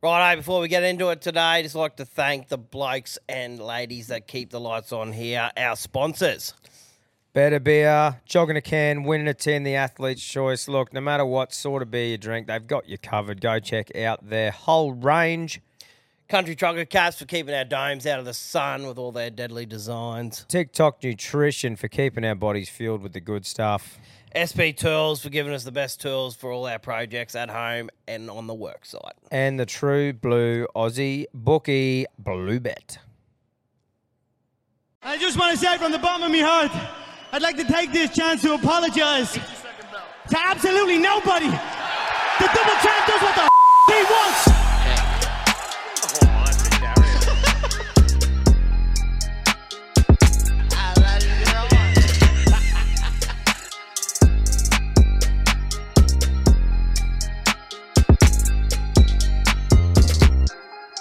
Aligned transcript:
Righto, 0.00 0.36
before 0.36 0.60
we 0.60 0.68
get 0.68 0.84
into 0.84 1.08
it 1.08 1.20
today, 1.20 1.60
just 1.64 1.74
like 1.74 1.96
to 1.96 2.04
thank 2.04 2.46
the 2.46 2.56
blokes 2.56 3.18
and 3.28 3.58
ladies 3.58 4.06
that 4.06 4.28
keep 4.28 4.50
the 4.50 4.60
lights 4.60 4.92
on 4.92 5.12
here, 5.12 5.50
our 5.56 5.74
sponsors. 5.74 6.54
Better 7.32 7.58
beer, 7.58 8.20
jogging 8.24 8.56
a 8.56 8.60
can, 8.60 9.02
winning 9.02 9.26
a 9.26 9.34
tin, 9.34 9.64
the 9.64 9.74
athlete's 9.74 10.24
choice. 10.24 10.68
Look, 10.68 10.92
no 10.92 11.00
matter 11.00 11.24
what 11.24 11.52
sort 11.52 11.82
of 11.82 11.90
beer 11.90 12.06
you 12.06 12.16
drink, 12.16 12.46
they've 12.46 12.64
got 12.64 12.88
you 12.88 12.96
covered. 12.96 13.40
Go 13.40 13.58
check 13.58 13.96
out 13.96 14.30
their 14.30 14.52
whole 14.52 14.92
range. 14.92 15.60
Country 16.28 16.54
Trucker 16.54 16.84
Caps 16.84 17.18
for 17.18 17.24
keeping 17.24 17.54
our 17.54 17.64
domes 17.64 18.06
out 18.06 18.18
of 18.18 18.26
the 18.26 18.34
sun 18.34 18.86
with 18.86 18.98
all 18.98 19.12
their 19.12 19.30
deadly 19.30 19.64
designs. 19.64 20.44
TikTok 20.48 21.02
Nutrition 21.02 21.74
for 21.74 21.88
keeping 21.88 22.22
our 22.22 22.34
bodies 22.34 22.68
fueled 22.68 23.00
with 23.00 23.14
the 23.14 23.20
good 23.20 23.46
stuff. 23.46 23.98
SP 24.36 24.76
Tools 24.76 25.22
for 25.22 25.30
giving 25.30 25.54
us 25.54 25.64
the 25.64 25.72
best 25.72 26.02
tools 26.02 26.36
for 26.36 26.52
all 26.52 26.66
our 26.66 26.78
projects 26.78 27.34
at 27.34 27.48
home 27.48 27.88
and 28.06 28.28
on 28.28 28.46
the 28.46 28.52
work 28.52 28.84
site. 28.84 29.14
And 29.30 29.58
the 29.58 29.64
True 29.64 30.12
Blue 30.12 30.66
Aussie 30.76 31.24
Bookie 31.32 32.04
Blue 32.18 32.60
Bet. 32.60 32.98
I 35.02 35.16
just 35.16 35.38
want 35.38 35.52
to 35.52 35.56
say 35.56 35.78
from 35.78 35.92
the 35.92 35.98
bottom 35.98 36.24
of 36.24 36.30
my 36.30 36.40
heart, 36.40 36.70
I'd 37.32 37.40
like 37.40 37.56
to 37.56 37.64
take 37.64 37.90
this 37.90 38.14
chance 38.14 38.42
to 38.42 38.52
apologize 38.52 39.32
to 39.32 40.38
absolutely 40.46 40.98
nobody. 40.98 41.46
The 41.46 42.50
double 42.52 42.76
champ 42.82 43.06
does 43.06 43.22
what 43.22 43.34
the 43.34 43.42
f- 43.42 43.48
he 43.86 44.02
wants. 44.12 44.57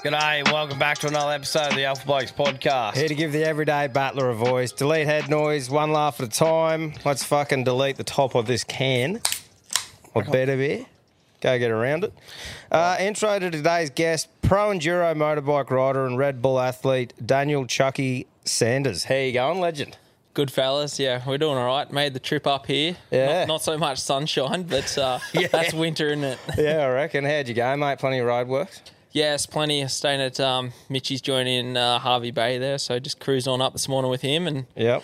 G'day, 0.07 0.39
and 0.39 0.47
welcome 0.53 0.79
back 0.79 0.99
to 0.99 1.07
another 1.07 1.33
episode 1.33 1.67
of 1.67 1.75
the 1.75 1.83
Alpha 1.83 2.05
Blokes 2.05 2.31
podcast. 2.31 2.95
Here 2.95 3.09
to 3.09 3.13
give 3.13 3.33
the 3.33 3.43
everyday 3.43 3.87
battler 3.87 4.29
a 4.29 4.33
voice. 4.33 4.71
Delete 4.71 5.05
head 5.05 5.29
noise, 5.29 5.69
one 5.69 5.91
laugh 5.91 6.21
at 6.21 6.27
a 6.27 6.29
time. 6.29 6.93
Let's 7.03 7.25
fucking 7.25 7.65
delete 7.65 7.97
the 7.97 8.05
top 8.05 8.33
of 8.33 8.45
this 8.45 8.63
can. 8.63 9.19
Or 10.13 10.23
better 10.23 10.55
beer. 10.55 10.85
Go 11.41 11.59
get 11.59 11.71
around 11.71 12.05
it. 12.05 12.13
Uh, 12.71 12.95
intro 13.01 13.37
to 13.37 13.51
today's 13.51 13.89
guest, 13.89 14.29
pro 14.41 14.69
enduro 14.69 15.13
motorbike 15.13 15.69
rider 15.71 16.05
and 16.05 16.17
Red 16.17 16.41
Bull 16.41 16.57
athlete, 16.57 17.11
Daniel 17.25 17.65
Chucky 17.67 18.27
Sanders. 18.45 19.03
How 19.03 19.15
you 19.15 19.33
going, 19.33 19.59
legend? 19.59 19.97
Good 20.33 20.51
fellas, 20.51 21.01
yeah, 21.01 21.21
we're 21.27 21.37
doing 21.37 21.57
all 21.57 21.67
right. 21.67 21.91
Made 21.91 22.13
the 22.13 22.21
trip 22.21 22.47
up 22.47 22.65
here. 22.67 22.95
Yeah. 23.11 23.39
Not, 23.39 23.47
not 23.49 23.61
so 23.61 23.77
much 23.77 23.97
sunshine, 23.99 24.63
but 24.63 24.97
uh, 24.97 25.19
Yeah. 25.33 25.47
that's 25.47 25.73
winter, 25.73 26.07
isn't 26.07 26.23
it? 26.23 26.39
Yeah, 26.57 26.85
I 26.85 26.93
reckon. 26.93 27.25
How'd 27.25 27.49
you 27.49 27.55
go, 27.55 27.75
mate? 27.75 27.99
Plenty 27.99 28.19
of 28.19 28.27
road 28.27 28.47
works? 28.47 28.81
Yes, 29.11 29.45
plenty. 29.45 29.87
Staying 29.87 30.21
at 30.21 30.39
um, 30.39 30.73
Mitchy's 30.89 31.21
joint 31.21 31.47
in 31.47 31.77
uh, 31.77 31.99
Hervey 31.99 32.31
Bay 32.31 32.57
there, 32.57 32.77
so 32.77 32.99
just 32.99 33.19
cruised 33.19 33.47
on 33.47 33.61
up 33.61 33.73
this 33.73 33.87
morning 33.87 34.11
with 34.11 34.21
him 34.21 34.47
and 34.47 34.65
Yep. 34.75 35.03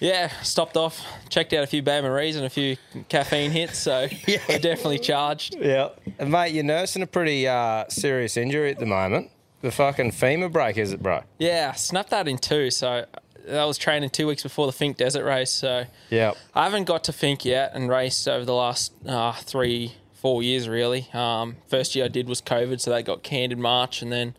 yeah, 0.00 0.28
stopped 0.42 0.76
off, 0.76 1.04
checked 1.28 1.52
out 1.52 1.64
a 1.64 1.66
few 1.66 1.82
bain-marie's 1.82 2.36
and 2.36 2.44
a 2.46 2.50
few 2.50 2.76
caffeine 3.08 3.50
hits, 3.50 3.78
so 3.78 4.06
we're 4.48 4.58
definitely 4.58 4.98
charged. 5.00 5.56
Yeah. 5.58 5.88
And 6.18 6.30
mate, 6.30 6.52
you're 6.52 6.62
nursing 6.64 7.02
a 7.02 7.06
pretty 7.06 7.48
uh, 7.48 7.84
serious 7.88 8.36
injury 8.36 8.70
at 8.70 8.78
the 8.78 8.86
moment. 8.86 9.30
The 9.60 9.72
fucking 9.72 10.12
femur 10.12 10.48
break, 10.50 10.76
is 10.76 10.92
it, 10.92 11.02
bro? 11.02 11.22
Yeah, 11.38 11.72
snapped 11.72 12.10
that 12.10 12.28
in 12.28 12.38
two, 12.38 12.70
so 12.70 13.06
I 13.50 13.64
was 13.64 13.76
training 13.76 14.10
two 14.10 14.28
weeks 14.28 14.44
before 14.44 14.70
the 14.70 14.72
Finke 14.72 14.96
Desert 14.98 15.24
race, 15.24 15.50
so 15.50 15.84
Yep. 16.10 16.36
I 16.54 16.64
haven't 16.64 16.84
got 16.84 17.02
to 17.04 17.12
Finke 17.12 17.46
yet 17.46 17.72
and 17.74 17.88
raced 17.88 18.28
over 18.28 18.44
the 18.44 18.54
last 18.54 18.92
uh, 19.04 19.32
three, 19.32 19.94
four 20.20 20.42
years 20.42 20.68
really. 20.68 21.08
Um, 21.12 21.56
first 21.68 21.94
year 21.94 22.04
I 22.04 22.08
did 22.08 22.28
was 22.28 22.40
COVID, 22.42 22.80
so 22.80 22.90
that 22.90 23.04
got 23.04 23.22
canned 23.22 23.52
in 23.52 23.60
March, 23.60 24.02
and 24.02 24.12
then 24.12 24.34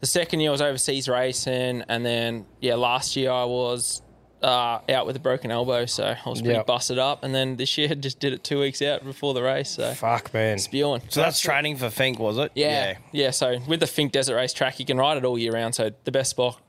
the 0.00 0.06
second 0.06 0.40
year 0.40 0.50
I 0.50 0.52
was 0.52 0.62
overseas 0.62 1.08
racing, 1.08 1.82
and 1.88 2.04
then 2.06 2.46
yeah, 2.60 2.74
last 2.76 3.16
year 3.16 3.30
I 3.30 3.44
was 3.44 4.02
uh, 4.40 4.78
out 4.88 5.04
with 5.04 5.16
a 5.16 5.18
broken 5.18 5.50
elbow, 5.50 5.84
so 5.86 6.04
I 6.24 6.28
was 6.28 6.40
pretty 6.40 6.54
Yep. 6.54 6.66
busted 6.66 6.98
up, 7.00 7.24
and 7.24 7.34
then 7.34 7.56
this 7.56 7.76
year 7.76 7.88
just 7.96 8.20
did 8.20 8.32
it 8.32 8.44
two 8.44 8.60
weeks 8.60 8.80
out 8.80 9.02
before 9.04 9.34
the 9.34 9.42
race, 9.42 9.70
so 9.70 9.92
Fuck, 9.94 10.32
man. 10.32 10.58
spewing. 10.58 11.02
So 11.08 11.20
that's 11.20 11.40
training 11.40 11.76
for 11.78 11.86
Finke, 11.86 12.20
was 12.20 12.38
it? 12.38 12.52
Yeah, 12.54 12.98
yeah. 13.10 13.30
So 13.32 13.58
with 13.66 13.80
the 13.80 13.86
Finke 13.86 14.12
Desert 14.12 14.36
Race 14.36 14.52
track, 14.52 14.78
you 14.78 14.86
can 14.86 14.96
ride 14.96 15.16
it 15.16 15.24
all 15.24 15.36
year 15.36 15.50
round. 15.52 15.74
So 15.74 15.90
the 16.04 16.12
best 16.12 16.30
spot, 16.30 16.60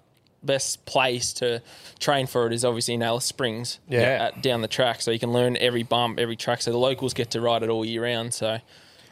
best 0.44 0.86
place 0.86 1.34
to 1.34 1.62
train 2.00 2.28
for 2.28 2.48
it 2.48 2.54
is 2.54 2.64
obviously 2.64 2.94
in 2.94 3.04
Alice 3.04 3.26
Springs. 3.26 3.80
Yeah. 3.88 4.32
at, 4.34 4.42
down 4.42 4.62
the 4.62 4.68
track, 4.68 5.02
so 5.02 5.12
you 5.12 5.20
can 5.20 5.32
learn 5.34 5.58
every 5.58 5.84
bump, 5.84 6.20
every 6.20 6.36
track. 6.36 6.62
So 6.62 6.72
the 6.72 6.78
locals 6.78 7.14
get 7.14 7.32
to 7.32 7.42
ride 7.42 7.64
it 7.64 7.70
all 7.70 7.84
year 7.86 8.04
round. 8.04 8.34
So 8.34 8.60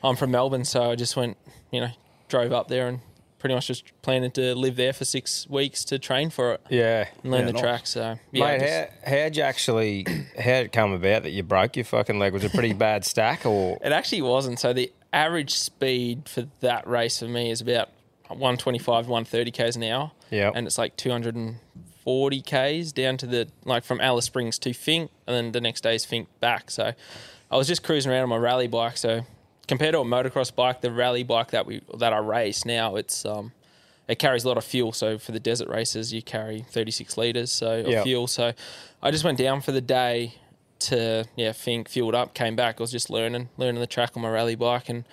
I'm 0.03 0.15
from 0.15 0.31
Melbourne, 0.31 0.65
so 0.65 0.91
I 0.91 0.95
just 0.95 1.15
went, 1.15 1.37
you 1.71 1.81
know, 1.81 1.89
drove 2.29 2.51
up 2.53 2.67
there 2.67 2.87
and 2.87 2.99
pretty 3.39 3.53
much 3.53 3.67
just 3.67 3.83
planning 4.01 4.31
to 4.31 4.55
live 4.55 4.75
there 4.75 4.91
for 4.93 5.05
six 5.05 5.47
weeks 5.47 5.85
to 5.85 5.99
train 5.99 6.29
for 6.31 6.53
it 6.53 6.61
Yeah. 6.69 7.07
and 7.23 7.31
learn 7.31 7.41
Yeah, 7.41 7.45
the 7.47 7.53
nice. 7.53 7.61
track. 7.61 7.87
So 7.87 8.19
yeah, 8.31 8.45
Mate, 8.45 8.59
just- 8.59 9.07
how, 9.07 9.15
how'd 9.17 9.35
you 9.37 9.43
actually, 9.43 10.05
how'd 10.39 10.65
it 10.65 10.71
come 10.71 10.91
about 10.93 11.23
that 11.23 11.29
you 11.31 11.43
broke 11.43 11.75
your 11.75 11.85
fucking 11.85 12.17
leg? 12.17 12.33
Was 12.33 12.43
it 12.43 12.51
a 12.51 12.55
pretty 12.55 12.73
bad 12.73 13.05
stack 13.05 13.45
or? 13.45 13.77
It 13.83 13.91
actually 13.91 14.23
wasn't. 14.23 14.59
So 14.59 14.73
the 14.73 14.91
average 15.13 15.53
speed 15.53 16.27
for 16.27 16.47
that 16.61 16.87
race 16.87 17.19
for 17.19 17.25
me 17.27 17.51
is 17.51 17.61
about 17.61 17.89
125 18.29 19.07
130 19.07 19.51
k's 19.51 19.75
an 19.75 19.83
hour. 19.83 20.11
Yeah. 20.29 20.51
And 20.53 20.67
it's 20.67 20.77
like 20.77 20.95
240 20.97 22.41
k's 22.41 22.91
down 22.91 23.17
to 23.17 23.25
the 23.27 23.47
like 23.65 23.83
from 23.83 23.99
Alice 24.01 24.25
Springs 24.25 24.59
to 24.59 24.71
Finke, 24.71 25.09
and 25.27 25.35
then 25.35 25.51
the 25.51 25.61
next 25.61 25.81
day 25.81 25.95
is 25.95 26.05
Finke 26.05 26.27
back. 26.39 26.69
So 26.71 26.93
I 27.51 27.57
was 27.57 27.67
just 27.67 27.83
cruising 27.83 28.11
around 28.11 28.23
on 28.23 28.29
my 28.29 28.37
rally 28.37 28.67
bike. 28.67 28.97
So 28.97 29.21
compared 29.67 29.93
to 29.93 29.99
a 29.99 30.05
motocross 30.05 30.53
bike, 30.53 30.81
the 30.81 30.91
rally 30.91 31.23
bike 31.23 31.51
that 31.51 31.65
we 31.65 31.81
that 31.97 32.13
I 32.13 32.17
race 32.19 32.65
now, 32.65 32.95
it's 32.95 33.25
um 33.25 33.51
it 34.07 34.19
carries 34.19 34.45
a 34.45 34.47
lot 34.47 34.57
of 34.57 34.63
fuel. 34.63 34.93
So 34.93 35.17
for 35.17 35.33
the 35.33 35.39
desert 35.39 35.67
races, 35.67 36.13
you 36.13 36.21
carry 36.21 36.61
36 36.71 37.17
liters 37.17 37.51
so 37.51 37.79
of 37.81 37.87
Yep. 37.87 38.03
fuel. 38.03 38.27
So 38.27 38.53
I 39.03 39.11
just 39.11 39.23
went 39.25 39.37
down 39.37 39.59
for 39.61 39.71
the 39.73 39.81
day 39.81 40.35
to 40.79 41.25
yeah 41.35 41.49
Finke, 41.51 41.87
fueled 41.89 42.15
up, 42.15 42.33
came 42.33 42.55
back. 42.55 42.79
I 42.79 42.83
was 42.83 42.91
just 42.91 43.09
learning 43.09 43.49
learning 43.57 43.81
the 43.81 43.87
track 43.87 44.11
on 44.15 44.21
my 44.23 44.29
rally 44.29 44.55
bike 44.55 44.89
and 44.89 45.03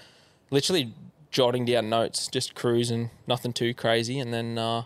literally 0.50 0.92
jotting 1.34 1.64
down 1.64 1.90
notes, 1.90 2.28
just 2.28 2.54
cruising, 2.54 3.10
nothing 3.26 3.52
too 3.52 3.74
crazy. 3.74 4.20
And 4.20 4.32
then 4.32 4.56
uh, 4.56 4.84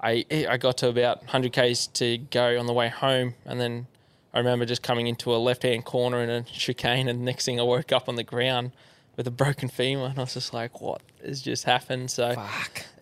I 0.00 0.24
I 0.30 0.56
got 0.58 0.76
to 0.78 0.88
about 0.88 1.20
100 1.22 1.52
k's 1.52 1.88
to 1.94 2.18
go 2.18 2.60
on 2.60 2.66
the 2.66 2.72
way 2.72 2.88
home, 2.88 3.34
and 3.44 3.60
then 3.60 3.88
I 4.32 4.38
remember 4.38 4.66
just 4.66 4.82
coming 4.82 5.08
into 5.08 5.34
a 5.34 5.38
left 5.38 5.62
hand 5.64 5.84
corner 5.84 6.22
in 6.22 6.30
a 6.30 6.42
chicane, 6.42 7.08
and 7.08 7.24
next 7.24 7.46
thing 7.46 7.58
I 7.58 7.64
woke 7.64 7.90
up 7.90 8.08
on 8.08 8.14
the 8.14 8.22
ground 8.22 8.72
with 9.16 9.26
a 9.26 9.30
broken 9.30 9.68
femur, 9.68 10.04
and 10.06 10.18
I 10.18 10.22
was 10.22 10.34
just 10.34 10.52
like, 10.52 10.80
"What 10.80 11.00
has 11.24 11.40
just 11.42 11.64
happened?" 11.64 12.10
So 12.10 12.34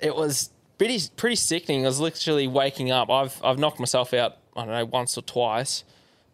it 0.00 0.14
was 0.14 0.50
pretty 0.78 1.00
pretty 1.16 1.36
sickening. 1.36 1.84
I 1.84 1.88
was 1.88 2.00
literally 2.00 2.46
waking 2.46 2.92
up. 2.92 3.10
I've 3.10 3.38
I've 3.44 3.58
knocked 3.58 3.80
myself 3.80 4.14
out. 4.14 4.36
I 4.56 4.60
don't 4.64 4.70
know 4.72 4.84
once 4.84 5.18
or 5.18 5.22
twice, 5.22 5.82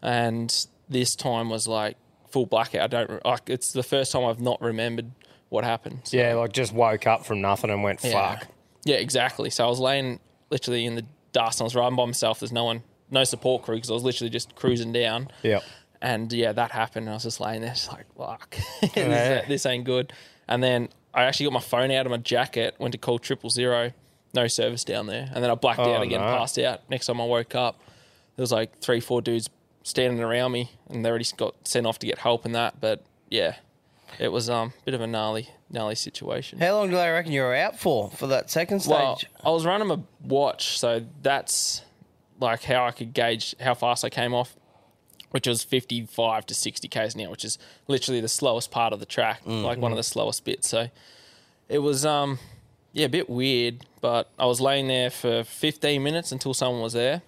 and 0.03 0.55
this 0.91 1.17
time 1.17 1.49
was 1.49 1.67
like 1.67 1.97
full 2.29 2.45
blackout. 2.45 2.83
I 2.83 2.87
don't 2.87 3.25
like. 3.25 3.49
It's 3.49 3.73
the 3.73 3.83
first 3.83 4.13
time 4.13 4.25
I've 4.25 4.41
not 4.41 4.61
remembered 4.61 5.11
what 5.51 5.65
happened. 5.65 6.01
So- 6.05 6.17
Yeah, 6.17 6.35
like 6.35 6.53
just 6.53 6.73
woke 6.73 7.07
up 7.07 7.27
from 7.27 7.41
nothing 7.43 7.71
and 7.71 7.83
went, 7.83 8.03
yeah. 8.03 8.37
fuck. 8.37 8.49
Yeah, 8.85 8.97
exactly. 8.97 9.51
So 9.51 9.65
I 9.67 9.69
was 9.69 9.79
laying 9.79 10.19
literally 10.51 10.87
in 10.87 10.95
the 10.95 11.05
dust. 11.33 11.61
I 11.61 11.65
was 11.65 11.75
riding 11.75 11.97
by 11.97 12.07
myself. 12.07 12.41
There's 12.41 12.51
no 12.53 12.65
one, 12.65 12.83
no 13.11 13.25
support 13.25 13.63
crew 13.63 13.75
because 13.77 13.91
I 13.91 13.95
was 13.95 14.03
literally 14.05 14.31
just 14.31 14.55
cruising 14.55 14.93
down. 14.93 15.29
Yep. 15.43 15.63
And 16.01 16.33
yeah, 16.33 16.53
that 16.53 16.71
happened. 16.71 17.05
And 17.05 17.11
I 17.11 17.15
was 17.15 17.25
just 17.25 17.41
laying 17.41 17.61
there, 17.61 17.71
just 17.75 17.93
like, 17.93 18.07
fuck, 18.17 18.57
this, 18.81 18.91
Yeah. 18.97 19.45
this 19.47 19.67
ain't 19.67 19.85
good. 19.85 20.13
And 20.49 20.63
then 20.63 20.89
I 21.13 21.25
actually 21.25 21.45
got 21.45 21.53
my 21.53 21.61
phone 21.61 21.91
out 21.91 22.07
of 22.07 22.11
my 22.11 22.17
jacket, 22.17 22.75
went 22.79 22.93
to 22.93 22.99
call 22.99 23.19
triple 23.19 23.51
zero, 23.51 23.93
no 24.33 24.47
service 24.47 24.83
down 24.85 25.07
there. 25.09 25.29
And 25.35 25.45
then 25.45 25.51
I 25.51 25.55
blacked 25.57 25.81
Oh, 25.81 25.93
out 25.95 26.03
again, 26.03 26.21
no. 26.21 26.27
passed 26.27 26.59
out. 26.59 26.89
Next 26.89 27.07
time 27.07 27.21
I 27.21 27.25
woke 27.25 27.55
up, 27.55 27.81
there 28.37 28.43
was 28.43 28.53
like 28.53 28.79
three, 28.79 29.01
four 29.01 29.21
dudes 29.21 29.51
standing 29.83 30.23
around 30.23 30.53
me 30.53 30.71
and 30.89 31.05
they 31.05 31.09
already 31.11 31.27
got 31.37 31.55
sent 31.69 31.87
off 31.87 31.99
to 31.99 32.07
get 32.07 32.19
help 32.19 32.45
and 32.47 32.55
that. 32.55 32.81
But 32.81 33.05
yeah, 33.29 33.57
it 34.19 34.29
was 34.29 34.51
um, 34.51 34.73
a 34.81 34.85
bit 34.85 34.95
of 34.95 35.01
a 35.01 35.07
gnarly, 35.07 35.49
gnarly 35.71 35.95
situation. 35.95 36.59
How 36.59 36.75
long 36.75 36.91
do 36.91 36.97
they 36.97 37.11
reckon 37.11 37.33
you 37.33 37.43
were 37.43 37.55
out 37.55 37.79
for 37.79 38.11
for 38.11 38.27
that 38.29 38.51
second 38.51 38.81
stage? 38.81 38.91
Well, 38.93 39.21
I 39.45 39.51
was 39.51 39.65
running 39.65 39.89
my 39.89 39.99
watch, 40.23 40.79
so 40.79 41.05
that's 41.23 41.83
like 42.41 42.63
how 42.63 42.87
I 42.87 42.91
could 42.91 43.13
gauge 43.13 43.55
how 43.61 43.75
fast 43.75 44.05
I 44.05 44.11
came 44.11 44.35
off, 44.35 44.57
which 45.31 45.47
was 45.47 45.63
55 45.63 46.47
to 46.47 46.55
60 46.55 46.89
k's 46.89 47.15
an 47.15 47.21
hour, 47.23 47.31
which 47.31 47.45
is 47.45 47.59
literally 47.87 48.21
the 48.21 48.29
slowest 48.29 48.71
part 48.71 48.93
of 48.93 49.01
the 49.01 49.07
track, 49.07 49.43
like 49.45 49.79
one 49.79 49.93
of 49.93 49.97
the 49.97 50.03
slowest 50.03 50.45
bits. 50.45 50.69
So 50.69 50.89
it 51.69 51.79
was, 51.79 52.05
um, 52.07 52.39
yeah, 52.93 53.07
a 53.07 53.09
bit 53.11 53.29
weird, 53.29 53.85
but 54.01 54.31
I 54.39 54.47
was 54.47 54.61
laying 54.61 54.89
there 54.89 55.11
for 55.11 55.45
15 55.45 56.03
minutes 56.03 56.33
until 56.33 56.55
someone 56.55 56.81
was 56.83 56.95
there, 56.95 57.23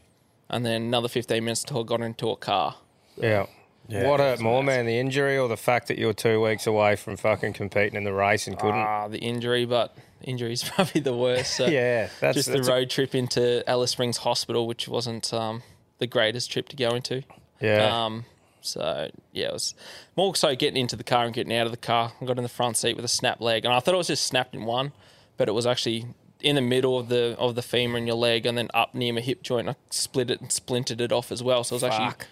and 0.48 0.64
then 0.64 0.82
another 0.82 1.08
15 1.08 1.44
minutes 1.44 1.62
until 1.62 1.80
I 1.80 1.84
got 1.84 2.00
into 2.00 2.30
a 2.30 2.36
car. 2.36 2.76
Yeah. 3.16 3.46
What 3.92 4.20
hurt 4.20 4.40
more, 4.40 4.62
man, 4.62 4.86
the 4.86 4.98
injury 4.98 5.38
or 5.38 5.48
the 5.48 5.56
fact 5.56 5.88
that 5.88 5.98
you 5.98 6.06
were 6.06 6.12
two 6.12 6.40
weeks 6.42 6.66
away 6.66 6.96
from 6.96 7.16
fucking 7.16 7.52
competing 7.52 7.96
in 7.96 8.04
the 8.04 8.12
race 8.12 8.46
and 8.46 8.58
couldn't? 8.58 8.74
Ah, 8.80 9.08
the 9.08 9.18
injury, 9.18 9.64
but 9.64 9.96
injury 10.22 10.52
is 10.52 10.64
probably 10.68 11.00
the 11.00 11.16
worst. 11.16 11.56
So 11.56 11.66
yeah, 11.68 12.08
that's 12.20 12.36
just 12.36 12.50
that's 12.50 12.66
the 12.66 12.72
a- 12.72 12.76
road 12.76 12.90
trip 12.90 13.14
into 13.14 13.68
Alice 13.68 13.90
Springs 13.92 14.18
Hospital, 14.18 14.66
which 14.66 14.88
wasn't 14.88 15.32
um, 15.32 15.62
the 15.98 16.06
greatest 16.06 16.50
trip 16.50 16.68
to 16.70 16.76
go 16.76 16.90
into. 16.90 17.22
yeah. 17.60 18.04
Um, 18.06 18.24
so 18.64 19.10
yeah, 19.32 19.48
it 19.48 19.52
was 19.52 19.74
more 20.16 20.34
so 20.36 20.54
getting 20.54 20.80
into 20.80 20.94
the 20.94 21.02
car 21.04 21.24
and 21.24 21.34
getting 21.34 21.52
out 21.52 21.66
of 21.66 21.72
the 21.72 21.78
car. 21.78 22.12
I 22.20 22.24
got 22.24 22.36
in 22.36 22.44
the 22.44 22.48
front 22.48 22.76
seat 22.76 22.94
with 22.96 23.04
a 23.04 23.08
snap 23.08 23.40
leg, 23.40 23.64
and 23.64 23.74
I 23.74 23.80
thought 23.80 23.94
it 23.94 23.98
was 23.98 24.06
just 24.06 24.24
snapped 24.24 24.54
in 24.54 24.64
one, 24.64 24.92
but 25.36 25.48
it 25.48 25.52
was 25.52 25.66
actually 25.66 26.06
in 26.40 26.54
the 26.54 26.60
middle 26.60 26.98
of 26.98 27.08
the 27.08 27.36
of 27.38 27.56
the 27.56 27.62
femur 27.62 27.98
in 27.98 28.06
your 28.06 28.16
leg, 28.16 28.46
and 28.46 28.56
then 28.56 28.68
up 28.72 28.94
near 28.94 29.12
my 29.12 29.20
hip 29.20 29.42
joint. 29.42 29.68
I 29.68 29.74
split 29.90 30.30
it 30.30 30.40
and 30.40 30.52
splintered 30.52 31.00
it 31.00 31.10
off 31.10 31.32
as 31.32 31.42
well. 31.42 31.64
So 31.64 31.74
it 31.74 31.76
was 31.76 31.84
actually 31.84 32.10
Fuck. 32.10 32.26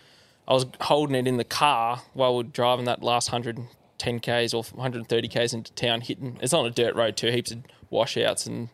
I 0.50 0.54
was 0.54 0.66
holding 0.80 1.14
it 1.14 1.28
in 1.28 1.36
the 1.36 1.44
car 1.44 2.02
while 2.12 2.34
we 2.36 2.40
are 2.40 2.46
driving 2.48 2.84
that 2.86 3.02
last 3.04 3.30
110 3.30 4.18
k's 4.20 4.52
or 4.52 4.64
130 4.64 5.28
k's 5.28 5.54
into 5.54 5.72
town, 5.74 6.00
hitting. 6.00 6.38
It's 6.42 6.52
on 6.52 6.66
a 6.66 6.70
dirt 6.70 6.96
road 6.96 7.16
too, 7.16 7.30
heaps 7.30 7.52
of 7.52 7.58
washouts 7.88 8.46
and 8.46 8.68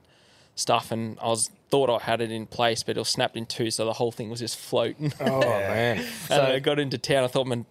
stuff. 0.55 0.91
And 0.91 1.19
I 1.21 1.27
was 1.29 1.51
thought 1.69 1.91
I 1.91 2.03
had 2.03 2.23
it 2.23 2.31
in 2.33 2.47
place, 2.47 2.83
but 2.83 2.97
it 2.97 3.01
was 3.01 3.11
snapped 3.11 3.37
in 3.37 3.45
two, 3.45 3.71
so 3.71 3.85
the 3.85 3.93
whole 3.93 4.11
thing 4.11 4.31
was 4.31 4.41
just 4.41 4.57
floating. 4.59 5.13
Oh 5.21 5.41
man. 5.41 5.99
and 5.99 6.07
So 6.29 6.43
I 6.43 6.59
got 6.61 6.79
into 6.79 6.97
town. 6.97 7.25
I 7.25 7.27
thought 7.27 7.47
my 7.47 7.65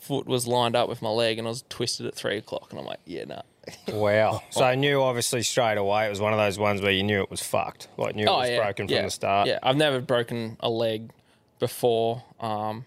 foot 0.00 0.26
was 0.26 0.46
lined 0.46 0.74
up 0.74 0.88
with 0.88 1.02
my 1.02 1.10
leg, 1.10 1.38
and 1.38 1.46
I 1.46 1.50
was 1.50 1.62
twisted 1.68 2.06
at 2.06 2.14
three 2.14 2.38
o'clock. 2.38 2.68
And 2.70 2.78
I'm 2.80 2.86
like, 2.86 3.00
yeah, 3.04 3.24
nah. 3.24 3.42
wow. 3.88 4.42
So 4.48 4.64
I 4.64 4.74
knew 4.74 5.02
obviously 5.02 5.42
straight 5.42 5.76
away 5.76 6.06
it 6.06 6.08
was 6.10 6.20
one 6.20 6.32
of 6.32 6.38
those 6.38 6.58
ones 6.58 6.80
where 6.80 6.92
you 6.92 7.02
knew 7.02 7.20
it 7.20 7.30
was 7.30 7.42
fucked. 7.42 7.88
Like 7.98 8.14
knew 8.16 8.24
it 8.24 8.30
was 8.30 8.58
broken 8.58 8.88
from 8.88 8.94
Oh, 8.94 8.96
yeah. 9.00 9.04
the 9.04 9.10
start. 9.10 9.48
Yeah, 9.48 9.58
I've 9.62 9.76
never 9.76 10.00
broken 10.00 10.56
a 10.60 10.70
leg 10.70 11.10
before, 11.58 12.22
um, 12.40 12.86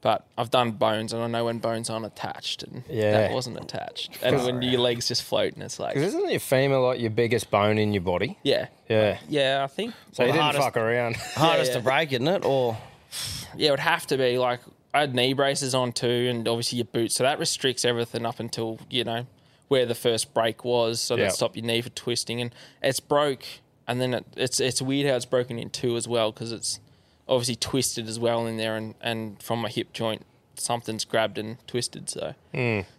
but 0.00 0.24
I've 0.36 0.50
done 0.50 0.72
bones, 0.72 1.12
and 1.12 1.22
I 1.22 1.26
know 1.26 1.44
when 1.46 1.58
bones 1.58 1.90
aren't 1.90 2.06
attached, 2.06 2.62
and 2.62 2.84
Yeah. 2.88 3.12
that 3.12 3.32
wasn't 3.32 3.58
attached. 3.58 4.18
And 4.22 4.44
when 4.44 4.62
your 4.62 4.80
legs 4.80 5.08
just 5.08 5.22
floating, 5.22 5.60
it's 5.62 5.80
like, 5.80 5.94
'Cause 5.94 6.04
isn't 6.04 6.30
your 6.30 6.40
femur 6.40 6.78
like 6.78 7.00
your 7.00 7.10
biggest 7.10 7.50
bone 7.50 7.78
in 7.78 7.92
your 7.92 8.02
body? 8.02 8.38
yeah, 8.42 8.66
Yeah. 8.88 9.18
yeah. 9.28 9.64
I 9.64 9.66
think 9.66 9.94
So 10.12 10.22
you 10.22 10.28
the 10.28 10.32
didn't 10.34 10.42
hardest- 10.44 10.64
fuck 10.64 10.76
around. 10.76 11.16
Hardest 11.34 11.72
yeah. 11.72 11.78
to 11.78 11.82
break, 11.82 12.12
isn't 12.12 12.28
it? 12.28 12.44
Or 12.44 12.76
yeah, 13.56 13.68
it 13.68 13.70
would 13.72 13.80
have 13.80 14.06
to 14.08 14.16
be 14.16 14.38
like 14.38 14.60
I 14.94 15.00
had 15.00 15.14
knee 15.14 15.32
braces 15.34 15.74
on 15.74 15.92
too, 15.92 16.28
and 16.30 16.46
obviously 16.48 16.78
your 16.78 16.86
boots, 16.86 17.14
so 17.16 17.24
that 17.24 17.38
restricts 17.38 17.84
everything 17.84 18.24
up 18.24 18.40
until 18.40 18.78
you 18.88 19.04
know 19.04 19.26
where 19.68 19.84
the 19.84 19.94
first 19.94 20.32
break 20.32 20.64
was, 20.64 20.98
so 21.00 21.14
Yeah. 21.14 21.24
that 21.24 21.32
stopped 21.34 21.56
your 21.56 21.64
knee 21.66 21.82
from 21.82 21.92
twisting, 21.92 22.40
and 22.40 22.54
it's 22.82 23.00
broke, 23.00 23.44
and 23.86 24.00
then 24.00 24.14
it, 24.14 24.24
it's 24.36 24.60
it's 24.60 24.80
weird 24.80 25.08
how 25.10 25.14
it's 25.16 25.26
broken 25.26 25.58
in 25.58 25.68
two 25.70 25.96
as 25.96 26.08
well 26.08 26.32
because 26.32 26.52
it's 26.52 26.80
obviously 27.28 27.56
twisted 27.56 28.08
as 28.08 28.18
well 28.18 28.46
in 28.46 28.56
there, 28.56 28.76
and 28.76 28.94
and 29.00 29.42
from 29.42 29.60
my 29.60 29.68
hip 29.68 29.92
joint 29.92 30.24
something's 30.56 31.04
grabbed 31.04 31.38
and 31.38 31.56
twisted, 31.68 32.10
so 32.10 32.34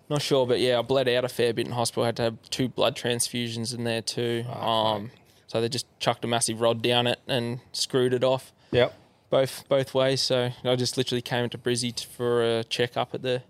not 0.10 0.22
sure, 0.22 0.48
but 0.48 0.60
yeah, 0.62 0.80
I 0.80 0.81
bled 0.81 1.10
out 1.10 1.26
a 1.26 1.28
fair 1.30 1.52
bit 1.54 1.66
in 1.68 1.74
hospital. 1.74 2.04
I 2.04 2.06
had 2.08 2.16
to 2.16 2.22
have 2.24 2.42
two 2.50 2.70
blood 2.70 2.96
transfusions 2.96 3.76
in 3.76 3.84
there 3.84 4.02
too, 4.02 4.46
um, 4.50 5.12
so 5.48 5.60
they 5.60 5.68
just 5.68 5.86
chucked 6.00 6.24
a 6.24 6.28
massive 6.28 6.62
rod 6.62 6.81
down 6.81 7.06
it 7.06 7.20
and 7.28 7.60
screwed 7.74 8.14
it 8.14 8.24
off 8.24 8.54
Yep. 8.72 8.94
both 9.30 9.66
both 9.68 9.94
ways. 9.94 10.22
So 10.22 10.52
I 10.64 10.76
just 10.78 10.96
literally 10.96 11.22
came 11.22 11.44
into 11.44 11.58
Brizzy 11.58 11.94
t- 11.94 12.06
for 12.16 12.42
a 12.60 12.64
checkup 12.64 13.14
at 13.14 13.24
the 13.24 13.42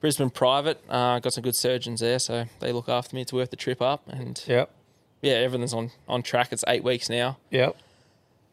Brisbane 0.00 0.30
private. 0.30 0.82
Uh, 0.88 1.18
got 1.18 1.34
some 1.34 1.42
good 1.42 1.54
surgeons 1.56 2.00
there, 2.00 2.18
so 2.18 2.46
they 2.60 2.72
look 2.72 2.88
after 2.88 3.14
me. 3.14 3.20
It's 3.22 3.32
worth 3.34 3.50
the 3.50 3.56
trip 3.56 3.82
up, 3.82 4.08
and 4.08 4.42
Yep. 4.46 4.70
yeah, 5.20 5.34
everything's 5.34 5.74
on 5.74 5.90
on 6.08 6.22
track. 6.22 6.48
It's 6.50 6.64
eight 6.66 6.82
weeks 6.82 7.10
now, 7.10 7.36
Yep. 7.50 7.76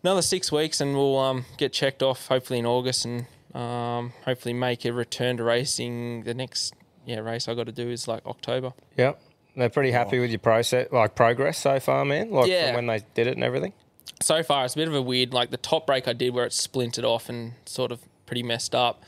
Another 0.07 0.21
six 0.21 0.51
weeks, 0.51 0.80
and 0.81 0.95
we'll 0.95 1.18
um, 1.19 1.45
get 1.57 1.74
checked 1.74 2.01
off 2.01 2.27
hopefully 2.27 2.59
in 2.59 2.65
August, 2.65 3.06
and 3.06 3.25
um, 3.54 4.13
hopefully 4.24 4.54
make 4.54 4.86
a 4.86 4.94
return 4.94 5.38
to 5.38 5.44
racing. 5.44 6.24
The 6.24 6.33
next 6.33 6.74
yeah 7.06 7.19
race 7.19 7.48
I 7.48 7.54
got 7.56 7.65
to 7.65 7.71
do 7.71 7.89
is 7.89 8.07
like 8.07 8.25
October. 8.25 8.74
Yep. 8.98 9.21
They're 9.56 9.69
pretty 9.69 9.92
happy 9.92 10.19
with 10.19 10.30
your 10.30 10.39
process, 10.39 10.88
like 10.92 11.15
progress 11.15 11.57
so 11.57 11.80
far, 11.80 12.06
man. 12.06 12.30
Like 12.31 12.48
Yeah. 12.50 12.68
from 12.68 12.75
when 12.75 12.88
they 12.88 13.04
did 13.15 13.27
it 13.27 13.33
and 13.36 13.44
everything. 13.44 13.74
so 14.21 14.42
far 14.44 14.65
it's 14.65 14.74
a 14.75 14.77
bit 14.77 14.88
of 14.88 14.94
a 14.95 15.01
weird 15.01 15.33
like 15.33 15.50
the 15.51 15.57
top 15.57 15.86
break 15.88 16.07
I 16.07 16.13
did 16.13 16.33
where 16.33 16.45
it 16.45 16.53
splintered 16.53 17.03
off 17.06 17.27
and 17.30 17.53
sort 17.65 17.92
of 17.92 18.00
pretty 18.25 18.44
messed 18.44 18.74
up. 18.75 19.03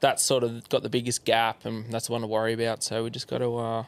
That's 0.00 0.22
sort 0.22 0.44
of 0.44 0.68
got 0.68 0.82
the 0.82 0.88
biggest 0.90 1.24
gap 1.24 1.64
and 1.64 1.90
that's 1.90 2.06
the 2.06 2.12
one 2.12 2.20
to 2.20 2.26
worry 2.26 2.52
about. 2.52 2.82
So 2.82 3.02
we 3.04 3.10
just 3.10 3.28
got 3.28 3.38
to 3.38 3.56
uh, 3.56 3.84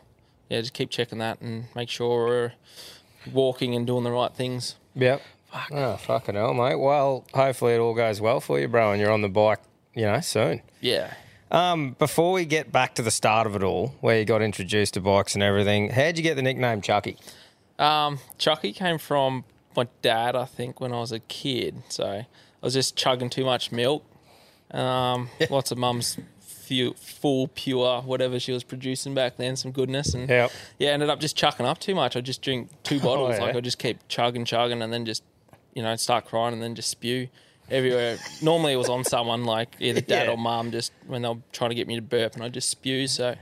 yeah 0.49 0.61
just 0.61 0.73
keep 0.73 0.89
checking 0.91 1.19
that 1.19 1.41
and 1.43 1.67
make 1.75 1.91
sure 1.91 2.27
we're 2.27 2.53
walking 3.33 3.75
and 3.75 3.87
doing 3.87 4.05
the 4.05 4.11
right 4.11 4.33
things. 4.35 4.77
Yep. 5.70 5.79
Oh, 5.79 5.97
fucking 5.97 6.35
hell, 6.35 6.55
mate. 6.55 6.76
Well, 6.76 7.25
hopefully 7.35 7.75
it 7.75 7.79
all 7.79 7.94
goes 7.94 8.20
well 8.20 8.41
for 8.41 8.58
you, 8.61 8.69
bro, 8.69 8.93
and 8.93 9.00
you're 9.00 9.11
on 9.12 9.23
the 9.23 9.29
bike, 9.29 9.61
you 9.94 10.03
know, 10.03 10.20
soon. 10.20 10.62
Yeah. 10.81 11.12
Um, 11.50 11.93
before 11.99 12.32
we 12.32 12.44
get 12.44 12.73
back 12.73 12.94
to 12.97 13.03
the 13.03 13.11
start 13.11 13.47
of 13.47 13.55
it 13.55 13.62
all, 13.62 13.94
where 14.00 14.19
you 14.19 14.25
got 14.25 14.43
introduced 14.43 14.94
to 14.94 15.00
bikes 15.00 15.35
and 15.35 15.43
everything, 15.43 15.91
how'd 15.91 16.17
you 16.17 16.23
get 16.23 16.35
the 16.35 16.43
nickname 16.43 16.81
Chucky? 16.82 17.17
Um, 17.79 18.19
Chucky 18.38 18.73
came 18.73 18.99
from 18.99 19.44
my 19.76 19.87
dad, 20.03 20.35
I 20.35 20.44
think, 20.47 20.81
when 20.81 20.93
I 20.93 21.00
was 21.00 21.12
a 21.12 21.20
kid. 21.20 21.82
So 21.88 22.05
I 22.06 22.26
was 22.62 22.75
just 22.75 22.97
chugging 22.97 23.31
too 23.31 23.44
much 23.44 23.70
milk. 23.70 24.05
Um, 24.73 25.29
lots 25.50 25.70
of 25.70 25.79
mum's 25.79 26.19
fu- 26.41 26.94
full, 26.94 27.49
pure, 27.49 28.00
whatever 28.02 28.41
she 28.41 28.50
was 28.52 28.64
producing 28.64 29.14
back 29.14 29.37
then, 29.37 29.55
some 29.55 29.70
goodness. 29.70 30.14
And 30.14 30.29
Yep. 30.29 30.50
yeah, 30.79 30.91
ended 30.91 31.11
up 31.11 31.20
just 31.20 31.37
chucking 31.37 31.64
up 31.67 31.79
too 31.79 31.94
much. 31.94 32.17
I'd 32.17 32.25
just 32.25 32.43
drink 32.43 32.70
two 32.82 32.99
bottles. 33.00 33.37
yeah. 33.38 33.44
Like 33.44 33.56
I 33.56 33.61
just 33.61 33.79
keep 33.79 33.99
chugging, 34.09 34.44
chugging, 34.44 34.82
and 34.82 34.93
then 34.93 35.05
just, 35.06 35.23
you 35.76 35.82
know, 35.82 35.94
start 35.96 36.25
crying 36.25 36.52
and 36.55 36.62
then 36.62 36.75
just 36.75 36.90
spew 36.90 37.28
everywhere. 37.70 38.17
Normally 38.43 38.73
it 38.73 38.76
was 38.76 38.88
on 38.88 39.05
someone, 39.05 39.44
like 39.44 39.76
either 39.78 40.00
dad 40.00 40.26
Yeah. 40.26 40.32
or 40.32 40.37
mum, 40.38 40.73
just 40.73 40.90
when 41.06 41.23
they 41.23 41.28
were 41.28 41.37
trying 41.52 41.70
to 41.70 41.75
get 41.76 41.87
me 41.87 41.94
to 41.96 42.02
burp, 42.02 42.34
and 42.34 42.43
I 42.43 42.49
just 42.49 42.69
spew. 42.70 43.06
So. 43.06 43.37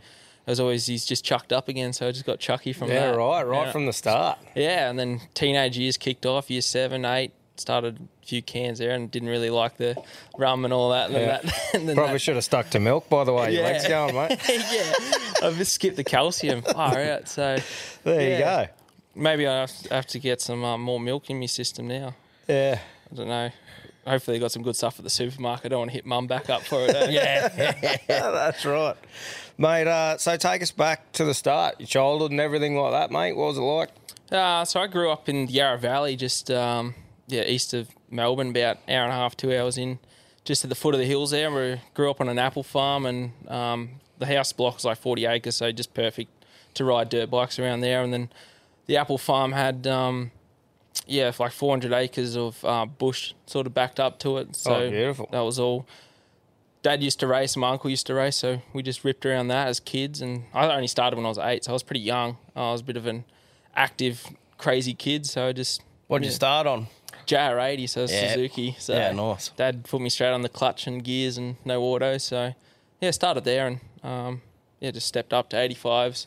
as 0.46 0.60
always 0.60 0.84
he's 0.84 1.06
just 1.06 1.24
chucked 1.24 1.54
up 1.54 1.68
again, 1.70 1.90
so 1.94 2.06
I 2.06 2.12
just 2.12 2.26
got 2.26 2.38
Chucky 2.38 2.74
from 2.74 2.90
Yeah, 2.90 3.12
that. 3.12 3.16
right, 3.16 3.42
right 3.46 3.64
Yeah. 3.66 3.72
from 3.72 3.86
the 3.86 3.94
start. 3.94 4.38
Yeah, 4.54 4.90
and 4.90 4.98
then 4.98 5.22
teenage 5.32 5.78
years 5.78 5.96
kicked 5.96 6.26
off. 6.26 6.50
Year 6.50 6.60
seven, 6.60 7.06
eight, 7.06 7.32
started 7.56 7.96
a 8.22 8.26
few 8.26 8.42
cans 8.42 8.78
there, 8.78 8.90
and 8.90 9.10
didn't 9.10 9.30
really 9.30 9.48
like 9.48 9.78
the 9.78 9.96
rum 10.36 10.66
and 10.66 10.74
all 10.74 10.90
that. 10.90 11.06
And 11.08 11.14
Yeah. 11.18 11.26
that, 11.40 11.44
and 11.74 11.88
then 11.88 11.96
Probably 11.96 12.12
that, 12.14 12.18
should 12.18 12.34
have 12.34 12.44
stuck 12.44 12.68
to 12.70 12.78
milk, 12.78 13.08
by 13.08 13.24
the 13.24 13.32
way. 13.32 13.54
Your 13.54 13.62
Yeah. 13.62 13.68
legs 13.68 13.88
going, 13.88 14.14
mate. 14.14 14.38
yeah, 14.50 15.46
I've 15.48 15.56
just 15.56 15.72
skipped 15.72 15.96
the 15.96 16.04
calcium. 16.04 16.60
Far 16.60 16.98
out. 17.00 17.26
So 17.28 17.56
There 18.02 18.30
you 18.32 18.38
go. 18.38 18.66
maybe 19.14 19.46
I 19.46 19.60
have 19.60 19.72
to, 19.84 19.94
have 19.94 20.06
to 20.08 20.18
get 20.18 20.42
some 20.42 20.62
uh, 20.62 20.76
more 20.76 21.00
milk 21.00 21.30
in 21.30 21.40
my 21.40 21.46
system 21.46 21.88
now. 21.88 22.14
Yeah. 22.48 22.78
I 23.10 23.14
don't 23.14 23.28
know. 23.28 23.50
Hopefully, 24.06 24.36
they 24.36 24.40
got 24.40 24.52
some 24.52 24.62
good 24.62 24.76
stuff 24.76 24.98
at 24.98 25.04
the 25.04 25.10
supermarket. 25.10 25.66
I 25.66 25.68
don't 25.70 25.78
want 25.80 25.90
to 25.90 25.94
hit 25.94 26.04
mum 26.04 26.26
back 26.26 26.50
up 26.50 26.62
for 26.62 26.82
it. 26.84 26.94
eh? 26.94 27.08
yeah, 27.10 27.98
That's 28.08 28.64
right. 28.66 28.96
Mate, 29.56 29.86
uh, 29.86 30.18
so 30.18 30.36
take 30.36 30.62
us 30.62 30.70
back 30.72 31.10
to 31.12 31.24
the 31.24 31.32
start, 31.32 31.76
your 31.78 31.86
childhood 31.86 32.30
and 32.32 32.40
everything 32.40 32.76
like 32.76 32.92
that, 32.92 33.10
mate. 33.10 33.34
What 33.34 33.46
was 33.46 33.58
it 33.58 33.62
like? 33.62 33.90
Uh, 34.30 34.64
so 34.64 34.80
I 34.80 34.88
grew 34.88 35.10
up 35.10 35.28
in 35.28 35.48
Yarra 35.48 35.78
Valley, 35.78 36.16
just 36.16 36.50
um, 36.50 36.94
yeah, 37.28 37.44
east 37.44 37.72
of 37.72 37.88
Melbourne, 38.10 38.50
about 38.50 38.78
an 38.86 38.94
hour 38.94 39.04
and 39.04 39.12
a 39.12 39.16
half, 39.16 39.36
two 39.36 39.56
hours 39.56 39.78
in, 39.78 39.98
just 40.44 40.64
at 40.64 40.68
the 40.70 40.74
foot 40.76 40.94
of 40.94 41.00
the 41.00 41.06
hills 41.06 41.30
there. 41.30 41.50
We 41.50 41.80
grew 41.94 42.10
up 42.10 42.20
on 42.20 42.28
an 42.28 42.38
apple 42.38 42.62
farm, 42.62 43.06
and 43.06 43.32
um, 43.48 43.90
the 44.18 44.26
house 44.26 44.52
block 44.52 44.74
was 44.74 44.84
like 44.84 44.98
forty 44.98 45.24
acres, 45.24 45.56
so 45.56 45.72
just 45.72 45.94
perfect 45.94 46.30
to 46.74 46.84
ride 46.84 47.08
dirt 47.08 47.30
bikes 47.30 47.58
around 47.58 47.80
there. 47.80 48.02
And 48.02 48.12
then 48.12 48.28
the 48.86 48.96
apple 48.98 49.16
farm 49.18 49.52
had 49.52 49.86
um, 49.86 50.30
yeah, 51.06 51.30
like 51.38 51.52
four 51.52 51.70
hundred 51.70 51.92
acres 51.92 52.36
of 52.36 52.64
uh, 52.64 52.86
bush 52.86 53.34
sort 53.46 53.66
of 53.66 53.74
backed 53.74 54.00
up 54.00 54.18
to 54.20 54.38
it. 54.38 54.56
So 54.56 54.74
Oh, 54.74 54.90
beautiful. 54.90 55.28
That 55.32 55.40
was 55.40 55.58
all. 55.58 55.86
Dad 56.82 57.02
used 57.02 57.18
to 57.20 57.26
race, 57.26 57.56
my 57.56 57.70
uncle 57.70 57.88
used 57.88 58.06
to 58.08 58.14
race, 58.14 58.36
so 58.36 58.60
we 58.74 58.82
just 58.82 59.04
ripped 59.04 59.24
around 59.24 59.48
that 59.48 59.68
as 59.68 59.80
kids. 59.80 60.20
And 60.20 60.44
I 60.52 60.70
only 60.70 60.86
started 60.86 61.16
when 61.16 61.24
I 61.24 61.30
was 61.30 61.38
eight, 61.38 61.64
so 61.64 61.72
I 61.72 61.74
was 61.74 61.82
pretty 61.82 62.00
young. 62.00 62.36
I 62.54 62.72
was 62.72 62.82
a 62.82 62.84
bit 62.84 62.98
of 62.98 63.06
an 63.06 63.24
active, 63.74 64.26
crazy 64.58 64.92
kid, 64.92 65.24
so 65.24 65.48
I 65.48 65.52
just 65.52 65.82
what'd 66.08 66.26
you 66.26 66.30
start 66.30 66.66
on? 66.66 66.88
JR80, 67.26 67.88
so 67.88 68.00
Yeah. 68.02 68.06
Suzuki. 68.34 68.76
So 68.78 68.92
Yeah, 68.94 69.12
nice. 69.12 69.48
Dad 69.56 69.84
put 69.84 70.02
me 70.02 70.10
straight 70.10 70.32
on 70.32 70.42
the 70.42 70.50
clutch 70.50 70.86
and 70.86 71.02
gears 71.02 71.38
and 71.38 71.56
no 71.64 71.80
auto. 71.82 72.18
So 72.18 72.54
yeah, 73.00 73.10
started 73.12 73.44
there 73.44 73.66
and 73.66 73.80
um, 74.02 74.42
yeah, 74.80 74.90
just 74.90 75.06
stepped 75.06 75.32
up 75.32 75.48
to 75.50 75.56
85s 75.56 76.26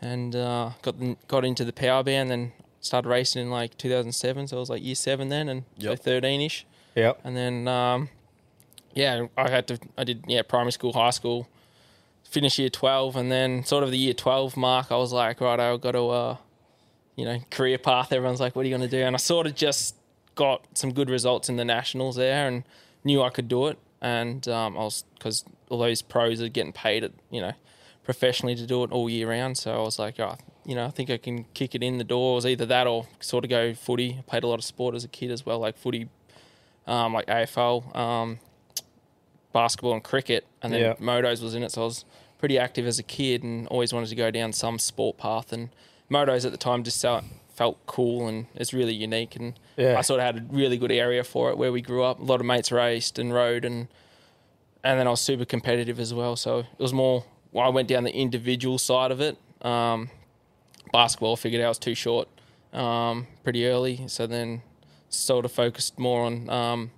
and 0.00 0.34
uh, 0.34 0.70
got 0.80 0.98
the, 0.98 1.16
got 1.28 1.44
into 1.44 1.66
the 1.66 1.72
power 1.72 2.02
band. 2.02 2.30
Then 2.30 2.52
started 2.82 3.08
racing 3.08 3.40
in 3.42 3.50
like 3.50 3.78
2007, 3.78 4.48
so 4.48 4.56
I 4.56 4.60
was 4.60 4.68
like 4.68 4.82
year 4.84 4.94
seven 4.94 5.30
then 5.30 5.48
and 5.48 5.64
Yep. 5.78 6.02
so 6.02 6.10
13ish. 6.10 6.64
Yeah. 6.94 7.12
And 7.24 7.34
then 7.36 7.66
um, 7.68 8.10
yeah, 8.92 9.26
I 9.38 9.48
had 9.48 9.66
to 9.68 9.78
I 9.96 10.04
did 10.04 10.24
yeah 10.28 10.42
primary 10.42 10.72
school, 10.72 10.92
high 10.92 11.10
school, 11.10 11.48
finish 12.22 12.58
year 12.58 12.68
12, 12.68 13.16
and 13.16 13.32
then 13.32 13.64
sort 13.64 13.82
of 13.84 13.90
the 13.90 13.96
year 13.98 14.12
12 14.14 14.56
mark, 14.58 14.92
I 14.92 14.96
was 14.96 15.12
like, 15.12 15.40
right, 15.40 15.58
I've 15.58 15.80
got 15.80 15.92
to. 15.92 16.08
Uh, 16.10 16.36
you 17.14 17.26
know, 17.26 17.38
career 17.50 17.76
path. 17.76 18.10
Everyone's 18.10 18.40
like, 18.40 18.56
what 18.56 18.62
are 18.64 18.68
you 18.70 18.74
going 18.74 18.88
to 18.88 18.96
do? 18.96 19.02
And 19.04 19.14
I 19.14 19.18
sort 19.18 19.46
of 19.46 19.54
just 19.54 19.96
got 20.34 20.66
some 20.72 20.94
good 20.94 21.10
results 21.10 21.50
in 21.50 21.56
the 21.56 21.64
nationals 21.64 22.16
there 22.16 22.48
and 22.48 22.64
knew 23.04 23.20
I 23.20 23.28
could 23.28 23.48
do 23.48 23.66
it. 23.66 23.78
And 24.00 24.48
um, 24.48 24.78
I 24.78 24.80
was, 24.80 25.04
because 25.18 25.44
all 25.68 25.76
those 25.76 26.00
pros 26.00 26.40
are 26.40 26.48
getting 26.48 26.72
paid, 26.72 27.04
at, 27.04 27.12
you 27.30 27.42
know, 27.42 27.52
professionally 28.02 28.54
to 28.54 28.66
do 28.66 28.82
it 28.82 28.90
all 28.92 29.10
year 29.10 29.28
round. 29.28 29.58
So 29.58 29.74
I 29.74 29.80
was 29.80 29.98
like, 29.98 30.18
oh, 30.20 30.38
you 30.64 30.74
know, 30.74 30.86
I 30.86 30.90
think 30.90 31.10
I 31.10 31.16
can 31.16 31.44
kick 31.54 31.74
it 31.74 31.82
in 31.82 31.98
the 31.98 32.04
doors, 32.04 32.46
either 32.46 32.66
that 32.66 32.86
or 32.86 33.06
sort 33.20 33.44
of 33.44 33.50
go 33.50 33.74
footy. 33.74 34.16
I 34.18 34.22
played 34.22 34.44
a 34.44 34.46
lot 34.46 34.58
of 34.58 34.64
sport 34.64 34.94
as 34.94 35.04
a 35.04 35.08
kid 35.08 35.30
as 35.30 35.44
well, 35.44 35.58
like 35.58 35.76
footy, 35.76 36.08
um, 36.86 37.12
like 37.14 37.26
AFL, 37.26 37.94
um, 37.96 38.38
basketball 39.52 39.92
and 39.94 40.02
cricket. 40.02 40.46
And 40.62 40.72
then 40.72 40.80
Yeah. 40.80 40.94
motos 40.94 41.42
was 41.42 41.54
in 41.54 41.62
it. 41.62 41.72
So 41.72 41.82
I 41.82 41.84
was 41.84 42.04
pretty 42.38 42.58
active 42.58 42.86
as 42.86 42.98
a 42.98 43.02
kid 43.02 43.42
and 43.42 43.66
always 43.68 43.92
wanted 43.92 44.08
to 44.08 44.14
go 44.14 44.30
down 44.30 44.52
some 44.52 44.78
sport 44.78 45.18
path. 45.18 45.52
And 45.52 45.68
motos 46.10 46.44
at 46.44 46.52
the 46.52 46.58
time 46.58 46.82
just 46.84 47.00
felt, 47.02 47.24
felt 47.54 47.78
cool 47.86 48.26
and 48.28 48.46
it's 48.54 48.72
really 48.72 48.94
unique. 48.94 49.36
And 49.36 49.58
Yeah. 49.76 49.98
I 49.98 50.02
sort 50.02 50.20
of 50.20 50.26
had 50.26 50.36
a 50.38 50.44
really 50.50 50.78
good 50.78 50.92
area 50.92 51.24
for 51.24 51.50
it 51.50 51.58
where 51.58 51.72
we 51.72 51.82
grew 51.82 52.02
up. 52.04 52.18
A 52.20 52.22
lot 52.24 52.40
of 52.40 52.46
mates 52.46 52.72
raced 52.72 53.18
and 53.18 53.32
rode 53.34 53.64
and 53.64 53.88
and 54.84 54.98
then 54.98 55.06
I 55.06 55.10
was 55.10 55.20
super 55.20 55.44
competitive 55.44 56.00
as 56.00 56.12
well. 56.12 56.34
So 56.34 56.58
it 56.60 56.66
was 56.80 56.92
more. 56.92 57.22
Well, 57.52 57.64
I 57.64 57.68
went 57.68 57.86
down 57.86 58.02
the 58.02 58.10
individual 58.12 58.78
side 58.78 59.12
of 59.12 59.20
it. 59.20 59.36
Um, 59.64 60.10
basketball, 60.92 61.36
figured 61.36 61.60
out 61.62 61.66
I 61.66 61.68
was 61.68 61.78
too 61.78 61.94
short, 61.94 62.28
um, 62.72 63.26
pretty 63.44 63.66
early. 63.66 64.04
So 64.08 64.26
then 64.26 64.62
sort 65.08 65.44
of 65.44 65.52
focused 65.52 65.98
more 65.98 66.24
on 66.24 66.48
um, 66.48 66.90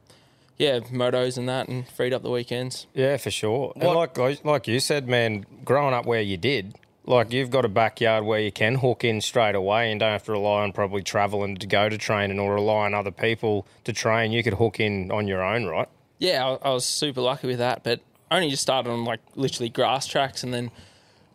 yeah 0.58 0.78
motos 0.80 1.36
and 1.38 1.48
that, 1.48 1.68
and 1.68 1.88
freed 1.88 2.12
up 2.12 2.22
the 2.22 2.30
weekends. 2.30 2.86
Yeah, 2.94 3.16
for 3.16 3.30
sure. 3.30 3.72
What- 3.76 3.96
like 3.96 4.18
like- 4.18 4.44
like 4.44 4.68
you 4.68 4.80
said, 4.80 5.08
man, 5.08 5.46
growing 5.64 5.94
up 5.94 6.06
where 6.06 6.20
you 6.20 6.36
did, 6.36 6.74
like 7.06 7.32
you've 7.32 7.50
got 7.50 7.64
a 7.64 7.68
backyard 7.68 8.24
where 8.24 8.40
you 8.40 8.52
can 8.52 8.76
hook 8.76 9.04
in 9.04 9.20
straight 9.20 9.54
away 9.54 9.90
and 9.90 10.00
don't 10.00 10.12
have 10.12 10.24
to 10.24 10.32
rely 10.32 10.62
on 10.62 10.72
probably 10.72 11.02
traveling 11.02 11.56
to 11.56 11.66
go 11.66 11.88
to 11.88 11.98
training 11.98 12.38
or 12.38 12.54
rely 12.54 12.86
on 12.86 12.94
other 12.94 13.10
people 13.10 13.66
to 13.84 13.92
train. 13.92 14.32
You 14.32 14.42
could 14.42 14.54
hook 14.54 14.80
in 14.80 15.10
on 15.10 15.26
your 15.28 15.42
own, 15.42 15.66
right? 15.66 15.88
yeah, 16.18 16.46
I, 16.62 16.68
I 16.68 16.72
was 16.72 16.84
super 16.86 17.20
lucky 17.20 17.46
with 17.48 17.58
that, 17.58 17.82
but 17.84 18.00
only 18.30 18.48
just 18.48 18.62
started 18.62 18.88
on 18.90 19.04
like 19.04 19.20
literally 19.34 19.68
grass 19.68 20.06
tracks, 20.06 20.42
and 20.44 20.54
then 20.54 20.70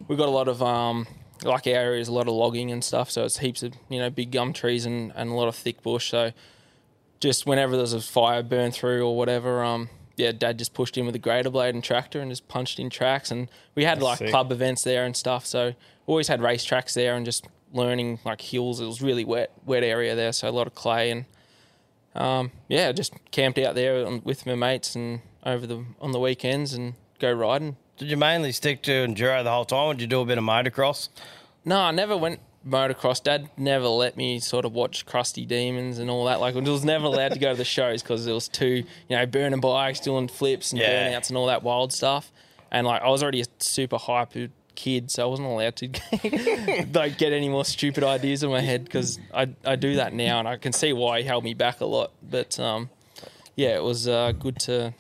we 0.07 0.15
got 0.15 0.27
a 0.27 0.31
lot 0.31 0.47
of 0.47 0.63
um, 0.63 1.05
like 1.43 1.67
our 1.67 1.74
area 1.74 2.01
is 2.01 2.08
a 2.08 2.13
lot 2.13 2.27
of 2.27 2.34
logging 2.34 2.72
and 2.72 2.84
stuff, 2.84 3.10
so 3.12 3.25
it's 3.25 3.38
heaps 3.38 3.63
of 3.63 3.74
you 3.89 4.00
know 4.00 4.10
big 4.10 4.31
gum 4.31 4.53
trees 4.53 4.86
and, 4.86 5.12
and 5.15 5.29
a 5.29 5.34
lot 5.34 5.48
of 5.48 5.55
thick 5.55 5.81
bush. 5.81 6.10
So 6.10 6.31
just 7.19 7.46
whenever 7.46 7.75
there's 7.75 7.93
a 7.93 8.01
fire 8.01 8.43
burn 8.43 8.72
through 8.72 9.05
or 9.05 9.15
whatever, 9.17 9.63
um, 9.63 9.89
yeah, 10.15 10.31
Dad 10.31 10.58
just 10.58 10.74
pushed 10.74 10.98
in 10.98 11.05
with 11.05 11.15
a 11.15 11.19
grader 11.19 11.50
blade 11.50 11.75
and 11.75 11.84
tractor 11.84 12.19
and 12.19 12.31
just 12.31 12.48
punched 12.48 12.79
in 12.79 12.89
tracks, 12.89 13.31
and 13.31 13.50
we 13.75 13.84
had 13.84 14.01
like 14.01 14.19
sick. 14.19 14.29
club 14.29 14.51
events 14.51 14.84
there 14.84 15.05
and 15.05 15.15
stuff. 15.15 15.46
So 15.46 15.74
always 16.05 16.27
had 16.27 16.41
race 16.41 16.63
tracks 16.63 16.93
there 16.93 17.15
and 17.15 17.25
just 17.25 17.48
learning 17.74 18.19
like 18.25 18.41
hills. 18.41 18.79
It 18.79 18.86
was 18.86 19.01
really 19.01 19.25
wet, 19.25 19.51
wet 19.65 19.84
area 19.84 20.15
there, 20.15 20.31
so 20.31 20.50
a 20.50 20.51
lot 20.51 20.67
of 20.67 20.75
clay 20.75 21.12
and 21.12 21.25
um, 22.15 22.51
yeah, 22.67 22.91
just 22.91 23.13
camped 23.31 23.60
out 23.60 23.75
there 23.75 24.19
with 24.24 24.46
my 24.46 24.55
mates 24.55 24.96
and 24.96 25.22
over 25.46 25.65
the 25.65 25.86
on 26.01 26.12
the 26.12 26.19
weekends 26.19 26.74
and 26.74 26.96
go 27.19 27.31
riding. 27.31 27.77
Did 27.99 28.09
you 28.09 28.17
mainly 28.17 28.51
stick 28.53 28.81
to 28.83 28.91
enduro 28.91 29.43
the 29.43 29.51
whole 29.51 29.65
time? 29.65 29.87
Or 29.87 29.93
did 29.93 30.01
you 30.01 30.07
do 30.07 30.21
a 30.21 30.25
bit 30.25 30.37
of 30.37 30.43
motocross? 30.43 31.09
No, 31.65 31.77
I 31.79 31.91
never 31.91 32.15
went 32.15 32.39
motocross. 32.67 33.21
Dad 33.21 33.49
never 33.57 33.87
let 33.87 34.15
me 34.15 34.39
sort 34.39 34.63
of 34.65 34.73
watch 34.73 35.05
Crusty 35.05 35.45
Demons 35.45 35.99
and 35.99 36.09
all 36.09 36.23
that. 36.25 36.39
Like, 36.39 36.55
I 36.55 36.59
was 36.61 36.85
never 36.85 37.05
allowed 37.05 37.33
to 37.33 37.39
go 37.39 37.51
to 37.51 37.57
the 37.57 37.65
shows 37.65 38.01
because 38.01 38.25
it 38.25 38.31
was 38.31 38.47
too, 38.47 38.85
you 39.09 39.15
know, 39.17 39.25
burning 39.25 39.59
bikes, 39.59 39.99
doing 39.99 40.29
flips 40.29 40.71
and 40.71 40.79
Yeah. 40.79 41.09
burnouts 41.09 41.27
and 41.27 41.37
all 41.37 41.47
that 41.47 41.61
wild 41.61 41.91
stuff. 41.91 42.31
And 42.71 42.87
like, 42.87 43.01
I 43.01 43.09
was 43.09 43.21
already 43.21 43.41
a 43.41 43.45
super 43.59 43.97
hyper 43.97 44.47
kid, 44.75 45.11
so 45.11 45.23
I 45.23 45.25
wasn't 45.25 45.49
allowed 45.49 45.75
to 45.77 45.89
like 46.93 47.17
get 47.17 47.33
any 47.33 47.49
more 47.49 47.65
stupid 47.65 48.05
ideas 48.05 48.43
in 48.43 48.49
my 48.49 48.61
head 48.61 48.85
because 48.85 49.19
I 49.33 49.49
I 49.65 49.75
do 49.75 49.95
that 49.97 50.13
now 50.13 50.39
and 50.39 50.47
I 50.47 50.55
can 50.55 50.71
see 50.71 50.93
why 50.93 51.19
he 51.21 51.27
held 51.27 51.43
me 51.43 51.53
back 51.53 51.81
a 51.81 51.85
lot. 51.85 52.11
But 52.23 52.57
um, 52.61 52.89
yeah, 53.57 53.75
it 53.75 53.83
was 53.83 54.07
uh, 54.07 54.31
good 54.31 54.57
to 54.59 54.93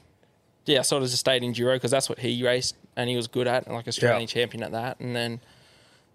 yeah, 0.65 0.81
sort 0.81 1.01
of 1.01 1.07
just 1.09 1.21
stayed 1.21 1.43
in 1.43 1.53
enduro 1.53 1.75
because 1.75 1.91
that's 1.91 2.09
what 2.09 2.19
he 2.19 2.43
raced 2.43 2.75
and 2.99 3.09
he 3.09 3.15
was 3.15 3.27
good 3.27 3.47
at, 3.47 3.67
like 3.71 3.87
Australian 3.87 4.21
Yeah. 4.21 4.27
champion 4.27 4.61
at 4.63 4.71
that. 4.73 4.99
And 4.99 5.15
then 5.15 5.39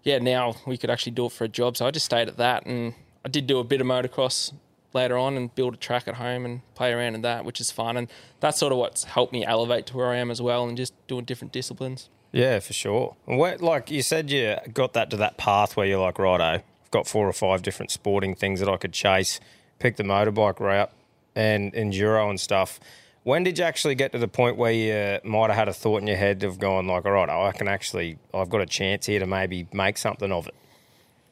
yeah, 0.03 0.19
now 0.19 0.55
we 0.67 0.77
could 0.77 0.91
actually 0.91 1.13
do 1.13 1.25
it 1.25 1.31
for 1.31 1.45
a 1.45 1.47
job. 1.47 1.75
So 1.77 1.85
I 1.87 1.91
just 1.91 2.05
stayed 2.05 2.27
at 2.27 2.37
that, 2.37 2.65
and 2.67 2.93
I 3.25 3.29
did 3.29 3.47
do 3.47 3.57
a 3.59 3.63
bit 3.63 3.81
of 3.81 3.87
motocross 3.87 4.53
later 4.93 5.17
on 5.17 5.35
and 5.35 5.53
build 5.55 5.73
a 5.73 5.77
track 5.77 6.07
at 6.07 6.15
home 6.15 6.45
and 6.45 6.61
play 6.75 6.93
around 6.93 7.15
in 7.15 7.21
that, 7.23 7.43
which 7.43 7.59
is 7.59 7.71
fun. 7.71 7.97
And 7.97 8.07
that's 8.39 8.59
sort 8.59 8.71
of 8.71 8.77
what's 8.77 9.03
helped 9.05 9.33
me 9.33 9.43
elevate 9.43 9.87
to 9.87 9.97
where 9.97 10.09
I 10.11 10.17
am 10.17 10.29
as 10.29 10.41
well, 10.41 10.67
and 10.67 10.77
just 10.77 10.93
doing 11.07 11.25
different 11.25 11.51
disciplines. 11.51 12.09
Yeah, 12.31 12.59
for 12.59 12.73
sure. 12.73 13.15
And 13.25 13.39
like 13.61 13.89
you 13.89 14.01
said, 14.03 14.29
you 14.29 14.55
got 14.73 14.93
that 14.93 15.09
to 15.09 15.17
that 15.17 15.37
path 15.37 15.75
where 15.75 15.87
you're 15.87 15.99
like, 15.99 16.19
righto, 16.19 16.43
I've 16.43 16.91
got 16.91 17.07
four 17.07 17.27
or 17.27 17.33
five 17.33 17.61
different 17.63 17.91
sporting 17.91 18.35
things 18.35 18.59
that 18.59 18.69
I 18.69 18.77
could 18.77 18.93
chase, 18.93 19.39
pick 19.79 19.95
the 19.95 20.03
motorbike 20.03 20.59
route 20.59 20.91
and 21.35 21.73
enduro 21.73 22.29
and 22.29 22.39
stuff. 22.39 22.79
When 23.25 23.41
did 23.43 23.57
you 23.57 23.65
actually 23.65 23.95
get 23.95 24.11
to 24.11 24.19
the 24.19 24.27
point 24.27 24.55
where 24.55 24.71
you 24.71 25.19
might 25.27 25.47
have 25.49 25.55
had 25.57 25.67
a 25.67 25.73
thought 25.73 25.99
in 25.99 26.05
your 26.05 26.15
head 26.15 26.43
of 26.43 26.59
going 26.59 26.85
like, 26.85 27.05
all 27.05 27.11
right, 27.11 27.27
I 27.27 27.51
can 27.53 27.67
actually, 27.67 28.19
I've 28.31 28.49
got 28.51 28.61
a 28.61 28.67
chance 28.67 29.07
here 29.07 29.19
to 29.19 29.25
maybe 29.25 29.67
make 29.73 29.97
something 29.97 30.31
of 30.31 30.45
it? 30.45 30.53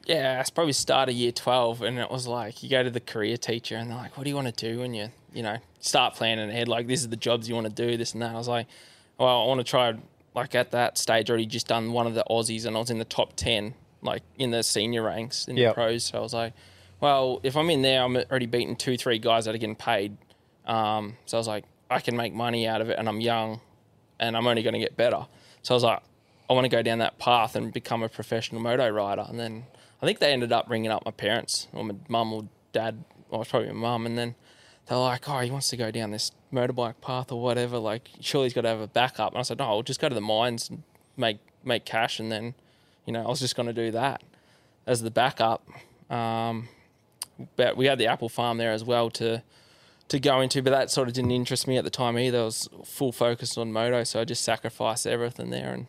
Yeah, 0.04 0.40
it's 0.40 0.50
probably 0.50 0.72
start 0.72 1.08
of 1.08 1.14
year 1.14 1.30
twelve, 1.30 1.82
and 1.82 1.96
it 2.00 2.10
was 2.10 2.26
like 2.26 2.64
you 2.64 2.68
go 2.68 2.82
to 2.82 2.90
the 2.90 2.98
career 3.00 3.36
teacher, 3.36 3.76
and 3.76 3.88
they're 3.88 3.96
like, 3.96 4.16
"What 4.18 4.24
do 4.24 4.28
you 4.30 4.34
want 4.34 4.54
to 4.54 4.70
do 4.72 4.80
when 4.80 4.92
you, 4.92 5.08
you 5.32 5.42
know, 5.44 5.58
start 5.78 6.14
planning 6.14 6.50
ahead? 6.50 6.66
Like, 6.66 6.88
this 6.88 7.00
is 7.00 7.08
the 7.10 7.16
jobs 7.16 7.48
you 7.48 7.54
want 7.54 7.68
to 7.68 7.72
do, 7.72 7.96
this 7.96 8.12
and 8.12 8.20
that." 8.20 8.32
I 8.34 8.38
was 8.38 8.48
like, 8.48 8.66
"Well, 9.18 9.28
I 9.42 9.46
want 9.46 9.60
to 9.60 9.64
try." 9.64 9.94
Like 10.34 10.56
at 10.56 10.72
that 10.72 10.98
stage, 10.98 11.30
already 11.30 11.46
just 11.46 11.68
done 11.68 11.92
one 11.92 12.06
of 12.08 12.14
the 12.14 12.24
Aussies, 12.28 12.66
and 12.66 12.76
I 12.76 12.80
was 12.80 12.90
in 12.90 12.98
the 12.98 13.04
top 13.06 13.34
ten, 13.36 13.72
like 14.02 14.22
in 14.36 14.50
the 14.50 14.62
senior 14.64 15.04
ranks 15.04 15.46
in 15.46 15.56
Yep. 15.56 15.70
the 15.70 15.74
pros. 15.74 16.04
So 16.04 16.18
I 16.18 16.20
was 16.20 16.34
like, 16.34 16.52
"Well, 17.00 17.40
if 17.44 17.56
I'm 17.56 17.70
in 17.70 17.80
there, 17.82 18.02
I'm 18.02 18.14
already 18.16 18.46
beating 18.46 18.74
two, 18.76 18.98
three 18.98 19.18
guys 19.20 19.44
that 19.46 19.54
are 19.54 19.58
getting 19.58 19.76
paid." 19.76 20.18
Um, 20.66 21.16
so 21.24 21.38
I 21.38 21.40
was 21.40 21.48
like, 21.48 21.64
I 21.94 22.00
can 22.00 22.16
make 22.16 22.34
money 22.34 22.66
out 22.66 22.80
of 22.80 22.90
it, 22.90 22.98
and 22.98 23.08
I'm 23.08 23.20
young, 23.20 23.60
and 24.18 24.36
I'm 24.36 24.46
only 24.46 24.62
going 24.62 24.74
to 24.74 24.80
get 24.80 24.96
better. 24.96 25.26
So 25.62 25.74
I 25.74 25.76
was 25.76 25.84
like, 25.84 26.02
I 26.50 26.52
want 26.52 26.64
to 26.64 26.68
go 26.68 26.82
down 26.82 26.98
that 26.98 27.18
path 27.18 27.54
and 27.54 27.72
become 27.72 28.02
a 28.02 28.08
professional 28.08 28.60
moto 28.60 28.88
rider. 28.90 29.24
And 29.28 29.38
then 29.38 29.64
I 30.02 30.06
think 30.06 30.18
they 30.18 30.32
ended 30.32 30.52
up 30.52 30.68
ringing 30.68 30.90
up 30.90 31.04
my 31.04 31.12
parents 31.12 31.68
or 31.72 31.84
my 31.84 31.94
mum 32.08 32.32
or 32.32 32.48
dad, 32.72 33.04
or 33.30 33.38
was 33.38 33.48
probably 33.48 33.68
my 33.68 33.74
mum, 33.74 34.06
and 34.06 34.18
then 34.18 34.34
they're 34.86 34.98
like, 34.98 35.28
"Oh, 35.28 35.38
he 35.38 35.50
wants 35.50 35.68
to 35.68 35.76
go 35.76 35.90
down 35.90 36.10
this 36.10 36.32
motorbike 36.52 37.00
path 37.00 37.30
or 37.32 37.40
whatever. 37.40 37.78
Like, 37.78 38.10
surely 38.20 38.46
he's 38.46 38.54
got 38.54 38.62
to 38.62 38.68
have 38.68 38.80
a 38.80 38.88
backup." 38.88 39.32
And 39.32 39.38
I 39.38 39.42
said, 39.42 39.58
"No, 39.58 39.66
I'll 39.66 39.82
just 39.82 40.00
go 40.00 40.08
to 40.08 40.14
the 40.14 40.20
mines 40.20 40.68
and 40.68 40.82
make 41.16 41.38
make 41.62 41.84
cash, 41.84 42.18
and 42.18 42.30
then, 42.30 42.54
you 43.06 43.12
know, 43.12 43.22
I 43.22 43.28
was 43.28 43.40
just 43.40 43.56
going 43.56 43.68
to 43.68 43.72
do 43.72 43.92
that 43.92 44.22
as 44.86 45.00
the 45.00 45.10
backup." 45.10 45.66
Um, 46.10 46.68
but 47.56 47.76
we 47.76 47.86
had 47.86 47.98
the 47.98 48.06
apple 48.06 48.28
farm 48.28 48.58
there 48.58 48.72
as 48.72 48.84
well 48.84 49.10
to 49.10 49.42
to 50.08 50.20
go 50.20 50.40
into, 50.40 50.62
but 50.62 50.70
that 50.70 50.90
sort 50.90 51.08
of 51.08 51.14
didn't 51.14 51.30
interest 51.30 51.66
me 51.66 51.78
at 51.78 51.84
the 51.84 51.90
time 51.90 52.18
either. 52.18 52.40
I 52.40 52.44
was 52.44 52.68
full 52.84 53.10
focus 53.12 53.56
on 53.56 53.72
moto, 53.72 54.04
so 54.04 54.20
I 54.20 54.24
just 54.24 54.42
sacrificed 54.44 55.06
everything 55.06 55.50
there 55.50 55.72
and 55.72 55.86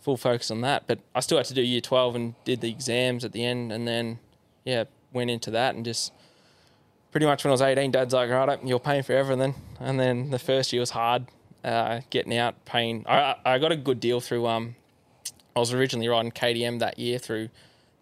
full 0.00 0.16
focus 0.16 0.50
on 0.50 0.60
that. 0.62 0.86
But 0.86 0.98
I 1.14 1.20
still 1.20 1.38
had 1.38 1.46
to 1.46 1.54
do 1.54 1.62
year 1.62 1.80
twelve 1.80 2.14
and 2.16 2.34
did 2.44 2.60
the 2.60 2.70
exams 2.70 3.24
at 3.24 3.32
the 3.32 3.44
end, 3.44 3.72
and 3.72 3.86
then 3.86 4.18
yeah, 4.64 4.84
went 5.12 5.30
into 5.30 5.50
that 5.52 5.74
and 5.74 5.84
just 5.84 6.12
pretty 7.12 7.26
much 7.26 7.44
when 7.44 7.50
I 7.50 7.52
was 7.52 7.62
eighteen, 7.62 7.90
Dad's 7.92 8.12
like, 8.12 8.28
"Right, 8.30 8.58
you're 8.64 8.80
paying 8.80 9.04
for 9.04 9.12
everything," 9.12 9.54
and 9.78 10.00
then 10.00 10.30
the 10.30 10.38
first 10.38 10.72
year 10.72 10.80
was 10.80 10.90
hard, 10.90 11.26
uh, 11.62 12.00
getting 12.10 12.36
out, 12.36 12.64
paying. 12.64 13.04
I 13.08 13.36
I 13.44 13.58
got 13.58 13.70
a 13.70 13.76
good 13.76 14.00
deal 14.00 14.20
through 14.20 14.46
um, 14.48 14.74
I 15.54 15.60
was 15.60 15.72
originally 15.72 16.08
riding 16.08 16.32
KTM 16.32 16.80
that 16.80 16.98
year 16.98 17.18
through 17.20 17.50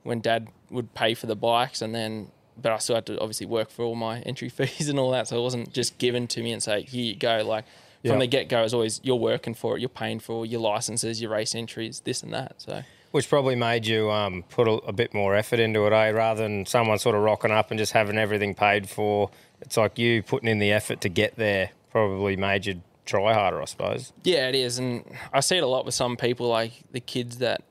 when 0.02 0.20
Dad 0.20 0.48
would 0.70 0.94
pay 0.94 1.12
for 1.12 1.26
the 1.26 1.36
bikes, 1.36 1.82
and 1.82 1.94
then 1.94 2.30
but 2.60 2.72
I 2.72 2.78
still 2.78 2.94
had 2.96 3.06
to 3.06 3.18
obviously 3.20 3.46
work 3.46 3.70
for 3.70 3.84
all 3.84 3.94
my 3.94 4.20
entry 4.20 4.48
fees 4.56 4.88
and 4.88 4.98
all 4.98 5.10
that, 5.12 5.28
so 5.28 5.38
it 5.38 5.42
wasn't 5.42 5.72
just 5.72 5.98
given 5.98 6.26
to 6.28 6.42
me 6.42 6.52
and 6.52 6.62
say, 6.62 6.82
"Here 6.82 7.04
you 7.04 7.16
go." 7.16 7.42
Like 7.46 7.64
from 8.02 8.12
Yeah. 8.12 8.18
the 8.18 8.26
get 8.26 8.48
go, 8.48 8.62
it's 8.64 8.74
always 8.74 9.00
you're 9.02 9.16
working 9.16 9.54
for 9.54 9.76
it, 9.76 9.80
you're 9.80 9.88
paying 9.88 10.18
for 10.20 10.44
your 10.44 10.60
licenses, 10.60 11.20
your 11.22 11.30
race 11.30 11.54
entries, 11.54 12.00
this 12.00 12.22
and 12.22 12.32
that. 12.32 12.54
So 12.58 12.82
Which 13.12 13.28
probably 13.28 13.54
made 13.56 13.86
you 13.86 14.10
um, 14.10 14.42
put 14.48 14.66
a, 14.66 14.72
a 14.86 14.92
bit 14.92 15.12
more 15.14 15.34
effort 15.36 15.60
into 15.60 15.86
it, 15.86 15.92
eh? 15.92 16.10
Rather 16.10 16.42
than 16.42 16.66
someone 16.66 16.98
sort 16.98 17.14
of 17.14 17.22
rocking 17.22 17.50
up 17.52 17.70
and 17.70 17.78
just 17.78 17.92
having 17.92 18.18
everything 18.18 18.54
paid 18.54 18.88
for. 18.88 19.30
It's 19.60 19.76
like 19.76 19.98
you 19.98 20.22
putting 20.24 20.48
in 20.48 20.58
the 20.58 20.72
effort 20.72 21.00
to 21.02 21.08
get 21.08 21.36
there 21.36 21.70
probably 21.92 22.34
made 22.36 22.66
you 22.66 22.80
try 23.04 23.32
harder, 23.34 23.60
I 23.62 23.66
suppose. 23.66 24.12
Yeah, 24.24 24.48
it 24.48 24.54
is, 24.56 24.78
and 24.78 25.04
I 25.32 25.40
see 25.40 25.56
it 25.58 25.62
a 25.62 25.66
lot 25.66 25.84
with 25.84 25.94
some 25.94 26.16
people, 26.16 26.48
like 26.48 26.72
the 26.90 26.98
kids 27.00 27.38
that, 27.38 27.62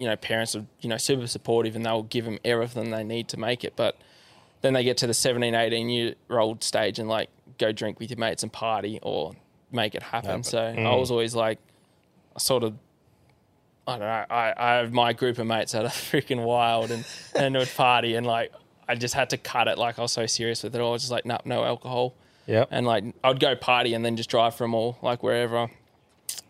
you 0.00 0.06
know, 0.06 0.16
parents 0.16 0.56
are 0.56 0.64
you 0.80 0.88
know 0.88 0.96
super 0.96 1.26
supportive 1.26 1.76
and 1.76 1.86
they'll 1.86 2.02
give 2.02 2.24
them 2.24 2.38
everything 2.44 2.90
they 2.90 3.04
need 3.04 3.28
to 3.28 3.36
make 3.38 3.62
it, 3.62 3.74
but 3.76 3.96
then 4.62 4.72
they 4.72 4.82
get 4.82 4.96
to 4.98 5.06
the 5.06 5.14
17, 5.14 5.54
18 5.54 5.88
year 5.88 6.14
old 6.30 6.64
stage 6.64 6.98
and 6.98 7.08
like 7.08 7.30
go 7.58 7.70
drink 7.70 8.00
with 8.00 8.10
your 8.10 8.18
mates 8.18 8.42
and 8.42 8.52
party 8.52 8.98
or 9.02 9.34
make 9.70 9.94
it 9.94 10.02
happen. 10.02 10.42
So 10.42 10.60
I 10.60 10.94
was 10.96 11.10
always 11.10 11.34
like, 11.34 11.58
sort 12.38 12.64
of. 12.64 12.74
I 13.86 13.92
don't 13.92 14.00
know. 14.00 14.24
I, 14.30 14.54
I 14.56 14.74
have 14.76 14.92
my 14.92 15.12
group 15.12 15.38
of 15.38 15.46
mates 15.46 15.72
that 15.72 15.84
are 15.84 15.88
freaking 15.88 16.44
wild 16.44 16.90
and 16.90 17.04
and 17.34 17.54
would 17.56 17.70
party 17.76 18.14
and 18.14 18.26
like 18.26 18.52
I 18.88 18.94
just 18.94 19.14
had 19.14 19.30
to 19.30 19.36
cut 19.36 19.68
it. 19.68 19.78
Like 19.78 19.98
I 19.98 20.02
was 20.02 20.12
so 20.12 20.26
serious 20.26 20.62
with 20.62 20.74
it. 20.74 20.80
I 20.80 20.82
was 20.82 21.02
just 21.02 21.12
like, 21.12 21.24
no, 21.24 21.38
no 21.44 21.64
alcohol 21.64 22.14
yeah 22.46 22.64
and 22.70 22.86
like 22.86 23.04
I'd 23.22 23.38
go 23.38 23.54
party 23.54 23.94
and 23.94 24.04
then 24.04 24.16
just 24.16 24.30
drive 24.30 24.54
from 24.54 24.74
all 24.74 24.98
like 25.02 25.22
wherever, 25.22 25.70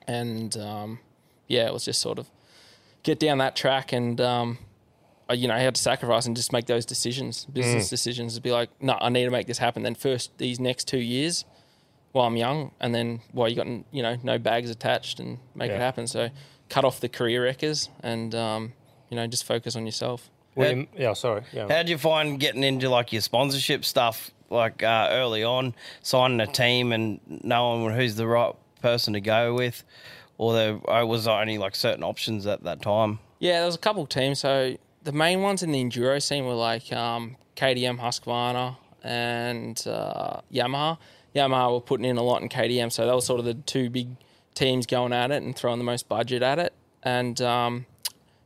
and 0.06 0.56
um, 0.56 1.00
yeah, 1.46 1.66
it 1.66 1.72
was 1.72 1.84
just 1.84 2.00
sort 2.00 2.18
of 2.18 2.28
get 3.02 3.18
down 3.18 3.38
that 3.38 3.56
track 3.56 3.92
and 3.92 4.20
um, 4.20 4.58
I, 5.28 5.34
you 5.34 5.48
know 5.48 5.54
I 5.54 5.60
had 5.60 5.74
to 5.74 5.80
sacrifice 5.82 6.26
and 6.26 6.36
just 6.36 6.52
make 6.52 6.66
those 6.66 6.84
decisions, 6.84 7.44
business 7.46 7.88
decisions, 7.88 8.34
to 8.34 8.40
be 8.40 8.50
like, 8.52 8.68
no, 8.80 8.96
I 9.00 9.08
need 9.08 9.24
to 9.24 9.30
make 9.30 9.46
this 9.46 9.58
happen. 9.58 9.82
Then 9.82 9.94
first 9.94 10.36
these 10.38 10.58
next 10.60 10.88
two 10.88 10.98
years 10.98 11.44
while 12.12 12.26
I'm 12.26 12.36
young, 12.36 12.72
and 12.80 12.94
then 12.94 13.20
while 13.32 13.48
you 13.48 13.56
got 13.56 13.66
you 13.66 14.02
know 14.02 14.16
no 14.22 14.38
bags 14.38 14.70
attached 14.70 15.20
and 15.20 15.38
make 15.54 15.70
Yeah. 15.70 15.76
it 15.76 15.80
happen. 15.80 16.06
So 16.06 16.30
cut 16.68 16.84
off 16.84 17.00
the 17.00 17.08
career 17.08 17.44
wreckers 17.44 17.88
and 18.02 18.34
um, 18.34 18.72
you 19.08 19.16
know 19.16 19.26
just 19.26 19.44
focus 19.44 19.76
on 19.76 19.86
yourself. 19.86 20.28
Well, 20.56 20.76
you- 20.76 20.88
yeah, 20.96 21.12
sorry. 21.12 21.42
Yeah. 21.52 21.68
How 21.68 21.82
do 21.84 21.92
you 21.92 21.98
find 21.98 22.38
getting 22.40 22.64
into 22.64 22.90
like 22.90 23.12
your 23.12 23.22
sponsorship 23.22 23.84
stuff, 23.84 24.32
like 24.50 24.82
uh, 24.82 25.08
early 25.12 25.44
on, 25.44 25.74
signing 26.02 26.40
a 26.40 26.46
team 26.48 26.92
and 26.92 27.20
knowing 27.44 27.94
who's 27.94 28.16
the 28.16 28.26
right 28.26 28.52
person 28.82 29.12
to 29.12 29.20
go 29.20 29.54
with, 29.54 29.84
or 30.40 30.80
I 30.88 31.02
was 31.02 31.28
only 31.28 31.58
like 31.58 31.76
certain 31.76 32.02
options 32.02 32.46
at 32.46 32.64
that 32.64 32.80
time? 32.80 33.18
Yeah, 33.40 33.58
there 33.58 33.66
was 33.66 33.74
a 33.74 33.78
couple 33.78 34.06
teams. 34.06 34.38
So 34.38 34.74
the 35.02 35.12
main 35.12 35.42
ones 35.42 35.62
in 35.62 35.70
the 35.70 35.84
enduro 35.84 36.20
scene 36.22 36.46
were 36.46 36.54
like 36.54 36.90
um, 36.94 37.36
KTM, 37.56 37.98
Husqvarna, 38.00 38.78
and 39.04 39.86
uh, 39.86 40.40
Yamaha. 40.50 40.96
Yamaha 41.36 41.74
were 41.74 41.80
putting 41.82 42.06
in 42.06 42.16
a 42.16 42.22
lot 42.22 42.40
in 42.40 42.48
KTM, 42.48 42.90
so 42.90 43.04
that 43.04 43.14
was 43.14 43.26
sort 43.26 43.38
of 43.38 43.44
the 43.44 43.52
two 43.52 43.90
big 43.90 44.16
teams 44.54 44.86
going 44.86 45.12
at 45.12 45.30
it 45.30 45.42
and 45.42 45.54
throwing 45.54 45.76
the 45.76 45.84
most 45.84 46.08
budget 46.08 46.42
at 46.42 46.58
it. 46.58 46.72
And 47.02 47.38
um, 47.42 47.84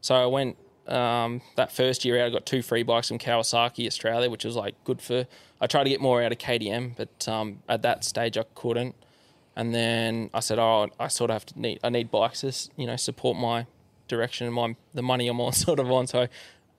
so 0.01 0.17
I 0.17 0.27
went 0.27 0.57
um, 0.89 1.43
that 1.55 1.71
first 1.71 2.05
year 2.05 2.21
out, 2.21 2.27
I 2.27 2.31
got 2.31 2.45
two 2.45 2.63
free 2.63 2.83
bikes 2.83 3.07
from 3.07 3.21
Kawasaki 3.21 3.87
Australia, 3.87 4.29
which 4.29 4.45
was 4.45 4.57
like 4.57 4.75
good 4.83 5.01
for. 5.01 5.29
I 5.61 5.69
tried 5.69 5.85
to 5.85 5.91
get 5.91 6.01
more 6.01 6.21
out 6.25 6.33
of 6.33 6.39
KTM, 6.39 6.97
but 6.97 7.29
um, 7.29 7.63
at 7.69 7.83
that 7.83 8.03
stage 8.03 8.37
I 8.37 8.45
couldn't. 8.57 8.97
And 9.57 9.75
then 9.75 10.31
I 10.35 10.41
said, 10.41 10.59
"Oh, 10.59 10.89
I 10.99 11.09
sort 11.09 11.31
of 11.31 11.35
have 11.35 11.47
to 11.47 11.61
need. 11.61 11.81
I 11.85 11.89
need 11.89 12.11
bikes 12.11 12.41
to, 12.41 12.53
you 12.77 12.87
know, 12.87 12.97
support 12.97 13.37
my 13.37 13.67
direction 14.09 14.47
and 14.47 14.55
my 14.55 14.77
the 14.93 15.03
money 15.03 15.29
I'm 15.29 15.41
on 15.41 15.53
sort 15.53 15.79
of 15.79 15.91
on." 15.91 16.07
So 16.07 16.29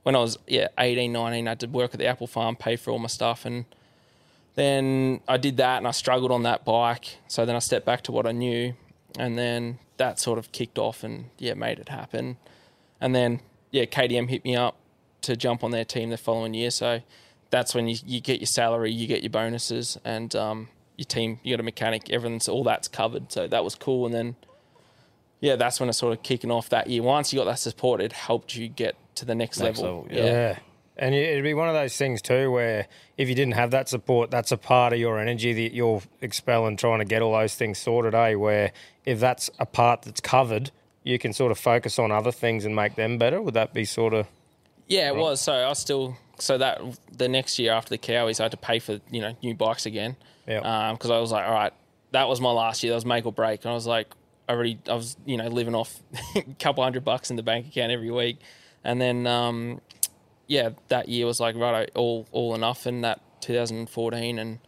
when 0.03 0.15
I 0.15 0.20
was 0.20 0.38
yeah 0.48 0.67
18, 0.77 1.12
19, 1.12 1.48
I 1.48 1.51
had 1.51 1.60
to 1.62 1.67
work 1.67 1.94
at 1.94 2.00
the 2.00 2.05
apple 2.05 2.27
farm, 2.27 2.55
pay 2.55 2.75
for 2.75 2.91
all 2.91 3.00
my 3.00 3.08
stuff, 3.08 3.46
and 3.46 3.65
then 4.55 5.22
I 5.27 5.38
did 5.38 5.58
that 5.58 5.77
and 5.77 5.88
I 5.88 5.91
struggled 5.91 6.32
on 6.32 6.44
that 6.44 6.65
bike. 6.65 7.17
So 7.27 7.46
then 7.46 7.55
I 7.55 7.60
stepped 7.60 7.86
back 7.86 8.01
to 8.03 8.12
what 8.12 8.25
I 8.25 8.32
knew, 8.32 8.74
and 9.17 9.38
then 9.38 9.79
that 9.98 10.20
sort 10.20 10.38
of 10.38 10.51
kicked 10.51 10.77
off 10.77 11.03
and 11.03 11.29
yeah 11.38 11.53
made 11.53 11.79
it 11.79 11.89
happen. 11.89 12.38
And 13.00 13.15
then 13.15 13.39
yeah, 13.72 13.86
KTM 13.86 14.29
hit 14.29 14.44
me 14.44 14.55
up 14.55 14.75
to 15.22 15.36
jump 15.36 15.63
on 15.63 15.72
their 15.72 15.86
team 15.86 16.10
the 16.10 16.17
following 16.17 16.53
year. 16.53 16.70
So 16.72 17.01
that's 17.50 17.74
when 17.74 17.88
you, 17.88 17.98
you 18.05 18.22
get 18.22 18.39
your 18.39 18.48
salary, 18.48 18.91
you 18.91 19.08
get 19.08 19.24
your 19.24 19.29
bonuses, 19.29 19.98
and 20.05 20.36
um, 20.36 20.70
your 20.97 21.05
team, 21.05 21.39
you 21.43 21.53
got 21.53 21.59
a 21.59 21.63
mechanic, 21.63 22.09
everything's 22.09 22.47
all 22.47 22.63
that's 22.63 22.87
covered. 22.87 23.31
So 23.31 23.47
that 23.47 23.63
was 23.63 23.75
cool. 23.75 24.05
And 24.05 24.13
then 24.13 24.35
yeah, 25.41 25.55
that's 25.55 25.79
when 25.79 25.89
it 25.89 25.93
sort 25.93 26.13
of 26.17 26.23
kicking 26.23 26.51
off 26.51 26.69
that 26.69 26.87
year. 26.89 27.03
Once 27.03 27.31
you 27.33 27.39
got 27.39 27.45
that 27.45 27.59
support, 27.59 28.01
it 28.01 28.13
helped 28.13 28.55
you 28.55 28.67
get 28.67 28.95
to 29.15 29.25
the 29.25 29.35
next, 29.35 29.59
Next 29.59 29.79
level. 29.79 30.03
level, 30.03 30.15
yeah. 30.15 30.25
Yeah. 30.25 30.59
And 30.97 31.13
it'd 31.13 31.43
be 31.43 31.53
one 31.53 31.67
of 31.67 31.73
those 31.73 31.97
things 31.97 32.21
too 32.21 32.49
where 32.51 32.87
if 33.17 33.27
you 33.27 33.35
didn't 33.35 33.55
have 33.55 33.71
that 33.71 33.89
support, 33.89 34.31
that's 34.31 34.53
a 34.53 34.57
part 34.57 34.93
of 34.93 34.99
your 34.99 35.19
energy 35.19 35.51
that 35.51 35.73
you're 35.73 36.01
expelling 36.21 36.77
trying 36.77 36.99
to 36.99 37.05
get 37.05 37.21
all 37.21 37.33
those 37.33 37.53
things 37.53 37.77
sorted, 37.79 38.15
eh? 38.15 38.35
Where 38.35 38.71
if 39.05 39.19
that's 39.19 39.49
a 39.59 39.65
part 39.65 40.03
that's 40.03 40.21
covered, 40.21 40.71
you 41.03 41.19
can 41.19 41.33
sort 41.33 41.51
of 41.51 41.59
focus 41.59 41.99
on 41.99 42.11
other 42.13 42.31
things 42.31 42.63
and 42.63 42.73
make 42.75 42.95
them 42.95 43.17
better. 43.17 43.41
Would 43.41 43.53
that 43.55 43.73
be 43.73 43.83
sort 43.83 44.13
of 44.13 44.27
Yeah, 44.87 45.09
it 45.09 45.17
was. 45.17 45.41
So 45.41 45.51
I 45.53 45.67
was 45.67 45.79
still 45.79 46.15
so 46.37 46.57
that 46.57 46.81
the 47.11 47.27
next 47.27 47.59
year 47.59 47.71
after 47.71 47.89
the 47.89 47.97
Cowies, 47.97 48.39
I 48.39 48.43
had 48.43 48.51
to 48.51 48.57
pay 48.57 48.79
for 48.79 48.99
you 49.11 49.21
know 49.21 49.35
new 49.41 49.55
bikes 49.55 49.85
again. 49.85 50.15
Yeah. 50.47 50.91
Because 50.93 51.09
I 51.09 51.19
was 51.19 51.31
like, 51.31 51.45
all 51.45 51.53
right, 51.53 51.73
that 52.11 52.27
was 52.27 52.39
my 52.39 52.51
last 52.51 52.83
year. 52.83 52.91
That 52.91 52.97
was 52.97 53.05
make 53.05 53.25
or 53.25 53.33
break, 53.33 53.63
and 53.63 53.71
I 53.71 53.73
was 53.73 53.87
like, 53.87 54.07
I 54.47 54.53
already, 54.53 54.79
I 54.87 54.93
was 54.93 55.17
you 55.25 55.37
know 55.37 55.47
living 55.47 55.75
off 55.75 56.01
a 56.35 56.43
couple 56.59 56.83
hundred 56.83 57.03
bucks 57.03 57.29
in 57.29 57.35
the 57.35 57.43
bank 57.43 57.67
account 57.67 57.91
every 57.91 58.11
week, 58.11 58.39
and 58.83 59.01
then 59.01 59.27
um, 59.27 59.81
yeah, 60.47 60.69
that 60.89 61.09
year 61.09 61.25
was 61.25 61.39
like 61.39 61.55
right, 61.55 61.89
all 61.95 62.27
all 62.31 62.55
enough 62.55 62.87
in 62.87 63.01
that 63.01 63.21
2014, 63.41 64.39
and 64.39 64.59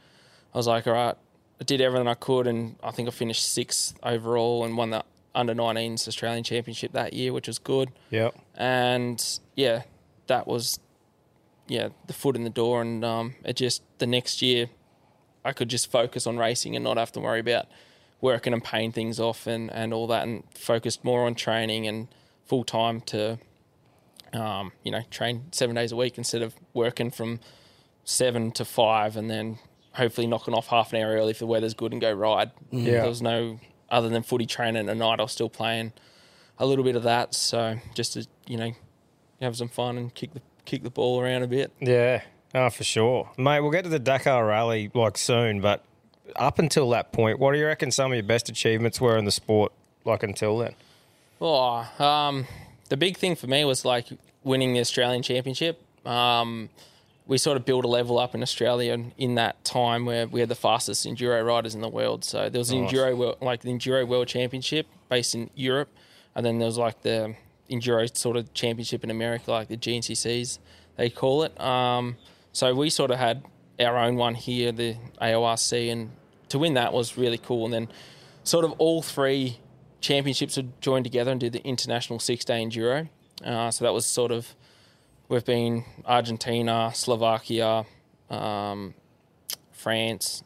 I 0.53 0.57
was 0.57 0.67
like, 0.67 0.87
all 0.87 0.93
right, 0.93 1.15
I 1.59 1.63
did 1.63 1.81
everything 1.81 2.07
I 2.07 2.15
could, 2.15 2.47
and 2.47 2.75
I 2.83 2.91
think 2.91 3.07
I 3.07 3.11
finished 3.11 3.51
sixth 3.51 3.95
overall 4.03 4.63
and 4.63 4.77
won 4.77 4.91
the 4.91 5.03
under 5.35 5.53
19s 5.53 6.07
Australian 6.07 6.43
Championship 6.43 6.93
that 6.93 7.13
year, 7.13 7.31
which 7.31 7.47
was 7.47 7.59
good 7.59 7.91
yeah. 8.09 8.31
and 8.55 9.39
yeah, 9.55 9.83
that 10.25 10.47
was 10.47 10.79
yeah 11.67 11.89
the 12.07 12.13
foot 12.13 12.35
in 12.35 12.43
the 12.43 12.49
door, 12.49 12.81
and 12.81 13.03
um, 13.03 13.35
it 13.43 13.55
just 13.55 13.83
the 13.99 14.07
next 14.07 14.41
year 14.41 14.69
I 15.43 15.53
could 15.53 15.69
just 15.69 15.91
focus 15.91 16.27
on 16.27 16.37
racing 16.37 16.75
and 16.75 16.83
not 16.83 16.97
have 16.97 17.11
to 17.13 17.19
worry 17.19 17.39
about 17.39 17.67
working 18.19 18.53
and 18.53 18.63
paying 18.63 18.91
things 18.91 19.19
off 19.19 19.47
and 19.47 19.71
and 19.71 19.93
all 19.93 20.07
that, 20.07 20.23
and 20.27 20.43
focused 20.55 21.03
more 21.03 21.25
on 21.25 21.35
training 21.35 21.87
and 21.87 22.07
full 22.45 22.63
time 22.63 23.01
to 23.01 23.39
um, 24.33 24.71
you 24.83 24.91
know 24.91 25.01
train 25.09 25.45
seven 25.51 25.75
days 25.75 25.91
a 25.91 25.95
week 25.95 26.17
instead 26.17 26.41
of 26.41 26.55
working 26.73 27.11
from 27.11 27.39
seven 28.03 28.51
to 28.51 28.63
five 28.63 29.17
and 29.17 29.29
then 29.29 29.59
hopefully 29.93 30.27
knocking 30.27 30.53
off 30.53 30.67
half 30.67 30.93
an 30.93 31.01
hour 31.01 31.13
early 31.13 31.31
if 31.31 31.39
the 31.39 31.45
weather's 31.45 31.73
good 31.73 31.91
and 31.91 31.99
go 31.99 32.11
ride. 32.11 32.51
Yeah. 32.71 32.91
There 32.91 33.07
was 33.07 33.21
no 33.21 33.59
other 33.89 34.09
than 34.09 34.23
footy 34.23 34.45
training 34.45 34.89
at 34.89 34.97
night. 34.97 35.19
I 35.19 35.23
was 35.23 35.31
still 35.31 35.49
playing 35.49 35.93
a 36.59 36.65
little 36.65 36.83
bit 36.83 36.95
of 36.95 37.03
that, 37.03 37.33
so 37.33 37.77
just 37.93 38.13
to 38.13 38.27
you 38.47 38.57
know 38.57 38.71
have 39.41 39.55
some 39.55 39.69
fun 39.69 39.97
and 39.97 40.13
kick 40.13 40.33
the 40.33 40.41
kick 40.67 40.83
the 40.83 40.89
ball 40.91 41.19
around 41.19 41.41
a 41.41 41.47
bit. 41.47 41.71
Yeah, 41.79 42.21
oh, 42.53 42.69
for 42.69 42.83
sure, 42.83 43.29
mate. 43.37 43.61
We'll 43.61 43.71
get 43.71 43.83
to 43.85 43.89
the 43.89 43.97
Dakar 43.99 44.45
Rally 44.45 44.91
like 44.93 45.17
soon, 45.17 45.61
but 45.61 45.83
up 46.35 46.59
until 46.59 46.89
that 46.91 47.11
point, 47.11 47.39
what 47.39 47.53
do 47.53 47.57
you 47.57 47.65
reckon 47.65 47.89
some 47.89 48.11
of 48.11 48.15
your 48.15 48.23
best 48.23 48.49
achievements 48.49 49.01
were 49.01 49.17
in 49.17 49.25
the 49.25 49.31
sport? 49.31 49.71
Like 50.05 50.23
until 50.23 50.57
then, 50.59 50.73
Oh, 51.41 51.85
um, 52.03 52.45
the 52.89 52.97
big 52.97 53.17
thing 53.17 53.35
for 53.35 53.47
me 53.47 53.63
was 53.65 53.83
like 53.85 54.07
winning 54.43 54.73
the 54.73 54.79
Australian 54.79 55.21
Championship. 55.23 55.81
Um, 56.05 56.69
we 57.27 57.37
sort 57.37 57.57
of 57.57 57.65
built 57.65 57.83
a 57.83 57.89
level 57.89 58.17
up 58.17 58.33
in 58.33 58.41
Australia 58.41 58.97
in- 59.17 59.35
that 59.35 59.61
time 59.65 60.05
where 60.05 60.27
we 60.27 60.39
had 60.39 60.47
the 60.49 60.55
fastest 60.55 61.05
enduro 61.05 61.45
riders 61.45 61.75
in 61.75 61.81
the 61.81 61.89
world. 61.89 62.23
So 62.23 62.47
there 62.49 62.59
was 62.59 62.69
the 62.69 62.79
Nice. 62.79 62.91
enduro 62.93 63.17
world, 63.17 63.37
like 63.41 63.61
the 63.61 63.69
enduro 63.69 64.07
world 64.07 64.27
championship 64.29 64.87
based 65.09 65.35
in 65.35 65.49
Europe, 65.55 65.89
and 66.35 66.45
then 66.45 66.57
there 66.59 66.65
was 66.67 66.77
like 66.77 67.01
the 67.01 67.35
enduro 67.69 68.15
sort 68.17 68.37
of 68.37 68.53
championship 68.53 69.03
in 69.03 69.09
America, 69.11 69.51
like 69.51 69.67
the 69.67 69.77
GNCCs 69.77 70.59
they 70.95 71.09
call 71.09 71.43
it. 71.43 71.59
Um, 71.61 72.17
so 72.53 72.73
we 72.73 72.89
sort 72.89 73.11
of 73.11 73.19
had 73.19 73.43
our 73.79 73.97
own 73.97 74.15
one 74.15 74.33
here, 74.35 74.71
the 74.71 74.95
AORC, 75.21 75.91
and 75.91 76.11
to 76.49 76.57
win 76.59 76.73
that 76.73 76.91
was 76.93 77.17
really 77.17 77.37
cool. 77.37 77.65
And 77.65 77.73
then 77.73 77.87
sort 78.43 78.65
of 78.65 78.71
all 78.79 79.01
three 79.01 79.59
championships 80.01 80.57
would 80.57 80.79
join 80.81 81.03
together 81.03 81.31
and 81.31 81.39
do 81.39 81.49
the 81.49 81.63
international 81.63 82.19
six 82.19 82.43
day 82.45 82.63
enduro. 82.65 83.09
Uh, 83.45 83.69
so 83.69 83.85
that 83.85 83.93
was 83.93 84.05
sort 84.05 84.31
of 84.31 84.55
we've 85.29 85.45
been 85.45 85.83
Argentina, 86.05 86.91
Slovakia, 86.95 87.85
um, 88.29 88.93
France. 89.71 90.43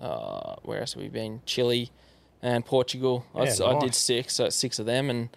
Uh, 0.00 0.56
where 0.62 0.80
else 0.80 0.92
have 0.94 1.02
we 1.02 1.08
been? 1.08 1.40
Chile 1.46 1.90
and 2.42 2.64
Portugal. 2.64 3.24
I, 3.34 3.44
Yeah, 3.44 3.48
s- 3.50 3.60
I 3.60 3.78
did 3.78 3.94
six, 3.94 4.34
so 4.34 4.48
six 4.50 4.78
of 4.78 4.86
them, 4.86 5.08
and 5.10 5.28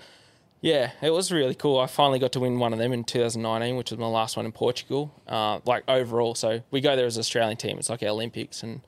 yeah, 0.62 0.91
it 1.02 1.12
was 1.12 1.32
really 1.32 1.56
cool. 1.56 1.80
I 1.80 1.88
finally 1.88 2.19
got 2.19 2.34
to 2.34 2.39
win 2.39 2.60
one 2.60 2.74
of 2.74 2.80
them 2.80 2.91
in 2.91 3.04
2019, 3.06 3.78
which 3.78 3.91
was 3.91 4.00
my 4.00 4.08
last 4.08 4.36
one 4.36 4.45
in 4.45 4.52
Portugal. 4.52 5.13
Uh, 5.28 5.60
like 5.65 5.84
overall, 5.88 6.36
so 6.36 6.62
we 6.69 6.82
go 6.82 6.95
there 6.95 7.06
as 7.06 7.15
an 7.15 7.22
Australian 7.22 7.58
team. 7.58 7.78
It's 7.78 7.89
like 7.89 8.04
our 8.04 8.10
Olympics, 8.10 8.62
and 8.62 8.82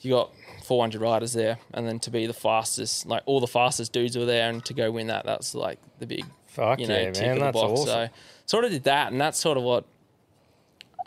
you 0.00 0.10
got 0.10 0.32
400 0.64 1.00
riders 1.00 1.32
there, 1.32 1.58
and 1.72 1.88
then 1.88 1.98
to 2.00 2.10
be 2.10 2.26
the 2.26 2.34
fastest, 2.34 3.06
like 3.06 3.22
all 3.24 3.40
the 3.40 3.46
fastest 3.46 3.92
dudes 3.92 4.18
were 4.18 4.26
there, 4.26 4.50
and 4.50 4.62
to 4.66 4.74
go 4.74 4.90
win 4.90 5.06
that, 5.06 5.24
that's 5.24 5.54
like 5.54 5.78
the 5.98 6.06
big, 6.06 6.26
fuck 6.46 6.78
you 6.78 6.86
know, 6.86 6.98
yeah, 6.98 7.10
tick 7.10 7.22
man, 7.22 7.30
of 7.32 7.38
the 7.38 7.44
that's 7.44 7.54
box. 7.54 7.72
awesome. 7.72 7.86
So 7.86 8.08
sort 8.44 8.64
of 8.66 8.70
did 8.70 8.84
that, 8.84 9.10
and 9.10 9.18
that's 9.18 9.38
sort 9.38 9.56
of 9.56 9.64
what 9.64 9.86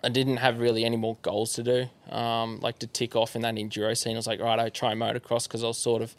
I 0.04 0.10
didn't 0.10 0.38
have 0.38 0.60
really 0.60 0.84
any 0.84 0.98
more 0.98 1.18
goals 1.22 1.54
to 1.54 1.64
do, 1.64 2.14
um, 2.14 2.60
like 2.60 2.80
to 2.80 2.88
tick 2.88 3.16
off 3.16 3.36
in 3.36 3.44
that 3.44 3.54
enduro 3.54 3.96
scene. 3.96 4.14
I 4.14 4.18
was 4.18 4.26
like, 4.26 4.40
right, 4.40 4.58
I 4.58 4.70
try 4.70 4.94
motocross 4.94 5.44
because 5.44 5.64
I 5.64 5.68
was 5.68 5.78
sort 5.78 6.02
of 6.02 6.16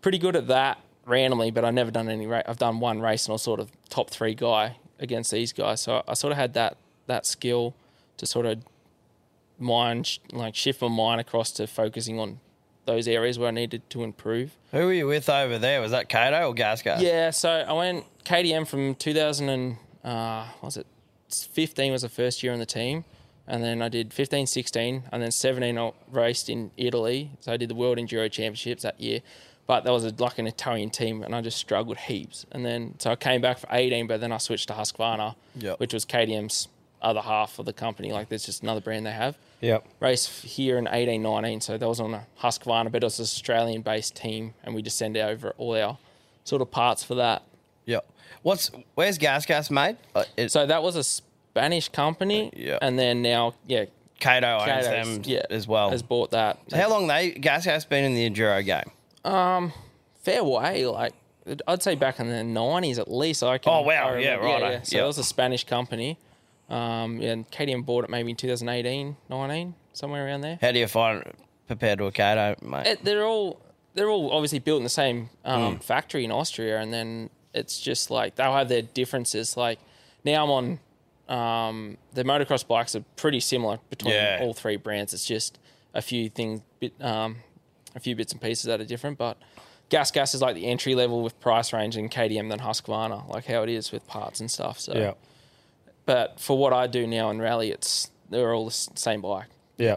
pretty 0.00 0.16
good 0.16 0.36
at 0.36 0.46
that 0.46 0.78
randomly, 1.06 1.50
but 1.50 1.64
I've 1.64 1.74
never 1.74 1.90
done 1.90 2.08
any. 2.08 2.26
Ra- 2.26 2.42
I've 2.46 2.58
done 2.58 2.80
one 2.80 3.00
race 3.00 3.26
and 3.26 3.32
I 3.32 3.34
was 3.34 3.42
sort 3.42 3.60
of 3.60 3.70
top 3.88 4.10
three 4.10 4.34
guy 4.34 4.76
against 4.98 5.30
these 5.30 5.52
guys, 5.52 5.80
so 5.82 6.02
I 6.08 6.14
sort 6.14 6.32
of 6.32 6.38
had 6.38 6.54
that 6.54 6.76
that 7.06 7.26
skill 7.26 7.74
to 8.16 8.26
sort 8.26 8.46
of 8.46 8.58
mind 9.58 10.06
sh- 10.06 10.18
like 10.32 10.54
shift 10.54 10.80
my 10.82 10.88
mind 10.88 11.20
across 11.20 11.50
to 11.52 11.66
focusing 11.66 12.18
on 12.18 12.40
those 12.86 13.08
areas 13.08 13.38
where 13.38 13.48
I 13.48 13.52
needed 13.52 13.88
to 13.90 14.02
improve. 14.02 14.56
Who 14.72 14.86
were 14.86 14.92
you 14.92 15.06
with 15.06 15.28
over 15.28 15.58
there? 15.58 15.80
Was 15.80 15.90
that 15.92 16.08
Kato 16.08 16.50
or 16.50 16.54
Gasgas? 16.54 17.00
Yeah, 17.00 17.30
so 17.30 17.50
I 17.50 17.72
went 17.72 18.04
KTM 18.24 18.66
from 18.66 18.94
2000 18.94 19.48
and 19.48 19.76
uh, 20.04 20.46
was 20.62 20.76
it 20.76 20.86
15 21.30 21.92
was 21.92 22.02
the 22.02 22.08
first 22.08 22.42
year 22.42 22.52
on 22.52 22.58
the 22.58 22.66
team, 22.66 23.04
and 23.46 23.64
then 23.64 23.80
I 23.82 23.88
did 23.88 24.12
15, 24.12 24.46
16, 24.46 25.04
and 25.10 25.22
then 25.22 25.30
17 25.30 25.78
I 25.78 25.92
raced 26.10 26.48
in 26.50 26.70
Italy. 26.76 27.30
So 27.40 27.52
I 27.52 27.56
did 27.56 27.70
the 27.70 27.74
World 27.74 27.96
Enduro 27.98 28.30
Championships 28.30 28.82
that 28.82 29.00
year, 29.00 29.20
but 29.66 29.84
that 29.84 29.90
was 29.90 30.04
a, 30.04 30.12
like 30.18 30.38
an 30.38 30.46
Italian 30.46 30.90
team, 30.90 31.22
and 31.22 31.34
I 31.34 31.40
just 31.40 31.58
struggled 31.58 31.96
heaps. 31.98 32.44
And 32.52 32.64
then 32.64 32.94
so 32.98 33.10
I 33.10 33.16
came 33.16 33.40
back 33.40 33.58
for 33.58 33.68
18, 33.70 34.06
but 34.06 34.20
then 34.20 34.32
I 34.32 34.38
switched 34.38 34.68
to 34.68 34.74
Husqvarna, 34.74 35.34
Yep. 35.56 35.80
which 35.80 35.94
was 35.94 36.04
KTM's 36.04 36.68
other 37.02 37.20
half 37.20 37.58
of 37.58 37.66
the 37.66 37.72
company. 37.72 38.12
Like 38.12 38.28
there's 38.28 38.46
just 38.46 38.62
another 38.62 38.80
brand 38.80 39.04
they 39.06 39.10
have 39.12 39.36
Yep. 39.60 39.86
race 40.00 40.26
here 40.42 40.78
in 40.78 40.88
18, 40.90 41.22
19. 41.22 41.60
So 41.60 41.76
that 41.78 41.88
was 41.88 42.00
on 42.00 42.14
a 42.14 42.26
Husqvarna, 42.40 42.90
but 42.92 43.02
it 43.02 43.06
was 43.06 43.18
an 43.18 43.24
Australian 43.24 43.82
based 43.82 44.14
team, 44.16 44.54
and 44.64 44.74
we 44.74 44.82
just 44.82 44.96
send 44.98 45.16
over 45.16 45.50
all 45.58 45.74
our 45.76 45.98
sort 46.44 46.60
of 46.62 46.70
parts 46.70 47.02
for 47.04 47.14
that. 47.16 47.42
Yep. 47.86 48.06
What's 48.42 48.70
where's 48.94 49.18
Gasgas 49.18 49.70
made? 49.70 49.96
Uh, 50.14 50.24
it, 50.36 50.50
So 50.52 50.66
that 50.66 50.82
was 50.82 50.96
a 50.96 51.04
Spanish 51.04 51.88
company, 51.88 52.50
Yeah. 52.54 52.78
and 52.82 52.98
then 52.98 53.22
now, 53.22 53.54
yeah, 53.66 53.84
Kato 54.20 54.58
owns 54.58 54.86
them 54.86 55.22
yeah, 55.24 55.42
as 55.50 55.66
well. 55.68 55.90
has 55.90 56.02
bought 56.02 56.30
that. 56.32 56.58
So 56.68 56.76
how 56.76 56.88
long 56.90 57.06
they 57.06 57.30
Gas 57.32 57.66
Gasgas 57.66 57.88
been 57.88 58.04
in 58.04 58.14
the 58.14 58.28
enduro 58.28 58.64
game? 58.64 58.90
Fair 59.24 60.44
way, 60.44 60.86
like 60.86 61.12
I'd 61.68 61.82
say 61.82 61.94
back 61.94 62.18
in 62.20 62.28
the 62.28 62.42
nineties 62.44 62.98
at 62.98 63.10
least. 63.10 63.42
I 63.42 63.58
can, 63.58 63.72
Oh, 63.72 63.82
wow, 63.82 64.06
I 64.08 64.12
remember- 64.12 64.20
yeah, 64.20 64.34
righto, 64.36 64.80
So 64.84 64.96
yeah. 64.96 65.04
it 65.04 65.06
was 65.06 65.18
a 65.18 65.24
Spanish 65.24 65.64
company. 65.64 66.18
Um, 66.70 67.20
yeah, 67.20 67.32
and 67.32 67.50
KTM 67.50 67.84
bought 67.84 68.04
it 68.04 68.10
maybe 68.10 68.30
in 68.30 68.36
2018, 68.36 69.16
19, 69.28 69.74
somewhere 69.92 70.24
around 70.26 70.40
there. 70.40 70.58
How 70.62 70.72
do 70.72 70.78
you 70.78 70.86
find 70.86 71.20
it 71.20 71.34
compared 71.68 71.98
to 71.98 72.06
a 72.06 72.12
Kato, 72.12 72.56
mate? 72.66 72.86
it, 72.86 73.04
they're 73.04 73.24
all 73.26 73.60
they're 73.92 74.08
all 74.08 74.30
obviously 74.32 74.58
built 74.60 74.78
in 74.78 74.82
the 74.84 74.88
same 74.88 75.28
um, 75.44 75.78
factory 75.78 76.24
in 76.24 76.32
Austria, 76.32 76.80
and 76.80 76.92
then 76.92 77.28
it's 77.52 77.78
just 77.80 78.10
like 78.10 78.36
they'll 78.36 78.54
have 78.54 78.68
their 78.70 78.80
differences. 78.82 79.56
Like 79.58 79.78
now 80.24 80.42
I'm 80.42 80.50
on 80.50 80.78
um, 81.28 81.98
the 82.14 82.24
motocross 82.24 82.66
bikes 82.66 82.96
are 82.96 83.04
pretty 83.16 83.40
similar 83.40 83.78
between 83.90 84.14
Yeah. 84.14 84.38
all 84.40 84.54
three 84.54 84.76
brands. 84.76 85.12
It's 85.12 85.26
just 85.26 85.58
a 85.92 86.00
few 86.02 86.28
things, 86.30 86.60
bit, 86.80 86.92
um, 87.00 87.36
a 87.94 88.00
few 88.00 88.14
bits 88.16 88.32
and 88.32 88.40
pieces 88.40 88.64
that 88.64 88.80
are 88.80 88.84
different. 88.84 89.18
But 89.18 89.36
gas 89.88 90.10
gas 90.10 90.34
is 90.34 90.42
like 90.42 90.54
the 90.54 90.66
entry 90.66 90.94
level 90.94 91.22
with 91.22 91.38
price 91.40 91.72
range 91.72 91.96
and 91.96 92.10
KTM 92.10 92.48
than 92.50 92.60
Husqvarna, 92.60 93.28
like 93.28 93.46
how 93.46 93.62
it 93.62 93.68
is 93.68 93.92
with 93.92 94.06
parts 94.06 94.40
and 94.40 94.50
stuff. 94.50 94.78
So, 94.80 94.94
Yeah. 94.94 95.12
but 96.06 96.40
for 96.40 96.56
what 96.58 96.72
I 96.72 96.86
do 96.86 97.06
now 97.06 97.30
in 97.30 97.40
rally, 97.40 97.70
it's 97.70 98.10
they're 98.30 98.54
all 98.54 98.64
the 98.66 98.70
same 98.94 99.20
bike. 99.20 99.46
Yeah. 99.76 99.96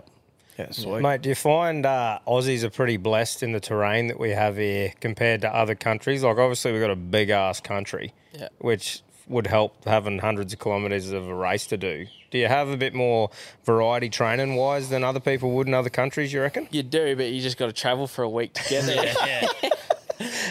Yeah, 0.60 0.72
sweet. 0.72 1.02
Mate, 1.02 1.22
do 1.22 1.30
you 1.30 1.36
find 1.36 1.86
uh, 1.86 2.18
Aussies 2.28 2.64
are 2.64 2.72
pretty 2.72 2.98
blessed 2.98 3.44
in 3.44 3.52
the 3.52 3.60
terrain 3.60 4.08
that 4.08 4.20
we 4.20 4.32
have 4.32 4.58
here 4.58 4.92
compared 5.00 5.42
to 5.42 5.56
other 5.56 5.76
countries? 5.76 6.24
Like, 6.24 6.38
obviously, 6.40 6.72
we've 6.72 6.82
got 6.82 6.90
a 6.90 6.96
big 6.96 7.30
ass 7.30 7.60
country, 7.62 8.12
Yeah. 8.34 8.48
which 8.58 9.02
would 9.28 9.48
help 9.48 9.84
having 9.86 10.20
hundreds 10.20 10.54
of 10.54 10.60
kilometres 10.60 11.12
of 11.12 11.28
a 11.28 11.34
race 11.36 11.66
to 11.68 11.78
do. 11.78 12.06
Do 12.32 12.38
you 12.38 12.48
have 12.48 12.70
a 12.70 12.78
bit 12.78 12.94
more 12.94 13.30
variety 13.66 14.10
training 14.10 14.56
wise 14.56 14.90
than 14.90 15.04
other 15.04 15.20
people 15.20 15.52
would 15.52 15.68
in 15.68 15.74
other 15.74 15.90
countries, 15.90 16.32
you 16.34 16.42
reckon? 16.42 16.68
You 16.72 16.84
do, 16.84 17.16
but 17.16 17.28
you 17.30 17.42
just 17.42 17.58
got 17.58 17.68
to 17.68 17.74
travel 17.74 18.08
for 18.08 18.24
a 18.24 18.30
week 18.30 18.54
to 18.54 18.70
get 18.70 18.86
there. 18.86 19.14
yeah. 19.26 19.70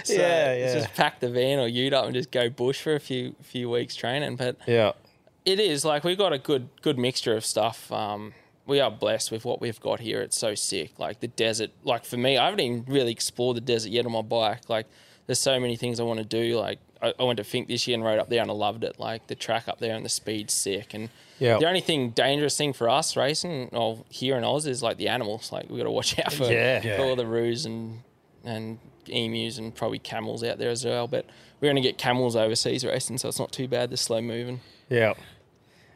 So 0.05 0.13
Yeah, 0.15 0.53
it's 0.53 0.75
yeah. 0.75 0.81
Just 0.83 0.95
pack 0.95 1.19
the 1.19 1.29
van 1.29 1.59
or 1.59 1.67
ute 1.67 1.93
up 1.93 2.05
and 2.05 2.15
just 2.15 2.31
go 2.31 2.49
bush 2.49 2.81
for 2.81 2.95
a 2.95 3.01
few 3.01 3.35
few 3.43 3.69
weeks 3.69 3.97
training. 3.97 4.37
But 4.37 4.57
Yeah. 4.67 4.93
it 5.45 5.59
is 5.59 5.85
like 5.85 6.05
we've 6.05 6.17
got 6.17 6.33
a 6.33 6.39
good 6.39 6.69
good 6.83 6.99
mixture 6.99 7.35
of 7.37 7.45
stuff. 7.45 7.91
Um, 7.91 8.33
we 8.65 8.79
are 8.79 8.91
blessed 8.93 9.33
with 9.33 9.45
what 9.45 9.61
we've 9.61 9.81
got 9.81 9.99
here. 9.99 10.21
It's 10.23 10.39
so 10.39 10.55
sick. 10.55 10.99
Like 11.01 11.19
the 11.19 11.27
desert. 11.27 11.71
Like 11.83 12.05
for 12.05 12.17
me, 12.17 12.39
I 12.39 12.45
haven't 12.45 12.61
even 12.61 12.85
really 12.87 13.11
explored 13.11 13.57
the 13.57 13.61
desert 13.61 13.91
yet 13.91 14.07
on 14.07 14.13
my 14.13 14.23
bike. 14.23 14.69
Like 14.69 14.87
there's 15.27 15.41
so 15.41 15.59
many 15.59 15.75
things 15.75 15.99
I 15.99 16.05
want 16.05 16.19
to 16.21 16.25
do. 16.25 16.57
Like 16.57 16.79
I, 17.03 17.13
I 17.19 17.23
went 17.25 17.37
to 17.39 17.43
Finke 17.45 17.69
this 17.69 17.87
year 17.87 17.95
and 17.95 18.05
rode 18.05 18.19
up 18.19 18.29
there 18.29 18.43
and 18.43 18.51
I 18.51 18.55
loved 18.55 18.85
it. 18.85 18.99
Like 18.99 19.27
the 19.27 19.35
track 19.35 19.69
up 19.69 19.79
there 19.79 19.95
and 19.95 20.05
the 20.05 20.09
speed's 20.11 20.55
sick. 20.55 20.95
And 20.95 21.09
Yeah. 21.39 21.59
the 21.59 21.67
only 21.67 21.81
thing 21.81 22.11
dangerous 22.11 22.57
thing 22.57 22.73
for 22.73 22.89
us 22.89 23.17
racing, 23.17 23.69
or 23.73 24.05
here 24.09 24.37
in 24.37 24.45
Oz, 24.45 24.67
is 24.67 24.83
like 24.83 24.97
the 24.97 25.09
animals. 25.09 25.53
Like 25.53 25.69
we 25.71 25.77
got 25.79 25.85
to 25.85 25.91
watch 25.91 26.19
out 26.19 26.33
for, 26.33 26.45
Yeah. 26.51 26.97
for 26.97 27.03
all 27.05 27.17
the 27.17 27.27
roos 27.27 27.67
and 27.67 28.03
and 28.45 28.79
emus 29.09 29.59
and 29.59 29.75
probably 29.75 29.99
camels 29.99 30.43
out 30.45 30.59
there 30.59 30.71
as 30.71 30.85
well. 30.85 31.07
But 31.09 31.27
we're 31.61 31.67
going 31.69 31.77
to 31.77 31.83
get 31.83 31.99
camels 31.99 32.37
overseas 32.37 32.85
racing, 32.85 33.19
so 33.19 33.29
it's 33.29 33.39
not 33.39 33.53
too 33.53 33.67
bad. 33.69 33.91
They're 33.91 33.97
slow 33.97 34.21
moving. 34.21 34.61
Yeah. 34.89 35.15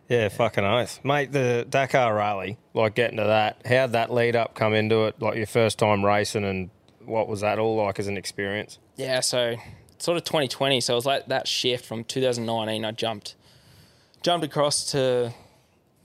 Yeah, 0.08 0.28
fucking 0.28 0.64
oath. 0.64 0.98
Mate, 1.04 1.30
the 1.30 1.64
Dakar 1.70 2.12
Rally, 2.14 2.58
like 2.74 2.96
getting 2.96 3.18
to 3.18 3.24
that, 3.24 3.64
how'd 3.64 3.92
that 3.92 4.12
lead 4.12 4.34
up 4.34 4.54
come 4.56 4.74
into 4.74 5.04
it? 5.06 5.20
Like 5.22 5.36
your 5.36 5.46
first 5.46 5.78
time 5.78 6.04
racing 6.04 6.44
and 6.44 6.70
what 7.04 7.28
was 7.28 7.42
that 7.42 7.60
all 7.60 7.76
like 7.76 8.00
as 8.00 8.08
an 8.08 8.16
experience? 8.16 8.78
Yeah, 8.96 9.20
so 9.20 9.54
sort 10.00 10.16
of 10.16 10.24
2020. 10.24 10.80
So 10.80 10.94
it 10.94 10.96
was 10.96 11.06
like 11.06 11.26
that 11.26 11.46
shift 11.46 11.84
from 11.84 12.04
2019. 12.04 12.84
I 12.84 12.90
jumped, 12.92 13.36
jumped 14.22 14.44
across 14.44 14.90
to 14.92 15.32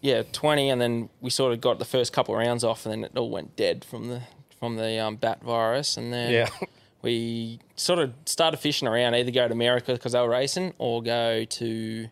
yeah 0.02 0.24
20, 0.32 0.70
and 0.70 0.80
then 0.80 1.10
we 1.22 1.30
sort 1.30 1.54
of 1.54 1.62
got 1.62 1.80
the 1.80 1.86
first 1.86 2.14
couple 2.14 2.36
of 2.36 2.40
rounds 2.40 2.64
off, 2.64 2.86
and 2.86 2.92
then 2.94 3.04
it 3.06 3.18
all 3.18 3.30
went 3.30 3.56
dead 3.56 3.84
from 3.84 4.08
the 4.08 4.22
from 4.60 4.78
the 4.78 4.98
um, 5.00 5.16
bat 5.16 5.42
virus, 5.44 5.98
and 5.98 6.14
then 6.14 6.32
Yeah. 6.32 6.50
we 7.02 7.60
sort 7.76 8.00
of 8.00 8.14
started 8.26 8.58
fishing 8.58 8.88
around, 8.88 9.16
either 9.16 9.32
go 9.32 9.48
to 9.48 9.54
America 9.54 9.94
because 9.94 10.14
they 10.14 10.20
were 10.20 10.30
racing, 10.30 10.74
or 10.78 11.02
go 11.02 11.44
to 11.46 12.08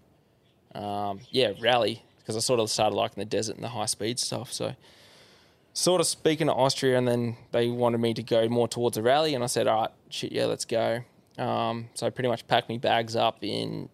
um, 0.75 1.19
yeah 1.29 1.53
rally 1.61 2.03
because 2.19 2.35
I 2.37 2.39
sort 2.39 2.59
of 2.61 2.69
started 2.69 2.95
liking 2.95 3.21
the 3.21 3.25
desert 3.25 3.55
and 3.55 3.63
the 3.63 3.69
high 3.69 3.85
speed 3.85 4.17
stuff. 4.17 4.51
So 4.51 4.75
sort 5.73 5.99
of 5.99 6.07
speaking 6.07 6.47
to 6.47 6.53
Austria, 6.53 6.97
and 6.97 7.07
then 7.07 7.35
they 7.51 7.67
wanted 7.69 7.99
me 7.99 8.13
to 8.13 8.23
go 8.23 8.47
more 8.47 8.67
towards 8.67 8.97
a 8.97 9.01
rally, 9.01 9.35
and 9.35 9.43
I 9.43 9.47
said, 9.47 9.67
all 9.67 9.81
right, 9.81 9.89
shit, 10.09 10.31
yeah, 10.31 10.45
let's 10.45 10.65
go. 10.65 11.01
Um, 11.37 11.89
so 11.93 12.05
I 12.05 12.09
pretty 12.09 12.29
much 12.29 12.47
packed 12.47 12.69
me 12.69 12.77
bags 12.77 13.15
up 13.15 13.39
in 13.41 13.89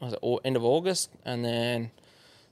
was 0.00 0.14
it 0.14 0.40
end 0.44 0.56
of 0.56 0.64
August, 0.64 1.10
and 1.24 1.44
then 1.44 1.90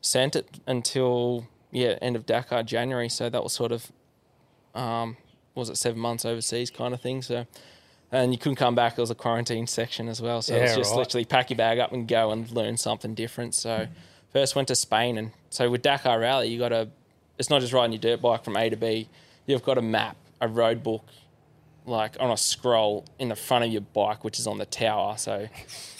sent 0.01 0.37
it 0.37 0.61
until 0.66 1.47
yeah 1.73 1.99
end 2.01 2.16
of 2.16 2.27
Dakar 2.27 2.62
January. 2.62 3.09
So 3.09 3.29
that 3.29 3.43
was 3.43 3.53
sort 3.53 3.73
of 3.73 3.90
um, 4.75 5.16
was 5.55 5.69
it 5.69 5.77
seven 5.77 6.01
months 6.01 6.25
overseas 6.25 6.71
kind 6.71 6.95
of 6.95 7.01
thing. 7.01 7.23
So. 7.23 7.47
And 8.12 8.33
you 8.33 8.38
couldn't 8.38 8.57
come 8.57 8.75
back. 8.75 8.99
It 8.99 9.01
was 9.01 9.12
a 9.12 9.14
quarantine 9.14 9.69
section 9.69 10.09
as 10.09 10.21
well, 10.21 10.43
so 10.43 10.57
it 10.57 10.62
was 10.62 10.75
just 10.75 10.90
right. 10.90 10.99
literally 10.99 11.25
pack 11.25 11.49
your 11.51 11.57
bag 11.57 11.79
up 11.79 11.93
and 11.93 12.09
go 12.09 12.33
and 12.33 12.51
learn 12.51 12.77
something 12.77 13.14
different. 13.14 13.55
So, 13.55 13.87
first 14.33 14.57
went 14.57 14.66
to 14.66 14.75
Spain, 14.75 15.16
and 15.16 15.31
so 15.49 15.71
with 15.71 15.83
Dakar 15.83 16.19
Rally, 16.19 16.49
you 16.49 16.59
got 16.59 16.71
to. 16.71 16.88
It's 17.38 17.51
not 17.51 17.61
just 17.61 17.73
riding 17.73 17.93
your 17.93 18.01
dirt 18.01 18.21
bike 18.21 18.43
from 18.43 18.57
A 18.57 18.69
to 18.69 18.75
B. 18.75 19.09
You've 19.47 19.62
got 19.62 19.79
a 19.79 19.83
map, 19.83 20.16
a 20.40 20.49
road 20.49 20.83
book, 20.83 21.05
like 21.87 22.16
on 22.21 22.31
a 22.31 22.37
scroll 22.37 23.05
in 23.19 23.29
the 23.29 23.37
front 23.37 23.64
of 23.64 23.71
your 23.73 23.81
bike, 23.83 24.23
which 24.25 24.38
is 24.38 24.47
on 24.47 24.59
the 24.59 24.66
tower. 24.66 25.16
So 25.19 25.49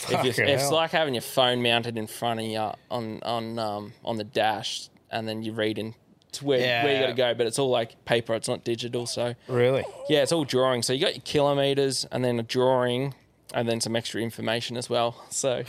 if 0.09 0.25
you, 0.39 0.45
it's 0.45 0.71
like 0.71 0.91
having 0.91 1.15
your 1.15 1.23
phone 1.23 1.63
mounted 1.63 1.97
in 1.99 2.07
front 2.07 2.41
of 2.41 2.47
you 2.47 2.71
on 2.91 3.21
on 3.23 3.59
um, 3.59 3.93
on 4.05 4.17
the 4.17 4.25
dash, 4.25 4.89
and 5.11 5.29
then 5.29 5.43
you're 5.43 5.55
reading 5.55 5.95
to 6.33 6.45
where 6.45 6.61
Yeah. 6.61 6.85
where 6.85 6.95
you 6.95 7.01
got 7.01 7.07
to 7.09 7.13
go. 7.15 7.35
But 7.35 7.47
it's 7.47 7.59
all 7.59 7.71
like 7.71 8.05
paper; 8.05 8.35
it's 8.35 8.49
not 8.49 8.65
digital. 8.65 9.07
So 9.07 9.35
Really? 9.49 9.85
yeah, 10.09 10.23
it's 10.23 10.33
all 10.33 10.45
drawing. 10.45 10.83
So 10.83 10.93
you 10.93 11.01
got 11.01 11.15
your 11.15 11.23
kilometers, 11.25 12.07
and 12.13 12.25
then 12.25 12.39
a 12.39 12.43
drawing, 12.45 13.15
and 13.55 13.69
then 13.69 13.81
some 13.81 13.97
extra 13.97 14.21
information 14.21 14.77
as 14.77 14.89
well. 14.91 15.25
So 15.31 15.65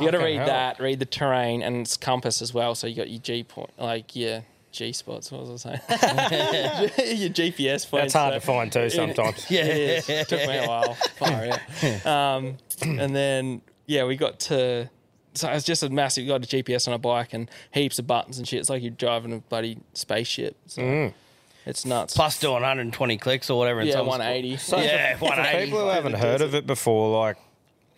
you 0.00 0.06
got 0.10 0.18
to 0.18 0.24
read 0.24 0.38
hell. 0.38 0.46
that, 0.46 0.80
read 0.80 0.98
the 0.98 1.04
terrain, 1.06 1.62
and 1.62 1.76
it's 1.82 1.96
compass 1.96 2.42
as 2.42 2.52
well. 2.52 2.74
So 2.74 2.86
you 2.88 2.96
got 2.96 3.08
your 3.10 3.20
G 3.20 3.44
point, 3.44 3.70
like 3.78 4.16
your 4.16 4.42
G 4.76 4.92
spots. 4.92 5.32
What 5.32 5.46
was 5.46 5.64
I 5.66 5.76
saying? 5.76 5.80
your 7.18 7.30
GPS 7.30 7.88
points. 7.88 8.12
That's 8.12 8.14
hard 8.14 8.34
so- 8.34 8.38
to 8.40 8.46
find 8.46 8.72
too 8.72 8.90
sometimes. 8.90 9.46
yeah, 9.50 9.64
it 9.64 10.08
is. 10.08 10.26
Took 10.28 10.40
me 10.46 10.56
a 10.58 10.66
while. 10.66 10.94
Far 11.18 11.48
out. 11.48 12.06
Um, 12.06 12.56
and 12.82 13.14
then 13.16 13.62
yeah, 13.86 14.04
we 14.04 14.16
got 14.16 14.38
to. 14.40 14.90
So 15.34 15.48
it's 15.50 15.64
just 15.64 15.82
a 15.82 15.88
massive. 15.90 16.24
You 16.24 16.30
got 16.30 16.44
a 16.44 16.46
GPS 16.56 16.86
on 16.88 16.94
a 16.94 16.98
bike 16.98 17.32
and 17.34 17.50
heaps 17.70 17.98
of 17.98 18.06
buttons 18.06 18.38
and 18.38 18.46
shit. 18.48 18.60
It's 18.60 18.70
like 18.70 18.82
you're 18.82 18.90
driving 18.90 19.32
a 19.32 19.38
bloody 19.38 19.78
spaceship. 19.94 20.56
So 20.66 20.80
Mm. 20.82 21.12
it's 21.66 21.84
nuts. 21.84 22.14
Plus 22.14 22.38
doing 22.40 22.54
120 22.54 23.18
clicks 23.18 23.50
or 23.50 23.58
whatever. 23.58 23.80
in 23.80 23.88
yeah, 23.88 24.00
180. 24.00 24.56
sport. 24.56 24.82
Yeah, 24.84 25.16
180. 25.18 25.64
people 25.66 25.80
who 25.80 25.88
haven't 25.88 26.14
heard 26.14 26.40
of 26.40 26.54
it 26.54 26.66
before, 26.66 27.18
like, 27.22 27.36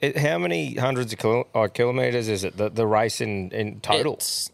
it, 0.00 0.16
how 0.16 0.38
many 0.38 0.74
hundreds 0.74 1.12
of 1.12 1.18
kil- 1.20 1.48
uh, 1.54 1.68
kilometres 1.68 2.28
is 2.28 2.42
it, 2.44 2.56
the, 2.56 2.70
the 2.70 2.86
race 2.86 3.20
in, 3.20 3.50
in 3.52 3.80
total? 3.80 4.14
It's, 4.14 4.50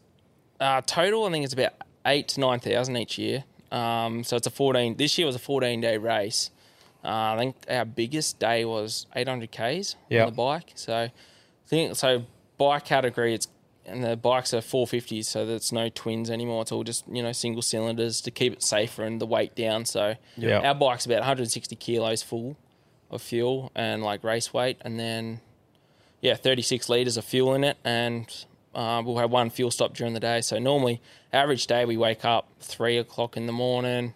uh, 0.60 0.82
total, 0.84 1.24
I 1.26 1.30
think 1.30 1.44
it's 1.44 1.54
about 1.54 1.72
eight 2.06 2.28
to 2.28 2.40
nine 2.40 2.60
thousand 2.60 2.96
each 2.96 3.18
year. 3.18 3.44
Um, 3.72 4.24
so 4.24 4.36
it's 4.36 4.46
a 4.46 4.50
fourteen. 4.50 4.96
This 4.96 5.16
year 5.18 5.26
was 5.26 5.36
a 5.36 5.40
fourteen 5.40 5.80
day 5.80 5.96
race. 5.98 6.50
Uh, 7.04 7.34
I 7.34 7.36
think 7.38 7.56
our 7.68 7.84
biggest 7.84 8.38
day 8.38 8.64
was 8.64 9.06
eight 9.14 9.28
hundred 9.28 9.50
k's 9.52 9.96
Yep. 10.08 10.26
on 10.26 10.32
the 10.32 10.36
bike. 10.36 10.72
So 10.74 10.94
I 10.96 11.12
think 11.66 11.96
so. 11.96 12.24
Bike 12.56 12.84
category, 12.84 13.34
it's 13.34 13.48
and 13.86 14.02
the 14.02 14.16
bikes 14.16 14.54
are 14.54 14.62
four 14.62 14.86
fifties, 14.86 15.28
so 15.28 15.44
there's 15.44 15.70
no 15.72 15.88
twins 15.90 16.30
anymore. 16.30 16.62
It's 16.62 16.72
all 16.72 16.84
just 16.84 17.04
you 17.08 17.22
know 17.22 17.32
single 17.32 17.60
cylinders 17.62 18.20
to 18.22 18.30
keep 18.30 18.52
it 18.52 18.62
safer 18.62 19.02
and 19.04 19.20
the 19.20 19.26
weight 19.26 19.54
down. 19.54 19.84
So 19.84 20.14
Yeah. 20.36 20.60
our 20.60 20.74
bike's 20.74 21.04
about 21.04 21.18
160 21.20 21.76
kilos 21.76 22.22
full 22.22 22.56
of 23.10 23.20
fuel 23.20 23.70
and 23.74 24.02
like 24.02 24.24
race 24.24 24.54
weight, 24.54 24.78
and 24.82 24.98
then 24.98 25.40
yeah, 26.22 26.34
36 26.36 26.88
litres 26.88 27.18
of 27.18 27.24
fuel 27.26 27.52
in 27.54 27.64
it, 27.64 27.76
and 27.84 28.26
uh, 28.74 29.02
we'll 29.04 29.18
have 29.18 29.30
one 29.30 29.50
fuel 29.50 29.70
stop 29.70 29.92
during 29.94 30.14
the 30.14 30.20
day. 30.20 30.40
So 30.40 30.58
normally, 30.58 31.02
average 31.34 31.66
day, 31.66 31.84
we 31.84 31.96
wake 31.96 32.24
up 32.24 32.48
three 32.60 32.96
o'clock 32.98 33.36
in 33.36 33.46
the 33.46 33.52
morning, 33.52 34.14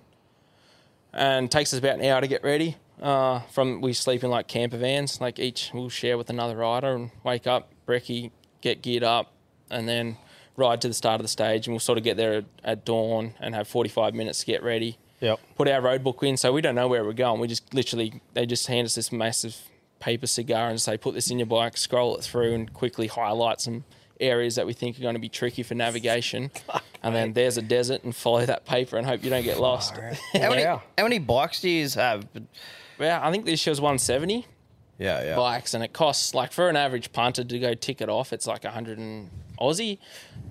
and 1.13 1.51
takes 1.51 1.73
us 1.73 1.79
about 1.79 1.99
an 1.99 2.05
hour 2.05 2.21
to 2.21 2.27
get 2.27 2.43
ready. 2.43 2.77
Uh, 3.01 3.41
from 3.53 3.81
we 3.81 3.93
sleep 3.93 4.25
in 4.25 4.31
like 4.31 4.49
camper 4.49 4.77
vans, 4.77 5.21
like 5.21 5.39
each 5.39 5.71
we'll 5.73 5.89
share 5.89 6.19
with 6.19 6.31
another 6.31 6.57
rider, 6.57 6.95
and 6.95 7.11
wake 7.25 7.47
up, 7.47 7.71
brekkie, 7.87 8.31
get 8.61 8.83
geared 8.83 9.05
up, 9.05 9.33
and 9.71 9.89
then 9.89 10.17
ride 10.57 10.81
to 10.81 10.89
the 10.89 10.95
start 10.95 11.21
of 11.21 11.25
the 11.25 11.29
stage, 11.29 11.67
and 11.67 11.75
we'll 11.75 11.81
sort 11.81 11.99
of 11.99 12.05
get 12.05 12.17
there 12.17 12.35
at, 12.35 12.45
at 12.65 12.85
dawn 12.85 13.35
and 13.41 13.55
have 13.55 13.69
45 13.69 14.15
minutes 14.15 14.41
to 14.41 14.47
get 14.47 14.63
ready 14.63 14.99
Yep. 15.21 15.41
put 15.57 15.69
our 15.69 15.81
road 15.81 16.05
book 16.05 16.23
in, 16.23 16.37
so 16.37 16.53
we 16.53 16.61
don't 16.61 16.77
know 16.77 16.87
where 16.87 17.05
we're 17.05 17.13
going. 17.13 17.41
We 17.41 17.49
just 17.49 17.75
literally 17.75 18.21
they 18.35 18.47
just 18.47 18.67
hand 18.69 18.85
us 18.85 18.95
this 18.95 19.11
massive 19.11 19.57
paper 20.01 20.29
cigar 20.29 20.69
and 20.69 20.81
say, 20.81 20.97
put 20.97 21.15
this 21.15 21.29
in 21.31 21.39
your 21.41 21.47
bike, 21.47 21.77
scroll 21.77 22.17
it 22.17 22.23
through, 22.23 22.55
and 22.55 22.73
quickly 22.73 23.09
highlight 23.09 23.61
some 23.61 23.85
areas 24.21 24.57
that 24.57 24.67
we 24.67 24.73
think 24.73 24.99
are 24.99 25.03
going 25.03 25.15
to 25.15 25.21
be 25.21 25.29
tricky 25.29 25.63
for 25.63 25.75
navigation. 25.75 26.51
and 27.03 27.15
then 27.15 27.33
there's 27.33 27.57
a 27.57 27.63
desert, 27.63 28.05
and 28.05 28.15
follow 28.15 28.45
that 28.45 28.65
paper 28.65 28.97
and 28.97 29.07
hope 29.07 29.23
you 29.23 29.31
don't 29.31 29.45
get 29.45 29.61
lost. 29.61 29.95
How 30.33 30.51
many, 30.51 30.63
how 30.63 30.83
many 30.99 31.19
bikes 31.19 31.61
do 31.61 31.69
you 31.69 31.89
have? 31.91 32.27
yeah, 32.99 33.21
I 33.23 33.31
think 33.31 33.45
this 33.45 33.67
year's 33.67 33.81
170 33.81 34.47
Yeah, 34.99 35.23
yeah. 35.23 35.37
bikes, 35.37 35.75
and 35.75 35.85
it 35.85 35.93
costs 35.93 36.35
like 36.35 36.53
for 36.53 36.69
an 36.69 36.77
average 36.77 37.13
punter 37.13 37.45
to 37.45 37.59
go 37.59 37.75
tick 37.75 38.01
it 38.01 38.09
off, 38.09 38.33
it's 38.33 38.47
like 38.47 38.65
100 38.65 38.99
and 38.99 39.31
Aussie, 39.61 39.99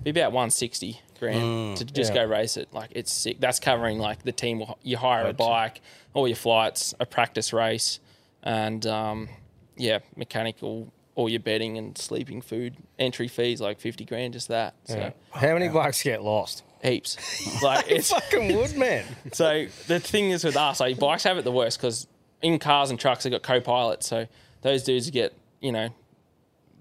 be 0.02 0.10
about 0.10 0.32
160 0.32 1.00
grand 1.18 1.76
to 1.78 1.84
just 1.84 2.14
yeah. 2.14 2.24
go 2.24 2.30
race 2.30 2.56
it. 2.56 2.72
Like 2.72 2.90
it's 2.92 3.12
sick. 3.12 3.40
That's 3.40 3.60
covering 3.60 3.98
like 3.98 4.22
the 4.22 4.32
team. 4.32 4.62
You 4.82 4.96
hire 4.96 5.26
a 5.26 5.32
bike, 5.32 5.80
all 6.14 6.28
your 6.28 6.36
flights, 6.36 6.94
a 7.00 7.06
practice 7.06 7.52
race, 7.52 8.00
and 8.42 8.86
um, 8.86 9.28
yeah, 9.76 9.98
mechanical, 10.16 10.92
all 11.18 11.28
your 11.28 11.40
bedding 11.40 11.76
and 11.76 11.98
sleeping, 11.98 12.40
food, 12.40 12.76
entry 12.96 13.26
fees 13.26 13.60
like 13.60 13.80
50 13.80 14.04
grand, 14.04 14.34
just 14.34 14.46
that. 14.48 14.74
So 14.84 14.96
Yeah. 14.96 15.10
How 15.32 15.52
many 15.52 15.66
blokes 15.68 16.00
get 16.02 16.22
lost? 16.22 16.62
heaps. 16.80 17.16
Like 17.62 17.86
it's 17.90 18.10
Fucking 18.12 18.54
wood, 18.56 18.76
man. 18.76 19.04
so 19.32 19.66
the 19.88 19.98
thing 19.98 20.30
is 20.30 20.44
with 20.44 20.56
us, 20.56 20.78
like 20.78 20.96
bikes 21.00 21.24
have 21.24 21.36
it 21.36 21.42
the 21.42 21.50
worst 21.50 21.78
because 21.80 22.06
in 22.40 22.60
cars 22.60 22.90
and 22.90 23.00
trucks 23.00 23.24
they've 23.24 23.32
got 23.32 23.42
co-pilots, 23.42 24.06
so 24.06 24.26
those 24.62 24.84
dudes 24.84 25.10
get 25.10 25.34
you 25.60 25.72
know 25.72 25.88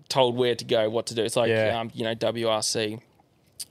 told 0.08 0.38
where 0.38 0.54
to 0.54 0.64
go, 0.66 0.88
what 0.88 1.08
to 1.08 1.16
do. 1.16 1.24
It's 1.24 1.36
like 1.36 1.50
Yeah. 1.50 1.80
um, 1.80 1.90
you 1.96 2.04
know 2.04 2.14
WRC, 2.14 3.02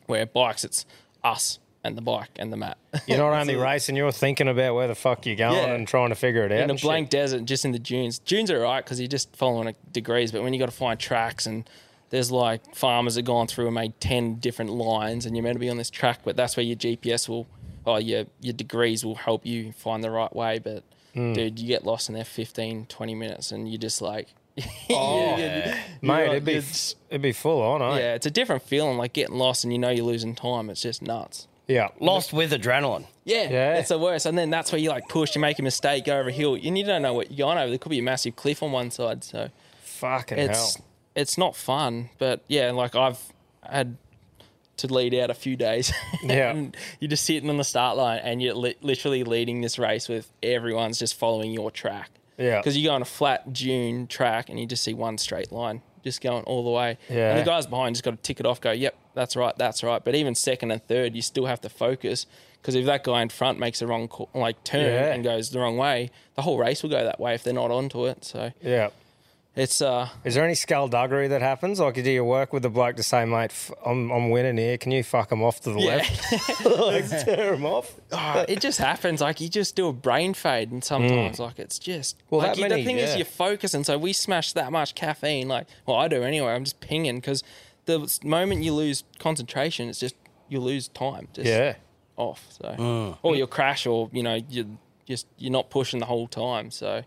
where 0.07 0.27
bikes 0.27 0.65
it's 0.65 0.85
us 1.23 1.61
and 1.87 1.97
the 1.97 2.03
bike 2.03 2.31
and 2.37 2.53
the 2.53 2.57
map. 2.57 2.79
You're 3.07 3.19
not 3.19 3.33
only 3.33 3.57
racing, 3.57 3.97
you're 3.97 4.13
thinking 4.13 4.49
about 4.49 4.75
where 4.75 4.89
the 4.89 4.95
fuck 4.95 5.25
you're 5.27 5.37
going 5.37 5.55
Yeah. 5.69 5.75
and 5.75 5.87
trying 5.87 6.09
to 6.11 6.15
figure 6.15 6.45
it 6.45 6.53
out. 6.53 6.59
in 6.61 6.69
a 6.71 6.73
and 6.73 6.81
shit. 6.81 6.87
blank 6.87 7.11
desert, 7.11 7.45
just 7.45 7.65
in 7.65 7.73
the 7.73 7.79
dunes. 7.79 8.19
Dunes 8.19 8.51
are 8.51 8.65
alright 8.65 8.85
because 8.85 8.99
you're 9.01 9.09
just 9.09 9.35
following 9.37 9.75
degrees, 9.93 10.33
but 10.33 10.43
when 10.43 10.53
you 10.53 10.59
got 10.59 10.67
to 10.67 10.73
find 10.77 10.99
tracks 11.01 11.47
and 11.47 11.69
there's 12.11 12.31
like 12.31 12.75
farmers 12.75 13.15
that 13.17 13.23
gone 13.23 13.47
through 13.47 13.67
and 13.67 13.75
made 13.75 13.99
ten 14.01 14.37
different 14.37 14.71
lines, 14.71 15.27
and 15.27 15.37
you're 15.37 15.43
meant 15.43 15.57
to 15.57 15.61
be 15.61 15.69
on 15.69 15.77
this 15.77 15.91
track, 15.91 16.21
but 16.25 16.37
that's 16.37 16.57
where 16.57 16.65
your 16.65 16.77
GPS 16.77 17.29
will, 17.29 17.47
or 17.85 18.01
your 18.01 18.27
your 18.41 18.53
degrees 18.55 19.05
will 19.05 19.17
help 19.17 19.45
you 19.45 19.73
find 19.73 20.03
the 20.05 20.11
right 20.11 20.35
way. 20.35 20.59
But 20.59 20.83
Hmm. 21.15 21.33
dude, 21.33 21.59
you 21.59 21.67
get 21.67 21.85
lost 21.87 22.09
in 22.11 22.15
there 22.15 22.25
15, 22.25 22.87
20 22.87 23.15
minutes, 23.15 23.51
and 23.51 23.67
you're 23.69 23.79
just 23.81 24.01
like, 24.03 24.29
Oh, 24.91 25.37
yeah, 25.39 25.79
Mate, 26.03 26.29
it'd 26.31 26.45
be 26.45 26.57
it'd 27.11 27.23
be 27.23 27.33
full 27.33 27.61
on, 27.63 27.81
eh? 27.83 27.99
yeah, 28.01 28.15
it's 28.15 28.27
a 28.27 28.31
different 28.31 28.63
feeling, 28.63 28.97
like 28.99 29.13
getting 29.15 29.37
lost 29.37 29.65
and 29.65 29.73
you 29.73 29.79
know 29.79 29.91
you're 29.91 30.05
losing 30.05 30.35
time. 30.35 30.71
It's 30.71 30.83
just 30.83 31.03
nuts. 31.03 31.49
Yeah. 31.69 31.89
Lost 32.01 32.33
with 32.33 32.53
adrenaline. 32.53 33.07
Yeah, 33.25 33.51
Yeah. 33.51 33.75
it's 33.79 33.89
the 33.89 33.99
worst. 33.99 34.25
And 34.27 34.39
then 34.39 34.51
that's 34.51 34.71
where 34.71 34.81
you 34.81 34.91
like 34.91 35.09
push, 35.09 35.35
you 35.35 35.41
make 35.41 35.59
a 35.59 35.63
mistake, 35.63 36.05
go 36.05 36.19
over 36.19 36.29
a 36.29 36.33
hill, 36.33 36.55
and 36.55 36.79
you 36.79 36.85
don't 36.85 37.03
know 37.03 37.13
what 37.15 37.31
you're 37.33 37.47
going 37.47 37.59
over. 37.59 37.69
There 37.71 37.79
could 37.79 37.91
be 37.91 37.99
a 37.99 38.03
massive 38.03 38.37
cliff 38.37 38.63
on 38.63 38.71
one 38.73 38.91
side, 38.91 39.25
so 39.25 39.49
Fucking 39.83 40.39
it's 40.39 40.77
hell. 40.77 40.85
it's 41.17 41.37
not 41.37 41.57
fun. 41.57 42.11
But 42.19 42.43
yeah, 42.49 42.71
like 42.71 42.95
I've 42.95 43.19
had 43.69 43.97
to 44.77 44.87
lead 44.93 45.15
out 45.15 45.31
a 45.31 45.35
few 45.35 45.57
days. 45.57 45.93
Yeah. 46.23 46.51
and 46.51 46.77
you're 47.01 47.09
just 47.09 47.25
sitting 47.25 47.49
on 47.51 47.57
the 47.57 47.65
start 47.65 47.97
line, 47.97 48.21
and 48.23 48.41
you're 48.41 48.55
li- 48.55 48.77
literally 48.83 49.25
leading 49.25 49.61
this 49.61 49.79
race 49.79 50.09
with 50.09 50.31
everyone's 50.43 50.99
just 50.99 51.15
following 51.17 51.51
your 51.53 51.71
track. 51.71 52.11
Yeah. 52.39 52.59
because 52.59 52.77
you 52.77 52.87
go 52.87 52.95
on 52.95 53.01
a 53.01 53.07
flat 53.07 53.51
dune 53.55 54.07
track 54.07 54.51
and 54.51 54.61
you 54.61 54.67
just 54.67 54.85
see 54.85 54.93
one 54.93 55.17
straight 55.17 55.51
line 55.51 55.81
just 56.07 56.23
going 56.23 56.45
all 56.45 56.65
the 56.65 56.71
way. 56.71 56.97
Yeah. 57.11 57.31
And 57.33 57.39
the 57.41 57.45
guys 57.45 57.67
behind 57.67 57.95
just 57.97 58.05
got 58.05 58.13
to 58.13 58.17
tick 58.17 58.41
it 58.41 58.47
off, 58.47 58.61
go, 58.61 58.71
yep, 58.71 58.97
that's 59.15 59.37
right, 59.37 59.55
that's 59.59 59.83
right. 59.83 60.03
But 60.03 60.15
even 60.15 60.35
second 60.35 60.71
and 60.71 60.83
third, 60.87 61.15
you 61.15 61.21
still 61.21 61.45
have 61.47 61.61
to 61.61 61.69
focus 61.69 62.25
because 62.63 62.75
if 62.75 62.87
that 62.87 63.05
guy 63.05 63.21
in 63.23 63.29
front 63.29 63.59
makes 63.59 63.83
a 63.83 63.87
wrong 63.87 64.09
like 64.35 64.65
turn 64.65 64.87
Yeah. 64.93 65.13
and 65.13 65.23
goes 65.23 65.51
the 65.51 65.61
wrong 65.61 65.77
way, 65.77 66.11
the 66.35 66.43
whole 66.43 66.59
race 66.59 66.83
will 66.83 66.91
go 66.91 67.05
that 67.05 67.21
way 67.21 67.35
if 67.35 67.43
they're 67.45 67.53
not 67.53 67.71
onto 67.71 68.07
it. 68.07 68.25
So 68.25 68.53
Yeah. 68.63 68.89
It's 69.57 69.81
uh 69.81 70.09
Is 70.23 70.35
there 70.35 70.45
any 70.45 70.55
skullduggery 70.55 71.29
that 71.29 71.41
happens? 71.43 71.81
Like, 71.81 71.97
you 71.97 72.03
do 72.03 72.11
you 72.11 72.25
work 72.25 72.53
with 72.53 72.63
the 72.63 72.69
bloke 72.71 72.97
to 72.97 73.03
say, 73.03 73.25
mate, 73.25 73.51
f- 73.51 73.73
I'm, 73.85 74.11
I'm 74.11 74.31
winning 74.31 74.59
here. 74.59 74.77
Can 74.79 74.93
you 74.93 75.03
fuck 75.03 75.33
him 75.33 75.43
off 75.43 75.61
to 75.63 75.73
the 75.73 75.81
Yeah. 75.81 75.97
left? 75.97 76.65
like, 76.67 77.09
tear 77.09 77.55
him 77.55 77.65
off? 77.65 77.95
oh, 78.13 78.45
it 78.49 78.61
just 78.61 78.79
happens. 78.79 79.21
Like 79.21 79.41
you 79.41 79.49
just 79.49 79.75
do 79.75 79.89
a 79.89 79.93
brain 79.93 80.35
fade, 80.35 80.71
and 80.71 80.85
sometimes 80.85 81.39
like 81.39 81.59
it's 81.59 81.79
just 81.79 82.19
Mm. 82.19 82.23
Well, 82.31 82.41
like 82.43 82.51
that 82.51 82.57
you- 82.59 82.69
many- 82.69 82.83
the 82.83 82.87
thing 82.87 82.99
yeah. 82.99 83.05
is 83.07 83.17
you're 83.17 83.25
focusing. 83.25 83.83
So 83.85 83.97
we 83.99 84.13
smash 84.13 84.53
that 84.53 84.71
much 84.71 84.95
caffeine. 84.95 85.49
Like 85.49 85.67
well, 85.87 85.97
I 85.97 86.09
do 86.09 86.23
anyway. 86.23 86.53
I'm 86.53 86.65
just 86.65 86.81
pinging 86.81 87.17
because 87.17 87.43
the 87.87 88.01
s- 88.03 88.23
moment 88.23 88.63
you 88.63 88.75
lose 88.75 89.05
concentration, 89.19 89.89
it's 89.89 89.99
just 90.01 90.15
you 90.49 90.61
lose 90.61 90.89
time. 90.89 91.29
Just 91.33 91.47
Yeah. 91.49 91.77
off. 92.17 92.45
So 92.51 93.17
or 93.23 93.35
you'll 93.37 93.47
crash, 93.47 93.87
or 93.87 94.11
you 94.13 94.23
know 94.23 94.35
you 94.49 94.79
just 95.07 95.27
you're 95.39 95.53
not 95.53 95.71
pushing 95.71 96.01
the 96.01 96.07
whole 96.07 96.27
time. 96.29 96.71
So, 96.71 97.03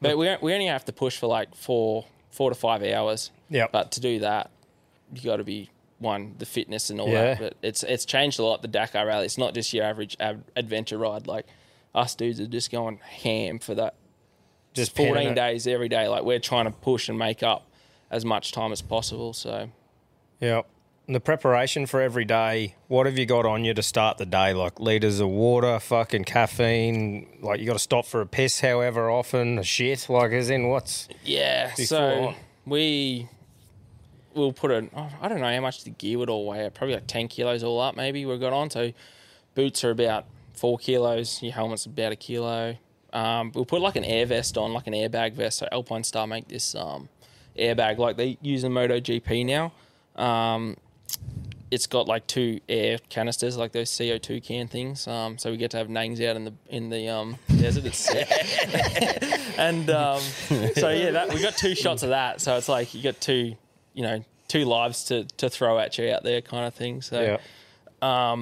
but 0.00 0.16
we 0.18 0.34
we 0.42 0.52
only 0.54 0.66
have 0.66 0.84
to 0.86 0.92
push 0.92 1.16
for 1.16 1.26
like 1.26 1.54
four 1.54 2.04
four 2.30 2.50
to 2.50 2.54
five 2.56 2.82
hours. 2.82 3.30
Yep. 3.50 3.72
But 3.72 3.92
to 3.92 4.00
do 4.00 4.18
that, 4.20 4.50
you 5.14 5.22
got 5.22 5.36
to 5.36 5.44
be 5.44 5.70
one 5.98 6.34
the 6.38 6.46
fitness 6.46 6.90
and 6.90 7.00
all 7.00 7.08
Yeah. 7.08 7.34
that. 7.34 7.38
But 7.38 7.54
it's 7.62 7.82
it's 7.82 8.04
changed 8.04 8.38
a 8.38 8.44
lot. 8.44 8.62
The 8.62 8.68
Dakar 8.68 9.06
Rally. 9.06 9.24
It's 9.26 9.38
not 9.38 9.54
just 9.54 9.72
your 9.72 9.84
average 9.84 10.16
ab- 10.20 10.44
adventure 10.54 10.98
ride. 10.98 11.26
Like 11.26 11.46
us 11.94 12.14
dudes 12.14 12.40
are 12.40 12.46
just 12.46 12.70
going 12.70 12.98
ham 12.98 13.58
for 13.58 13.74
that. 13.76 13.94
Just 14.74 14.94
14 14.94 15.32
days 15.34 15.66
every 15.66 15.88
day. 15.88 16.06
Like 16.08 16.24
we're 16.24 16.38
trying 16.38 16.66
to 16.66 16.70
push 16.70 17.08
and 17.08 17.18
make 17.18 17.42
up 17.42 17.66
as 18.10 18.24
much 18.24 18.52
time 18.52 18.72
as 18.72 18.82
possible. 18.82 19.32
So 19.32 19.70
Yeah. 20.40 20.62
The 21.08 21.20
preparation 21.20 21.86
for 21.86 22.00
every 22.00 22.24
day, 22.24 22.74
what 22.88 23.06
have 23.06 23.16
you 23.16 23.26
got 23.26 23.46
on 23.46 23.64
you 23.64 23.72
to 23.74 23.82
start 23.82 24.18
the 24.18 24.26
day? 24.26 24.52
Like 24.52 24.80
litres 24.80 25.20
of 25.20 25.28
water, 25.28 25.78
fucking 25.78 26.24
caffeine, 26.24 27.28
like 27.40 27.60
you 27.60 27.66
got 27.66 27.74
to 27.74 27.78
stop 27.78 28.06
for 28.06 28.20
a 28.20 28.26
piss 28.26 28.58
however 28.60 29.08
often, 29.08 29.56
a 29.58 29.62
shit, 29.62 30.08
like 30.08 30.32
as 30.32 30.50
in 30.50 30.66
what's. 30.66 31.08
Yeah, 31.24 31.72
so 31.74 32.34
we 32.64 33.28
will 34.34 34.52
put 34.52 34.72
a. 34.72 34.88
oh, 34.96 35.10
I 35.20 35.28
don't 35.28 35.40
know 35.40 35.54
how 35.54 35.60
much 35.60 35.84
the 35.84 35.90
gear 35.90 36.18
would 36.18 36.28
all 36.28 36.44
weigh. 36.44 36.68
Probably 36.74 36.94
like 36.94 37.06
ten 37.06 37.28
kilos 37.28 37.62
all 37.62 37.80
up. 37.80 37.94
Maybe 37.94 38.26
we've 38.26 38.40
got 38.40 38.52
on. 38.52 38.68
So 38.70 38.92
boots 39.54 39.84
are 39.84 39.90
about 39.90 40.26
four 40.54 40.76
kilos. 40.76 41.40
Your 41.40 41.52
helmet's 41.52 41.86
about 41.86 42.10
a 42.10 42.16
kilo. 42.16 42.78
Um, 43.12 43.52
we'll 43.54 43.64
put 43.64 43.80
like 43.80 43.94
an 43.94 44.04
air 44.04 44.26
vest 44.26 44.58
on, 44.58 44.72
like 44.72 44.88
an 44.88 44.92
airbag 44.92 45.34
vest. 45.34 45.58
So 45.58 45.68
Alpine 45.70 46.02
Star 46.02 46.26
make 46.26 46.48
this 46.48 46.74
um, 46.74 47.08
airbag 47.56 47.98
like 47.98 48.16
they 48.16 48.38
use 48.42 48.64
in 48.64 48.72
MotoGP 48.72 49.46
now. 49.46 49.72
Um, 50.20 50.76
it's 51.70 51.86
got 51.86 52.06
like 52.06 52.26
two 52.26 52.60
air 52.68 52.98
canisters, 53.08 53.56
like 53.56 53.72
those 53.72 53.96
CO 53.96 54.18
two 54.18 54.40
can 54.40 54.68
things. 54.68 55.06
Um, 55.08 55.36
so 55.38 55.50
we 55.50 55.56
get 55.56 55.72
to 55.72 55.76
have 55.78 55.88
names 55.88 56.20
out 56.20 56.36
in 56.36 56.44
the 56.44 56.52
in 56.68 56.90
the 56.90 57.08
um, 57.08 57.36
desert. 57.48 57.84
It's 57.86 58.08
and 59.58 59.90
um, 59.90 60.20
so 60.20 60.90
yeah, 60.90 61.10
that, 61.12 61.32
we 61.34 61.40
got 61.42 61.56
two 61.56 61.74
shots 61.74 62.02
of 62.02 62.10
that. 62.10 62.40
So 62.40 62.56
it's 62.56 62.68
like 62.68 62.94
you 62.94 63.02
got 63.02 63.20
two, 63.20 63.56
you 63.94 64.02
know, 64.02 64.24
two 64.48 64.64
lives 64.64 65.04
to 65.04 65.24
to 65.38 65.50
throw 65.50 65.78
at 65.78 65.98
you 65.98 66.10
out 66.10 66.22
there, 66.22 66.40
kind 66.40 66.66
of 66.66 66.74
thing. 66.74 67.02
So 67.02 67.38
Yeah. 68.02 68.36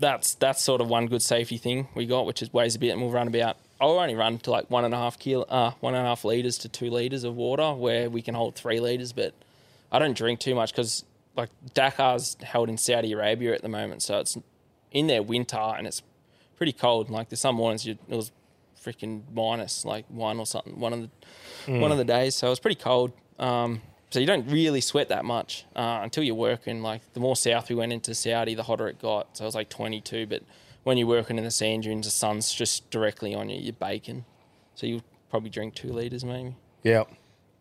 that's 0.00 0.34
that's 0.34 0.62
sort 0.62 0.80
of 0.80 0.88
one 0.88 1.06
good 1.06 1.22
safety 1.22 1.58
thing 1.58 1.88
we 1.94 2.06
got, 2.06 2.26
which 2.26 2.42
is 2.42 2.52
weighs 2.52 2.74
a 2.74 2.78
bit, 2.78 2.90
and 2.90 3.00
we'll 3.00 3.10
run 3.10 3.28
about. 3.28 3.56
I'll 3.80 3.90
only 3.98 4.16
run 4.16 4.38
to 4.38 4.50
like 4.50 4.68
one 4.70 4.84
and 4.84 4.92
a 4.92 4.96
half 4.96 5.18
kilo, 5.20 5.44
uh, 5.44 5.70
one 5.80 5.94
and 5.94 6.04
a 6.04 6.08
half 6.08 6.24
liters 6.24 6.58
to 6.58 6.68
two 6.68 6.90
liters 6.90 7.22
of 7.22 7.36
water, 7.36 7.72
where 7.74 8.10
we 8.10 8.22
can 8.22 8.34
hold 8.34 8.56
three 8.56 8.80
liters. 8.80 9.12
But 9.12 9.34
I 9.92 10.00
don't 10.00 10.16
drink 10.16 10.40
too 10.40 10.54
much 10.56 10.72
because 10.72 11.04
like 11.38 11.50
Dakar's 11.74 12.36
held 12.42 12.68
in 12.68 12.76
Saudi 12.76 13.12
Arabia 13.12 13.54
at 13.54 13.62
the 13.62 13.68
moment, 13.68 14.02
so 14.02 14.18
it's 14.18 14.36
in 14.90 15.06
their 15.06 15.22
winter 15.22 15.56
and 15.56 15.86
it's 15.86 16.02
pretty 16.56 16.72
cold. 16.72 17.08
Like 17.08 17.30
there's 17.30 17.40
some 17.40 17.54
mornings 17.54 17.86
you, 17.86 17.96
it 18.08 18.16
was 18.16 18.32
freaking 18.84 19.22
minus 19.32 19.84
like 19.84 20.04
one 20.08 20.38
or 20.38 20.46
something 20.46 20.78
one 20.78 20.92
of 20.92 21.00
the 21.02 21.78
one 21.80 21.92
of 21.92 21.98
the 21.98 22.04
days, 22.04 22.34
so 22.34 22.48
it 22.48 22.50
was 22.50 22.60
pretty 22.60 22.80
cold. 22.80 23.12
Um, 23.38 23.82
so 24.10 24.20
you 24.20 24.26
don't 24.26 24.50
really 24.50 24.80
sweat 24.80 25.10
that 25.10 25.24
much 25.24 25.66
uh, 25.76 26.00
until 26.02 26.24
you're 26.24 26.34
working. 26.34 26.82
Like 26.82 27.12
the 27.12 27.20
more 27.20 27.36
south 27.36 27.68
we 27.68 27.76
went 27.76 27.92
into 27.92 28.14
Saudi, 28.14 28.54
the 28.54 28.62
hotter 28.62 28.88
it 28.88 28.98
got. 28.98 29.36
So 29.36 29.44
it 29.44 29.48
was 29.48 29.54
like 29.54 29.68
22. 29.68 30.26
But 30.26 30.42
when 30.82 30.96
you're 30.96 31.06
working 31.06 31.36
in 31.36 31.44
the 31.44 31.50
sand 31.50 31.82
dunes, 31.82 32.06
the 32.06 32.10
sun's 32.10 32.52
just 32.52 32.90
directly 32.90 33.34
on 33.34 33.48
you. 33.50 33.60
You're 33.60 33.74
baking, 33.74 34.24
so 34.74 34.86
you 34.86 35.02
probably 35.30 35.50
drink 35.50 35.74
two 35.74 35.92
liters 35.92 36.24
maybe. 36.24 36.56
Yeah. 36.82 37.04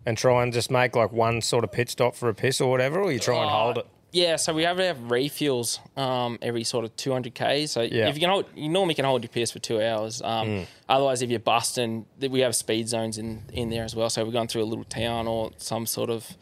And 0.08 0.18
try 0.18 0.42
and 0.42 0.54
just 0.54 0.72
make 0.72 0.96
like 0.96 1.12
one 1.12 1.42
sort 1.42 1.64
of 1.66 1.72
pit 1.74 1.90
stop 1.90 2.16
for 2.16 2.30
a 2.30 2.34
piss 2.34 2.62
or 2.62 2.72
whatever, 2.72 3.02
or 3.02 3.12
you 3.12 3.20
try 3.20 3.42
and 3.42 3.50
hold 3.50 3.78
it. 3.80 3.86
Yeah, 4.14 4.38
so 4.38 4.54
we 4.54 4.64
have 4.64 4.78
have 4.78 4.98
refuels 5.00 5.80
um, 5.98 6.40
every 6.42 6.64
sort 6.64 6.86
of 6.86 6.96
200k. 6.96 7.68
So 7.68 7.82
Yeah. 7.82 8.08
if 8.08 8.16
you 8.16 8.22
can 8.22 8.30
hold, 8.30 8.46
you 8.56 8.70
normally 8.70 8.94
can 8.96 9.04
hold 9.04 9.22
your 9.22 9.30
piss 9.30 9.52
for 9.52 9.60
two 9.60 9.82
hours. 9.82 10.22
Um, 10.22 10.66
Otherwise, 10.88 11.22
if 11.22 11.30
you're 11.30 11.42
busting, 11.42 12.06
th- 12.22 12.32
we 12.32 12.40
have 12.40 12.56
speed 12.56 12.88
zones 12.88 13.18
in 13.18 13.44
in 13.52 13.70
there 13.70 13.84
as 13.84 13.98
well. 13.98 14.10
So 14.10 14.22
if 14.22 14.28
we're 14.28 14.32
going 14.34 14.48
through 14.48 14.64
a 14.64 14.70
little 14.72 14.86
town 14.86 15.28
or 15.28 15.52
some 15.58 15.86
sort 15.86 16.10
of 16.10 16.38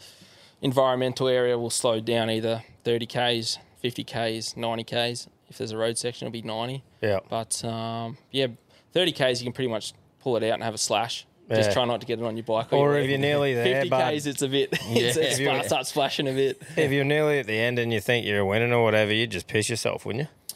environmental 0.61 1.27
area, 1.27 1.57
we'll 1.57 1.69
slow 1.71 1.99
down 1.99 2.29
either 2.29 2.63
30 2.83 3.05
k's, 3.07 3.57
50 3.81 4.03
k's, 4.03 4.55
90 4.55 4.83
k's. 4.83 5.27
If 5.49 5.57
there's 5.57 5.71
a 5.71 5.77
road 5.77 5.97
section, 5.97 6.27
it'll 6.27 6.33
be 6.33 6.41
90. 6.41 6.83
Yeah. 7.01 7.19
But 7.29 7.63
um, 7.65 8.17
yeah, 8.31 8.47
30 8.93 9.11
k's, 9.11 9.41
you 9.41 9.45
can 9.45 9.53
pretty 9.53 9.69
much 9.71 9.93
pull 10.19 10.37
it 10.37 10.43
out 10.43 10.53
and 10.53 10.63
have 10.63 10.73
a 10.75 10.77
slash. 10.79 11.25
Just 11.49 11.69
Yeah. 11.69 11.73
try 11.73 11.85
not 11.85 12.01
to 12.01 12.07
get 12.07 12.17
it 12.19 12.25
on 12.25 12.35
your 12.37 12.43
bike. 12.43 12.73
Or 12.73 12.93
your 12.93 12.99
if 13.01 13.09
you're 13.09 13.19
nearly 13.19 13.53
there, 13.53 13.81
50 13.83 13.89
bud. 13.89 14.11
k's, 14.13 14.25
it's 14.25 14.41
a 14.41 14.47
bit. 14.47 14.69
it's, 14.89 15.15
it's 15.17 15.39
you're- 15.39 15.63
starts 15.63 15.89
splashing 15.89 16.27
a 16.27 16.33
bit. 16.33 16.61
If 16.75 16.91
you're 16.91 17.03
nearly 17.05 17.39
at 17.39 17.45
the 17.45 17.57
end 17.57 17.77
and 17.77 17.93
you 17.93 17.99
think 17.99 18.25
you're 18.25 18.43
winning 18.45 18.73
or 18.73 18.83
whatever, 18.83 19.13
you'd 19.13 19.29
just 19.31 19.47
piss 19.47 19.69
yourself, 19.69 20.05
wouldn't 20.05 20.23
you? 20.23 20.53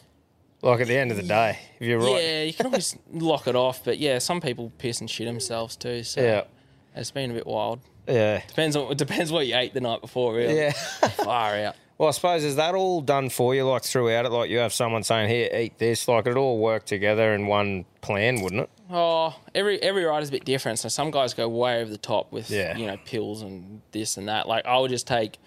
Like 0.68 0.80
at 0.80 0.88
the 0.88 0.96
end 0.96 1.10
of 1.10 1.16
the 1.16 1.22
day, 1.22 1.58
if 1.78 1.86
you're 1.86 1.98
right. 2.00 2.22
Yeah, 2.22 2.42
you 2.42 2.52
can 2.52 2.66
always 2.66 2.96
lock 3.12 3.46
it 3.46 3.54
off, 3.56 3.82
but 3.84 3.98
yeah, 3.98 4.18
some 4.18 4.40
people 4.40 4.72
piss 4.78 5.00
and 5.00 5.08
shit 5.08 5.26
themselves 5.26 5.76
too. 5.76 6.02
So 6.02 6.20
Yeah. 6.20 6.42
it's 6.94 7.10
been 7.10 7.30
a 7.30 7.34
bit 7.34 7.46
wild. 7.46 7.80
Yeah. 8.08 8.42
Depends 8.48 8.74
on 8.76 8.90
it 8.90 8.98
depends 8.98 9.30
what 9.32 9.46
you 9.46 9.54
ate 9.56 9.72
the 9.72 9.80
night 9.80 10.00
before, 10.00 10.34
really. 10.34 10.56
Yeah. 10.56 10.72
Far 11.24 11.54
out. 11.56 11.76
Well, 11.96 12.08
I 12.08 12.12
suppose 12.12 12.44
is 12.44 12.56
that 12.56 12.74
all 12.74 13.00
done 13.00 13.28
for 13.30 13.54
you, 13.54 13.64
like 13.68 13.84
throughout 13.84 14.26
it? 14.26 14.30
Like 14.32 14.50
you 14.50 14.58
have 14.58 14.72
someone 14.72 15.02
saying, 15.02 15.28
"Here, 15.28 15.48
eat 15.54 15.78
this." 15.78 16.08
Like 16.08 16.26
it 16.26 16.36
all 16.36 16.58
work 16.58 16.84
together 16.84 17.32
in 17.34 17.46
one 17.46 17.84
plan, 18.00 18.40
wouldn't 18.40 18.62
it? 18.62 18.70
Oh, 18.90 19.36
every 19.54 19.80
every 19.82 20.04
rider's 20.04 20.28
a 20.30 20.32
bit 20.32 20.44
different. 20.44 20.78
So 20.78 20.88
some 20.88 21.10
guys 21.10 21.34
go 21.34 21.48
way 21.48 21.80
over 21.80 21.90
the 21.90 21.98
top 21.98 22.32
with 22.32 22.50
Yeah. 22.50 22.76
you 22.76 22.86
know 22.86 22.96
pills 23.04 23.42
and 23.42 23.82
this 23.92 24.16
and 24.16 24.28
that. 24.28 24.48
Like 24.48 24.66
I 24.66 24.78
would 24.78 24.90
just 24.90 25.06
take 25.06 25.38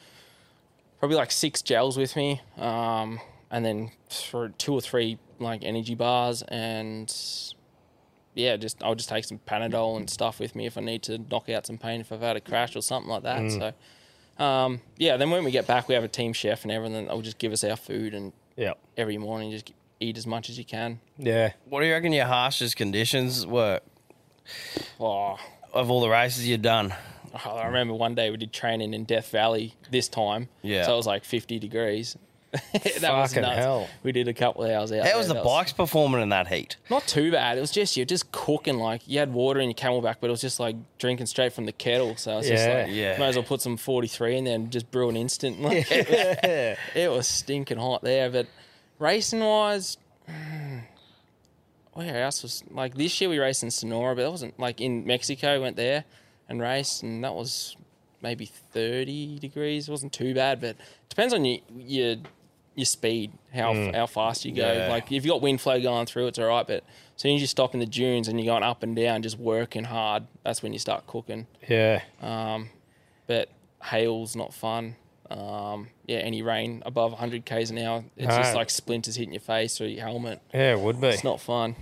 probably 1.00 1.18
like 1.18 1.32
six 1.32 1.62
gels 1.62 1.98
with 1.98 2.16
me, 2.16 2.42
um, 2.58 3.20
and 3.52 3.66
then 3.66 3.92
for 4.10 4.50
two 4.50 4.74
or 4.74 4.82
three 4.82 5.18
like 5.40 5.64
energy 5.64 5.96
bars, 5.96 6.42
and 6.44 7.14
yeah, 8.36 8.56
just 8.56 8.82
I'll 8.84 8.96
just 8.96 9.10
take 9.10 9.26
some 9.26 9.40
Panadol 9.46 9.98
and 9.98 10.10
stuff 10.10 10.40
with 10.40 10.56
me 10.56 10.66
if 10.66 10.78
I 10.78 10.82
need 10.82 11.04
to 11.04 11.18
knock 11.18 11.50
out 11.50 11.66
some 11.68 11.78
pain 11.78 12.00
if 12.02 12.12
I've 12.12 12.22
had 12.22 12.38
a 12.38 12.42
crash 12.42 12.76
or 12.76 12.82
something 12.82 13.10
like 13.12 13.24
that. 13.24 13.52
So 13.52 14.44
um, 14.44 14.82
yeah, 14.98 15.18
then 15.18 15.30
when 15.32 15.44
we 15.44 15.52
get 15.52 15.68
back, 15.68 15.88
we 15.90 15.96
have 15.96 16.04
a 16.04 16.08
team 16.08 16.34
chef 16.34 16.64
and 16.64 16.72
everything. 16.72 17.08
They'll 17.08 17.22
just 17.22 17.38
give 17.38 17.52
us 17.52 17.64
our 17.64 17.76
food 17.76 18.14
and 18.14 18.32
Yeah. 18.56 18.74
every 18.98 19.18
morning 19.18 19.52
just 19.52 19.72
eat 20.04 20.18
as 20.18 20.28
much 20.28 20.50
as 20.50 20.58
you 20.58 20.66
can. 20.66 21.00
Yeah. 21.18 21.54
What 21.66 21.82
do 21.82 21.88
you 21.88 21.94
reckon 21.94 22.12
your 22.14 22.26
harshest 22.26 22.76
conditions 22.76 23.46
were 23.48 23.80
Oh, 25.00 25.38
of 25.74 25.90
all 25.90 26.02
the 26.02 26.10
races 26.10 26.48
you've 26.48 26.62
done? 26.62 26.94
Oh, 27.46 27.52
I 27.56 27.66
remember 27.68 27.94
one 27.96 28.14
day 28.16 28.30
we 28.30 28.38
did 28.38 28.54
training 28.54 28.94
in 28.94 29.06
Death 29.06 29.32
Valley 29.32 29.74
this 29.90 30.08
time. 30.08 30.50
Yeah. 30.62 30.86
So 30.86 30.94
it 30.94 30.98
was 30.98 31.08
like 31.08 31.24
50 31.26 31.58
degrees. 31.60 32.16
that 32.52 32.64
was 33.12 33.32
Fucking 33.32 33.42
nuts. 33.42 33.58
hell. 33.58 33.90
We 34.04 34.12
did 34.12 34.28
a 34.28 34.34
couple 34.34 34.64
of 34.64 34.70
hours 34.70 34.92
out. 34.92 35.00
How 35.00 35.04
there. 35.06 35.18
was 35.18 35.28
the 35.28 35.34
That 35.34 35.44
bikes 35.44 35.74
performing 35.74 36.22
in 36.22 36.30
that 36.30 36.48
heat? 36.48 36.78
Not 36.88 37.08
too 37.08 37.32
bad. 37.32 37.58
It 37.58 37.62
was 37.62 37.72
just 37.72 37.98
you're 37.98 38.06
just 38.06 38.32
cooking 38.32 38.78
like 38.78 39.02
you 39.08 39.18
had 39.18 39.34
water 39.34 39.60
in 39.60 39.70
your 39.70 39.74
camelback, 39.76 40.18
but 40.22 40.28
it 40.28 40.30
was 40.30 40.42
just 40.42 40.60
like 40.60 40.76
drinking 41.00 41.26
straight 41.26 41.54
from 41.54 41.66
the 41.66 41.72
kettle. 41.72 42.16
So 42.16 42.38
it's 42.38 42.48
just 42.50 42.68
Yeah. 42.68 42.84
like 42.84 42.92
Yeah. 42.94 43.18
might 43.18 43.30
as 43.30 43.36
well 43.38 43.44
put 43.44 43.62
some 43.62 43.76
43 43.76 44.38
in 44.38 44.44
there 44.44 44.54
and 44.54 44.70
just 44.70 44.92
brew 44.92 45.10
an 45.10 45.18
instant. 45.18 45.60
Like, 45.62 45.88
it, 45.90 46.08
was, 46.08 46.78
it 46.96 47.12
was 47.12 47.28
stinking 47.28 47.80
hot 47.80 48.04
there. 48.04 48.30
But 48.30 48.46
racing 49.04 49.42
wise, 49.42 49.98
where 51.94 52.24
else 52.24 52.42
was 52.42 52.64
like 52.72 52.96
this 52.96 53.20
year 53.22 53.30
we 53.30 53.38
raced 53.40 53.64
in 53.64 53.72
Sonora, 53.72 54.16
but 54.16 54.24
that 54.24 54.32
wasn't 54.32 54.60
like 54.60 54.82
in 54.82 55.06
Mexico. 55.06 55.62
Went 55.62 55.76
there 55.76 56.06
and 56.50 56.62
raced, 56.62 57.04
and 57.04 57.24
that 57.24 57.34
was 57.34 57.76
maybe 58.22 58.46
30 58.46 59.40
degrees. 59.40 59.88
It 59.88 59.92
wasn't 59.92 60.14
too 60.14 60.34
bad, 60.34 60.60
but 60.62 60.76
depends 61.10 61.34
on 61.34 61.46
your 61.46 61.60
your 61.76 62.16
your 62.76 62.86
speed, 62.86 63.32
how 63.54 63.74
how 63.92 64.08
fast 64.08 64.46
you 64.46 64.52
go. 64.54 64.72
Yeah. 64.74 64.88
Like 64.90 65.06
if 65.12 65.24
you've 65.24 65.32
got 65.32 65.42
wind 65.42 65.62
flow 65.62 65.80
going 65.80 66.08
through, 66.08 66.28
it's 66.28 66.40
all 66.40 66.48
right. 66.48 66.66
But 66.66 66.84
as 67.16 67.22
soon 67.22 67.36
as 67.36 67.42
you 67.42 67.48
stop 67.48 67.76
in 67.76 67.80
the 67.80 67.86
dunes 67.86 68.28
and 68.28 68.40
you're 68.40 68.52
going 68.52 68.64
up 68.64 68.82
and 68.82 68.96
down, 68.96 69.22
just 69.22 69.38
working 69.38 69.84
hard, 69.84 70.24
that's 70.44 70.64
when 70.64 70.74
you 70.74 70.80
start 70.80 71.06
cooking. 71.06 71.46
Yeah. 71.68 72.02
Um, 72.22 72.70
But 73.28 73.50
hail's 73.84 74.36
not 74.36 74.54
fun. 74.54 74.96
Um, 75.30 75.88
yeah, 76.06 76.18
any 76.20 76.42
rain 76.42 76.84
above 76.86 77.12
100 77.12 77.46
k's 77.46 77.72
an 77.72 77.78
hour, 77.80 78.04
it's 78.18 78.36
just 78.36 78.56
like 78.56 78.70
splinters 78.70 79.16
hitting 79.16 79.34
your 79.34 79.40
face 79.42 79.80
or 79.82 79.88
your 79.88 80.06
helmet. 80.06 80.42
Yeah, 80.54 80.74
it 80.74 80.80
would 80.80 81.00
be. 81.02 81.08
It's 81.08 81.24
not 81.24 81.40
fun. 81.42 81.76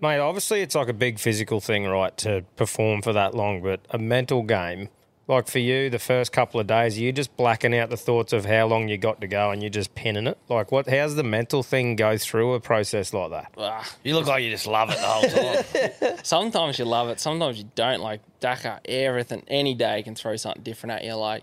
Mate, 0.00 0.18
obviously 0.18 0.60
it's 0.60 0.74
like 0.74 0.88
a 0.88 0.92
big 0.94 1.18
physical 1.18 1.60
thing, 1.60 1.86
right, 1.86 2.16
to 2.18 2.44
perform 2.56 3.02
for 3.02 3.12
that 3.12 3.34
long, 3.34 3.62
but 3.62 3.80
a 3.90 3.98
mental 3.98 4.42
game. 4.42 4.88
Like 5.28 5.48
for 5.48 5.58
you, 5.58 5.90
the 5.90 5.98
first 5.98 6.32
couple 6.32 6.60
of 6.60 6.68
days, 6.68 6.98
you 6.98 7.10
just 7.12 7.36
blacking 7.36 7.76
out 7.76 7.90
the 7.90 7.96
thoughts 7.96 8.32
of 8.32 8.44
how 8.44 8.66
long 8.68 8.86
you 8.88 8.96
got 8.96 9.20
to 9.22 9.26
go 9.26 9.50
and 9.50 9.60
you're 9.60 9.70
just 9.70 9.92
pinning 9.96 10.28
it. 10.28 10.38
Like, 10.48 10.70
what? 10.70 10.88
How's 10.88 11.16
the 11.16 11.24
mental 11.24 11.64
thing 11.64 11.96
go 11.96 12.16
through 12.16 12.54
a 12.54 12.60
process 12.60 13.12
like 13.12 13.30
that? 13.30 13.52
Ah, 13.58 13.84
You 14.04 14.14
look 14.14 14.26
like 14.26 14.44
you 14.44 14.50
just 14.50 14.68
love 14.68 14.88
it 14.90 14.98
the 14.98 15.02
whole 15.02 16.04
time. 16.04 16.18
sometimes 16.22 16.78
you 16.78 16.84
love 16.84 17.08
it, 17.08 17.18
sometimes 17.18 17.58
you 17.58 17.68
don't. 17.74 18.00
Like 18.00 18.20
Dakar, 18.38 18.80
everything, 18.84 19.42
any 19.48 19.74
day 19.74 20.02
can 20.04 20.14
throw 20.14 20.36
something 20.36 20.62
different 20.62 20.92
at 20.92 21.04
you. 21.04 21.14
Like 21.14 21.42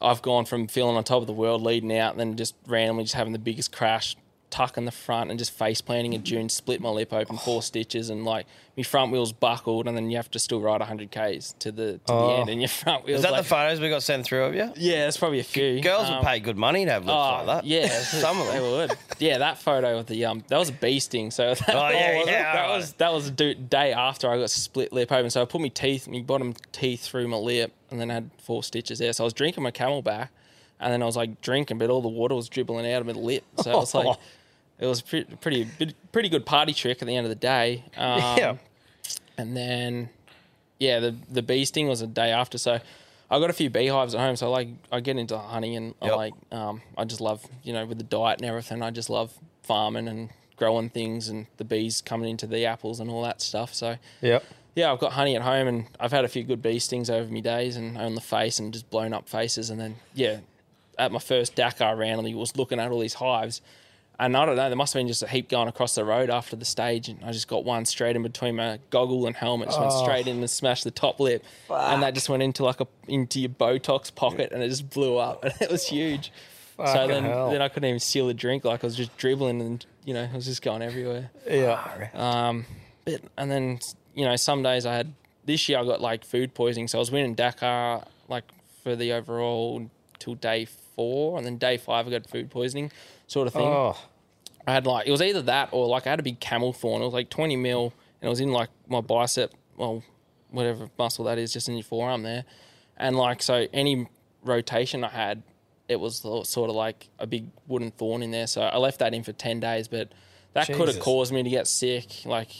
I've 0.00 0.22
gone 0.22 0.44
from 0.44 0.66
feeling 0.66 0.96
on 0.96 1.04
top 1.04 1.20
of 1.20 1.26
the 1.26 1.32
world 1.32 1.62
leading 1.62 1.96
out, 1.96 2.12
and 2.12 2.20
then 2.20 2.36
just 2.36 2.54
randomly 2.66 3.04
just 3.04 3.14
having 3.14 3.32
the 3.32 3.38
biggest 3.38 3.72
crash, 3.72 4.16
tuck 4.50 4.76
in 4.76 4.84
the 4.84 4.90
front, 4.92 5.30
and 5.30 5.38
just 5.38 5.52
face 5.52 5.80
planting 5.80 6.12
in 6.12 6.22
June, 6.24 6.48
split 6.48 6.80
my 6.80 6.88
lip 6.90 7.12
open, 7.12 7.36
four 7.38 7.62
stitches, 7.62 8.10
and 8.10 8.24
like 8.24 8.46
my 8.76 8.82
front 8.82 9.12
wheels 9.12 9.32
buckled, 9.32 9.86
and 9.88 9.96
then 9.96 10.10
you 10.10 10.16
have 10.16 10.30
to 10.32 10.38
still 10.38 10.60
ride 10.60 10.80
100 10.80 11.10
k's 11.10 11.54
to 11.60 11.70
the 11.72 11.92
to 12.06 12.12
Oh. 12.12 12.26
the 12.28 12.32
end, 12.40 12.50
and 12.50 12.60
your 12.60 12.68
front 12.68 13.04
wheels. 13.04 13.18
Is 13.18 13.22
that 13.22 13.32
like, 13.32 13.42
the 13.42 13.48
photos 13.48 13.80
we 13.80 13.88
got 13.88 14.02
sent 14.02 14.24
through 14.24 14.44
of 14.44 14.54
you? 14.54 14.72
Yeah, 14.76 15.06
it's 15.08 15.16
probably 15.16 15.38
a 15.40 15.44
few. 15.44 15.80
Girls 15.80 16.08
Um, 16.08 16.16
would 16.16 16.24
pay 16.26 16.40
good 16.40 16.56
money 16.56 16.84
to 16.84 16.90
have 16.90 17.04
looks 17.04 17.14
Oh, 17.16 17.44
like 17.44 17.46
that. 17.46 17.64
yeah, 17.64 17.88
some 18.02 18.40
of 18.40 18.46
they 18.48 18.54
them. 18.58 18.62
would. 18.70 18.92
Yeah, 19.18 19.38
that 19.38 19.58
photo 19.58 19.98
of 19.98 20.06
the 20.06 20.24
um, 20.24 20.44
that 20.48 20.58
was 20.58 20.68
a 20.68 20.72
bee 20.72 20.98
sting. 21.00 21.30
So 21.30 21.54
that, 21.66 21.68
Oh, 21.68 21.88
yeah, 21.88 22.18
was- 22.18 22.26
yeah, 22.26 22.52
that 22.54 22.68
was 22.68 22.92
that 22.94 23.12
was 23.12 23.32
the 23.32 23.54
day 23.54 23.92
after 23.92 24.30
I 24.30 24.36
got 24.38 24.50
split 24.50 24.92
lip 24.92 25.12
open. 25.12 25.30
So 25.30 25.42
I 25.42 25.44
put 25.44 25.60
my 25.60 25.68
teeth, 25.68 26.08
my 26.08 26.20
bottom 26.20 26.54
teeth 26.72 27.02
through 27.04 27.28
my 27.28 27.36
lip, 27.36 27.72
and 27.90 28.00
then 28.00 28.10
I 28.10 28.14
had 28.14 28.30
four 28.42 28.62
stitches 28.62 28.98
there. 28.98 29.12
So 29.12 29.22
I 29.22 29.26
was 29.26 29.32
drinking 29.32 29.62
my 29.62 29.70
CamelBak, 29.70 30.28
and 30.80 30.92
then 30.92 31.02
I 31.02 31.06
was 31.06 31.16
like 31.16 31.40
drinking, 31.42 31.76
but 31.78 31.90
all 31.90 32.00
the 32.00 32.08
water 32.08 32.34
was 32.34 32.48
dribbling 32.48 32.90
out 32.90 33.00
of 33.02 33.06
my 33.06 33.12
lip. 33.12 33.44
So 33.62 33.72
I 33.72 33.74
was 33.76 33.94
like, 33.94 34.16
it 34.80 34.86
was 34.86 35.02
pretty 35.02 35.36
pretty 35.36 35.68
pretty 36.12 36.28
good 36.28 36.44
party 36.46 36.72
trick 36.72 37.00
at 37.02 37.06
the 37.06 37.14
end 37.16 37.26
of 37.26 37.30
the 37.30 37.36
day. 37.36 37.84
Um, 37.96 38.18
yeah. 38.38 38.56
and 39.38 39.56
then 39.56 40.08
yeah, 40.78 40.98
the 41.00 41.14
the 41.30 41.42
bee 41.42 41.64
sting 41.64 41.86
was 41.88 42.00
a 42.02 42.06
day 42.06 42.30
after. 42.30 42.58
So 42.58 42.78
I 43.30 43.38
got 43.38 43.50
a 43.50 43.52
few 43.52 43.70
beehives 43.70 44.14
at 44.14 44.20
home. 44.20 44.36
So 44.36 44.50
like 44.50 44.68
I 44.90 45.00
get 45.00 45.16
into 45.16 45.38
honey 45.38 45.76
and 45.76 45.94
I 46.02 46.08
like 46.10 46.34
um, 46.50 46.82
I 46.96 47.04
just 47.04 47.20
love 47.20 47.44
you 47.62 47.72
know 47.72 47.84
with 47.86 47.98
the 47.98 48.04
diet 48.04 48.40
and 48.40 48.48
everything. 48.48 48.82
I 48.82 48.90
just 48.90 49.10
love 49.10 49.32
farming 49.62 50.08
and 50.08 50.30
growing 50.56 50.90
things 50.90 51.28
and 51.28 51.46
the 51.56 51.64
bees 51.64 52.00
coming 52.02 52.28
into 52.28 52.46
the 52.46 52.66
apples 52.66 53.00
and 53.00 53.08
all 53.10 53.22
that 53.22 53.40
stuff. 53.40 53.72
So 53.74 53.96
Yep. 54.20 54.44
yeah, 54.74 54.92
I've 54.92 54.98
got 54.98 55.12
honey 55.12 55.34
at 55.36 55.42
home 55.42 55.68
and 55.68 55.86
I've 55.98 56.12
had 56.12 56.24
a 56.24 56.28
few 56.28 56.42
good 56.42 56.60
bee 56.60 56.78
stings 56.78 57.08
over 57.08 57.30
my 57.32 57.40
days 57.40 57.76
and 57.76 57.96
on 57.96 58.14
the 58.14 58.20
face 58.20 58.58
and 58.58 58.72
just 58.72 58.90
blown 58.90 59.12
up 59.14 59.26
faces. 59.28 59.70
And 59.70 59.80
then 59.80 59.96
yeah, 60.14 60.40
at 60.98 61.12
my 61.12 61.18
first 61.18 61.54
Dakar 61.54 61.96
randomly 61.96 62.34
was 62.34 62.56
looking 62.56 62.78
at 62.80 62.90
all 62.90 63.00
these 63.00 63.14
hives. 63.14 63.62
And 64.20 64.36
I 64.36 64.44
don't 64.44 64.54
know, 64.54 64.68
there 64.68 64.76
must 64.76 64.92
have 64.92 65.00
been 65.00 65.08
just 65.08 65.22
a 65.22 65.26
heap 65.26 65.48
going 65.48 65.66
across 65.66 65.94
the 65.94 66.04
road 66.04 66.28
after 66.28 66.54
the 66.54 66.66
stage, 66.66 67.08
and 67.08 67.24
I 67.24 67.32
just 67.32 67.48
got 67.48 67.64
one 67.64 67.86
straight 67.86 68.16
in 68.16 68.22
between 68.22 68.56
my 68.56 68.78
goggle 68.90 69.26
and 69.26 69.34
helmet, 69.34 69.68
just 69.68 69.80
went 69.80 69.92
straight 69.92 70.26
in 70.26 70.36
and 70.40 70.50
smashed 70.50 70.84
the 70.84 70.90
top 70.90 71.20
lip, 71.20 71.42
and 71.70 72.02
that 72.02 72.12
just 72.12 72.28
went 72.28 72.42
into 72.42 72.62
like 72.62 72.82
a 72.82 72.86
into 73.08 73.40
your 73.40 73.48
Botox 73.48 74.14
pocket, 74.14 74.52
and 74.52 74.62
it 74.62 74.68
just 74.68 74.90
blew 74.90 75.16
up, 75.16 75.42
and 75.44 75.54
it 75.58 75.70
was 75.70 75.86
huge. 75.88 76.32
so 76.76 76.84
Fucking 76.84 77.08
then, 77.08 77.24
hell. 77.24 77.50
then 77.50 77.62
I 77.62 77.68
couldn't 77.68 77.88
even 77.88 77.98
seal 77.98 78.28
a 78.28 78.34
drink, 78.34 78.66
like 78.66 78.84
I 78.84 78.86
was 78.86 78.94
just 78.94 79.16
dribbling, 79.16 79.62
and 79.62 79.86
you 80.04 80.12
know, 80.12 80.28
I 80.30 80.36
was 80.36 80.44
just 80.44 80.60
going 80.60 80.82
everywhere. 80.82 81.30
Yeah. 81.48 82.08
Um, 82.12 82.66
but 83.06 83.22
and 83.38 83.50
then 83.50 83.80
you 84.14 84.26
know, 84.26 84.36
some 84.36 84.62
days 84.62 84.84
I 84.84 84.94
had 84.96 85.14
this 85.46 85.66
year 85.66 85.78
I 85.78 85.84
got 85.84 86.02
like 86.02 86.26
food 86.26 86.52
poisoning, 86.52 86.88
so 86.88 86.98
I 86.98 87.00
was 87.00 87.10
winning 87.10 87.34
Dakar 87.34 88.04
like 88.28 88.44
for 88.82 88.94
the 88.96 89.14
overall 89.14 89.88
till 90.18 90.34
day 90.34 90.66
four, 90.94 91.38
and 91.38 91.46
then 91.46 91.56
day 91.56 91.78
five 91.78 92.06
I 92.06 92.10
got 92.10 92.28
food 92.28 92.50
poisoning, 92.50 92.92
sort 93.26 93.46
of 93.46 93.54
thing. 93.54 93.62
Oh, 93.62 93.96
I 94.66 94.72
had 94.72 94.86
like 94.86 95.06
it 95.06 95.10
was 95.10 95.22
either 95.22 95.42
that 95.42 95.70
or 95.72 95.86
like 95.86 96.06
I 96.06 96.10
had 96.10 96.20
a 96.20 96.22
big 96.22 96.40
camel 96.40 96.72
thorn. 96.72 97.02
It 97.02 97.04
was 97.04 97.14
like 97.14 97.30
twenty 97.30 97.56
mil, 97.56 97.92
and 98.20 98.26
it 98.26 98.30
was 98.30 98.40
in 98.40 98.52
like 98.52 98.68
my 98.88 99.00
bicep, 99.00 99.52
well, 99.76 100.02
whatever 100.50 100.90
muscle 100.98 101.24
that 101.26 101.38
is, 101.38 101.52
just 101.52 101.68
in 101.68 101.76
your 101.76 101.84
forearm 101.84 102.22
there, 102.22 102.44
and 102.96 103.16
like 103.16 103.42
so 103.42 103.66
any 103.72 104.06
rotation 104.42 105.04
I 105.04 105.08
had, 105.08 105.42
it 105.88 105.98
was 105.98 106.20
sort 106.20 106.70
of 106.70 106.76
like 106.76 107.08
a 107.18 107.26
big 107.26 107.46
wooden 107.66 107.90
thorn 107.90 108.22
in 108.22 108.30
there. 108.30 108.46
So 108.46 108.62
I 108.62 108.76
left 108.76 108.98
that 109.00 109.14
in 109.14 109.22
for 109.22 109.32
ten 109.32 109.60
days, 109.60 109.88
but 109.88 110.12
that 110.52 110.66
could 110.66 110.88
have 110.88 111.00
caused 111.00 111.32
me 111.32 111.42
to 111.42 111.50
get 111.50 111.66
sick, 111.66 112.24
like, 112.24 112.50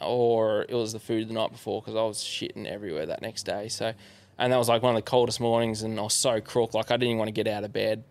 or 0.00 0.66
it 0.68 0.74
was 0.74 0.92
the 0.92 1.00
food 1.00 1.28
the 1.28 1.34
night 1.34 1.50
before 1.52 1.80
because 1.80 1.96
I 1.96 2.02
was 2.02 2.18
shitting 2.18 2.66
everywhere 2.66 3.06
that 3.06 3.22
next 3.22 3.44
day. 3.44 3.68
So, 3.68 3.94
and 4.38 4.52
that 4.52 4.56
was 4.56 4.68
like 4.68 4.82
one 4.82 4.94
of 4.94 5.02
the 5.02 5.10
coldest 5.10 5.40
mornings, 5.40 5.82
and 5.82 5.98
I 5.98 6.02
was 6.02 6.14
so 6.14 6.40
crook, 6.40 6.74
like 6.74 6.90
I 6.90 6.94
didn't 6.94 7.08
even 7.08 7.18
want 7.18 7.28
to 7.28 7.32
get 7.32 7.48
out 7.48 7.64
of 7.64 7.72
bed. 7.72 8.04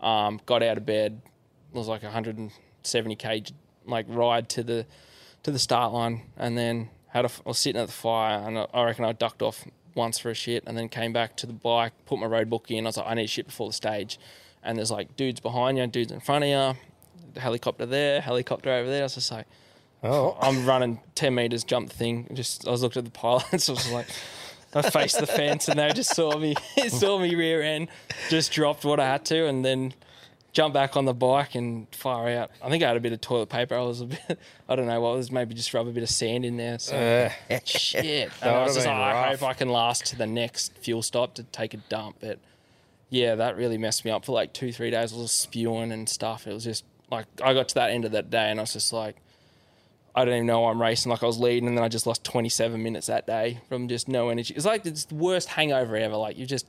Um, 0.00 0.40
got 0.44 0.62
out 0.62 0.76
of 0.76 0.84
bed, 0.84 1.22
it 1.74 1.78
was 1.78 1.88
like 1.88 2.02
170k 2.02 3.52
like 3.86 4.06
ride 4.08 4.48
to 4.50 4.62
the 4.62 4.86
to 5.42 5.50
the 5.50 5.58
start 5.58 5.92
line, 5.92 6.22
and 6.36 6.56
then 6.56 6.88
had 7.08 7.24
a, 7.24 7.28
I 7.28 7.48
was 7.50 7.58
sitting 7.58 7.80
at 7.80 7.86
the 7.86 7.92
fire, 7.92 8.38
and 8.46 8.58
I, 8.58 8.66
I 8.72 8.84
reckon 8.84 9.04
I 9.04 9.12
ducked 9.12 9.42
off 9.42 9.64
once 9.94 10.18
for 10.18 10.30
a 10.30 10.34
shit, 10.34 10.64
and 10.66 10.76
then 10.76 10.88
came 10.88 11.12
back 11.12 11.36
to 11.38 11.46
the 11.46 11.52
bike, 11.52 11.92
put 12.06 12.18
my 12.18 12.26
road 12.26 12.48
book 12.48 12.70
in. 12.70 12.86
I 12.86 12.88
was 12.88 12.96
like, 12.96 13.06
I 13.06 13.14
need 13.14 13.28
shit 13.28 13.46
before 13.46 13.68
the 13.68 13.74
stage, 13.74 14.18
and 14.62 14.78
there's 14.78 14.90
like 14.90 15.16
dudes 15.16 15.40
behind 15.40 15.78
you, 15.78 15.86
dudes 15.86 16.12
in 16.12 16.20
front 16.20 16.44
of 16.44 16.50
you, 16.50 16.78
the 17.34 17.40
helicopter 17.40 17.86
there, 17.86 18.20
helicopter 18.20 18.70
over 18.70 18.88
there. 18.88 19.00
I 19.00 19.04
was 19.04 19.14
just 19.14 19.30
like, 19.30 19.46
oh. 20.02 20.36
I'm 20.40 20.64
running 20.64 21.00
10 21.14 21.34
meters, 21.34 21.64
jump 21.64 21.90
thing. 21.90 22.28
Just 22.32 22.66
I 22.66 22.70
was 22.70 22.82
looking 22.82 23.00
at 23.00 23.04
the 23.04 23.10
pilots. 23.10 23.68
I 23.68 23.72
was 23.72 23.90
like, 23.92 24.06
I 24.74 24.82
faced 24.82 25.20
the 25.20 25.26
fence, 25.26 25.68
and 25.68 25.78
they 25.78 25.92
just 25.92 26.14
saw 26.14 26.38
me, 26.38 26.54
saw 26.88 27.18
me 27.18 27.34
rear 27.34 27.62
end, 27.62 27.88
just 28.30 28.50
dropped 28.52 28.84
what 28.84 28.98
I 28.98 29.06
had 29.06 29.24
to, 29.26 29.46
and 29.46 29.64
then 29.64 29.92
jumped 30.54 30.72
back 30.72 30.96
on 30.96 31.04
the 31.04 31.12
bike 31.12 31.54
and 31.56 31.86
fire 31.94 32.38
out. 32.38 32.50
I 32.62 32.70
think 32.70 32.82
I 32.82 32.88
had 32.88 32.96
a 32.96 33.00
bit 33.00 33.12
of 33.12 33.20
toilet 33.20 33.48
paper. 33.48 33.74
I 33.74 33.82
was 33.82 34.00
a 34.00 34.06
bit, 34.06 34.20
I 34.68 34.76
don't 34.76 34.86
know 34.86 35.00
what 35.00 35.14
it 35.14 35.16
was. 35.16 35.30
Maybe 35.32 35.54
just 35.54 35.74
rub 35.74 35.86
a 35.86 35.90
bit 35.90 36.02
of 36.02 36.08
sand 36.08 36.44
in 36.44 36.56
there. 36.56 36.78
So 36.78 36.96
Uh, 37.50 37.58
shit. 37.64 38.30
I 38.42 38.62
was 38.62 38.74
just 38.74 38.86
like, 38.86 38.96
I 38.96 39.30
hope 39.30 39.42
I 39.42 39.52
can 39.52 39.68
last 39.68 40.06
to 40.06 40.16
the 40.16 40.26
next 40.26 40.72
fuel 40.78 41.02
stop 41.02 41.34
to 41.34 41.42
take 41.42 41.74
a 41.74 41.78
dump. 41.88 42.16
But 42.20 42.38
yeah, 43.10 43.34
that 43.34 43.56
really 43.56 43.76
messed 43.76 44.04
me 44.04 44.10
up 44.12 44.24
for 44.24 44.32
like 44.32 44.52
two, 44.52 44.72
three 44.72 44.90
days. 44.90 45.12
I 45.12 45.16
was 45.16 45.32
spewing 45.32 45.92
and 45.92 46.08
stuff. 46.08 46.46
It 46.46 46.54
was 46.54 46.64
just 46.64 46.84
like 47.10 47.26
I 47.42 47.52
got 47.52 47.68
to 47.68 47.74
that 47.74 47.90
end 47.90 48.04
of 48.04 48.12
that 48.12 48.30
day 48.30 48.48
and 48.50 48.58
I 48.60 48.62
was 48.62 48.72
just 48.72 48.92
like, 48.92 49.16
I 50.14 50.24
don't 50.24 50.34
even 50.34 50.46
know 50.46 50.60
why 50.60 50.70
I'm 50.70 50.80
racing. 50.80 51.10
Like 51.10 51.24
I 51.24 51.26
was 51.26 51.38
leading 51.38 51.68
and 51.68 51.76
then 51.76 51.84
I 51.84 51.88
just 51.88 52.06
lost 52.06 52.22
27 52.22 52.80
minutes 52.80 53.08
that 53.08 53.26
day 53.26 53.60
from 53.68 53.88
just 53.88 54.06
no 54.08 54.28
energy. 54.28 54.54
It's 54.54 54.64
like 54.64 54.86
it's 54.86 55.06
the 55.06 55.16
worst 55.16 55.48
hangover 55.48 55.96
ever. 55.96 56.16
Like 56.16 56.38
you 56.38 56.46
just 56.46 56.66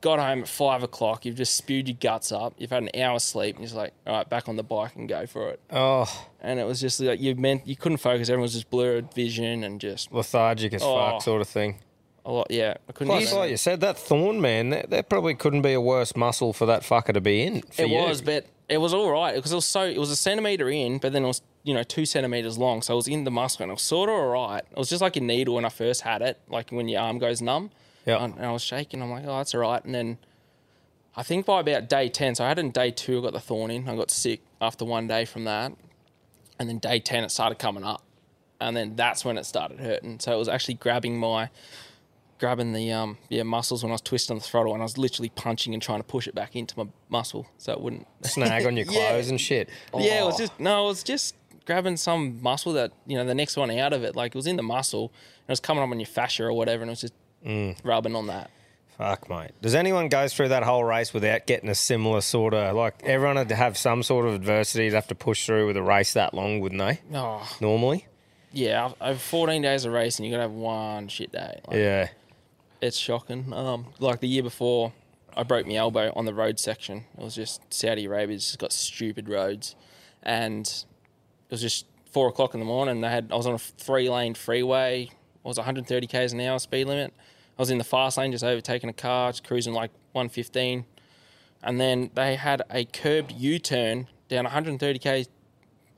got 0.00 0.18
home 0.18 0.42
at 0.42 0.48
five 0.48 0.82
o'clock, 0.82 1.24
you've 1.24 1.36
just 1.36 1.56
spewed 1.56 1.88
your 1.88 1.96
guts 2.00 2.30
up, 2.32 2.54
you've 2.58 2.70
had 2.70 2.82
an 2.84 2.90
hour's 3.00 3.24
sleep, 3.24 3.56
and 3.56 3.62
you're 3.62 3.66
just 3.68 3.76
like, 3.76 3.92
all 4.06 4.16
right, 4.16 4.28
back 4.28 4.48
on 4.48 4.56
the 4.56 4.62
bike 4.62 4.94
and 4.96 5.08
go 5.08 5.26
for 5.26 5.50
it. 5.50 5.60
oh, 5.70 6.26
And 6.40 6.60
it 6.60 6.64
was 6.64 6.80
just 6.80 7.00
like 7.00 7.20
you 7.20 7.34
meant 7.34 7.66
you 7.66 7.76
couldn't 7.76 7.98
focus. 7.98 8.28
Everyone 8.28 8.42
was 8.42 8.52
just 8.54 8.70
blurred 8.70 9.12
vision 9.14 9.64
and 9.64 9.80
just 9.80 10.12
lethargic 10.12 10.72
as 10.74 10.82
Oh. 10.82 10.96
fuck, 10.96 11.22
sort 11.22 11.40
of 11.40 11.48
thing. 11.48 11.80
a 12.24 12.30
lot. 12.32 12.46
Yeah, 12.50 12.74
I 12.88 12.92
couldn't. 12.92 13.08
Plus, 13.12 13.32
like 13.32 13.50
you 13.50 13.56
said, 13.56 13.80
that 13.80 13.96
thorn, 13.98 14.40
man, 14.40 14.70
that, 14.70 14.90
that 14.90 15.08
probably 15.08 15.34
couldn't 15.34 15.62
be 15.62 15.72
a 15.72 15.80
worse 15.80 16.14
muscle 16.14 16.52
for 16.52 16.66
that 16.66 16.82
fucker 16.82 17.14
to 17.14 17.20
be 17.20 17.42
in. 17.42 17.62
For 17.62 17.82
It 17.82 17.88
you. 17.88 17.96
was, 17.96 18.20
but 18.20 18.46
it 18.68 18.78
was 18.78 18.92
all 18.92 19.10
right 19.10 19.34
because 19.34 19.50
it 19.50 19.54
was 19.54 19.64
so 19.64 19.82
it 19.84 19.96
was 19.98 20.10
a 20.10 20.16
centimeter 20.16 20.68
in, 20.68 20.98
but 20.98 21.12
then 21.14 21.24
it 21.24 21.26
was 21.26 21.40
you 21.64 21.72
know 21.74 21.82
two 21.82 22.04
centimeters 22.04 22.58
long, 22.58 22.82
so 22.82 22.92
it 22.92 22.96
was 22.96 23.08
in 23.08 23.24
the 23.24 23.30
muscle 23.30 23.62
and 23.62 23.70
it 23.70 23.74
was 23.74 23.82
sort 23.82 24.10
of 24.10 24.14
all 24.14 24.26
right. 24.28 24.62
It 24.70 24.76
was 24.78 24.90
just 24.90 25.00
like 25.00 25.16
a 25.16 25.20
needle 25.22 25.54
when 25.54 25.64
I 25.64 25.70
first 25.70 26.02
had 26.02 26.20
it, 26.22 26.38
like 26.48 26.70
when 26.70 26.86
your 26.88 27.00
arm 27.00 27.18
goes 27.18 27.40
numb. 27.40 27.70
Yeah. 28.08 28.24
And, 28.24 28.34
and 28.36 28.46
I 28.46 28.52
was 28.52 28.62
shaking. 28.62 29.02
I'm 29.02 29.10
like, 29.10 29.24
oh, 29.26 29.36
that's 29.38 29.54
all 29.54 29.60
right. 29.60 29.84
And 29.84 29.94
then 29.94 30.18
I 31.16 31.22
think 31.22 31.46
by 31.46 31.60
about 31.60 31.88
day 31.88 32.08
ten, 32.08 32.34
so 32.34 32.44
I 32.44 32.48
had 32.48 32.58
in 32.58 32.70
day 32.70 32.90
two, 32.90 33.18
I 33.18 33.22
got 33.22 33.32
the 33.32 33.40
thorn 33.40 33.70
in. 33.70 33.88
I 33.88 33.96
got 33.96 34.10
sick 34.10 34.40
after 34.60 34.84
one 34.84 35.06
day 35.08 35.24
from 35.24 35.44
that, 35.44 35.72
and 36.58 36.68
then 36.68 36.78
day 36.78 37.00
ten 37.00 37.24
it 37.24 37.30
started 37.30 37.58
coming 37.58 37.84
up, 37.84 38.02
and 38.60 38.76
then 38.76 38.96
that's 38.96 39.24
when 39.24 39.36
it 39.38 39.44
started 39.46 39.80
hurting. 39.80 40.20
So 40.20 40.32
it 40.32 40.38
was 40.38 40.48
actually 40.48 40.74
grabbing 40.74 41.18
my 41.18 41.50
grabbing 42.38 42.72
the 42.72 42.92
um 42.92 43.18
yeah 43.28 43.42
muscles 43.42 43.82
when 43.82 43.90
I 43.90 43.94
was 43.94 44.00
twisting 44.00 44.38
the 44.38 44.44
throttle, 44.44 44.72
and 44.74 44.80
I 44.82 44.84
was 44.84 44.96
literally 44.96 45.30
punching 45.30 45.74
and 45.74 45.82
trying 45.82 45.98
to 46.00 46.04
push 46.04 46.28
it 46.28 46.34
back 46.36 46.54
into 46.54 46.78
my 46.78 46.88
muscle 47.08 47.48
so 47.58 47.72
it 47.72 47.80
wouldn't 47.80 48.06
Snag 48.24 48.64
on 48.64 48.76
your 48.76 48.86
Yeah. 48.86 49.10
clothes 49.10 49.28
and 49.28 49.40
shit. 49.40 49.68
Yeah, 49.96 50.22
it 50.22 50.24
was 50.26 50.36
Oh. 50.36 50.38
just 50.38 50.60
no, 50.60 50.84
it 50.84 50.88
was 50.88 51.02
just 51.02 51.34
grabbing 51.66 51.96
some 51.96 52.40
muscle 52.40 52.72
that 52.74 52.92
you 53.06 53.16
know 53.18 53.24
the 53.24 53.34
next 53.34 53.56
one 53.56 53.70
out 53.72 53.92
of 53.92 54.04
it. 54.04 54.14
Like 54.14 54.34
it 54.34 54.38
was 54.38 54.46
in 54.46 54.54
the 54.56 54.62
muscle, 54.62 55.06
and 55.40 55.48
it 55.48 55.52
was 55.52 55.60
coming 55.60 55.82
up 55.82 55.90
on 55.90 55.98
your 55.98 56.06
fascia 56.06 56.44
or 56.44 56.52
whatever, 56.52 56.82
and 56.82 56.90
it 56.90 56.92
was 56.92 57.00
just 57.00 57.14
Mm. 57.46 57.76
rubbing 57.84 58.16
on 58.16 58.26
that. 58.26 58.50
Fuck, 58.98 59.30
mate. 59.30 59.52
Does 59.62 59.76
anyone 59.76 60.08
go 60.08 60.26
through 60.26 60.48
that 60.48 60.64
whole 60.64 60.82
race 60.82 61.14
without 61.14 61.46
getting 61.46 61.70
a 61.70 61.74
similar 61.74 62.20
sort 62.20 62.52
of 62.52 62.74
like 62.74 63.04
everyone 63.04 63.36
had 63.36 63.48
to 63.50 63.54
have 63.54 63.78
some 63.78 64.02
sort 64.02 64.26
of 64.26 64.34
adversity 64.34 64.90
to 64.90 64.94
have 64.96 65.06
to 65.06 65.14
push 65.14 65.46
through 65.46 65.68
with 65.68 65.76
a 65.76 65.82
race 65.82 66.14
that 66.14 66.34
long, 66.34 66.58
wouldn't 66.58 66.80
they? 66.80 67.00
Oh 67.16 67.48
Normally, 67.60 68.06
yeah, 68.52 68.90
over 69.00 69.18
14 69.18 69.62
days 69.62 69.84
of 69.84 69.92
racing, 69.92 70.24
you 70.24 70.32
gotta 70.32 70.42
have 70.42 70.52
one 70.52 71.06
shit 71.06 71.30
day. 71.30 71.60
Like, 71.68 71.76
yeah. 71.76 72.08
it's 72.80 72.96
shocking. 72.96 73.52
Um, 73.52 73.86
like 74.00 74.18
the 74.18 74.26
year 74.28 74.42
before, 74.42 74.92
I 75.36 75.44
broke 75.44 75.66
my 75.66 75.74
elbow 75.74 76.12
on 76.16 76.24
the 76.24 76.34
road 76.34 76.58
section. 76.58 77.04
It 77.16 77.22
was 77.22 77.36
just 77.36 77.72
Saudi 77.72 78.06
Arabia's 78.06 78.46
just 78.46 78.58
got 78.58 78.72
stupid 78.72 79.28
roads, 79.28 79.76
and 80.24 80.66
it 80.66 81.52
was 81.52 81.60
just 81.60 81.86
four 82.10 82.28
o'clock 82.28 82.54
in 82.54 82.60
the 82.60 82.66
morning. 82.66 83.00
They 83.00 83.10
had 83.10 83.30
I 83.30 83.36
was 83.36 83.46
on 83.46 83.54
a 83.54 83.58
three 83.58 84.10
lane 84.10 84.34
freeway. 84.34 85.10
I 85.44 85.48
was 85.48 85.56
130 85.56 86.06
k's 86.08 86.32
an 86.32 86.40
hour 86.40 86.58
speed 86.58 86.88
limit. 86.88 87.14
I 87.58 87.62
was 87.62 87.70
in 87.70 87.78
the 87.78 87.84
fast 87.84 88.16
lane, 88.16 88.30
just 88.30 88.44
overtaking 88.44 88.88
a 88.88 88.92
car, 88.92 89.32
just 89.32 89.42
cruising 89.42 89.74
like 89.74 89.90
115, 90.12 90.84
and 91.62 91.80
then 91.80 92.10
they 92.14 92.36
had 92.36 92.62
a 92.70 92.84
curbed 92.84 93.32
U 93.32 93.58
turn 93.58 94.06
down 94.28 94.44
130 94.44 94.98
k 95.00 95.26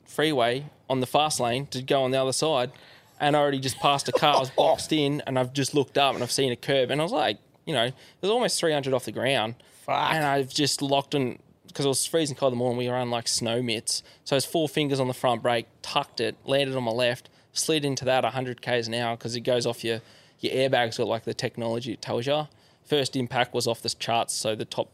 freeway 0.05 0.65
on 0.89 0.99
the 1.01 1.05
fast 1.05 1.39
lane 1.39 1.67
to 1.67 1.83
go 1.83 2.01
on 2.03 2.11
the 2.11 2.19
other 2.19 2.33
side, 2.33 2.71
and 3.19 3.35
I 3.35 3.39
already 3.39 3.59
just 3.59 3.77
passed 3.77 4.09
a 4.09 4.11
car. 4.11 4.37
I 4.37 4.39
was 4.39 4.49
boxed 4.57 4.91
in, 4.91 5.21
and 5.27 5.37
I've 5.37 5.53
just 5.53 5.75
looked 5.75 5.97
up 5.99 6.15
and 6.15 6.23
I've 6.23 6.31
seen 6.31 6.51
a 6.51 6.55
curb, 6.55 6.89
and 6.89 6.99
I 6.99 7.03
was 7.03 7.13
like, 7.13 7.37
you 7.65 7.75
know, 7.75 7.85
it 7.85 7.93
was 8.21 8.31
almost 8.31 8.59
300 8.59 8.91
off 8.93 9.05
the 9.05 9.11
ground, 9.11 9.55
Fuck. 9.85 10.13
and 10.13 10.25
I've 10.25 10.51
just 10.51 10.81
locked 10.81 11.13
in 11.13 11.37
because 11.67 11.85
it 11.85 11.89
was 11.89 12.05
freezing 12.05 12.35
cold 12.35 12.51
in 12.51 12.57
the 12.57 12.63
morning. 12.63 12.79
We 12.79 12.89
were 12.89 12.95
on 12.95 13.11
like 13.11 13.27
snow 13.27 13.61
mitts, 13.61 14.01
so 14.23 14.35
it's 14.35 14.47
four 14.47 14.67
fingers 14.67 14.99
on 14.99 15.07
the 15.07 15.13
front 15.13 15.43
brake, 15.43 15.67
tucked 15.83 16.19
it, 16.19 16.35
landed 16.43 16.75
on 16.75 16.83
my 16.83 16.91
left, 16.91 17.29
slid 17.53 17.85
into 17.85 18.03
that 18.05 18.23
100 18.23 18.61
k's 18.63 18.87
an 18.87 18.95
hour 18.95 19.15
because 19.15 19.35
it 19.35 19.41
goes 19.41 19.67
off 19.67 19.83
your 19.83 20.01
your 20.41 20.53
airbags 20.53 20.97
got 20.97 21.07
like 21.07 21.23
the 21.23 21.33
technology 21.33 21.93
it 21.93 22.01
tells 22.01 22.25
you. 22.27 22.47
First 22.83 23.15
impact 23.15 23.53
was 23.53 23.67
off 23.67 23.81
the 23.81 23.89
charts, 23.89 24.33
so 24.33 24.55
the 24.55 24.65
top 24.65 24.91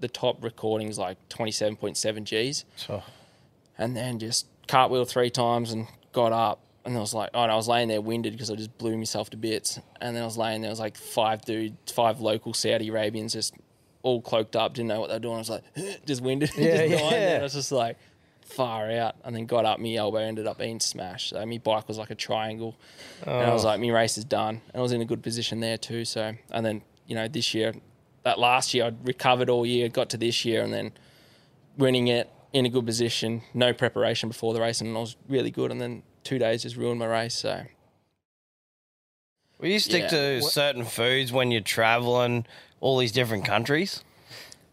the 0.00 0.08
top 0.08 0.42
recording 0.42 0.88
is 0.88 0.98
like 0.98 1.18
27.7 1.28 2.50
Gs 2.50 2.64
So, 2.76 3.02
and 3.76 3.94
then 3.94 4.18
just 4.18 4.46
cartwheel 4.66 5.04
three 5.04 5.28
times 5.30 5.72
and 5.72 5.86
got 6.12 6.32
up. 6.32 6.60
And 6.86 6.96
I 6.96 7.00
was 7.00 7.12
like, 7.12 7.28
oh, 7.34 7.42
and 7.42 7.52
I 7.52 7.56
was 7.56 7.68
laying 7.68 7.88
there 7.88 8.00
winded 8.00 8.32
because 8.32 8.50
I 8.50 8.54
just 8.54 8.76
blew 8.78 8.96
myself 8.96 9.28
to 9.30 9.36
bits. 9.36 9.78
And 10.00 10.16
then 10.16 10.22
I 10.22 10.26
was 10.26 10.38
laying 10.38 10.62
there, 10.62 10.70
was 10.70 10.80
like 10.80 10.96
five 10.96 11.42
dudes, 11.44 11.92
five 11.92 12.20
local 12.20 12.54
Saudi 12.54 12.88
Arabians 12.88 13.34
just 13.34 13.54
all 14.02 14.22
cloaked 14.22 14.56
up, 14.56 14.72
didn't 14.72 14.88
know 14.88 15.00
what 15.00 15.08
they 15.08 15.16
were 15.16 15.20
doing. 15.20 15.34
I 15.34 15.38
was 15.38 15.50
like, 15.50 15.64
just 16.06 16.22
winded, 16.22 16.50
Yeah, 16.56 16.86
just 16.88 16.90
yeah. 17.04 17.18
And 17.18 17.40
I 17.40 17.42
was 17.42 17.52
just 17.52 17.70
like, 17.72 17.98
far 18.50 18.90
out. 18.90 19.16
And 19.24 19.34
then 19.34 19.46
got 19.46 19.64
up, 19.64 19.78
my 19.80 19.94
elbow 19.94 20.18
ended 20.18 20.46
up 20.46 20.58
being 20.58 20.80
smashed. 20.80 21.30
So 21.30 21.44
my 21.46 21.58
bike 21.58 21.88
was 21.88 21.98
like 21.98 22.10
a 22.10 22.14
triangle. 22.14 22.76
And 23.26 23.44
I 23.46 23.52
was 23.52 23.64
Oh. 23.64 23.68
like, 23.68 23.80
my 23.80 23.88
race 23.90 24.18
is 24.18 24.24
done. 24.24 24.60
And 24.72 24.76
I 24.76 24.80
was 24.80 24.92
in 24.92 25.00
a 25.00 25.04
good 25.04 25.22
position 25.22 25.60
there 25.60 25.76
too. 25.78 26.04
So, 26.04 26.34
and 26.50 26.64
then, 26.66 26.82
you 27.06 27.14
know, 27.14 27.28
this 27.28 27.54
year, 27.54 27.74
that 28.24 28.38
last 28.38 28.74
year, 28.74 28.84
I'd 28.86 29.06
recovered 29.06 29.48
all 29.48 29.64
year, 29.64 29.88
got 29.88 30.10
to 30.10 30.16
this 30.16 30.44
year, 30.44 30.62
and 30.62 30.72
then 30.72 30.92
winning 31.78 32.08
it 32.08 32.28
in 32.52 32.66
a 32.66 32.68
good 32.68 32.84
position, 32.84 33.42
no 33.54 33.72
preparation 33.72 34.28
before 34.28 34.52
the 34.52 34.60
race, 34.60 34.80
and 34.80 34.96
I 34.96 35.00
was 35.00 35.16
really 35.28 35.50
good. 35.50 35.70
And 35.70 35.80
then 35.80 36.02
two 36.24 36.38
days 36.38 36.62
just 36.62 36.76
ruined 36.76 36.98
my 36.98 37.06
race. 37.06 37.34
So 37.34 37.62
will 39.58 39.68
you 39.68 39.78
stick 39.78 40.02
Yeah. 40.02 40.08
to 40.08 40.42
certain 40.42 40.84
foods 40.84 41.32
when 41.32 41.50
you're 41.50 41.60
traveling 41.60 42.46
all 42.80 42.98
these 42.98 43.12
different 43.12 43.44
countries? 43.44 44.02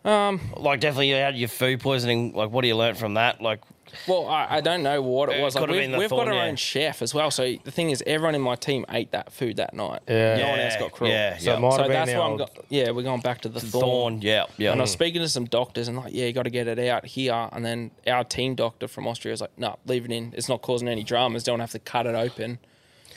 Um, 0.07 0.39
Like, 0.55 0.79
definitely, 0.79 1.09
you 1.09 1.15
had 1.15 1.37
your 1.37 1.49
food 1.49 1.81
poisoning. 1.81 2.33
Like, 2.33 2.49
what 2.49 2.61
do 2.61 2.67
you 2.67 2.75
learn 2.75 2.95
from 2.95 3.15
that? 3.15 3.41
Like, 3.41 3.59
well, 4.07 4.27
I, 4.27 4.57
I 4.57 4.61
don't 4.61 4.83
know 4.83 5.01
what 5.01 5.29
it 5.29 5.41
was. 5.41 5.55
Like, 5.55 5.63
could've 5.63 5.75
we've 5.75 5.91
been 5.91 6.09
got 6.09 6.27
our 6.27 6.33
yeah. 6.33 6.43
own 6.45 6.55
chef 6.55 7.01
as 7.01 7.13
well. 7.13 7.29
So 7.31 7.55
the 7.63 7.71
thing 7.71 7.89
is, 7.89 8.03
everyone 8.05 8.35
in 8.35 8.41
my 8.41 8.55
team 8.55 8.85
ate 8.89 9.11
that 9.11 9.31
food 9.31 9.57
that 9.57 9.73
night. 9.73 10.01
Yeah. 10.07 10.37
no 10.37 10.49
one 10.49 10.59
else 10.59 10.75
got 10.77 10.91
cruel. 10.91 11.11
Yeah, 11.11 11.37
So 11.37 11.51
yeah. 11.51 11.57
it 11.57 11.59
might 11.59 11.75
So 11.75 11.87
that's 11.87 12.11
why 12.13 12.19
I'm 12.19 12.37
go- 12.37 12.47
yeah, 12.69 12.91
we're 12.91 13.03
going 13.03 13.21
back 13.21 13.41
to 13.41 13.49
the 13.49 13.59
thorn. 13.59 13.81
Thorn, 13.81 14.21
yeah, 14.21 14.45
yeah. 14.57 14.71
And 14.71 14.81
I 14.81 14.83
was 14.83 14.91
speaking 14.91 15.21
to 15.21 15.29
some 15.29 15.45
doctors 15.45 15.87
and 15.87 15.97
like, 15.97 16.13
yeah, 16.13 16.25
you 16.25 16.33
got 16.33 16.43
to 16.43 16.49
get 16.49 16.67
it 16.67 16.79
out 16.79 17.05
here. 17.05 17.49
And 17.51 17.65
then 17.65 17.91
our 18.07 18.23
team 18.23 18.55
doctor 18.55 18.87
from 18.87 19.07
Austria 19.07 19.31
was 19.33 19.41
like, 19.41 19.57
no, 19.57 19.77
leave 19.85 20.05
it 20.05 20.11
in. 20.11 20.33
It's 20.35 20.49
not 20.49 20.61
causing 20.61 20.87
any 20.87 21.03
dramas. 21.03 21.43
Don't 21.43 21.59
have 21.59 21.71
to 21.71 21.79
cut 21.79 22.05
it 22.05 22.15
open. 22.15 22.59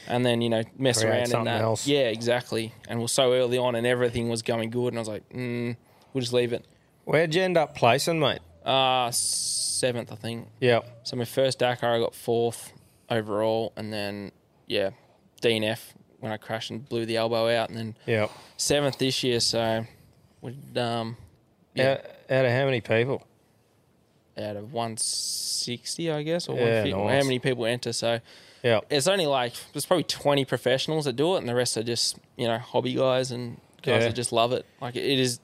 And 0.08 0.24
then, 0.24 0.40
you 0.40 0.48
know, 0.48 0.62
mess 0.78 1.00
Create 1.02 1.32
around 1.32 1.32
in 1.34 1.44
that. 1.44 1.60
else. 1.60 1.86
Yeah, 1.86 2.08
exactly. 2.08 2.72
And 2.88 3.00
we're 3.00 3.06
so 3.08 3.32
early 3.32 3.58
on 3.58 3.74
and 3.74 3.86
everything 3.86 4.28
was 4.28 4.42
going 4.42 4.70
good. 4.70 4.88
And 4.88 4.98
I 4.98 5.00
was 5.00 5.08
like, 5.08 5.28
mm, 5.30 5.76
we'll 6.12 6.20
just 6.22 6.32
leave 6.32 6.52
it. 6.52 6.64
Where'd 7.10 7.34
you 7.34 7.42
end 7.42 7.56
up 7.56 7.74
placing, 7.74 8.20
mate? 8.20 8.38
Uh, 8.64 9.10
seventh, 9.10 10.12
I 10.12 10.14
think. 10.14 10.46
Yeah. 10.60 10.80
So 11.02 11.16
my 11.16 11.24
first 11.24 11.58
Dakar, 11.58 11.96
I 11.96 11.98
got 11.98 12.14
fourth 12.14 12.72
overall. 13.08 13.72
And 13.76 13.92
then, 13.92 14.30
yeah, 14.68 14.90
DNF 15.42 15.80
when 16.20 16.30
I 16.30 16.36
crashed 16.36 16.70
and 16.70 16.88
blew 16.88 17.04
the 17.06 17.16
elbow 17.16 17.48
out. 17.48 17.68
And 17.68 17.76
then 17.76 17.96
Yeah. 18.06 18.28
seventh 18.56 18.98
this 18.98 19.24
year. 19.24 19.40
So, 19.40 19.86
we'd, 20.40 20.78
um, 20.78 21.16
Yeah. 21.74 21.94
Out, 21.94 21.98
out 22.30 22.44
of 22.44 22.52
how 22.52 22.64
many 22.66 22.80
people? 22.80 23.26
out 24.38 24.56
of 24.56 24.72
160, 24.72 26.10
I 26.12 26.22
guess, 26.22 26.48
or 26.48 26.56
Yeah, 26.56 26.84
nice. 26.84 26.92
how 26.94 27.24
many 27.24 27.38
people 27.40 27.66
enter. 27.66 27.92
So 27.92 28.20
Yeah. 28.62 28.80
it's 28.88 29.06
only 29.08 29.26
like 29.26 29.52
there's 29.74 29.84
probably 29.84 30.04
20 30.04 30.44
professionals 30.46 31.04
that 31.06 31.14
do 31.14 31.34
it, 31.34 31.38
and 31.38 31.48
the 31.48 31.54
rest 31.54 31.76
are 31.76 31.82
just 31.82 32.16
you 32.36 32.46
know 32.46 32.56
hobby 32.58 32.94
guys 32.94 33.32
and 33.32 33.60
guys 33.82 34.02
Yeah. 34.02 34.08
that 34.08 34.14
just 34.14 34.32
love 34.32 34.52
it. 34.52 34.64
Like 34.80 34.94
it 34.96 35.04
is. 35.18 35.40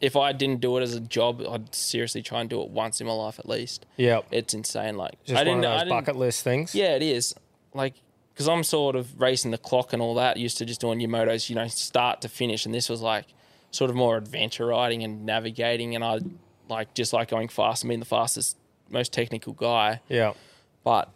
If 0.00 0.16
I 0.16 0.32
didn't 0.32 0.60
do 0.60 0.76
it 0.78 0.82
as 0.82 0.94
a 0.94 1.00
job, 1.00 1.42
I'd 1.48 1.74
seriously 1.74 2.22
try 2.22 2.40
and 2.40 2.48
do 2.48 2.62
it 2.62 2.70
once 2.70 3.00
in 3.00 3.06
my 3.06 3.12
life 3.12 3.38
at 3.38 3.48
least. 3.48 3.84
Yeah. 3.96 4.20
It's 4.30 4.54
insane. 4.54 4.96
Like 4.96 5.22
Just 5.24 5.38
I 5.38 5.44
didn't. 5.44 5.64
of 5.64 5.72
I 5.72 5.78
didn't 5.80 5.90
bucket 5.90 6.16
list 6.16 6.42
things. 6.42 6.74
yeah, 6.74 6.94
it 6.96 7.02
is. 7.02 7.34
Like, 7.74 7.94
because 8.32 8.48
I'm 8.48 8.64
sort 8.64 8.96
of 8.96 9.20
racing 9.20 9.50
the 9.50 9.58
clock 9.58 9.92
and 9.92 10.00
all 10.00 10.14
that, 10.14 10.38
used 10.38 10.56
to 10.58 10.64
just 10.64 10.80
doing 10.80 11.00
your 11.00 11.10
motos, 11.10 11.50
you 11.50 11.54
know, 11.56 11.66
start 11.68 12.22
to 12.22 12.28
finish. 12.28 12.64
And 12.64 12.74
this 12.74 12.88
was 12.88 13.02
like 13.02 13.26
sort 13.70 13.90
of 13.90 13.96
more 13.96 14.16
adventure 14.16 14.66
riding 14.66 15.02
and 15.04 15.26
navigating. 15.26 15.94
And 15.94 16.02
I 16.02 16.20
like 16.68 16.94
just 16.94 17.12
like 17.12 17.28
going 17.28 17.48
fast 17.48 17.82
and 17.82 17.88
being 17.90 18.00
the 18.00 18.06
fastest, 18.06 18.56
most 18.88 19.12
technical 19.12 19.52
guy. 19.52 20.00
Yeah. 20.08 20.32
But 20.82 21.10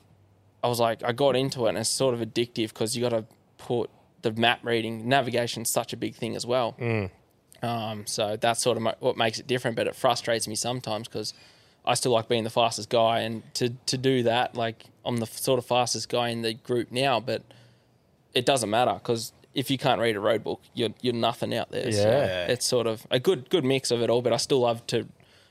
I 0.62 0.68
was 0.68 0.78
like, 0.78 1.02
I 1.02 1.12
got 1.12 1.36
into 1.36 1.64
it 1.66 1.70
and 1.70 1.78
it's 1.78 1.88
sort 1.88 2.14
of 2.14 2.20
addictive 2.20 2.68
because 2.68 2.94
you 2.96 3.02
got 3.02 3.16
to 3.16 3.24
put 3.56 3.88
the 4.22 4.32
map 4.32 4.60
reading, 4.62 5.08
navigation, 5.08 5.64
such 5.64 5.92
a 5.92 5.96
big 5.96 6.14
thing 6.14 6.36
as 6.36 6.44
well. 6.46 6.74
Mm. 6.78 7.10
Um, 7.64 8.06
so 8.06 8.36
that's 8.36 8.60
sort 8.62 8.76
of 8.76 8.82
ma- 8.82 8.94
what 9.00 9.16
makes 9.16 9.38
it 9.38 9.46
different, 9.46 9.76
but 9.76 9.86
it 9.86 9.94
frustrates 9.94 10.46
me 10.46 10.54
sometimes 10.54 11.08
because 11.08 11.32
I 11.86 11.94
still 11.94 12.12
like 12.12 12.28
being 12.28 12.44
the 12.44 12.50
fastest 12.50 12.88
guy, 12.90 13.20
and 13.20 13.42
to 13.54 13.70
to 13.86 13.96
do 13.98 14.22
that, 14.24 14.54
like 14.54 14.84
I'm 15.04 15.16
the 15.18 15.26
sort 15.26 15.58
of 15.58 15.66
fastest 15.66 16.08
guy 16.08 16.28
in 16.30 16.42
the 16.42 16.54
group 16.54 16.90
now, 16.92 17.20
but 17.20 17.42
it 18.34 18.44
doesn't 18.46 18.70
matter 18.70 18.94
because 18.94 19.32
if 19.54 19.70
you 19.70 19.78
can't 19.78 20.00
read 20.00 20.16
a 20.16 20.20
road 20.20 20.42
book, 20.42 20.60
you're 20.74 20.90
you're 21.00 21.14
nothing 21.14 21.54
out 21.54 21.70
there. 21.70 21.90
So 21.92 22.08
Yeah. 22.08 22.46
it's 22.46 22.66
sort 22.66 22.86
of 22.86 23.06
a 23.10 23.18
good 23.20 23.48
good 23.50 23.64
mix 23.64 23.90
of 23.90 24.02
it 24.02 24.10
all, 24.10 24.22
but 24.22 24.32
I 24.32 24.36
still 24.38 24.60
love 24.60 24.86
to, 24.88 24.98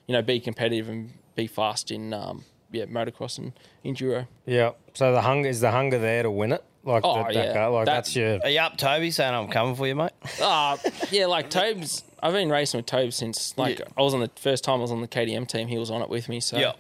you 0.08 0.14
know, 0.14 0.22
be 0.22 0.40
competitive 0.40 0.90
and 0.90 1.14
be 1.36 1.48
fast 1.48 1.92
in 1.92 2.14
um, 2.14 2.44
yeah 2.72 2.86
motocross 2.86 3.38
and 3.38 3.54
enduro. 3.86 4.28
Yeah. 4.46 4.72
So 4.94 5.12
the 5.14 5.22
hunger 5.22 5.50
is 5.50 5.62
the 5.62 5.72
hunger 5.72 5.98
there 6.00 6.24
to 6.24 6.32
win 6.32 6.52
it. 6.52 6.64
Like 6.84 7.04
Oh, 7.06 7.24
the 7.28 7.34
yeah. 7.34 7.46
Dakar, 7.48 7.70
like 7.70 7.86
That- 7.86 7.94
that's 7.96 8.16
your 8.16 8.40
Are 8.44 8.50
you 8.50 8.60
up, 8.60 8.78
Toby, 8.78 9.10
saying 9.12 9.34
I'm 9.34 9.48
coming 9.48 9.76
for 9.76 9.88
you, 9.88 9.96
mate? 9.96 10.12
Ah, 10.42 10.78
yeah, 11.12 11.28
like 11.28 11.50
Tobes. 11.50 12.04
I've 12.22 12.34
been 12.34 12.50
racing 12.50 12.78
with 12.80 12.86
Tobes 12.86 13.16
since 13.16 13.58
like 13.58 13.80
Yeah. 13.80 13.86
I 13.98 14.02
was 14.02 14.14
on 14.14 14.20
the 14.20 14.30
first 14.36 14.64
time 14.64 14.80
I 14.80 14.82
was 14.82 14.92
on 14.92 15.02
the 15.02 15.08
KTM 15.08 15.48
team. 15.48 15.68
He 15.70 15.78
was 15.78 15.90
on 15.90 16.02
it 16.02 16.10
with 16.10 16.28
me, 16.30 16.40
so 16.40 16.58
Yeah. 16.58 16.74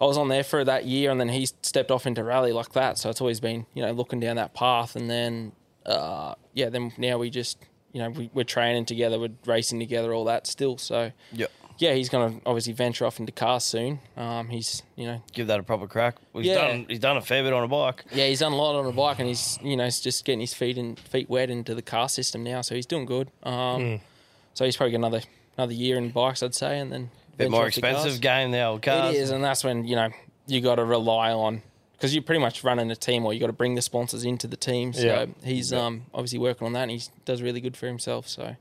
I 0.00 0.04
was 0.06 0.16
on 0.18 0.28
there 0.28 0.44
for 0.44 0.64
that 0.64 0.86
year, 0.86 1.10
and 1.10 1.20
then 1.20 1.28
he 1.28 1.46
stepped 1.62 1.90
off 1.90 2.06
into 2.06 2.24
rally 2.24 2.52
like 2.52 2.72
that. 2.72 2.98
So 2.98 3.10
it's 3.10 3.20
always 3.20 3.40
been 3.40 3.66
you 3.74 3.82
know 3.84 3.92
looking 3.92 4.18
down 4.20 4.36
that 4.36 4.54
path, 4.54 4.96
and 4.96 5.08
then 5.10 5.52
uh, 5.86 6.34
yeah, 6.54 6.68
then 6.70 6.92
now 6.98 7.18
we 7.18 7.28
just 7.30 7.58
you 7.92 8.00
know 8.02 8.10
we, 8.10 8.30
we're 8.34 8.44
training 8.44 8.86
together, 8.86 9.18
we're 9.18 9.28
racing 9.46 9.78
together, 9.78 10.12
all 10.14 10.24
that 10.24 10.46
still. 10.46 10.78
So 10.78 11.12
Yep. 11.32 11.50
Yeah, 11.78 11.94
he's 11.94 12.08
gonna 12.08 12.40
obviously 12.46 12.72
venture 12.72 13.04
off 13.06 13.18
into 13.20 13.32
cars 13.32 13.64
soon. 13.64 13.98
Um, 14.16 14.48
he's 14.48 14.82
you 14.96 15.06
know 15.06 15.22
Give 15.32 15.46
that 15.48 15.58
a 15.60 15.62
proper 15.62 15.86
crack. 15.86 16.16
Well, 16.32 16.42
he's 16.42 16.52
Yeah. 16.52 16.68
done. 16.68 16.86
He's 16.88 16.98
done 16.98 17.16
a 17.16 17.22
fair 17.22 17.42
bit 17.42 17.52
on 17.52 17.62
a 17.64 17.68
bike. 17.68 18.04
yeah, 18.12 18.26
he's 18.26 18.40
done 18.40 18.52
a 18.52 18.56
lot 18.56 18.74
on 18.78 18.86
a 18.86 18.92
bike, 18.92 19.18
and 19.18 19.28
he's 19.28 19.58
you 19.62 19.76
know 19.76 19.84
he's 19.84 20.00
just 20.00 20.24
getting 20.24 20.40
his 20.40 20.54
feet 20.54 20.78
in 20.78 20.96
feet 20.96 21.28
wet 21.28 21.50
into 21.50 21.74
the 21.74 21.82
car 21.82 22.08
system 22.08 22.42
now. 22.44 22.60
So 22.60 22.74
he's 22.74 22.86
doing 22.86 23.06
good. 23.06 23.30
Um, 23.42 24.00
so 24.54 24.64
he's 24.64 24.76
probably 24.76 24.92
got 24.92 24.98
another 24.98 25.22
another 25.58 25.72
year 25.72 25.96
in 25.98 26.10
bikes, 26.10 26.42
I'd 26.42 26.54
say, 26.54 26.78
and 26.78 26.92
then 26.92 27.10
Bit 27.36 27.50
more 27.50 27.60
off 27.62 27.64
cars. 27.66 27.78
expensive 27.78 28.20
game, 28.20 28.52
the 28.52 28.62
old 28.62 28.82
cars. 28.82 29.14
It 29.16 29.18
is, 29.18 29.30
and 29.30 29.42
that's 29.42 29.64
when 29.64 29.84
you 29.84 29.96
know 29.96 30.10
you 30.46 30.60
got 30.60 30.76
to 30.76 30.84
rely 30.84 31.32
on 31.32 31.62
because 31.94 32.14
you're 32.14 32.22
pretty 32.22 32.40
much 32.40 32.62
running 32.62 32.90
a 32.90 32.96
team, 32.96 33.24
or 33.26 33.32
you 33.32 33.40
got 33.40 33.46
to 33.46 33.52
bring 33.52 33.74
the 33.74 33.82
sponsors 33.82 34.24
into 34.24 34.46
the 34.46 34.56
team. 34.56 34.92
So 34.92 35.00
Yeah. 35.06 35.26
he's 35.42 35.72
um, 35.72 36.02
obviously 36.12 36.38
working 36.38 36.66
on 36.66 36.72
that, 36.74 36.82
and 36.82 36.90
he 36.92 37.00
does 37.24 37.40
really 37.42 37.60
good 37.60 37.76
for 37.76 37.86
himself. 37.86 38.28
So 38.28 38.54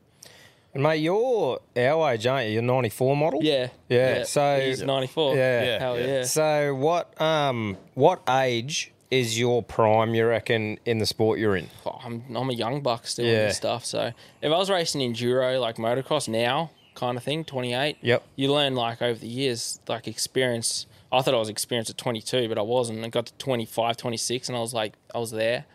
and 0.73 0.83
mate, 0.83 0.97
you're 0.97 1.59
our 1.77 2.11
age, 2.13 2.25
aren't 2.27 2.47
you? 2.47 2.53
You're 2.53 2.61
94 2.61 3.15
model. 3.17 3.39
yeah, 3.43 3.67
Yeah, 3.89 4.23
so- 4.23 4.59
he's 4.59 4.81
94. 4.81 5.35
Yeah. 5.35 5.63
Yeah. 5.63 5.79
hell 5.79 5.99
yeah. 5.99 6.05
yeah. 6.05 6.23
So 6.23 6.75
what 6.75 7.19
um 7.21 7.77
what 7.93 8.21
age 8.29 8.91
is 9.11 9.37
your 9.39 9.61
prime? 9.61 10.15
You 10.15 10.25
reckon 10.27 10.79
in 10.85 10.97
the 10.97 11.05
sport 11.05 11.37
you're 11.39 11.55
in? 11.55 11.69
Oh, 11.85 11.99
I'm 12.03 12.23
I'm 12.35 12.49
a 12.49 12.53
young 12.53 12.81
buck 12.81 13.05
still 13.07 13.25
Yeah. 13.25 13.31
and 13.41 13.49
this 13.49 13.57
stuff. 13.57 13.85
So 13.85 14.11
if 14.41 14.51
I 14.51 14.57
was 14.57 14.69
racing 14.69 15.01
enduro 15.01 15.59
like 15.61 15.75
motocross 15.77 16.27
now, 16.27 16.71
kind 16.95 17.17
of 17.17 17.23
thing, 17.23 17.43
28. 17.43 17.97
Yep. 18.01 18.23
You 18.35 18.51
learn 18.51 18.75
like 18.75 19.01
over 19.01 19.19
the 19.19 19.27
years, 19.27 19.79
like 19.87 20.07
experience. 20.07 20.87
I 21.11 21.21
thought 21.21 21.35
I 21.35 21.37
was 21.37 21.49
experienced 21.49 21.91
at 21.91 21.97
22, 21.97 22.49
but 22.49 22.57
I 22.57 22.63
wasn't. 22.63 23.05
I 23.05 23.09
got 23.09 23.27
to 23.27 23.33
25, 23.35 23.97
26, 23.97 24.47
and 24.49 24.57
I 24.57 24.61
was 24.61 24.73
like, 24.73 24.93
I 25.13 25.19
was 25.19 25.29
there. 25.29 25.65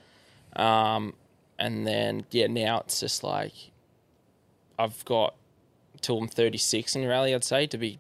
Um, 0.57 1.15
and 1.61 1.87
then 1.87 2.25
yeah, 2.33 2.49
now 2.49 2.81
it's 2.81 2.99
just 2.99 3.23
like 3.23 3.53
I've 4.79 5.05
got 5.05 5.35
till 6.01 6.18
I'm 6.18 6.29
36 6.29 6.97
in 6.97 7.07
rally. 7.07 7.35
I'd 7.35 7.45
say 7.45 7.66
to 7.66 7.79
be 7.79 7.99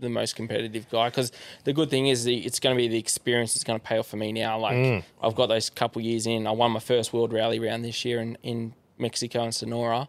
the 0.00 0.08
most 0.08 0.34
competitive 0.36 0.88
guy 0.90 1.08
because 1.08 1.32
the 1.64 1.72
good 1.72 1.88
thing 1.90 2.08
is 2.08 2.24
the, 2.24 2.38
it's 2.44 2.60
going 2.60 2.76
to 2.76 2.80
be 2.80 2.88
the 2.88 2.98
experience 2.98 3.54
that's 3.54 3.64
going 3.64 3.78
to 3.78 3.84
pay 3.84 3.98
off 3.98 4.08
for 4.08 4.16
me 4.16 4.32
now. 4.32 4.58
Like 4.58 4.74
I've 5.22 5.34
got 5.34 5.46
those 5.46 5.70
couple 5.70 6.02
years 6.02 6.26
in. 6.26 6.46
I 6.46 6.50
won 6.50 6.72
my 6.72 6.80
first 6.80 7.12
world 7.12 7.32
rally 7.32 7.58
round 7.58 7.84
this 7.84 8.04
year 8.04 8.20
in, 8.20 8.36
in 8.42 8.74
Mexico 8.98 9.42
and 9.42 9.54
Sonora, 9.54 10.08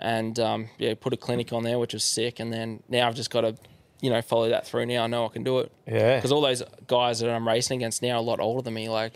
and 0.00 0.38
um, 0.38 0.68
yeah, 0.78 0.94
put 0.98 1.12
a 1.12 1.16
clinic 1.16 1.52
on 1.52 1.62
there, 1.62 1.78
which 1.78 1.92
was 1.94 2.04
sick. 2.04 2.40
And 2.40 2.52
then 2.52 2.82
now 2.88 3.08
I've 3.08 3.14
just 3.14 3.30
got 3.30 3.42
to, 3.42 3.56
you 4.00 4.10
know, 4.10 4.20
follow 4.22 4.48
that 4.48 4.66
through. 4.66 4.86
Now 4.86 5.04
I 5.04 5.06
know 5.06 5.26
I 5.26 5.28
can 5.28 5.42
do 5.42 5.58
it. 5.60 5.72
Yeah. 5.86 6.16
Because 6.16 6.32
all 6.32 6.40
those 6.40 6.62
guys 6.86 7.20
that 7.20 7.30
I'm 7.30 7.46
racing 7.46 7.78
against 7.80 8.02
now 8.02 8.12
are 8.12 8.16
a 8.16 8.20
lot 8.20 8.40
older 8.40 8.62
than 8.62 8.74
me. 8.74 8.88
Like 8.88 9.14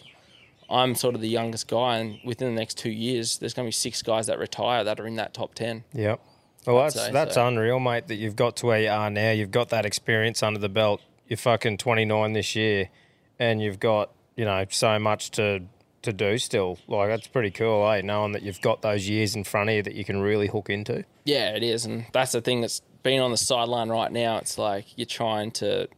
I'm 0.71 0.95
sort 0.95 1.15
of 1.15 1.21
the 1.21 1.29
youngest 1.29 1.69
guy, 1.69 1.99
and 1.99 2.19
within 2.25 2.55
the 2.55 2.59
next 2.59 2.79
two 2.79 2.91
years, 2.91 3.39
there's 3.39 3.55
going 3.55 3.67
to 3.67 3.69
be 3.69 3.73
six 3.73 4.03
guys 4.03 4.27
that 4.27 4.39
retire 4.39 4.85
that 4.85 5.01
are 5.01 5.07
in 5.07 5.17
that 5.17 5.35
top 5.35 5.55
ten. 5.55 5.85
Yep. 5.93 6.21
Well, 6.67 6.79
I'd 6.79 6.85
that's 6.85 6.95
say 6.95 7.13
that's 7.13 7.35
so. 7.35 7.47
unreal, 7.47 7.81
mate. 7.81 8.09
That 8.09 8.17
you've 8.17 8.37
got 8.37 8.57
to 8.57 8.67
where 8.67 8.81
you 8.81 8.89
are 8.89 9.11
now. 9.11 9.31
You've 9.31 9.51
got 9.51 9.71
that 9.71 9.87
experience 9.87 10.43
under 10.43 10.61
the 10.61 10.69
belt. 10.69 11.01
You're 11.27 11.37
fucking 11.37 11.79
29 11.79 12.33
this 12.33 12.55
year, 12.55 12.91
and 13.39 13.63
you've 13.63 13.81
got 13.81 14.11
you 14.37 14.45
know 14.45 14.65
so 14.71 14.99
much 14.99 15.31
to 15.33 15.63
to 16.03 16.13
do 16.13 16.39
still. 16.39 16.79
Like 16.87 17.09
that's 17.09 17.27
pretty 17.27 17.51
cool, 17.51 17.89
eh? 17.91 18.03
Knowing 18.03 18.33
that 18.33 18.43
you've 18.43 18.61
got 18.61 18.83
those 18.83 19.09
years 19.09 19.35
in 19.35 19.45
front 19.45 19.71
of 19.71 19.77
you 19.77 19.83
that 19.83 19.95
you 19.95 20.05
can 20.05 20.21
really 20.21 20.49
hook 20.49 20.71
into. 20.71 21.05
Yeah, 21.25 21.55
it 21.55 21.63
is, 21.63 21.85
and 21.85 22.07
that's 22.13 22.33
the 22.33 22.41
thing 22.41 22.61
that's 22.61 22.81
been 23.03 23.21
on 23.21 23.31
the 23.31 23.37
sideline 23.37 23.89
right 23.89 24.13
now. 24.13 24.39
It's 24.39 24.59
like 24.59 24.87
you're 24.97 25.07
trying 25.07 25.51
to 25.53 25.89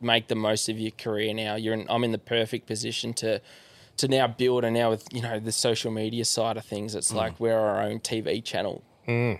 make 0.00 0.28
the 0.28 0.34
most 0.34 0.68
of 0.68 0.78
your 0.78 0.92
career 0.92 1.34
now. 1.34 1.56
You're 1.56 1.74
in, 1.74 1.86
I'm 1.88 2.04
in 2.04 2.12
the 2.12 2.18
perfect 2.18 2.66
position 2.66 3.12
to 3.14 3.40
to 3.98 4.08
now 4.08 4.26
build, 4.26 4.64
and 4.64 4.74
now 4.74 4.90
with 4.90 5.06
you 5.12 5.22
know 5.22 5.38
the 5.38 5.52
social 5.52 5.90
media 5.90 6.24
side 6.24 6.56
of 6.56 6.64
things, 6.64 6.94
it's 6.94 7.12
like 7.12 7.38
we're 7.38 7.58
our 7.58 7.80
own 7.82 8.00
TV 8.00 8.42
channel 8.42 8.82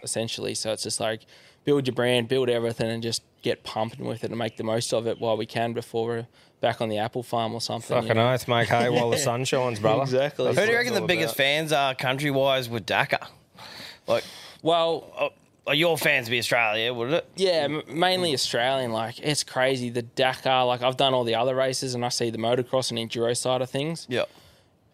essentially. 0.03 0.55
So 0.55 0.73
it's 0.73 0.83
just 0.83 1.01
like 1.01 1.27
build 1.65 1.87
your 1.87 1.95
brand, 1.95 2.29
build 2.29 2.49
everything, 2.49 2.91
and 2.91 3.03
just 3.03 3.23
get 3.43 3.63
pumping 3.65 4.07
with 4.07 4.25
it 4.25 4.31
and 4.31 4.39
make 4.39 4.57
the 4.57 4.65
most 4.65 4.93
of 4.93 5.07
it 5.07 5.21
while 5.21 5.37
we 5.37 5.47
can 5.47 5.73
before 5.73 6.07
we're 6.07 6.27
back 6.61 6.81
on 6.81 6.89
the 6.89 6.99
apple 6.99 7.23
farm 7.23 7.55
or 7.55 7.61
something. 7.61 7.95
you 7.97 8.03
Fucking 8.03 8.17
know? 8.17 8.33
oath, 8.33 8.49
make 8.49 8.69
hay 8.69 8.89
while 8.89 9.11
the 9.11 9.19
sun 9.19 9.45
shines, 9.53 9.79
brother. 9.79 10.03
Exactly. 10.03 10.47
That's 10.47 10.59
Who 10.59 10.65
do 10.67 10.73
you 10.73 10.79
reckon 10.79 10.95
the 10.95 11.03
biggest 11.03 11.35
about. 11.35 11.45
fans 11.45 11.73
are 11.73 11.95
country 11.95 12.31
wise 12.31 12.69
with 12.69 12.85
Dakar? 12.87 13.29
Like, 14.07 14.25
Well, 14.63 15.05
uh, 15.17 15.29
uh, 15.71 15.73
your 15.75 15.99
fans 15.99 16.29
be 16.31 16.39
Australia, 16.39 16.93
would 16.95 17.13
it? 17.13 17.29
Yeah, 17.37 17.51
m- 17.69 17.83
mainly 17.87 18.33
Australian. 18.33 18.91
Like 18.91 19.21
it's 19.21 19.45
crazy. 19.45 19.91
The 19.91 20.03
Dakar. 20.03 20.65
Like 20.65 20.83
I've 20.83 20.97
done 20.97 21.13
all 21.15 21.25
the 21.25 21.35
other 21.35 21.55
races, 21.55 21.95
and 21.95 22.05
I 22.05 22.09
see 22.09 22.31
the 22.31 22.39
motocross 22.39 22.91
and 22.91 22.99
enduro 22.99 23.37
side 23.37 23.61
of 23.61 23.69
things. 23.71 24.07
Yeah. 24.09 24.25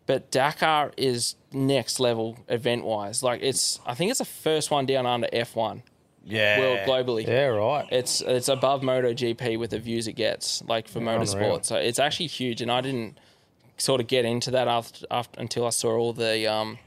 But 0.06 0.30
Dakar 0.30 0.92
is 0.96 1.34
next 1.52 1.98
level 1.98 2.38
event 2.48 2.84
wise. 2.84 3.22
Like 3.22 3.40
it's. 3.42 3.80
I 3.86 3.94
think 3.94 4.10
it's 4.10 4.18
the 4.18 4.24
first 4.24 4.70
one 4.70 4.84
down 4.86 5.06
under 5.06 5.28
F 5.32 5.56
one 5.56 5.82
Yeah. 6.24 6.58
world 6.60 6.78
globally. 6.86 7.26
Yeah, 7.26 7.46
right. 7.46 7.86
It's 7.90 8.20
it's 8.20 8.48
above 8.48 8.82
MotoGP 8.82 9.58
with 9.58 9.70
the 9.70 9.78
views 9.78 10.06
it 10.06 10.12
gets, 10.12 10.62
like 10.64 10.88
for 10.88 10.98
unreal. 10.98 11.20
motorsport. 11.20 11.64
So 11.64 11.76
it's 11.76 11.98
actually 11.98 12.26
huge, 12.26 12.60
and 12.60 12.70
I 12.70 12.80
didn't 12.82 13.18
sort 13.78 14.00
of 14.00 14.06
get 14.06 14.24
into 14.24 14.50
that 14.52 14.68
after, 14.68 15.06
after 15.10 15.40
until 15.40 15.66
I 15.66 15.70
saw 15.70 15.96
all 15.96 16.12
the 16.12 16.46
um, 16.46 16.78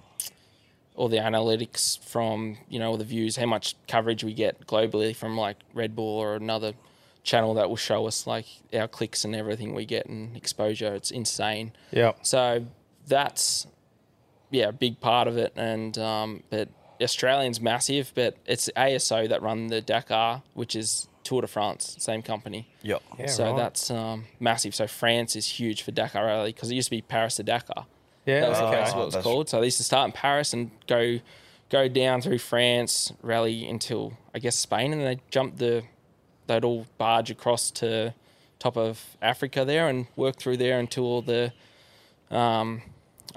all 0.96 1.10
the 1.10 1.18
analytics 1.18 1.98
from 2.06 2.58
you 2.70 2.78
know 2.78 2.92
all 2.92 2.98
the 2.98 3.04
views, 3.04 3.36
how 3.38 3.48
much 3.48 3.76
coverage 3.88 4.24
we 4.24 4.34
get 4.34 4.68
globally 4.68 5.16
from 5.16 5.36
like 5.38 5.58
Red 5.74 5.96
Bull 5.96 6.18
or 6.20 6.36
another 6.36 6.74
channel 7.24 7.56
that 7.56 7.68
will 7.68 7.76
show 7.76 8.08
us 8.08 8.26
like 8.28 8.46
our 8.74 8.88
clicks 8.88 9.26
and 9.26 9.36
everything 9.36 9.74
we 9.74 9.86
get 9.86 10.06
and 10.06 10.38
exposure. 10.38 10.94
It's 10.94 11.12
insane. 11.12 11.74
Yep. 11.92 12.20
So 12.22 12.66
that's 13.08 13.68
yeah, 14.52 14.70
a 14.70 14.72
big 14.72 15.00
part 15.00 15.28
of 15.28 15.38
it. 15.38 15.54
And 15.56 15.98
um, 15.98 16.44
but 16.50 16.70
Australian's 17.02 17.62
massive, 17.62 18.12
but 18.16 18.38
it's 18.46 18.70
ASO 18.76 19.28
that 19.30 19.42
run 19.42 19.68
the 19.68 19.82
Dakar, 19.82 20.44
which 20.54 20.76
is 20.76 21.08
Tour 21.24 21.42
de 21.42 21.48
France, 21.48 21.96
same 22.00 22.22
company. 22.22 22.68
Yep. 22.84 23.04
Yeah, 23.20 23.26
so 23.28 23.52
right. 23.52 23.58
that's 23.58 23.92
um, 23.92 24.26
massive. 24.40 24.74
So 24.74 24.88
France 24.88 25.36
is 25.36 25.46
huge 25.48 25.82
for 25.82 25.92
Dakar 25.92 26.26
Rally 26.26 26.54
because 26.54 26.72
it 26.72 26.76
used 26.76 26.88
to 26.88 26.92
be 26.96 27.02
Paris 27.02 27.36
to 27.36 27.44
Dakar. 27.44 27.86
Yeah, 28.26 28.42
That 28.42 28.50
was 28.50 28.60
the 28.60 28.66
okay. 28.66 28.76
festival 28.78 29.02
it 29.04 29.06
was 29.06 29.14
That's- 29.14 29.24
called. 29.24 29.50
So 29.50 29.60
they 29.60 29.68
used 29.68 29.78
to 29.78 29.84
start 29.84 30.06
in 30.06 30.12
Paris 30.14 30.54
and 30.54 30.72
go 30.88 31.20
go 31.70 31.90
down 31.90 32.22
through 32.22 32.38
France, 32.38 33.12
rally 33.22 33.68
until 33.68 34.14
I 34.34 34.40
guess 34.40 34.56
Spain, 34.56 34.94
and 34.94 35.02
then 35.02 35.16
they 35.16 35.22
jumped 35.30 35.58
the 35.58 35.84
they'd 36.48 36.64
all 36.64 36.88
barge 36.98 37.30
across 37.30 37.72
to 37.72 38.14
top 38.58 38.78
of 38.78 39.18
Africa 39.22 39.66
there 39.66 39.88
and 39.88 40.08
work 40.16 40.38
through 40.38 40.58
there 40.58 40.80
until 40.80 41.04
all 41.04 41.22
the 41.22 41.52
um, 42.32 42.82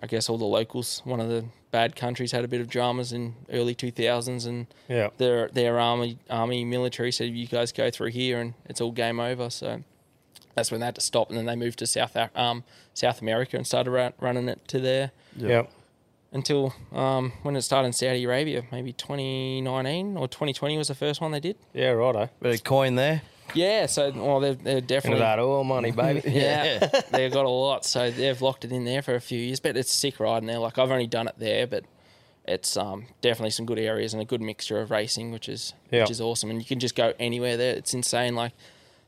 I 0.02 0.06
guess 0.06 0.28
all 0.28 0.38
the 0.38 0.44
locals, 0.44 1.02
one 1.04 1.20
of 1.20 1.28
the 1.28 1.44
bad 1.70 1.94
countries 1.96 2.32
had 2.32 2.44
a 2.44 2.48
bit 2.48 2.60
of 2.60 2.68
dramas 2.68 3.12
in 3.12 3.34
early 3.52 3.74
2000s 3.74 4.46
and 4.46 4.66
Yeah. 4.88 5.10
their 5.18 5.48
their 5.48 5.78
army 5.78 6.18
army 6.28 6.64
military 6.64 7.12
said 7.12 7.30
you 7.30 7.46
guys 7.46 7.70
go 7.72 7.90
through 7.90 8.10
here 8.10 8.40
and 8.40 8.54
it's 8.68 8.80
all 8.80 8.90
game 8.92 9.20
over 9.20 9.50
so 9.50 9.82
that's 10.56 10.70
when 10.72 10.80
they 10.80 10.86
had 10.86 10.96
to 10.96 11.00
stop 11.00 11.28
and 11.28 11.38
then 11.38 11.46
they 11.46 11.54
moved 11.56 11.78
to 11.78 11.86
South 11.86 12.16
um, 12.34 12.64
South 12.92 13.20
America 13.22 13.56
and 13.56 13.66
started 13.66 13.90
ra- 13.92 14.10
running 14.20 14.48
it 14.48 14.66
to 14.68 14.80
there 14.80 15.12
Yep. 15.36 15.70
until 16.32 16.74
um, 16.92 17.32
when 17.42 17.54
it 17.54 17.62
started 17.62 17.86
in 17.86 17.92
Saudi 17.92 18.24
Arabia 18.24 18.64
maybe 18.72 18.92
2019 18.92 20.16
or 20.16 20.26
2020 20.28 20.76
was 20.76 20.88
the 20.88 20.94
first 20.96 21.20
one 21.20 21.30
they 21.30 21.40
did 21.40 21.56
Yeah, 21.72 21.90
righto. 21.90 22.28
Bit 22.40 22.54
of 22.54 22.64
coin 22.64 22.96
there. 22.96 23.22
Yeah 23.54 23.86
so 23.86 24.10
well 24.12 24.40
they're, 24.40 24.54
they're 24.54 24.80
definitely 24.80 25.20
that 25.20 25.38
oil 25.38 25.64
money, 25.64 25.90
baby. 25.90 26.22
yeah, 26.30 26.78
they've 27.10 27.32
got 27.32 27.44
a 27.44 27.48
lot, 27.48 27.84
so 27.84 28.10
they've 28.10 28.40
locked 28.40 28.64
it 28.64 28.72
in 28.72 28.84
there 28.84 29.02
for 29.02 29.14
a 29.14 29.20
few 29.20 29.38
years. 29.38 29.60
But 29.60 29.76
it's 29.76 29.92
sick 29.92 30.20
riding 30.20 30.46
there. 30.46 30.58
Like 30.58 30.78
I've 30.78 30.90
only 30.90 31.06
done 31.06 31.28
it 31.28 31.34
there, 31.38 31.66
but 31.66 31.84
it's 32.46 32.76
um, 32.76 33.06
definitely 33.20 33.50
some 33.50 33.66
good 33.66 33.78
areas 33.78 34.12
and 34.14 34.20
a 34.22 34.24
good 34.24 34.40
mixture 34.40 34.80
of 34.80 34.90
racing, 34.90 35.30
which 35.30 35.48
is 35.48 35.74
Yeah. 35.90 36.02
which 36.02 36.10
is 36.10 36.20
awesome. 36.20 36.50
And 36.50 36.58
you 36.60 36.66
can 36.66 36.80
just 36.80 36.94
go 36.96 37.12
anywhere 37.18 37.56
there. 37.56 37.74
It's 37.76 37.94
insane. 37.94 38.34
Like 38.34 38.52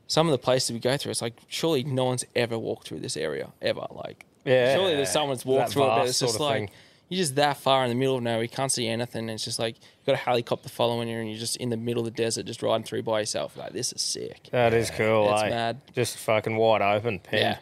some 0.07 0.27
of 0.27 0.31
the 0.31 0.37
places 0.37 0.71
we 0.71 0.79
go 0.79 0.95
through, 0.97 1.11
it's 1.11 1.21
like 1.21 1.33
surely 1.47 1.83
no 1.83 2.05
one's 2.05 2.25
ever 2.35 2.57
walked 2.57 2.87
through 2.87 2.99
this 2.99 3.17
area 3.17 3.51
ever. 3.61 3.85
Like 3.91 4.25
Yeah. 4.45 4.75
surely 4.75 4.95
there's 4.95 5.11
someone's 5.11 5.45
walked 5.45 5.67
That 5.69 5.73
through 5.73 5.83
it, 5.85 5.87
but 5.87 6.07
it's 6.07 6.19
just 6.19 6.39
like 6.39 6.55
thing. 6.55 6.69
you're 7.09 7.17
just 7.17 7.35
that 7.35 7.57
far 7.57 7.83
in 7.83 7.89
the 7.89 7.95
middle 7.95 8.17
of 8.17 8.23
nowhere. 8.23 8.43
You 8.43 8.49
can't 8.49 8.71
see 8.71 8.87
anything. 8.87 9.27
It's 9.29 9.43
just 9.43 9.59
like 9.59 9.75
got 10.05 10.13
a 10.13 10.17
helicopter 10.17 10.69
following 10.69 11.07
you, 11.09 11.17
and 11.17 11.29
you're 11.29 11.39
just 11.39 11.57
in 11.57 11.69
the 11.69 11.77
middle 11.77 12.05
of 12.05 12.13
the 12.13 12.23
desert, 12.23 12.45
just 12.45 12.61
riding 12.61 12.83
through 12.83 13.03
by 13.03 13.19
yourself. 13.21 13.55
Like 13.57 13.73
this 13.73 13.91
is 13.93 14.01
sick. 14.01 14.49
That 14.51 14.73
is 14.73 14.89
cool, 14.91 15.31
It's 15.33 15.43
eh? 15.43 15.49
mad. 15.49 15.81
Just 15.93 16.17
fucking 16.17 16.55
wide 16.57 16.81
open, 16.81 17.19
pen. 17.19 17.39
Yeah. 17.39 17.57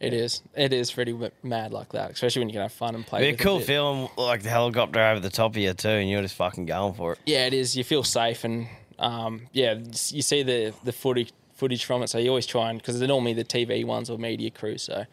It 0.00 0.12
is. 0.14 0.42
It 0.56 0.72
is 0.72 0.90
pretty 0.90 1.16
mad 1.44 1.72
like 1.72 1.92
that, 1.92 2.10
especially 2.10 2.40
when 2.40 2.48
you 2.48 2.54
can 2.54 2.62
have 2.62 2.72
fun 2.72 2.96
and 2.96 3.06
play. 3.06 3.20
Be 3.20 3.26
a 3.28 3.30
with 3.32 3.40
it 3.40 3.42
cool 3.44 3.58
bit. 3.58 3.66
feeling 3.68 4.08
like 4.16 4.42
the 4.42 4.48
helicopter 4.50 5.00
over 5.00 5.20
the 5.20 5.30
top 5.30 5.52
of 5.52 5.56
you 5.58 5.72
too, 5.74 5.88
and 5.90 6.10
you're 6.10 6.22
just 6.22 6.34
fucking 6.34 6.66
going 6.66 6.94
for 6.94 7.12
it. 7.12 7.20
Yeah, 7.24 7.46
it 7.46 7.54
is. 7.54 7.76
You 7.76 7.84
feel 7.84 8.02
safe, 8.02 8.42
and 8.42 8.66
um, 8.98 9.42
yeah, 9.52 9.74
you 10.08 10.22
see 10.22 10.42
the 10.42 10.74
the 10.82 10.92
footage 10.92 11.32
footage 11.54 11.84
from 11.84 12.02
it. 12.02 12.08
So 12.08 12.18
you 12.18 12.30
always 12.30 12.46
try 12.46 12.70
and 12.70 12.80
because 12.80 12.98
they're 12.98 13.06
normally 13.06 13.32
the 13.34 13.44
TV 13.44 13.84
ones 13.84 14.10
or 14.10 14.18
media 14.18 14.50
crew. 14.50 14.76
So 14.76 15.04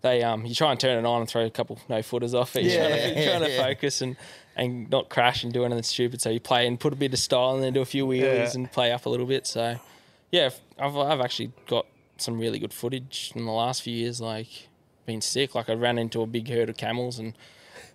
they 0.00 0.24
um, 0.24 0.44
you 0.44 0.56
try 0.56 0.72
and 0.72 0.80
turn 0.80 0.98
it 0.98 1.06
on 1.08 1.20
and 1.20 1.30
throw 1.30 1.44
a 1.46 1.50
couple 1.50 1.78
no 1.88 2.02
footers 2.02 2.34
off 2.34 2.56
it. 2.56 2.64
You're 2.64 2.74
trying 2.88 3.14
to, 3.14 3.20
Yeah. 3.20 3.38
trying 3.38 3.48
to 3.48 3.56
focus 3.58 4.00
and 4.02 4.16
and 4.56 4.90
not 4.90 5.08
crash 5.08 5.44
and 5.44 5.52
do 5.52 5.64
anything 5.64 5.82
stupid. 5.82 6.20
So 6.20 6.30
you 6.30 6.40
play 6.40 6.66
and 6.66 6.78
put 6.78 6.92
a 6.92 6.96
bit 6.96 7.12
of 7.12 7.18
style 7.18 7.54
and 7.54 7.62
then 7.62 7.72
do 7.72 7.80
a 7.80 7.86
few 7.86 8.06
wheelies 8.06 8.20
Yeah. 8.22 8.50
and 8.54 8.70
play 8.72 8.92
up 8.92 9.06
a 9.06 9.08
little 9.08 9.26
bit. 9.26 9.46
So 9.46 9.76
yeah, 10.30 10.50
I've 10.78 10.96
I've 10.96 11.20
actually 11.20 11.52
got 11.66 11.86
some 12.18 12.38
really 12.38 12.58
good 12.58 12.72
footage 12.72 13.32
in 13.34 13.44
the 13.44 13.52
last 13.52 13.82
few 13.82 13.94
years. 13.94 14.20
Like 14.20 14.68
been 15.06 15.20
sick. 15.20 15.54
Like 15.54 15.68
I 15.68 15.74
ran 15.74 15.98
into 15.98 16.22
a 16.22 16.26
big 16.26 16.48
herd 16.48 16.68
of 16.68 16.76
camels 16.76 17.18
and. 17.18 17.34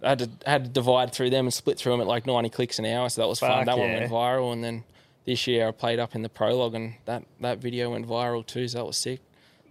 I 0.04 0.10
had 0.10 0.20
to 0.20 0.30
had 0.46 0.64
to 0.66 0.70
divide 0.70 1.12
through 1.12 1.32
them 1.32 1.46
and 1.48 1.54
split 1.54 1.80
through 1.80 1.94
them 1.94 2.02
at 2.02 2.08
like 2.08 2.28
90 2.28 2.50
clicks 2.50 2.78
an 2.78 2.86
hour, 2.86 3.10
so 3.10 3.20
that 3.22 3.28
was 3.28 3.40
fun. 3.40 3.50
Fuck 3.50 3.66
That 3.66 3.78
one 3.80 3.94
went 3.94 4.12
viral, 4.12 4.54
and 4.54 4.64
then 4.64 4.84
this 5.26 5.48
year 5.48 5.68
I 5.68 5.72
played 5.72 5.98
up 5.98 6.14
in 6.14 6.22
the 6.22 6.30
prologue, 6.30 6.76
and 6.76 6.94
that, 7.06 7.24
that 7.42 7.58
video 7.58 7.90
went 7.90 8.06
viral 8.08 8.46
too. 8.46 8.68
So 8.68 8.78
that 8.78 8.86
was 8.86 8.96
sick. 8.96 9.22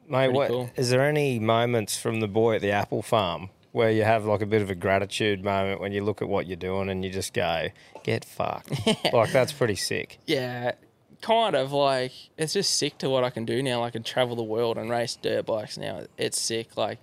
Mate, 0.08 0.24
Pretty 0.26 0.32
what, 0.34 0.48
cool. 0.48 0.70
is 0.74 0.90
there 0.90 1.02
any 1.04 1.38
moments 1.38 1.96
from 1.96 2.18
the 2.18 2.26
boy 2.26 2.56
at 2.56 2.60
the 2.60 2.72
apple 2.72 3.02
farm 3.02 3.50
where 3.76 3.90
you 3.90 4.04
have 4.04 4.24
like 4.24 4.40
a 4.40 4.46
bit 4.46 4.62
of 4.62 4.70
a 4.70 4.74
gratitude 4.74 5.44
moment 5.44 5.82
when 5.82 5.92
you 5.92 6.02
look 6.02 6.22
at 6.22 6.28
what 6.28 6.46
you're 6.46 6.56
doing 6.56 6.88
and 6.88 7.04
you 7.04 7.10
just 7.10 7.34
go, 7.34 7.68
get 8.04 8.24
fucked? 8.24 8.72
like, 9.12 9.30
that's 9.32 9.52
pretty 9.52 9.74
sick. 9.76 10.18
Yeah, 10.26 10.72
kind 11.20 11.54
of 11.54 11.72
like 11.72 12.12
it's 12.38 12.54
just 12.54 12.78
sick 12.78 12.96
to 12.98 13.10
what 13.10 13.22
I 13.22 13.28
can 13.28 13.44
do 13.44 13.62
now. 13.62 13.84
I 13.84 13.90
can 13.90 14.02
travel 14.02 14.34
the 14.34 14.42
world 14.42 14.78
and 14.78 14.88
race 14.88 15.16
dirt 15.16 15.44
bikes 15.44 15.76
now. 15.76 16.06
It's 16.16 16.40
sick. 16.40 16.74
Like, 16.78 16.98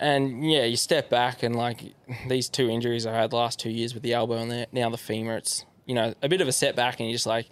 and 0.00 0.50
yeah, 0.50 0.64
you 0.64 0.76
step 0.76 1.08
back 1.08 1.44
and 1.44 1.54
like 1.54 1.94
these 2.28 2.48
two 2.48 2.68
injuries 2.68 3.06
I 3.06 3.14
had 3.14 3.32
last 3.32 3.60
two 3.60 3.70
years 3.70 3.94
with 3.94 4.02
the 4.02 4.12
elbow 4.12 4.38
and 4.38 4.50
the, 4.50 4.66
now 4.72 4.90
the 4.90 4.98
femur. 4.98 5.36
It's 5.36 5.64
you 5.86 5.94
know 5.94 6.14
a 6.20 6.28
bit 6.28 6.40
of 6.40 6.48
a 6.48 6.52
setback, 6.52 6.98
and 6.98 7.08
you're 7.08 7.14
just 7.14 7.26
like, 7.26 7.46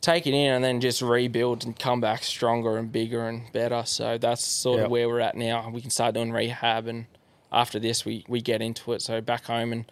take 0.00 0.26
it 0.26 0.34
in 0.34 0.52
and 0.54 0.64
then 0.64 0.80
just 0.80 1.02
rebuild 1.02 1.64
and 1.64 1.78
come 1.78 2.00
back 2.00 2.24
stronger 2.24 2.76
and 2.78 2.90
bigger 2.90 3.28
and 3.28 3.42
better. 3.52 3.84
So 3.86 4.18
that's 4.18 4.44
sort 4.44 4.78
Yep. 4.78 4.86
of 4.86 4.90
where 4.90 5.08
we're 5.08 5.20
at 5.20 5.36
now. 5.36 5.70
We 5.70 5.80
can 5.80 5.90
start 5.90 6.14
doing 6.14 6.32
rehab, 6.32 6.88
and 6.88 7.06
after 7.52 7.78
this, 7.78 8.04
we 8.04 8.24
we 8.28 8.40
get 8.40 8.60
into 8.62 8.92
it. 8.92 9.02
So 9.02 9.20
back 9.20 9.44
home 9.46 9.72
and 9.72 9.84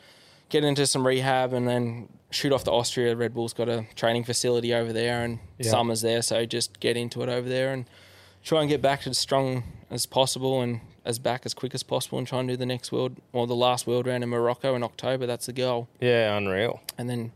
get 0.48 0.64
into 0.64 0.86
some 0.86 1.06
rehab, 1.06 1.52
and 1.52 1.66
then 1.68 2.08
shoot 2.30 2.52
off 2.52 2.64
to 2.64 2.72
Austria. 2.72 3.14
Red 3.16 3.34
Bull's 3.34 3.52
got 3.52 3.68
a 3.68 3.86
training 3.94 4.24
facility 4.24 4.72
over 4.74 4.92
there, 4.92 5.22
and 5.24 5.38
Yeah. 5.58 5.70
summer's 5.70 6.00
there. 6.02 6.22
So 6.22 6.44
just 6.46 6.80
get 6.80 6.96
into 6.96 7.22
it 7.22 7.28
over 7.28 7.48
there 7.48 7.72
and 7.72 7.84
try 8.44 8.60
and 8.60 8.68
get 8.68 8.80
back 8.80 9.06
as 9.06 9.18
strong 9.18 9.64
as 9.90 10.06
possible 10.06 10.60
and 10.62 10.80
as 11.04 11.18
back 11.18 11.42
as 11.46 11.54
quick 11.54 11.74
as 11.74 11.82
possible, 11.82 12.18
and 12.18 12.26
try 12.26 12.38
and 12.40 12.48
do 12.48 12.56
the 12.56 12.66
next 12.66 12.92
world 12.92 13.16
or 13.32 13.46
the 13.46 13.54
last 13.54 13.86
world 13.86 14.06
round 14.06 14.22
in 14.22 14.28
Morocco 14.30 14.74
in 14.74 14.82
October. 14.82 15.26
That's 15.26 15.46
the 15.46 15.52
goal 15.54 15.88
Yeah, 16.00 16.36
unreal. 16.36 16.80
and 16.98 17.08
then 17.08 17.32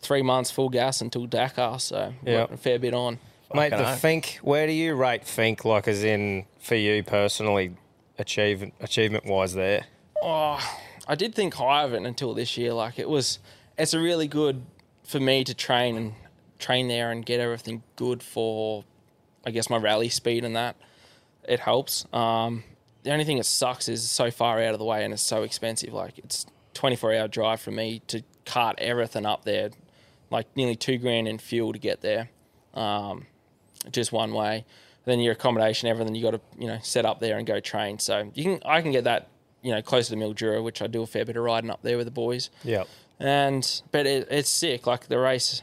three 0.00 0.22
months 0.22 0.50
full 0.50 0.68
gas 0.68 1.00
until 1.00 1.26
Dakar. 1.26 1.80
So 1.80 2.14
Yeah. 2.24 2.46
a 2.50 2.56
fair 2.56 2.78
bit 2.78 2.94
on. 2.94 3.18
Mate, 3.54 3.70
the 3.70 3.78
Fucking. 3.78 4.20
Finke, 4.22 4.36
where 4.38 4.66
do 4.66 4.72
you 4.72 4.94
rate 4.94 5.22
Finke, 5.24 5.64
like 5.64 5.86
as 5.88 6.02
in 6.04 6.46
for 6.58 6.74
you 6.74 7.02
personally, 7.04 7.70
achievement 8.18 8.74
achievement 8.80 9.26
wise 9.26 9.54
there? 9.54 9.86
Oh, 10.22 10.58
I 11.06 11.14
did 11.14 11.34
think 11.34 11.54
high 11.54 11.84
of 11.84 11.94
it 11.94 12.02
until 12.02 12.34
this 12.34 12.56
year. 12.56 12.72
Like 12.72 12.98
it 12.98 13.08
was, 13.08 13.38
it's 13.78 13.94
a 13.94 14.00
really 14.00 14.28
good 14.28 14.62
for 15.04 15.20
me 15.20 15.44
to 15.44 15.54
train 15.54 15.96
and 15.96 16.14
train 16.58 16.88
there 16.88 17.10
and 17.10 17.24
get 17.24 17.40
everything 17.40 17.82
good 17.96 18.22
for, 18.22 18.84
I 19.44 19.50
guess 19.50 19.70
my 19.70 19.76
rally 19.76 20.08
speed 20.08 20.44
and 20.44 20.56
that. 20.56 20.76
It 21.48 21.60
helps. 21.60 22.06
Um, 22.12 22.64
the 23.04 23.12
only 23.12 23.24
thing 23.24 23.36
that 23.36 23.44
sucks 23.44 23.88
is 23.88 24.08
so 24.10 24.30
far 24.32 24.60
out 24.60 24.72
of 24.72 24.80
the 24.80 24.84
way 24.84 25.04
and 25.04 25.12
it's 25.12 25.22
so 25.22 25.42
expensive. 25.42 25.92
Like 25.92 26.18
it's 26.18 26.46
24 26.74 27.14
hour 27.14 27.28
drive 27.28 27.60
for 27.60 27.70
me 27.70 28.02
to 28.08 28.22
cart 28.44 28.76
everything 28.78 29.24
up 29.26 29.44
there, 29.44 29.70
like 30.30 30.46
nearly 30.56 30.74
two 30.74 30.98
grand 30.98 31.28
in 31.28 31.38
fuel 31.38 31.72
to 31.72 31.78
get 31.78 32.00
there. 32.00 32.30
Um, 32.74 33.26
just 33.92 34.10
one 34.10 34.32
way. 34.32 34.64
Then 35.06 35.20
your 35.20 35.32
accommodation, 35.32 35.88
everything 35.88 36.14
you 36.14 36.22
got 36.22 36.32
to 36.32 36.40
you 36.58 36.66
know 36.66 36.78
set 36.82 37.06
up 37.06 37.20
there 37.20 37.38
and 37.38 37.46
go 37.46 37.58
train. 37.60 37.98
So 37.98 38.30
you 38.34 38.44
can 38.44 38.60
I 38.66 38.82
can 38.82 38.92
get 38.92 39.04
that 39.04 39.28
you 39.62 39.72
know 39.72 39.80
closer 39.82 40.14
to 40.14 40.20
Mildura, 40.20 40.62
which 40.62 40.82
I 40.82 40.86
do 40.88 41.02
a 41.02 41.06
fair 41.06 41.24
bit 41.24 41.36
of 41.36 41.42
riding 41.44 41.70
up 41.70 41.80
there 41.82 41.96
with 41.96 42.06
the 42.06 42.10
boys. 42.12 42.50
Yeah. 42.62 42.84
And 43.18 43.82
but 43.92 44.06
it, 44.06 44.28
it's 44.30 44.50
sick. 44.50 44.86
Like 44.86 45.08
the 45.08 45.18
race, 45.18 45.62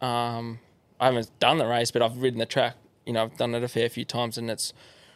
um, 0.00 0.60
I 1.00 1.06
haven't 1.06 1.30
done 1.40 1.58
the 1.58 1.66
race, 1.66 1.90
but 1.90 2.02
I've 2.02 2.18
ridden 2.18 2.38
the 2.38 2.46
track. 2.46 2.76
You 3.06 3.12
know, 3.14 3.24
I've 3.24 3.36
done 3.36 3.54
it 3.54 3.62
a 3.64 3.68
fair 3.68 3.88
few 3.88 4.04
times, 4.04 4.38
and 4.38 4.50
it's 4.50 4.72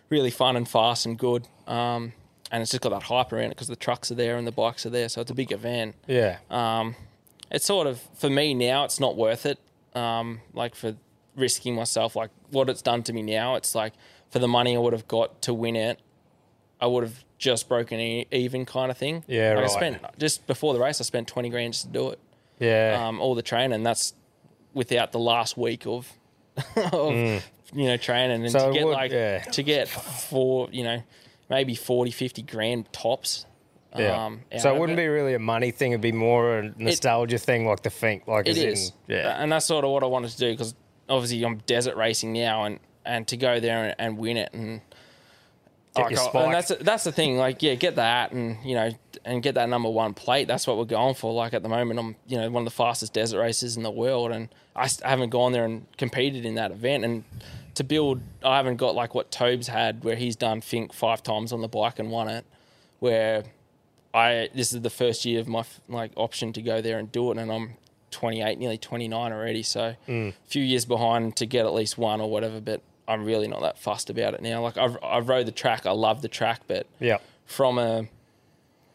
really 0.09 0.31
fun 0.31 0.57
and 0.57 0.69
fast 0.69 1.07
and 1.07 1.19
good. 1.19 1.47
Um, 1.67 2.15
and 2.51 2.63
it's 2.63 2.71
just 2.73 2.83
got 2.83 2.91
that 2.91 3.05
hype 3.05 3.33
around 3.33 3.45
it 3.45 3.49
because 3.51 3.69
the 3.69 3.77
trucks 3.77 4.11
are 4.11 4.15
there 4.15 4.37
and 4.39 4.47
the 4.47 4.53
bikes 4.53 4.87
are 4.87 4.91
there, 4.91 5.09
so 5.11 5.21
it's 5.21 5.31
a 5.31 5.35
big 5.35 5.53
event 5.53 5.95
Yeah. 6.07 6.39
um, 6.51 6.97
it's 7.51 7.67
sort 7.67 7.87
of 7.87 8.01
for 8.15 8.31
me 8.31 8.55
now 8.55 8.85
it's 8.85 8.99
not 8.99 9.17
worth 9.19 9.45
it 9.45 9.59
um, 9.95 10.41
like 10.55 10.75
for 10.75 10.97
risking 11.39 11.75
myself 11.75 12.17
like 12.17 12.31
what 12.51 12.69
it's 12.69 12.83
done 12.83 13.03
to 13.03 13.13
me 13.13 13.23
now 13.23 13.55
it's 13.55 13.75
like 13.75 13.93
for 14.31 14.39
the 14.41 14.49
money 14.49 14.75
i 14.77 14.79
would 14.79 14.93
have 14.93 15.07
got 15.09 15.41
to 15.43 15.55
win 15.55 15.77
it 15.77 16.01
i 16.81 16.87
would 16.87 17.05
have 17.05 17.25
just 17.39 17.69
broken 17.69 17.99
even 18.01 18.67
kind 18.67 18.91
of 18.91 18.99
thing 18.99 19.23
Yeah, 19.29 19.51
like 19.55 19.57
right. 19.59 19.65
i 19.65 19.69
spent 19.69 20.03
just 20.19 20.47
before 20.47 20.75
the 20.75 20.81
race 20.81 21.01
i 21.01 21.05
spent 21.05 21.29
20 21.29 21.49
grand 21.51 21.73
just 21.75 21.87
to 21.87 21.93
do 21.93 22.11
it 22.11 22.19
yeah. 22.59 23.05
um, 23.07 23.21
all 23.21 23.35
the 23.37 23.43
training 23.43 23.83
that's 23.85 24.15
without 24.75 25.13
the 25.13 25.19
last 25.21 25.57
week 25.57 25.87
of, 25.87 26.13
of 26.93 27.13
you 27.13 27.41
know 27.87 27.97
training 27.97 28.45
and 28.45 28.47
Mm. 28.47 28.51
So 28.53 28.59
to 28.59 28.71
it 28.71 28.75
get 28.75 28.85
would- 28.87 28.93
like 28.93 29.13
yeah. 29.13 29.39
to 29.45 29.63
get 29.63 29.89
four 29.89 30.69
you 30.73 30.83
know 30.85 31.03
maybe 31.49 31.75
40 31.75 32.11
50 32.11 32.43
grand 32.43 32.93
tops 32.93 33.47
yeah. 33.97 34.27
um, 34.27 34.41
so 34.59 34.75
it 34.75 34.79
wouldn't 34.79 34.99
be 34.99 35.07
really 35.07 35.33
a 35.33 35.39
money 35.39 35.71
thing; 35.71 35.93
it'd 35.93 36.03
be 36.03 36.13
more 36.13 36.59
a 36.59 36.75
nostalgia 36.77 37.39
thing, 37.39 37.67
like 37.67 37.83
the 37.83 37.89
Finke, 37.89 38.27
like 38.29 38.47
It 38.47 38.59
is, 38.59 38.93
in, 39.09 39.15
yeah. 39.17 39.43
and 39.43 39.51
that's 39.51 39.65
sort 39.65 39.83
of 39.83 39.91
what 39.91 40.03
I 40.03 40.07
wanted 40.07 40.31
to 40.33 40.37
do 40.37 40.51
because 40.53 40.75
obviously 41.09 41.43
I'm 41.45 41.59
desert 41.59 41.97
racing 41.97 42.33
now, 42.33 42.65
and 42.65 42.79
and 43.05 43.27
to 43.29 43.37
go 43.37 43.61
there 43.61 43.85
and, 43.85 43.95
and 43.99 44.19
win 44.19 44.37
it, 44.37 44.51
and 44.53 44.81
like, 45.97 46.13
I- 46.19 46.31
oh, 46.35 46.45
and 46.45 46.55
that's 46.55 46.73
that's 46.81 47.05
the 47.05 47.13
thing. 47.13 47.37
Like, 47.39 47.63
yeah, 47.63 47.75
get 47.75 47.97
that, 47.97 48.33
and 48.33 48.59
you 48.65 48.75
know, 48.75 48.91
and 49.25 49.43
get 49.43 49.55
that 49.57 49.69
number 49.69 49.89
one 49.91 50.15
plate. 50.15 50.47
That's 50.49 50.67
what 50.67 50.77
we're 50.79 50.85
going 50.85 51.15
for. 51.15 51.33
Like 51.33 51.55
at 51.55 51.63
the 51.63 51.69
moment, 51.69 51.99
I'm 51.99 52.17
you 52.27 52.39
know 52.39 52.49
one 52.51 52.63
of 52.63 52.65
the 52.67 52.77
fastest 52.77 53.13
desert 53.13 53.41
racers 53.41 53.77
in 53.77 53.83
the 53.83 53.91
world, 53.91 54.31
and 54.31 54.49
I 54.77 54.89
I 55.05 55.09
haven't 55.11 55.31
gone 55.31 55.53
there 55.53 55.65
and 55.65 55.87
competed 55.97 56.45
in 56.45 56.55
that 56.57 56.71
event, 56.71 57.05
and 57.05 57.25
to 57.75 57.85
build, 57.85 58.21
I 58.43 58.57
haven't 58.57 58.77
got 58.77 58.95
like 58.97 59.15
what 59.15 59.31
Tobes 59.31 59.69
had, 59.69 60.03
where 60.05 60.17
he's 60.17 60.35
done 60.37 60.61
Finke 60.61 60.93
five 60.93 61.23
times 61.23 61.53
on 61.53 61.61
the 61.61 61.69
bike 61.69 61.99
and 62.01 62.11
won 62.11 62.29
it, 62.29 62.45
where 62.99 63.45
I 64.13 64.49
this 64.55 64.73
is 64.73 64.81
the 64.83 64.91
first 64.91 65.25
year 65.25 65.41
of 65.41 65.49
my 65.49 65.65
like 65.89 66.13
option 66.17 66.53
to 66.55 66.63
go 66.63 66.81
there 66.81 66.99
and 66.99 67.11
do 67.11 67.31
it, 67.31 67.39
and 67.39 67.51
I'm 67.53 67.75
28, 68.11 68.59
nearly 68.59 68.79
29 68.79 69.33
already. 69.33 69.63
So 69.63 69.95
Mm. 70.09 70.31
a 70.31 70.35
few 70.49 70.63
years 70.63 70.85
behind 70.85 71.37
to 71.37 71.47
get 71.47 71.67
at 71.67 71.73
least 71.75 71.99
one 71.99 72.21
or 72.21 72.31
whatever. 72.31 72.61
But 72.61 72.81
I'm 73.07 73.25
really 73.25 73.49
not 73.49 73.63
that 73.63 73.79
fussed 73.79 74.11
about 74.11 74.35
it 74.35 74.43
now. 74.43 74.63
Like 74.63 74.77
I've 74.77 74.97
I've 75.03 75.29
rode 75.29 75.47
the 75.47 75.53
track, 75.53 75.87
I 75.87 75.93
love 75.93 76.23
the 76.23 76.29
track, 76.29 76.63
but 76.67 76.87
yeah. 77.01 77.19
from 77.47 77.79
a 77.79 78.07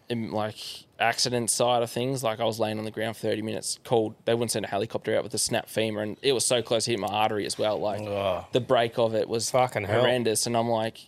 like 0.09 0.57
accident 0.99 1.49
side 1.49 1.81
of 1.81 1.89
things, 1.89 2.23
like 2.23 2.39
I 2.39 2.43
was 2.43 2.59
laying 2.59 2.77
on 2.77 2.85
the 2.85 2.91
ground 2.91 3.17
for 3.17 3.21
30 3.23 3.41
minutes, 3.41 3.79
called 3.83 4.13
they 4.25 4.33
wouldn't 4.33 4.51
send 4.51 4.65
a 4.65 4.67
helicopter 4.67 5.17
out 5.17 5.23
with 5.23 5.33
a 5.33 5.37
snap 5.39 5.67
femur, 5.69 6.01
and 6.01 6.17
it 6.21 6.33
was 6.33 6.45
so 6.45 6.61
close 6.61 6.85
to 6.85 6.91
hit 6.91 6.99
my 6.99 7.07
artery 7.07 7.45
as 7.45 7.57
well. 7.57 7.79
Like 7.79 8.01
Ugh. 8.05 8.45
the 8.51 8.61
break 8.61 8.97
of 8.99 9.15
it 9.15 9.27
was 9.27 9.49
Fucking 9.49 9.85
hell. 9.85 10.01
horrendous, 10.01 10.45
and 10.45 10.55
I'm 10.55 10.69
like 10.69 10.99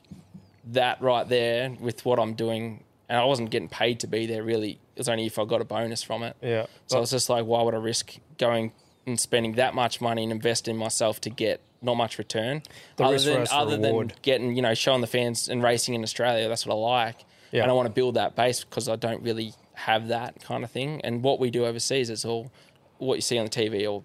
that 0.71 0.99
right 1.01 1.27
there 1.27 1.75
with 1.79 2.03
what 2.05 2.19
I'm 2.19 2.33
doing, 2.33 2.83
and 3.07 3.19
I 3.19 3.25
wasn't 3.25 3.51
getting 3.51 3.69
paid 3.69 3.99
to 3.99 4.07
be 4.07 4.25
there. 4.25 4.41
Really, 4.41 4.79
it 4.95 4.99
was 4.99 5.09
only 5.09 5.25
if 5.25 5.37
I 5.37 5.45
got 5.45 5.61
a 5.61 5.65
bonus 5.65 6.03
from 6.03 6.23
it. 6.23 6.37
Yeah. 6.41 6.67
So 6.87 7.01
it's 7.01 7.11
just 7.11 7.29
like, 7.29 7.45
why 7.45 7.61
would 7.61 7.73
I 7.73 7.77
risk 7.77 8.17
going 8.37 8.71
and 9.05 9.19
spending 9.19 9.53
that 9.53 9.75
much 9.75 9.99
money 9.99 10.23
and 10.23 10.31
invest 10.31 10.67
in 10.67 10.77
myself 10.77 11.19
to 11.21 11.29
get 11.29 11.61
not 11.81 11.95
much 11.95 12.17
return? 12.17 12.63
The 12.95 13.03
other 13.03 13.19
than 13.19 13.47
other 13.51 13.77
reward. 13.77 14.11
than 14.11 14.17
getting, 14.21 14.55
you 14.55 14.61
know, 14.61 14.73
showing 14.73 15.01
the 15.01 15.07
fans 15.07 15.49
and 15.49 15.61
racing 15.61 15.95
in 15.95 16.03
Australia. 16.03 16.47
That's 16.47 16.65
what 16.65 16.73
I 16.73 16.77
like. 16.77 17.25
Yeah. 17.51 17.63
And 17.63 17.71
I 17.71 17.73
want 17.73 17.87
to 17.87 17.93
build 17.93 18.15
that 18.15 18.35
base 18.35 18.63
because 18.63 18.87
I 18.87 18.95
don't 18.95 19.21
really 19.21 19.53
have 19.73 20.07
that 20.07 20.41
kind 20.41 20.63
of 20.63 20.71
thing. 20.71 21.01
And 21.03 21.21
what 21.23 21.39
we 21.39 21.51
do 21.51 21.65
overseas 21.65 22.09
is 22.09 22.23
all 22.23 22.51
what 22.97 23.15
you 23.15 23.21
see 23.21 23.37
on 23.37 23.45
the 23.45 23.51
TV 23.51 23.89
or 23.89 24.03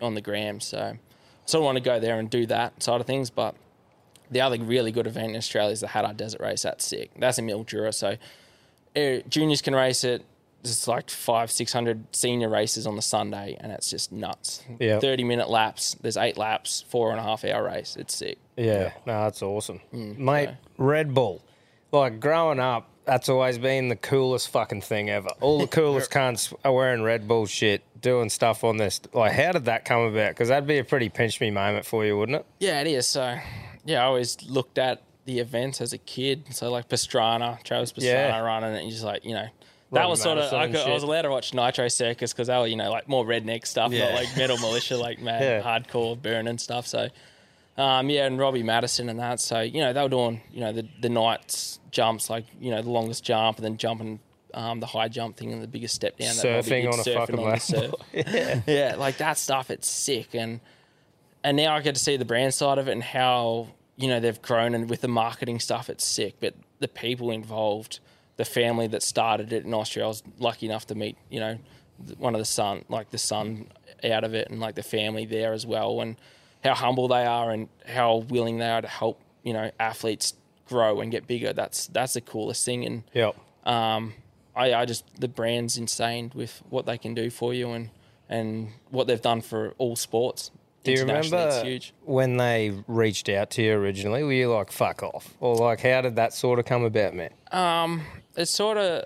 on 0.00 0.14
the 0.14 0.20
gram. 0.20 0.60
So 0.60 0.78
I 0.78 0.98
sort 1.46 1.62
of 1.62 1.64
want 1.64 1.76
to 1.76 1.82
go 1.82 1.98
there 1.98 2.18
and 2.18 2.30
do 2.30 2.46
that 2.46 2.80
side 2.82 3.00
of 3.00 3.06
things. 3.08 3.30
But 3.30 3.56
the 4.30 4.40
other 4.40 4.58
really 4.58 4.92
good 4.92 5.06
event 5.08 5.30
in 5.30 5.36
Australia 5.36 5.72
is 5.72 5.80
the 5.80 5.88
Hattah 5.88 6.16
Desert 6.16 6.40
Race. 6.40 6.62
That's 6.62 6.84
sick. 6.84 7.10
That's 7.18 7.38
in 7.38 7.46
Mildura. 7.46 7.92
So 7.92 8.16
juniors 9.28 9.62
can 9.62 9.74
race 9.74 10.04
it. 10.04 10.24
It's 10.64 10.88
like 10.88 11.08
five, 11.08 11.50
six 11.52 11.72
hundred 11.72 12.04
senior 12.14 12.48
races 12.48 12.86
on 12.86 12.96
the 12.96 13.02
Sunday, 13.02 13.56
and 13.60 13.70
it's 13.70 13.88
just 13.90 14.10
nuts. 14.10 14.62
Yeah. 14.80 14.98
thirty 14.98 15.22
minute 15.24 15.48
laps. 15.48 15.94
There's 16.00 16.16
eight 16.16 16.36
laps, 16.36 16.84
four 16.88 17.10
and 17.12 17.20
a 17.20 17.22
half 17.22 17.44
hour 17.44 17.64
race. 17.64 17.96
It's 17.96 18.14
sick. 18.14 18.38
Yeah, 18.56 18.92
no, 19.06 19.22
that's 19.24 19.40
awesome, 19.40 19.80
Mm, 19.94 20.18
mate. 20.18 20.50
Red 20.76 21.14
Bull, 21.14 21.44
like 21.92 22.18
growing 22.18 22.58
up, 22.58 22.88
that's 23.04 23.28
always 23.28 23.56
been 23.56 23.88
the 23.88 23.94
coolest 23.96 24.48
fucking 24.50 24.80
thing 24.82 25.08
ever. 25.10 25.28
All 25.40 25.60
the 25.60 25.66
coolest 25.78 26.10
cunts 26.10 26.52
are 26.64 26.72
wearing 26.72 27.02
Red 27.02 27.28
Bull 27.28 27.46
shit, 27.46 27.82
doing 28.02 28.28
stuff 28.28 28.64
on 28.64 28.78
this. 28.78 29.00
Like, 29.14 29.32
how 29.32 29.52
did 29.52 29.66
that 29.66 29.84
come 29.84 30.00
about? 30.00 30.30
Because 30.30 30.48
that'd 30.48 30.66
be 30.66 30.78
a 30.78 30.84
pretty 30.84 31.08
pinch 31.08 31.40
me 31.40 31.52
moment 31.52 31.86
for 31.86 32.04
you, 32.04 32.18
wouldn't 32.18 32.36
it? 32.40 32.46
Yeah, 32.58 32.80
it 32.80 32.88
is. 32.88 33.06
So, 33.06 33.38
yeah, 33.84 34.02
I 34.02 34.06
always 34.06 34.42
looked 34.42 34.76
at 34.76 35.02
the 35.28 35.38
events 35.40 35.80
as 35.80 35.92
a 35.92 35.98
kid. 35.98 36.44
So, 36.50 36.70
like 36.70 36.88
Pastrana, 36.88 37.62
Travis 37.62 37.92
Pastrana 37.92 38.02
Yeah. 38.02 38.40
running 38.40 38.72
it, 38.74 38.82
and 38.82 38.90
just 38.90 39.04
like, 39.04 39.24
you 39.24 39.34
know, 39.34 39.46
that 39.92 40.00
Robbie 40.00 40.10
was 40.10 40.22
sort 40.22 40.38
of, 40.38 40.52
I, 40.52 40.66
could, 40.66 40.76
I 40.76 40.90
was 40.92 41.02
allowed 41.02 41.22
to 41.22 41.30
watch 41.30 41.52
Nitro 41.54 41.86
Circus 41.88 42.32
because 42.32 42.48
they 42.48 42.56
were, 42.56 42.66
you 42.66 42.76
know, 42.76 42.90
like 42.90 43.08
more 43.08 43.24
redneck 43.24 43.66
stuff, 43.66 43.92
Yeah. 43.92 44.06
not 44.06 44.14
like 44.14 44.36
Metal 44.36 44.56
Mulisha, 44.56 44.98
like 45.00 45.20
mad, 45.20 45.42
Yeah. 45.42 45.62
hardcore 45.62 46.20
burning 46.20 46.58
stuff. 46.58 46.86
So, 46.86 47.08
um, 47.76 48.08
yeah, 48.10 48.26
and 48.26 48.38
Robbie 48.38 48.62
Maddison 48.62 49.08
and 49.08 49.18
that. 49.20 49.38
So, 49.38 49.60
you 49.60 49.80
know, 49.80 49.92
they 49.92 50.02
were 50.02 50.08
doing, 50.08 50.40
you 50.50 50.60
know, 50.60 50.72
the, 50.72 50.88
the 51.00 51.08
nights 51.10 51.78
jumps, 51.90 52.28
like, 52.30 52.44
you 52.60 52.70
know, 52.70 52.82
the 52.82 52.90
longest 52.90 53.22
jump 53.22 53.58
and 53.58 53.64
then 53.64 53.76
jumping 53.76 54.18
um, 54.54 54.80
the 54.80 54.86
high 54.86 55.08
jump 55.08 55.36
thing 55.36 55.52
and 55.52 55.62
the 55.62 55.68
biggest 55.68 55.94
step 55.94 56.16
down. 56.16 56.34
that 56.36 56.64
Surfing 56.64 56.90
on 56.90 56.98
a 57.00 57.04
fucking 57.04 57.38
on 57.38 57.60
surf. 57.60 57.94
yeah. 58.14 58.60
yeah, 58.66 58.94
like 58.96 59.18
that 59.18 59.36
stuff. 59.38 59.70
It's 59.70 59.88
sick, 59.88 60.34
and 60.34 60.60
and 61.44 61.56
now 61.56 61.74
I 61.76 61.80
get 61.82 61.94
to 61.94 62.00
see 62.00 62.16
the 62.16 62.24
brand 62.24 62.52
side 62.54 62.78
of 62.78 62.88
it 62.88 62.92
and 62.92 63.02
how 63.02 63.68
you 63.98 64.08
know 64.08 64.20
they've 64.20 64.40
grown 64.40 64.74
and 64.74 64.88
with 64.88 65.02
the 65.02 65.08
marketing 65.08 65.60
stuff, 65.60 65.90
it's 65.90 66.04
sick. 66.04 66.36
But 66.40 66.54
the 66.78 66.88
people 66.88 67.30
involved, 67.30 67.98
the 68.36 68.44
family 68.46 68.86
that 68.86 69.02
started 69.02 69.52
it 69.52 69.64
in 69.64 69.74
Austria, 69.74 70.06
I 70.06 70.08
was 70.08 70.22
lucky 70.38 70.66
enough 70.66 70.86
to 70.86 70.94
meet 70.94 71.18
you 71.28 71.40
know 71.40 71.58
one 72.16 72.34
of 72.34 72.38
the 72.38 72.44
son, 72.44 72.84
like 72.88 73.10
the 73.10 73.18
son 73.18 73.66
out 74.04 74.24
of 74.24 74.32
it, 74.32 74.48
and 74.50 74.60
like 74.60 74.76
the 74.76 74.82
family 74.84 75.26
there 75.26 75.52
as 75.52 75.66
well, 75.66 76.00
and 76.00 76.16
how 76.64 76.74
humble 76.74 77.08
they 77.08 77.26
are 77.26 77.50
and 77.50 77.68
how 77.86 78.18
willing 78.28 78.58
they 78.58 78.68
are 78.68 78.80
to 78.80 78.88
help 78.88 79.20
you 79.42 79.52
know 79.52 79.70
athletes 79.80 80.34
grow 80.66 81.00
and 81.00 81.10
get 81.10 81.26
bigger. 81.26 81.52
That's 81.52 81.88
that's 81.88 82.14
the 82.14 82.20
coolest 82.20 82.64
thing, 82.64 82.84
and 82.86 83.02
Yep. 83.14 83.36
um, 83.64 84.14
I, 84.54 84.74
I 84.74 84.84
just 84.84 85.04
the 85.20 85.28
brand's 85.28 85.76
insane 85.76 86.32
with 86.34 86.62
what 86.70 86.86
they 86.86 86.98
can 86.98 87.14
do 87.14 87.30
for 87.30 87.52
you 87.52 87.72
and 87.72 87.90
and 88.28 88.72
what 88.90 89.06
they've 89.06 89.22
done 89.22 89.40
for 89.40 89.74
all 89.78 89.96
sports. 89.96 90.50
Do 90.84 90.92
you 90.92 91.00
remember 91.00 91.62
when 92.04 92.36
they 92.36 92.72
reached 92.86 93.28
out 93.28 93.50
to 93.50 93.62
you 93.62 93.72
originally? 93.74 94.22
Were 94.22 94.32
you 94.32 94.52
like, 94.52 94.70
fuck 94.70 95.02
off? 95.02 95.34
Or 95.40 95.56
like, 95.56 95.80
how 95.80 96.00
did 96.00 96.16
that 96.16 96.32
sort 96.32 96.58
of 96.58 96.64
come 96.64 96.84
about, 96.84 97.14
man? 97.14 97.30
Um, 97.52 98.02
it 98.36 98.46
sort 98.46 98.78
of 98.78 99.04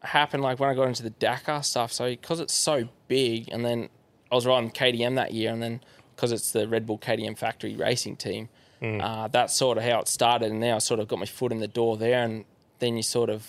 happened 0.00 0.42
like 0.42 0.60
when 0.60 0.68
I 0.70 0.74
got 0.74 0.86
into 0.88 1.02
the 1.02 1.10
Dakar 1.10 1.62
stuff. 1.62 1.92
So 1.92 2.08
because 2.08 2.40
it's 2.40 2.54
so 2.54 2.88
big, 3.08 3.48
and 3.50 3.64
then 3.64 3.88
I 4.30 4.34
was 4.34 4.46
riding 4.46 4.70
KTM 4.70 5.16
that 5.16 5.32
year, 5.32 5.52
and 5.52 5.62
then 5.62 5.80
because 6.14 6.32
it's 6.32 6.52
the 6.52 6.68
Red 6.68 6.86
Bull 6.86 6.98
KTM 6.98 7.36
factory 7.36 7.74
racing 7.74 8.16
team. 8.16 8.48
Hmm. 8.80 9.00
Uh, 9.00 9.28
that's 9.28 9.54
sort 9.54 9.78
of 9.78 9.84
how 9.84 10.00
it 10.00 10.08
started, 10.08 10.50
and 10.50 10.60
now 10.60 10.76
I 10.76 10.78
sort 10.78 11.00
of 11.00 11.08
got 11.08 11.18
my 11.18 11.26
foot 11.26 11.52
in 11.52 11.58
the 11.58 11.68
door 11.68 11.96
there, 11.96 12.22
and 12.22 12.44
then 12.78 12.96
you 12.96 13.02
sort 13.02 13.30
of, 13.30 13.46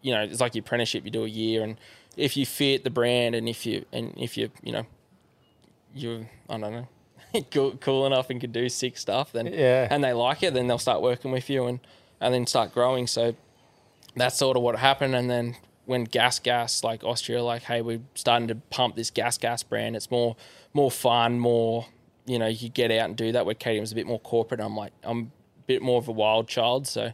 you 0.00 0.14
know, 0.14 0.22
it's 0.22 0.40
like 0.40 0.54
your 0.54 0.62
apprenticeship. 0.62 1.04
You 1.04 1.10
do 1.10 1.24
a 1.24 1.28
year, 1.28 1.62
and 1.62 1.78
if 2.16 2.36
you 2.36 2.46
fit 2.46 2.84
the 2.84 2.90
brand, 2.90 3.34
and 3.34 3.48
if 3.48 3.66
you 3.66 3.84
and 3.92 4.14
if 4.16 4.36
you 4.36 4.50
you 4.62 4.72
know, 4.72 4.86
you're 5.94 6.28
I 6.48 6.58
don't 6.58 6.72
know. 6.72 6.88
Cool, 7.50 7.72
cool 7.80 8.06
enough 8.06 8.28
and 8.30 8.40
can 8.40 8.52
do 8.52 8.68
sick 8.68 8.96
stuff, 8.98 9.32
then 9.32 9.46
Yeah. 9.46 9.88
and 9.90 10.02
they 10.04 10.12
like 10.12 10.42
it, 10.42 10.54
then 10.54 10.66
they'll 10.66 10.78
start 10.78 11.00
working 11.02 11.30
with 11.32 11.48
you 11.48 11.66
and 11.66 11.80
and 12.20 12.32
then 12.32 12.46
start 12.46 12.72
growing. 12.72 13.06
So 13.06 13.34
that's 14.14 14.36
sort 14.36 14.56
of 14.56 14.62
what 14.62 14.76
happened. 14.76 15.14
And 15.14 15.28
then 15.30 15.56
when 15.86 16.04
Gas 16.04 16.38
Gas, 16.38 16.84
like 16.84 17.02
Austria, 17.02 17.42
like, 17.42 17.62
hey, 17.62 17.80
we're 17.82 18.00
starting 18.14 18.48
to 18.48 18.54
pump 18.54 18.94
this 18.96 19.10
Gas 19.10 19.38
Gas 19.38 19.62
brand. 19.62 19.96
It's 19.96 20.10
more 20.10 20.36
more 20.72 20.90
fun, 20.90 21.38
more 21.38 21.86
you 22.24 22.38
know, 22.38 22.46
you 22.46 22.68
get 22.68 22.90
out 22.92 23.06
and 23.06 23.16
do 23.16 23.32
that. 23.32 23.44
Where 23.46 23.54
KTM's 23.54 23.90
a 23.92 23.94
bit 23.96 24.06
more 24.06 24.20
corporate. 24.20 24.60
I'm 24.60 24.76
like, 24.76 24.92
I'm 25.02 25.18
a 25.58 25.62
bit 25.66 25.82
more 25.82 25.98
of 25.98 26.06
a 26.08 26.12
wild 26.12 26.46
child, 26.48 26.86
so 26.86 27.10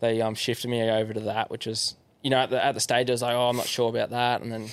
they 0.00 0.20
um 0.20 0.34
shifted 0.34 0.68
me 0.68 0.82
over 0.90 1.14
to 1.14 1.20
that, 1.20 1.50
which 1.50 1.66
was 1.66 1.96
you 2.22 2.28
know 2.30 2.38
at 2.38 2.50
the 2.50 2.62
at 2.62 2.72
the 2.74 2.80
stage 2.80 3.08
I 3.08 3.12
was 3.12 3.22
like, 3.22 3.34
oh, 3.34 3.48
I'm 3.48 3.56
not 3.56 3.66
sure 3.66 3.88
about 3.88 4.10
that, 4.10 4.42
and 4.42 4.50
then 4.52 4.68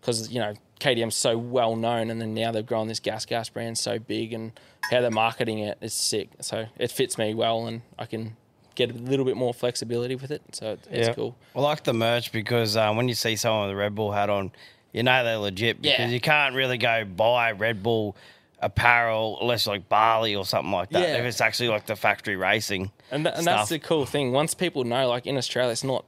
because 0.00 0.30
you 0.30 0.38
know 0.40 0.54
KTM's 0.80 1.14
so 1.16 1.36
well 1.36 1.76
known, 1.76 2.10
and 2.10 2.20
then 2.20 2.34
now 2.34 2.52
they've 2.52 2.64
grown 2.66 2.88
this 2.88 3.00
Gas 3.00 3.24
Gas 3.26 3.48
brand 3.48 3.78
so 3.78 3.98
big, 3.98 4.32
and 4.32 4.52
how 4.90 5.00
they're 5.00 5.10
marketing 5.10 5.58
it 5.60 5.78
is 5.80 5.92
sick. 5.94 6.30
So 6.40 6.66
it 6.78 6.90
fits 6.90 7.18
me 7.18 7.34
well, 7.34 7.66
and 7.66 7.82
I 7.98 8.06
can 8.06 8.36
get 8.74 8.90
a 8.90 8.94
little 8.94 9.24
bit 9.24 9.36
more 9.36 9.52
flexibility 9.52 10.14
with 10.14 10.30
it. 10.30 10.40
So 10.52 10.78
it's 10.90 11.08
Yeah. 11.08 11.14
cool. 11.14 11.36
I 11.56 11.60
like 11.60 11.82
the 11.82 11.92
merch 11.92 12.30
because 12.30 12.76
um, 12.76 12.96
when 12.96 13.08
you 13.08 13.14
see 13.14 13.34
someone 13.36 13.62
with 13.68 13.72
a 13.72 13.76
Red 13.76 13.94
Bull 13.96 14.12
hat 14.12 14.30
on, 14.30 14.52
you 14.92 15.02
know 15.02 15.24
they're 15.24 15.36
legit 15.36 15.82
because 15.82 15.98
Yeah. 15.98 16.06
you 16.08 16.20
can't 16.20 16.54
really 16.54 16.78
go 16.78 17.04
buy 17.04 17.50
Red 17.52 17.82
Bull 17.82 18.14
apparel 18.60 19.38
unless 19.40 19.66
like 19.66 19.88
Bali 19.88 20.34
or 20.34 20.44
something 20.44 20.72
like 20.72 20.90
that. 20.90 21.00
Yeah. 21.08 21.16
If 21.16 21.24
it's 21.24 21.40
actually 21.40 21.68
like 21.68 21.86
the 21.86 21.96
factory 21.96 22.36
racing. 22.36 22.90
And, 23.10 23.24
tha- 23.26 23.36
and 23.36 23.46
that's 23.46 23.68
the 23.68 23.78
cool 23.78 24.06
thing. 24.06 24.32
Once 24.32 24.54
people 24.54 24.84
know, 24.84 25.08
like 25.08 25.26
in 25.26 25.36
Australia, 25.36 25.72
it's 25.72 25.84
not, 25.84 26.04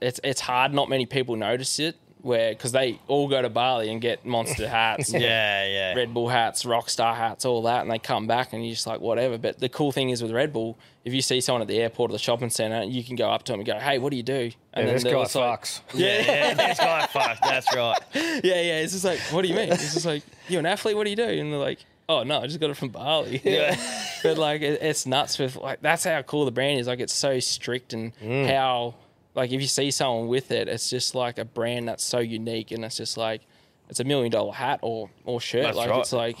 it's 0.00 0.20
it's 0.24 0.40
hard. 0.42 0.72
Not 0.74 0.88
many 0.88 1.06
people 1.06 1.36
notice 1.36 1.78
it, 1.78 1.96
where 2.22 2.50
because 2.52 2.72
they 2.72 2.98
all 3.08 3.28
go 3.28 3.40
to 3.42 3.48
Bali 3.48 3.90
and 3.90 4.00
get 4.00 4.24
Monster 4.26 4.68
hats, 4.78 5.12
Yeah, 5.12 5.20
yeah. 5.66 5.94
Red 5.94 6.12
Bull 6.14 6.28
hats, 6.28 6.64
Rockstar 6.64 7.14
hats, 7.14 7.44
all 7.44 7.62
that, 7.62 7.82
and 7.82 7.90
they 7.90 7.98
come 7.98 8.26
back 8.26 8.52
and 8.52 8.64
you're 8.64 8.74
just 8.74 8.86
like 8.86 9.00
whatever. 9.00 9.38
But 9.38 9.60
the 9.60 9.68
cool 9.68 9.92
thing 9.92 10.10
is 10.10 10.22
with 10.22 10.32
Red 10.32 10.52
Bull, 10.52 10.76
if 11.04 11.12
you 11.14 11.22
see 11.22 11.40
someone 11.40 11.62
at 11.62 11.68
the 11.68 11.78
airport 11.78 12.10
or 12.10 12.12
the 12.12 12.18
shopping 12.18 12.50
centre, 12.50 12.82
you 12.82 13.04
can 13.04 13.14
go 13.16 13.30
up 13.30 13.44
to 13.44 13.52
them 13.52 13.60
and 13.60 13.66
go, 13.66 13.78
"Hey, 13.78 13.98
what 13.98 14.10
do 14.10 14.16
you 14.16 14.22
do?" 14.24 14.50
And 14.72 14.86
Yeah, 14.88 14.92
this 14.94 15.04
guy 15.04 15.10
just 15.10 15.34
like- 15.36 15.62
fucks. 15.62 15.80
Yeah, 15.94 16.22
yeah, 16.22 16.54
this 16.54 16.78
guy 16.78 17.06
fucked. 17.06 17.42
That's 17.42 17.76
right. 17.76 17.98
yeah, 18.14 18.40
yeah. 18.42 18.78
It's 18.80 18.92
just 18.92 19.04
like, 19.04 19.20
what 19.30 19.42
do 19.42 19.48
you 19.48 19.54
mean? 19.54 19.70
It's 19.72 19.94
just 19.94 20.06
like, 20.06 20.22
you're 20.48 20.60
an 20.60 20.66
athlete. 20.66 20.96
What 20.96 21.04
do 21.04 21.10
you 21.10 21.16
do? 21.16 21.22
And 21.22 21.52
they're 21.52 21.60
like, 21.60 21.78
oh 22.08 22.22
no, 22.24 22.40
I 22.40 22.46
just 22.46 22.58
got 22.60 22.70
it 22.70 22.76
from 22.76 22.88
Bali. 22.88 23.40
Yeah. 23.44 23.76
but 24.22 24.36
like, 24.38 24.62
it, 24.62 24.80
it's 24.82 25.06
nuts 25.06 25.38
with 25.38 25.56
like 25.56 25.80
that's 25.80 26.04
how 26.04 26.20
cool 26.22 26.44
the 26.44 26.50
brand 26.50 26.80
is. 26.80 26.86
Like, 26.88 27.00
it's 27.00 27.14
so 27.14 27.38
strict 27.40 27.92
and 27.92 28.12
Mm. 28.18 28.48
how 28.52 28.94
like 29.36 29.52
if 29.52 29.60
you 29.60 29.68
see 29.68 29.90
someone 29.92 30.26
with 30.26 30.50
it, 30.50 30.66
it's 30.68 30.90
just 30.90 31.14
like 31.14 31.38
a 31.38 31.44
brand 31.44 31.86
that's 31.88 32.02
so 32.04 32.18
unique 32.18 32.72
and 32.72 32.84
it's 32.84 32.96
just 32.96 33.16
like 33.16 33.42
it's 33.88 34.00
a 34.00 34.04
million 34.04 34.32
dollar 34.32 34.52
hat 34.52 34.80
or 34.82 35.10
or 35.24 35.40
shirt. 35.40 35.62
That's 35.62 35.76
like 35.76 35.90
right. 35.90 36.00
it's 36.00 36.12
like 36.12 36.38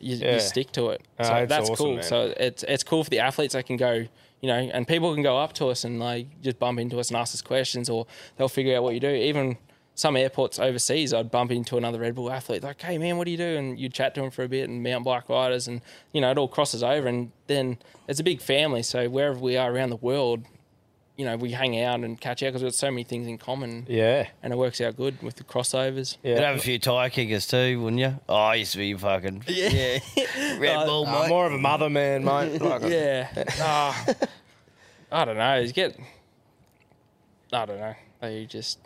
you, 0.00 0.16
Yeah. 0.16 0.34
you 0.34 0.40
stick 0.40 0.72
to 0.72 0.90
it. 0.90 1.00
Ah, 1.18 1.22
So 1.24 1.34
it's 1.36 1.48
that's 1.48 1.70
awesome, 1.70 1.76
cool. 1.86 1.94
man. 1.94 2.02
So 2.02 2.34
it's 2.36 2.62
it's 2.64 2.82
cool 2.84 3.04
for 3.04 3.10
the 3.10 3.20
athletes. 3.20 3.54
They 3.54 3.62
can 3.62 3.76
go. 3.78 4.06
You 4.42 4.48
know, 4.48 4.56
and 4.56 4.88
people 4.88 5.14
can 5.14 5.22
go 5.22 5.38
up 5.38 5.52
to 5.54 5.66
us 5.68 5.84
and 5.84 6.00
like 6.00 6.26
just 6.42 6.58
bump 6.58 6.80
into 6.80 6.98
us 6.98 7.10
and 7.10 7.16
ask 7.16 7.32
us 7.32 7.40
questions, 7.42 7.88
or 7.88 8.08
they'll 8.36 8.48
figure 8.48 8.76
out 8.76 8.82
what 8.82 8.92
you 8.92 8.98
do. 8.98 9.08
Even 9.08 9.56
some 9.94 10.16
airports 10.16 10.58
overseas, 10.58 11.14
I'd 11.14 11.30
bump 11.30 11.52
into 11.52 11.76
another 11.76 12.00
Red 12.00 12.16
Bull 12.16 12.28
athlete, 12.28 12.64
like, 12.64 12.80
"Hey 12.82 12.98
man, 12.98 13.18
what 13.18 13.26
do 13.26 13.30
you 13.30 13.36
do?" 13.36 13.56
And 13.56 13.78
you'd 13.78 13.94
chat 13.94 14.16
to 14.16 14.20
them 14.20 14.32
for 14.32 14.42
a 14.42 14.48
bit, 14.48 14.68
and 14.68 14.82
mountain 14.82 15.04
bike 15.04 15.28
riders, 15.28 15.68
and 15.68 15.80
you 16.12 16.20
know, 16.20 16.28
it 16.32 16.38
all 16.38 16.48
crosses 16.48 16.82
over, 16.82 17.06
and 17.06 17.30
then 17.46 17.78
it's 18.08 18.18
a 18.18 18.24
big 18.24 18.40
family. 18.40 18.82
So 18.82 19.08
wherever 19.08 19.38
we 19.38 19.56
are 19.56 19.72
around 19.72 19.90
the 19.90 19.96
world, 19.96 20.44
you 21.16 21.24
know, 21.26 21.36
we 21.36 21.50
hang 21.52 21.78
out 21.82 22.00
and 22.00 22.20
catch 22.20 22.42
out 22.42 22.48
because 22.48 22.62
we've 22.62 22.72
got 22.72 22.76
so 22.76 22.90
many 22.90 23.04
things 23.04 23.26
in 23.28 23.36
common, 23.38 23.86
Yeah. 23.88 24.28
and 24.42 24.52
it 24.52 24.56
works 24.56 24.80
out 24.80 24.96
good 24.96 25.22
with 25.22 25.36
the 25.36 25.44
crossovers. 25.44 26.16
Yeah. 26.22 26.34
You'd 26.36 26.42
have 26.42 26.56
a 26.56 26.60
few 26.60 26.78
tire 26.78 27.10
kickers 27.10 27.46
too, 27.46 27.80
wouldn't 27.82 28.00
you? 28.00 28.18
Oh, 28.28 28.34
I 28.34 28.54
used 28.56 28.72
to 28.72 28.78
be 28.78 28.94
fucking 28.94 29.44
yeah, 29.48 29.98
Red 30.58 30.86
Bull, 30.86 31.06
Uh, 31.06 31.20
mate. 31.22 31.28
more 31.28 31.46
of 31.46 31.52
a 31.52 31.58
mother 31.58 31.90
man, 31.90 32.24
mate. 32.24 32.60
Like, 32.62 32.82
Yeah. 32.84 33.28
Ah, 33.60 34.06
I 35.12 35.24
don't 35.26 35.36
know. 35.36 35.58
You 35.60 35.72
get. 35.72 35.96
I 37.52 37.66
don't 37.66 37.78
know. 37.78 37.94
They 38.20 38.46
just. 38.46 38.78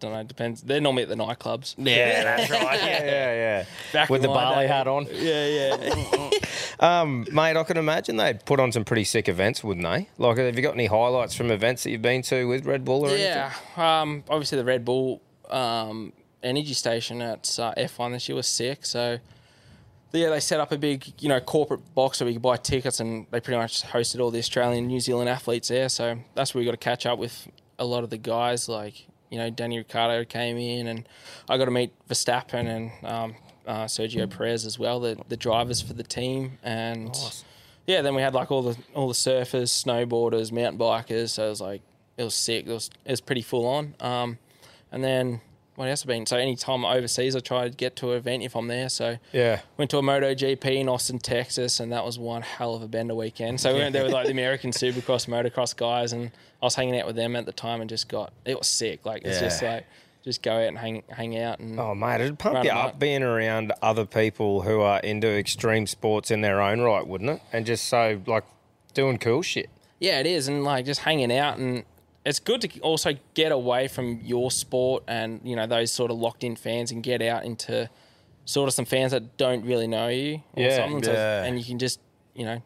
Don't 0.00 0.12
know. 0.12 0.22
Depends. 0.22 0.62
They're 0.62 0.80
normally 0.80 1.02
at 1.04 1.08
the 1.08 1.16
nightclubs. 1.16 1.74
Yeah, 1.76 2.22
that's 2.24 2.50
right. 2.50 2.78
yeah, 2.80 2.86
Yeah. 3.04 3.04
yeah, 3.04 3.34
yeah. 3.34 3.64
Back 3.92 4.10
With 4.10 4.22
the 4.22 4.28
my 4.28 4.34
Bali 4.34 4.66
day. 4.66 4.72
hat 4.72 4.86
on. 4.86 5.06
Yeah, 5.12 5.46
yeah. 5.46 6.30
Um, 6.80 7.26
mate, 7.32 7.56
I 7.56 7.64
can 7.64 7.76
imagine 7.76 8.18
they'd 8.18 8.44
put 8.44 8.60
on 8.60 8.70
some 8.70 8.84
pretty 8.84 9.02
sick 9.02 9.28
events, 9.28 9.64
wouldn't 9.64 9.84
they? 9.84 10.08
Like, 10.16 10.38
have 10.38 10.54
you 10.54 10.62
got 10.62 10.74
any 10.74 10.86
highlights 10.86 11.34
from 11.34 11.50
events 11.50 11.82
that 11.82 11.90
you've 11.90 12.02
been 12.02 12.22
to 12.22 12.46
with 12.46 12.66
Red 12.66 12.84
Bull 12.84 13.04
or 13.04 13.08
anything? 13.08 13.24
yeah. 13.24 13.52
Um, 14.00 14.22
obviously, 14.30 14.58
the 14.58 14.64
Red 14.64 14.84
Bull 14.84 15.20
um, 15.50 16.12
energy 16.40 16.74
station 16.74 17.20
at 17.20 17.58
uh, 17.58 17.74
F1 17.76 18.12
this 18.12 18.28
year 18.28 18.36
was 18.36 18.46
sick. 18.46 18.86
So, 18.86 19.18
yeah, 20.12 20.30
they 20.30 20.38
set 20.38 20.60
up 20.60 20.70
a 20.70 20.78
big, 20.78 21.20
you 21.20 21.28
know, 21.28 21.40
corporate 21.40 21.80
box 21.96 22.20
where 22.20 22.26
we 22.28 22.34
could 22.34 22.42
buy 22.42 22.56
tickets, 22.58 23.00
and 23.00 23.26
they 23.32 23.40
pretty 23.40 23.58
much 23.58 23.82
hosted 23.82 24.20
all 24.20 24.30
the 24.30 24.38
Australian, 24.38 24.86
New 24.86 25.00
Zealand 25.00 25.28
athletes 25.28 25.66
there. 25.66 25.88
So 25.88 26.16
that's 26.36 26.54
where 26.54 26.60
we 26.60 26.64
got 26.64 26.70
to 26.70 26.76
catch 26.76 27.06
up 27.06 27.18
with 27.18 27.48
a 27.80 27.84
lot 27.84 28.04
of 28.04 28.10
the 28.10 28.18
guys. 28.18 28.68
Like, 28.68 29.08
you 29.30 29.38
know, 29.38 29.50
Danny 29.50 29.78
Ricciardo 29.78 30.24
came 30.24 30.56
in, 30.56 30.86
and 30.86 31.08
I 31.48 31.58
got 31.58 31.66
to 31.66 31.70
meet 31.70 31.92
Verstappen 32.08 32.66
and 32.66 32.90
um, 33.04 33.34
uh, 33.66 33.84
Sergio 33.84 34.28
Perez 34.28 34.64
as 34.64 34.78
well, 34.78 35.00
the 35.00 35.18
the 35.28 35.36
drivers 35.36 35.82
for 35.82 35.92
the 35.92 36.02
team, 36.02 36.58
and 36.62 37.14
yeah, 37.86 38.02
then 38.02 38.14
we 38.14 38.22
had 38.22 38.34
like 38.34 38.50
all 38.50 38.62
the 38.62 38.76
all 38.94 39.08
the 39.08 39.14
surfers, 39.14 39.70
snowboarders, 39.70 40.52
mountain 40.52 40.78
bikers. 40.78 41.30
So 41.30 41.46
it 41.46 41.50
was 41.50 41.60
like 41.60 41.82
it 42.16 42.24
was 42.24 42.34
sick. 42.34 42.66
It 42.66 42.72
was 42.72 42.90
it 43.04 43.10
was 43.10 43.20
pretty 43.20 43.42
full 43.42 43.66
on. 43.66 43.94
Um, 44.00 44.38
and 44.92 45.02
then 45.04 45.40
what 45.78 45.88
else 45.88 46.02
have 46.02 46.08
been? 46.08 46.26
So 46.26 46.36
anytime 46.36 46.84
I'm 46.84 46.96
overseas, 46.98 47.36
I 47.36 47.40
try 47.40 47.68
to 47.68 47.70
get 47.74 47.96
to 47.96 48.10
an 48.12 48.16
event 48.18 48.42
if 48.42 48.54
I'm 48.56 48.66
there. 48.66 48.88
So 48.88 49.16
Yeah. 49.32 49.60
went 49.76 49.90
to 49.92 49.98
a 49.98 50.02
MotoGP 50.02 50.64
in 50.76 50.88
Austin, 50.88 51.18
Texas, 51.18 51.78
and 51.80 51.92
that 51.92 52.04
was 52.04 52.18
one 52.18 52.42
hell 52.42 52.74
of 52.74 52.82
a 52.82 52.88
bender 52.88 53.14
weekend. 53.14 53.60
So 53.60 53.72
we 53.72 53.80
went 53.80 53.92
there 53.92 54.02
with 54.02 54.12
like 54.12 54.26
the 54.26 54.32
American 54.32 54.70
Supercross, 54.72 55.28
motocross 55.28 55.76
guys, 55.76 56.12
and 56.12 56.32
I 56.60 56.66
was 56.66 56.74
hanging 56.74 56.98
out 56.98 57.06
with 57.06 57.16
them 57.16 57.36
at 57.36 57.46
the 57.46 57.52
time 57.52 57.80
and 57.80 57.88
just 57.88 58.08
got 58.08 58.32
it 58.44 58.58
was 58.58 58.66
sick. 58.68 59.06
Like 59.06 59.22
it's 59.24 59.38
just 59.40 59.62
like 59.62 59.86
just 60.24 60.42
go 60.42 60.52
out 60.56 60.66
and 60.68 60.76
hang 60.76 61.04
hang 61.08 61.38
out 61.38 61.60
and 61.60 61.78
Oh, 61.78 61.94
mate, 61.94 62.20
it'd 62.20 62.38
pump 62.38 62.64
you 62.64 62.70
up. 62.70 62.98
being 62.98 63.22
around 63.22 63.72
other 63.80 64.04
people 64.04 64.62
who 64.62 64.80
are 64.80 64.98
into 65.00 65.28
extreme 65.28 65.86
sports 65.86 66.30
in 66.32 66.40
their 66.40 66.60
own 66.60 66.80
right, 66.80 67.06
wouldn't 67.06 67.30
it? 67.30 67.40
And 67.52 67.64
just 67.64 67.84
so, 67.86 68.20
like, 68.26 68.44
doing 68.94 69.16
cool 69.18 69.42
shit. 69.42 69.70
Yeah, 70.00 70.18
it 70.18 70.26
is, 70.26 70.48
and 70.48 70.64
like 70.64 70.84
just 70.86 71.00
hanging 71.02 71.32
out, 71.32 71.58
and 71.58 71.84
it's 72.28 72.38
good 72.38 72.60
to 72.60 72.80
also 72.80 73.14
get 73.34 73.52
away 73.52 73.88
from 73.88 74.20
your 74.22 74.50
sport 74.50 75.02
and 75.08 75.40
you 75.44 75.56
know 75.56 75.66
those 75.66 75.90
sort 75.92 76.10
of 76.10 76.18
locked 76.18 76.44
in 76.44 76.56
fans 76.56 76.90
and 76.92 77.02
get 77.02 77.22
out 77.22 77.44
into 77.44 77.88
sort 78.44 78.68
of 78.68 78.74
some 78.74 78.84
fans 78.84 79.12
that 79.12 79.36
don't 79.36 79.64
really 79.64 79.86
know 79.86 80.08
you 80.08 80.34
or 80.54 80.62
Yeah, 80.62 80.76
yeah. 81.12 81.44
and 81.44 81.58
you 81.58 81.64
can 81.64 81.78
just 81.78 82.00
you 82.34 82.44
know 82.44 82.62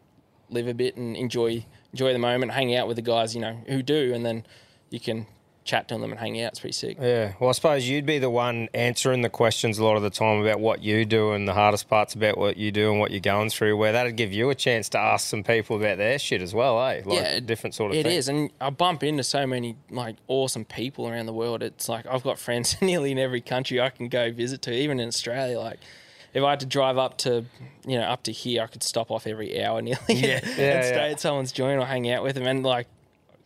live 0.49 0.67
a 0.67 0.73
bit 0.73 0.95
and 0.97 1.15
enjoy 1.15 1.65
enjoy 1.91 2.11
the 2.13 2.19
moment, 2.19 2.51
hang 2.51 2.75
out 2.75 2.87
with 2.87 2.95
the 2.97 3.01
guys 3.03 3.35
you 3.35 3.41
know 3.41 3.57
who 3.67 3.81
do, 3.81 4.13
and 4.13 4.25
then 4.25 4.45
you 4.89 4.99
can 4.99 5.25
chat 5.63 5.87
to 5.87 5.95
them 5.97 6.11
and 6.11 6.19
hang 6.19 6.41
out. 6.41 6.49
It's 6.51 6.59
pretty 6.59 6.73
sick. 6.73 6.97
Yeah. 6.99 7.33
Well, 7.39 7.49
I 7.49 7.53
suppose 7.53 7.87
you'd 7.87 8.05
be 8.05 8.19
the 8.19 8.29
one 8.29 8.67
answering 8.73 9.21
the 9.21 9.29
questions 9.29 9.77
a 9.79 9.83
lot 9.85 9.95
of 9.95 10.03
the 10.03 10.09
time 10.09 10.41
about 10.41 10.59
what 10.59 10.81
you 10.83 11.05
do 11.05 11.31
and 11.31 11.47
the 11.47 11.53
hardest 11.53 11.89
parts 11.89 12.13
about 12.15 12.37
what 12.37 12.57
you 12.57 12.71
do 12.71 12.91
and 12.91 12.99
what 12.99 13.11
you're 13.11 13.19
going 13.21 13.49
through, 13.49 13.77
where 13.77 13.91
that'd 13.93 14.15
give 14.15 14.33
you 14.33 14.49
a 14.49 14.55
chance 14.55 14.89
to 14.89 14.99
ask 14.99 15.27
some 15.27 15.43
people 15.43 15.77
about 15.77 15.97
their 15.97 16.19
shit 16.19 16.41
as 16.41 16.53
well, 16.53 16.77
eh? 16.85 17.01
Like, 17.05 17.19
Yeah, 17.19 17.39
different 17.39 17.75
sort 17.75 17.91
of 17.91 17.97
It 17.97 18.03
thing. 18.03 18.15
is, 18.15 18.27
and 18.27 18.49
I 18.59 18.69
bump 18.69 19.03
into 19.03 19.23
so 19.23 19.47
many 19.47 19.75
like 19.89 20.15
awesome 20.27 20.65
people 20.65 21.07
around 21.07 21.25
the 21.27 21.33
world. 21.33 21.63
It's 21.63 21.87
like 21.87 22.05
I've 22.07 22.23
got 22.23 22.37
friends 22.39 22.75
nearly 22.81 23.11
in 23.11 23.19
every 23.19 23.41
country 23.41 23.79
I 23.79 23.89
can 23.89 24.09
go 24.09 24.31
visit 24.31 24.61
to, 24.63 24.73
even 24.73 24.99
in 24.99 25.07
Australia. 25.07 25.59
Like 25.59 25.79
if 26.33 26.43
I 26.43 26.49
had 26.49 26.59
to 26.61 26.65
drive 26.65 26.97
up 26.97 27.17
to, 27.19 27.45
you 27.85 27.97
know, 27.99 28.05
up 28.05 28.23
to 28.23 28.31
here, 28.31 28.63
I 28.63 28.67
could 28.67 28.83
stop 28.83 29.11
off 29.11 29.27
every 29.27 29.63
hour 29.63 29.81
nearly, 29.83 29.99
Yeah. 30.09 30.39
and 30.43 30.57
Yeah, 30.57 30.81
stay 30.81 30.95
yeah. 31.07 31.11
at 31.13 31.19
someone's 31.19 31.51
joint 31.51 31.79
or 31.79 31.85
hang 31.85 32.09
out 32.09 32.23
with 32.23 32.35
them. 32.35 32.47
And 32.47 32.63
like 32.63 32.87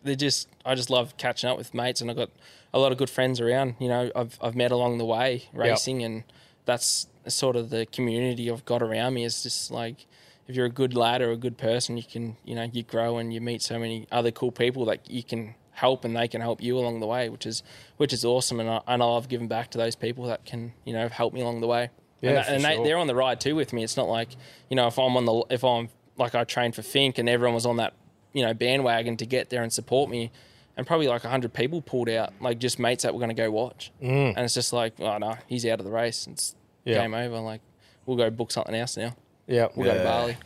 they 0.03 0.15
just, 0.15 0.47
I 0.65 0.75
just 0.75 0.89
love 0.89 1.17
catching 1.17 1.49
up 1.49 1.57
with 1.57 1.73
mates, 1.73 2.01
and 2.01 2.09
I've 2.09 2.17
got 2.17 2.29
a 2.73 2.79
lot 2.79 2.91
of 2.91 2.97
good 2.97 3.09
friends 3.09 3.39
around. 3.41 3.75
You 3.79 3.89
know, 3.89 4.11
I've 4.15 4.37
I've 4.41 4.55
met 4.55 4.71
along 4.71 4.97
the 4.97 5.05
way 5.05 5.43
racing, 5.53 6.03
and 6.03 6.23
that's 6.65 7.07
sort 7.27 7.55
of 7.55 7.69
the 7.69 7.85
community 7.85 8.49
I've 8.51 8.65
got 8.65 8.81
around 8.81 9.13
me. 9.13 9.23
Is 9.23 9.43
just 9.43 9.71
like 9.71 10.05
if 10.47 10.55
you're 10.55 10.65
a 10.65 10.69
good 10.71 10.95
lad 10.95 11.21
or 11.21 11.31
a 11.31 11.37
good 11.37 11.57
person, 11.57 11.97
you 11.97 12.03
can 12.03 12.37
you 12.45 12.55
know 12.55 12.69
you 12.71 12.83
grow 12.83 13.17
and 13.17 13.33
you 13.33 13.41
meet 13.41 13.61
so 13.61 13.77
many 13.79 14.07
other 14.11 14.31
cool 14.31 14.51
people 14.51 14.85
that 14.85 15.09
you 15.09 15.23
can 15.23 15.55
help 15.71 16.03
and 16.03 16.15
they 16.17 16.27
can 16.27 16.41
help 16.41 16.61
you 16.61 16.77
along 16.77 16.99
the 16.99 17.07
way, 17.07 17.29
which 17.29 17.45
is 17.45 17.63
which 17.97 18.13
is 18.13 18.25
awesome. 18.25 18.59
And 18.59 18.69
I, 18.69 18.81
and 18.87 19.01
I 19.01 19.05
love 19.05 19.27
giving 19.27 19.47
back 19.47 19.71
to 19.71 19.77
those 19.77 19.95
people 19.95 20.25
that 20.25 20.45
can 20.45 20.73
you 20.85 20.93
know 20.93 21.07
help 21.09 21.33
me 21.33 21.41
along 21.41 21.61
the 21.61 21.67
way. 21.67 21.89
Yeah, 22.21 22.29
and, 22.29 22.37
that- 22.37 22.49
and 22.49 22.65
they, 22.65 22.75
sure. 22.75 22.83
they're 22.85 22.97
on 22.97 23.07
the 23.07 23.15
ride 23.15 23.39
too 23.39 23.55
with 23.55 23.73
me. 23.73 23.83
It's 23.83 23.97
not 23.97 24.07
like 24.07 24.29
you 24.69 24.75
know 24.75 24.87
if 24.87 24.97
I'm 24.97 25.15
on 25.17 25.25
the 25.25 25.43
if 25.49 25.63
I'm 25.63 25.89
like 26.17 26.33
I 26.35 26.43
trained 26.43 26.75
for 26.75 26.81
Finke 26.81 27.19
and 27.19 27.29
everyone 27.29 27.53
was 27.53 27.65
on 27.65 27.77
that 27.77 27.93
you 28.37 28.45
know 28.45 28.53
bandwagon 28.53 29.17
to 29.17 29.25
get 29.25 29.49
there 29.49 29.63
and 29.63 29.73
support 29.73 30.09
me. 30.09 30.31
And 30.75 30.85
probably 30.85 31.07
like 31.07 31.23
hundred 31.23 31.53
people 31.53 31.81
pulled 31.81 32.07
out, 32.07 32.33
like 32.39 32.59
just 32.59 32.77
mates 32.77 33.01
that 33.01 33.11
were 33.11 33.19
going 33.19 33.35
to 33.35 33.35
go 33.35 33.49
watch, 33.49 33.91
mm. 33.99 34.33
and 34.35 34.37
it's 34.37 34.53
just 34.53 34.71
like, 34.73 34.93
oh 34.99 35.17
no, 35.17 35.35
he's 35.47 35.65
out 35.65 35.79
of 35.79 35.85
the 35.85 35.91
race. 35.91 36.27
It's 36.27 36.55
Yeah. 36.85 37.01
game 37.01 37.15
over. 37.15 37.39
Like 37.39 37.61
we'll 38.05 38.15
go 38.15 38.29
book 38.29 38.51
something 38.51 38.75
else 38.75 38.95
now. 38.95 39.15
Yeah, 39.47 39.69
We'll 39.75 39.91
go 39.91 39.97
to 39.97 40.03
Bali. 40.03 40.37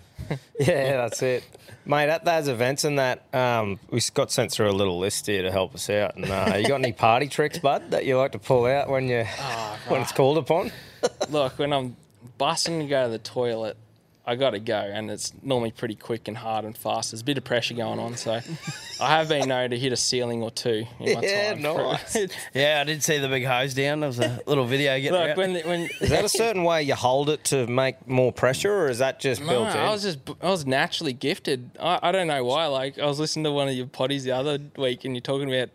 Yeah, 0.60 0.98
that's 0.98 1.22
it, 1.24 1.44
mate. 1.84 2.08
At 2.08 2.24
those 2.24 2.48
events 2.48 2.84
and 2.84 3.00
that, 3.00 3.26
um, 3.34 3.80
we 3.90 4.00
got 4.14 4.32
sent 4.32 4.52
through 4.52 4.70
a 4.70 4.72
little 4.72 5.00
list 5.00 5.26
here 5.26 5.42
to 5.42 5.52
help 5.52 5.74
us 5.74 5.90
out. 5.90 6.16
And 6.16 6.26
uh, 6.26 6.56
you 6.58 6.68
got 6.68 6.80
any 6.80 6.94
party 6.94 7.28
tricks, 7.28 7.58
bud, 7.58 7.92
that 7.92 8.06
you 8.06 8.18
like 8.18 8.32
to 8.34 8.40
pull 8.40 8.66
out 8.68 8.88
when 8.88 9.08
you 9.10 9.26
when 9.88 10.02
it's 10.02 10.12
called 10.12 10.38
upon? 10.38 10.72
Look, 11.30 11.58
when 11.60 11.74
I'm 11.74 11.98
busting 12.38 12.80
to 12.80 12.86
go 12.86 13.06
to 13.06 13.10
the 13.10 13.18
toilet, 13.18 13.76
I 14.26 14.36
got 14.36 14.52
to 14.52 14.60
go, 14.60 14.78
and 14.78 15.10
it's 15.10 15.34
normally 15.42 15.72
pretty 15.72 15.96
quick 15.96 16.28
and 16.28 16.38
hard 16.38 16.64
and 16.64 16.78
fast. 16.78 17.10
There's 17.10 17.22
a 17.22 17.26
bit 17.26 17.40
of 17.40 17.44
pressure 17.44 17.74
going 17.74 17.98
on, 18.00 18.18
so 18.18 18.40
I 19.02 19.10
have 19.18 19.30
been 19.30 19.48
known 19.48 19.72
to 19.72 19.80
hit 19.80 19.92
a 19.92 19.98
ceiling 19.98 20.44
or 20.44 20.52
two 20.52 20.86
in 21.00 21.14
my 21.16 21.22
Yeah, 21.22 21.54
time. 21.54 21.62
nice. 21.64 22.18
Yeah, 22.54 22.80
I 22.82 22.84
did 22.84 23.02
see 23.04 23.18
the 23.18 23.28
big 23.28 23.46
hose 23.46 23.74
down. 23.74 24.02
There 24.02 24.08
was 24.08 24.20
a 24.20 24.40
little 24.46 24.66
video 24.66 24.96
getting 25.00 25.14
Look, 25.20 25.30
out. 25.32 25.38
when 25.38 25.56
when 25.68 25.90
Is 26.00 26.10
that 26.10 26.24
a 26.24 26.30
certain 26.30 26.64
way 26.64 26.84
you 26.84 26.94
hold 26.94 27.30
it 27.32 27.44
to 27.46 27.66
make 27.66 28.08
more 28.08 28.32
pressure, 28.32 28.72
or 28.72 28.90
is 28.90 29.00
that 29.00 29.20
just 29.20 29.42
No, 29.42 29.48
built 29.48 29.70
in? 29.70 29.78
I 29.78 29.90
was 29.90 30.04
just 30.04 30.20
I 30.42 30.50
was 30.50 30.68
naturally 30.68 31.14
gifted. 31.14 31.72
I, 31.80 31.98
I 32.04 32.12
don't 32.12 32.28
know 32.28 32.44
why. 32.46 32.68
Like 32.68 33.00
I 33.00 33.08
was 33.08 33.20
listening 33.20 33.46
to 33.46 33.52
one 33.52 33.70
of 33.70 33.74
your 33.74 33.88
potties 33.88 34.22
the 34.24 34.32
other 34.34 34.60
week, 34.78 35.04
and 35.04 35.16
you're 35.16 35.22
talking 35.22 35.52
about 35.52 35.70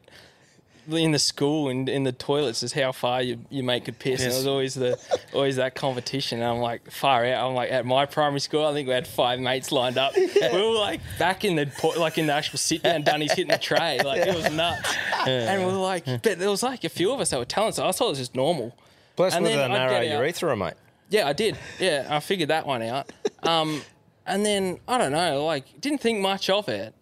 in 0.88 1.12
the 1.12 1.18
school 1.18 1.68
and 1.68 1.88
in 1.88 2.04
the 2.04 2.12
toilets 2.12 2.62
is 2.62 2.72
how 2.72 2.92
far 2.92 3.22
you, 3.22 3.38
you 3.50 3.62
make 3.62 3.88
it 3.88 3.98
piss. 3.98 4.22
And 4.22 4.32
it 4.32 4.36
was 4.36 4.46
always 4.46 4.74
the 4.74 4.98
always 5.32 5.56
that 5.56 5.74
competition. 5.74 6.40
And 6.40 6.48
I'm 6.48 6.58
like 6.58 6.90
far 6.90 7.24
out. 7.24 7.48
I'm 7.48 7.54
like 7.54 7.70
at 7.70 7.84
my 7.84 8.06
primary 8.06 8.40
school, 8.40 8.64
I 8.66 8.72
think 8.72 8.88
we 8.88 8.94
had 8.94 9.06
five 9.06 9.40
mates 9.40 9.72
lined 9.72 9.98
up. 9.98 10.14
we 10.16 10.50
were 10.52 10.78
like 10.78 11.00
back 11.18 11.44
in 11.44 11.56
the 11.56 11.66
po- 11.66 11.98
like 11.98 12.18
in 12.18 12.26
the 12.26 12.32
actual 12.32 12.58
sit 12.58 12.82
down, 12.82 13.02
Dunny's 13.02 13.32
hitting 13.32 13.48
the 13.48 13.58
tray. 13.58 14.00
Like 14.06 14.20
it 14.20 14.36
was 14.36 14.52
nuts. 14.52 14.94
And 15.26 15.66
we 15.66 15.72
were 15.72 15.78
like, 15.78 16.04
but 16.04 16.38
there 16.38 16.50
was 16.50 16.62
like 16.62 16.84
a 16.84 16.88
few 16.88 17.12
of 17.12 17.20
us 17.20 17.30
that 17.30 17.38
were 17.38 17.44
talented. 17.44 17.76
So 17.76 17.88
I 17.88 17.92
thought 17.92 18.06
it 18.06 18.10
was 18.10 18.18
just 18.18 18.34
normal. 18.36 18.76
Blessed 19.16 19.36
and 19.36 19.44
with 19.44 19.54
then 19.54 19.70
a 19.70 19.74
narrow 19.74 20.00
urethra, 20.00 20.56
mate. 20.56 20.74
Yeah, 21.08 21.26
I 21.26 21.32
did. 21.32 21.56
Yeah, 21.80 22.06
I 22.08 22.20
figured 22.20 22.50
that 22.50 22.66
one 22.66 22.82
out. 22.82 23.10
Um, 23.42 23.82
and 24.26 24.44
then 24.44 24.78
I 24.86 24.98
don't 24.98 25.12
know, 25.12 25.44
like 25.44 25.80
didn't 25.80 26.00
think 26.00 26.20
much 26.20 26.50
of 26.50 26.68
it, 26.68 26.94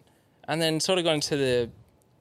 and 0.47 0.61
then 0.61 0.79
sort 0.79 0.99
of 0.99 1.05
got 1.05 1.15
into 1.15 1.37
the, 1.37 1.69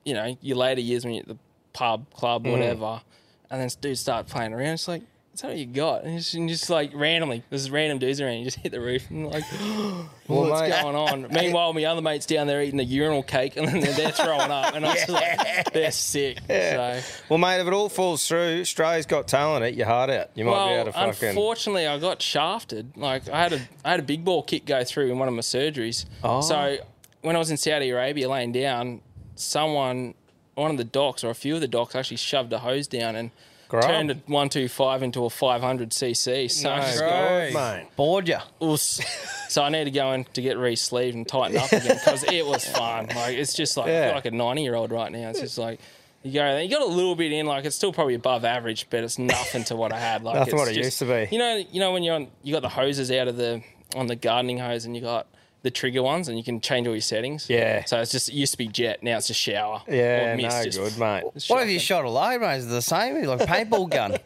you 0.04 0.14
know, 0.14 0.36
your 0.40 0.56
later 0.56 0.80
years 0.80 1.04
when 1.04 1.14
you're 1.14 1.22
at 1.22 1.28
the 1.28 1.38
pub, 1.74 2.10
club, 2.14 2.44
mm. 2.44 2.52
whatever, 2.52 3.02
and 3.50 3.60
then 3.60 3.68
dudes 3.80 4.00
start 4.00 4.26
playing 4.26 4.54
around. 4.54 4.74
It's 4.74 4.88
like. 4.88 5.02
Is 5.34 5.40
that 5.40 5.48
what 5.48 5.56
you 5.56 5.66
got? 5.66 6.04
And 6.04 6.16
just, 6.16 6.32
and 6.34 6.48
just 6.48 6.70
like 6.70 6.92
randomly, 6.94 7.42
there's 7.50 7.68
random 7.68 7.98
dudes 7.98 8.20
around. 8.20 8.38
You 8.38 8.44
just 8.44 8.58
hit 8.58 8.70
the 8.70 8.80
roof 8.80 9.10
and 9.10 9.26
like, 9.26 9.42
Well, 10.28 10.48
what's 10.48 10.60
mate- 10.60 10.80
going 10.80 10.94
on? 10.94 11.26
Meanwhile, 11.32 11.72
my 11.72 11.84
other 11.84 12.00
mates 12.00 12.24
down 12.24 12.46
there 12.46 12.62
eating 12.62 12.76
the 12.76 12.84
urinal 12.84 13.22
cake 13.22 13.56
and 13.56 13.66
then 13.66 13.80
they're, 13.80 13.92
they're 13.94 14.12
throwing 14.12 14.50
up, 14.50 14.74
and 14.74 14.86
I'm 14.86 14.94
just 14.94 15.08
like, 15.08 15.64
they're 15.72 15.90
sick. 15.90 16.38
So 16.46 17.00
Well, 17.28 17.38
mate, 17.38 17.60
if 17.60 17.66
it 17.66 17.72
all 17.72 17.88
falls 17.88 18.26
through, 18.26 18.60
Australia's 18.60 19.06
got 19.06 19.28
talent. 19.28 19.66
Eat 19.66 19.74
your 19.74 19.86
heart 19.86 20.08
out. 20.08 20.30
You 20.34 20.44
might 20.44 20.52
well, 20.52 20.68
be 20.68 20.74
able 20.74 20.84
to 20.84 20.92
fucking. 20.92 21.28
unfortunately, 21.30 21.86
I 21.88 21.98
got 21.98 22.22
shafted. 22.22 22.96
Like 22.96 23.28
I 23.28 23.42
had 23.42 23.52
a 23.54 23.60
I 23.84 23.90
had 23.90 24.00
a 24.00 24.04
big 24.04 24.24
ball 24.24 24.42
kick 24.42 24.64
go 24.66 24.84
through 24.84 25.10
in 25.10 25.18
one 25.18 25.28
of 25.28 25.34
my 25.34 25.40
surgeries. 25.40 26.06
Oh. 26.22 26.40
So 26.40 26.78
when 27.20 27.36
I 27.36 27.38
was 27.38 27.50
in 27.50 27.56
Saudi 27.56 27.90
Arabia 27.90 28.28
laying 28.28 28.52
down, 28.52 29.00
someone, 29.34 30.14
one 30.54 30.70
of 30.70 30.76
the 30.76 30.84
docks 30.84 31.24
or 31.24 31.30
a 31.30 31.34
few 31.34 31.54
of 31.54 31.60
the 31.60 31.68
docks 31.68 31.94
actually 31.94 32.16
shoved 32.18 32.52
a 32.52 32.58
hose 32.58 32.86
down 32.86 33.16
and 33.16 33.30
Great. 33.68 33.84
turned 33.84 34.10
a 34.10 34.14
one 34.26 34.48
two 34.48 34.68
five 34.68 35.02
into 35.02 35.24
a 35.24 35.30
five 35.30 35.60
hundred 35.62 35.90
cc. 35.90 36.50
So 36.50 36.70
I 36.70 36.76
No, 36.78 36.82
just 36.82 36.98
good, 37.00 37.54
mate. 37.54 37.86
Bored 37.96 38.28
ya? 38.28 38.40
Oof. 38.62 38.80
So 39.54 39.62
I 39.62 39.68
need 39.68 39.84
to 39.84 39.92
go 39.92 40.10
in 40.12 40.24
to 40.32 40.42
get 40.42 40.58
re-sleeved 40.58 41.14
and 41.14 41.28
tighten 41.28 41.56
up 41.58 41.70
again 41.70 41.96
because 41.96 42.24
it 42.24 42.44
was 42.44 42.66
fun. 42.76 43.06
Like 43.14 43.36
it's 43.36 43.54
just 43.54 43.76
like 43.76 43.86
I 43.86 43.92
Yeah. 44.08 44.12
like 44.14 44.24
a 44.24 44.32
ninety-year-old 44.32 44.90
right 44.90 45.12
now. 45.12 45.30
It's 45.30 45.38
just 45.38 45.58
like 45.58 45.78
you 46.24 46.32
go 46.32 46.40
there, 46.40 46.62
you 46.62 46.68
got 46.70 46.82
a 46.82 46.86
little 46.86 47.14
bit 47.14 47.30
in, 47.30 47.46
like 47.46 47.64
it's 47.64 47.76
still 47.76 47.92
probably 47.92 48.14
above 48.14 48.44
average, 48.44 48.86
but 48.90 49.04
it's 49.04 49.16
nothing 49.18 49.62
to 49.64 49.76
what 49.76 49.92
I 49.92 50.00
had. 50.00 50.24
Like 50.24 50.34
Nothing 50.36 50.54
it's 50.54 50.58
what 50.60 50.68
it 50.68 50.74
just- 50.74 50.84
used 50.86 50.98
to 51.00 51.04
be. 51.04 51.28
You 51.30 51.38
know, 51.38 51.62
you 51.70 51.78
know 51.78 51.92
when 51.92 52.02
you're 52.02 52.16
on, 52.16 52.28
you 52.42 52.52
got 52.52 52.62
the 52.62 52.68
hoses 52.70 53.12
out 53.12 53.28
of 53.28 53.36
the 53.36 53.62
on 53.94 54.08
the 54.08 54.16
gardening 54.16 54.58
hose, 54.58 54.86
and 54.86 54.96
you 54.96 55.02
got 55.02 55.28
the 55.64 55.70
trigger 55.70 56.02
ones, 56.02 56.28
and 56.28 56.38
you 56.38 56.44
can 56.44 56.60
change 56.60 56.86
all 56.86 56.94
your 56.94 57.00
settings. 57.00 57.48
Yeah. 57.50 57.84
So 57.86 57.98
it's 58.00 58.12
just 58.12 58.28
it 58.28 58.34
used 58.34 58.52
to 58.52 58.58
be 58.58 58.68
jet, 58.68 59.02
now 59.02 59.16
it's 59.16 59.30
a 59.30 59.34
shower. 59.34 59.82
Yeah, 59.88 60.34
Or 60.34 60.36
mist, 60.36 60.56
no 60.58 60.64
just- 60.64 60.78
good, 60.78 60.98
mate. 60.98 61.24
it's 61.34 61.48
What 61.50 61.62
if 61.64 61.70
you 61.70 61.78
shot 61.80 62.04
a 62.04 62.10
load, 62.10 62.40
mate? 62.42 62.58
It's 62.58 62.66
the 62.66 62.80
same. 62.82 63.16
You're 63.16 63.26
like 63.34 63.40
a 63.40 63.46
paintball 63.46 63.88
gun. 63.90 64.16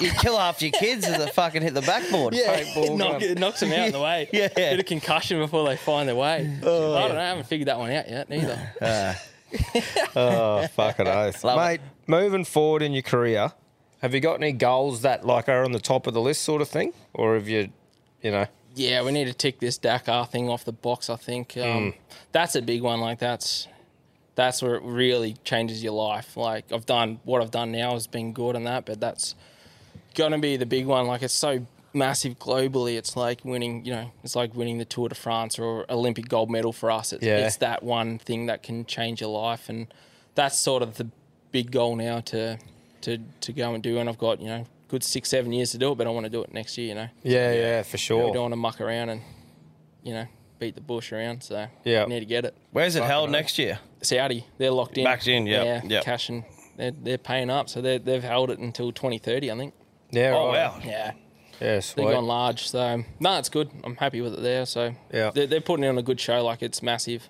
you 0.00 0.10
kill 0.12 0.36
half 0.38 0.60
your 0.62 0.72
kids 0.72 1.06
as 1.06 1.18
they 1.18 1.30
fucking 1.30 1.62
hit 1.62 1.74
the 1.74 1.82
backboard. 1.82 2.34
Yeah. 2.34 2.60
Paintball 2.60 2.96
Knock, 2.96 3.20
gun. 3.20 3.22
it 3.22 3.38
knocks 3.38 3.60
them 3.60 3.70
out 3.72 3.86
in 3.86 3.92
the 3.92 4.00
way. 4.00 4.28
Yeah. 4.32 4.48
Bit 4.48 4.80
of 4.80 4.86
concussion 4.86 5.38
before 5.38 5.68
they 5.68 5.76
find 5.76 6.08
their 6.08 6.16
way. 6.16 6.58
Oh, 6.62 6.94
I 6.96 7.06
don't 7.06 7.14
know. 7.14 7.20
I 7.20 7.26
haven't 7.28 7.46
figured 7.46 7.68
that 7.68 7.78
one 7.78 7.90
out 7.92 8.08
yet, 8.08 8.28
neither. 8.28 8.58
Ah. 8.82 9.22
Oh, 10.16 10.66
fucking 10.74 11.06
oath. 11.08 11.42
Love 11.44 11.56
mate, 11.58 11.80
moving 12.06 12.44
forward 12.44 12.82
in 12.82 12.92
your 12.92 13.02
career, 13.02 13.52
have 14.00 14.14
you 14.14 14.20
got 14.20 14.34
any 14.34 14.52
goals 14.52 15.02
that 15.02 15.26
like 15.26 15.48
are 15.48 15.64
on 15.64 15.72
the 15.72 15.80
top 15.80 16.06
of 16.06 16.14
the 16.14 16.20
list 16.20 16.42
sort 16.42 16.62
of 16.62 16.68
thing? 16.68 16.92
Or 17.14 17.34
have 17.34 17.48
you, 17.48 17.68
you 18.22 18.30
know, 18.30 18.46
Yeah, 18.74 19.02
we 19.02 19.12
need 19.12 19.26
to 19.26 19.34
tick 19.34 19.58
this 19.60 19.78
Dakar 19.78 20.26
thing 20.26 20.48
off 20.48 20.64
the 20.64 20.72
box. 20.72 21.10
I 21.10 21.16
think 21.16 21.56
um, 21.56 21.94
that's 22.32 22.54
a 22.54 22.62
big 22.62 22.82
one. 22.82 23.00
Like 23.00 23.18
that's 23.18 23.66
that's 24.36 24.62
where 24.62 24.76
it 24.76 24.82
really 24.84 25.34
changes 25.44 25.82
your 25.82 25.92
life. 25.92 26.36
Like 26.36 26.72
I've 26.72 26.86
done 26.86 27.20
what 27.24 27.42
I've 27.42 27.50
done 27.50 27.72
now 27.72 27.92
has 27.94 28.06
been 28.06 28.32
good 28.32 28.56
and 28.56 28.66
that, 28.66 28.86
but 28.86 29.00
that's 29.00 29.34
gonna 30.14 30.38
be 30.38 30.56
the 30.56 30.66
big 30.66 30.86
one. 30.86 31.06
Like 31.06 31.22
it's 31.22 31.34
so 31.34 31.66
massive 31.92 32.38
globally. 32.38 32.96
It's 32.96 33.16
like 33.16 33.44
winning. 33.44 33.84
You 33.84 33.92
know, 33.92 34.12
it's 34.22 34.36
like 34.36 34.54
winning 34.54 34.78
the 34.78 34.84
Tour 34.84 35.08
de 35.08 35.14
France 35.16 35.58
or 35.58 35.84
Olympic 35.90 36.28
gold 36.28 36.50
medal 36.50 36.72
for 36.72 36.90
us. 36.92 37.12
It's, 37.12 37.24
Yeah. 37.24 37.38
it's 37.46 37.56
that 37.56 37.82
one 37.82 38.18
thing 38.18 38.46
that 38.46 38.62
can 38.62 38.84
change 38.86 39.20
your 39.20 39.30
life, 39.30 39.68
and 39.68 39.92
that's 40.36 40.58
sort 40.58 40.82
of 40.82 40.96
the 40.96 41.08
big 41.50 41.72
goal 41.72 41.96
now 41.96 42.20
to 42.20 42.58
to 43.02 43.18
to 43.40 43.52
go 43.52 43.74
and 43.74 43.82
do. 43.82 43.98
And 43.98 44.08
I've 44.08 44.18
got 44.18 44.40
you 44.40 44.46
know 44.46 44.66
good 44.90 45.02
six 45.02 45.28
seven 45.28 45.52
years 45.52 45.70
to 45.72 45.78
do 45.78 45.92
it, 45.92 45.98
but 45.98 46.06
I 46.06 46.10
want 46.10 46.24
to 46.24 46.30
do 46.30 46.42
it 46.42 46.52
next 46.52 46.76
year. 46.76 46.88
You 46.88 46.94
know. 46.94 47.08
yeah, 47.22 47.52
yeah, 47.52 47.82
for 47.82 47.96
sure 47.98 48.26
We 48.26 48.32
don't 48.32 48.42
want 48.42 48.52
to 48.52 48.56
muck 48.56 48.80
around 48.80 49.08
and, 49.10 49.22
you 50.02 50.12
know, 50.12 50.26
beat 50.58 50.74
the 50.74 50.80
bush 50.80 51.12
around. 51.12 51.42
So 51.42 51.66
Yeah. 51.84 52.04
we 52.04 52.10
need 52.14 52.20
to 52.20 52.26
get 52.26 52.44
it. 52.44 52.54
Where's 52.72 52.96
it 52.96 53.02
held 53.04 53.30
next 53.30 53.58
year? 53.58 53.78
Saudi, 54.02 54.46
they're 54.58 54.70
locked 54.70 54.98
in. 54.98 55.04
Backed 55.04 55.28
in, 55.28 55.46
yep, 55.46 55.64
Yeah, 55.64 55.80
yep. 55.88 56.04
cashing. 56.04 56.44
They're, 56.76 56.90
they're 56.92 57.18
paying 57.18 57.50
up, 57.50 57.68
so 57.68 57.80
they're, 57.80 57.98
they've 57.98 58.22
held 58.22 58.50
it 58.50 58.58
until 58.58 58.90
2030, 58.92 59.50
I 59.50 59.56
think. 59.56 59.74
Yeah, 60.10 60.34
Oh, 60.34 60.48
right. 60.48 60.54
wow. 60.70 60.78
Yeah, 60.84 61.12
Yeah, 61.60 61.80
sweet. 61.80 62.04
they've 62.04 62.14
gone 62.14 62.26
large. 62.26 62.68
So, 62.68 63.04
no, 63.20 63.38
it's 63.38 63.48
good. 63.50 63.70
I'm 63.84 63.96
happy 63.96 64.20
with 64.22 64.34
it 64.34 64.40
there. 64.42 64.64
So, 64.66 64.94
Yeah. 65.12 65.30
they're, 65.34 65.46
they're 65.46 65.60
putting 65.60 65.84
it 65.84 65.88
on 65.88 65.98
a 65.98 66.02
good 66.02 66.18
show. 66.20 66.42
Like, 66.44 66.62
it's 66.62 66.82
massive. 66.82 67.28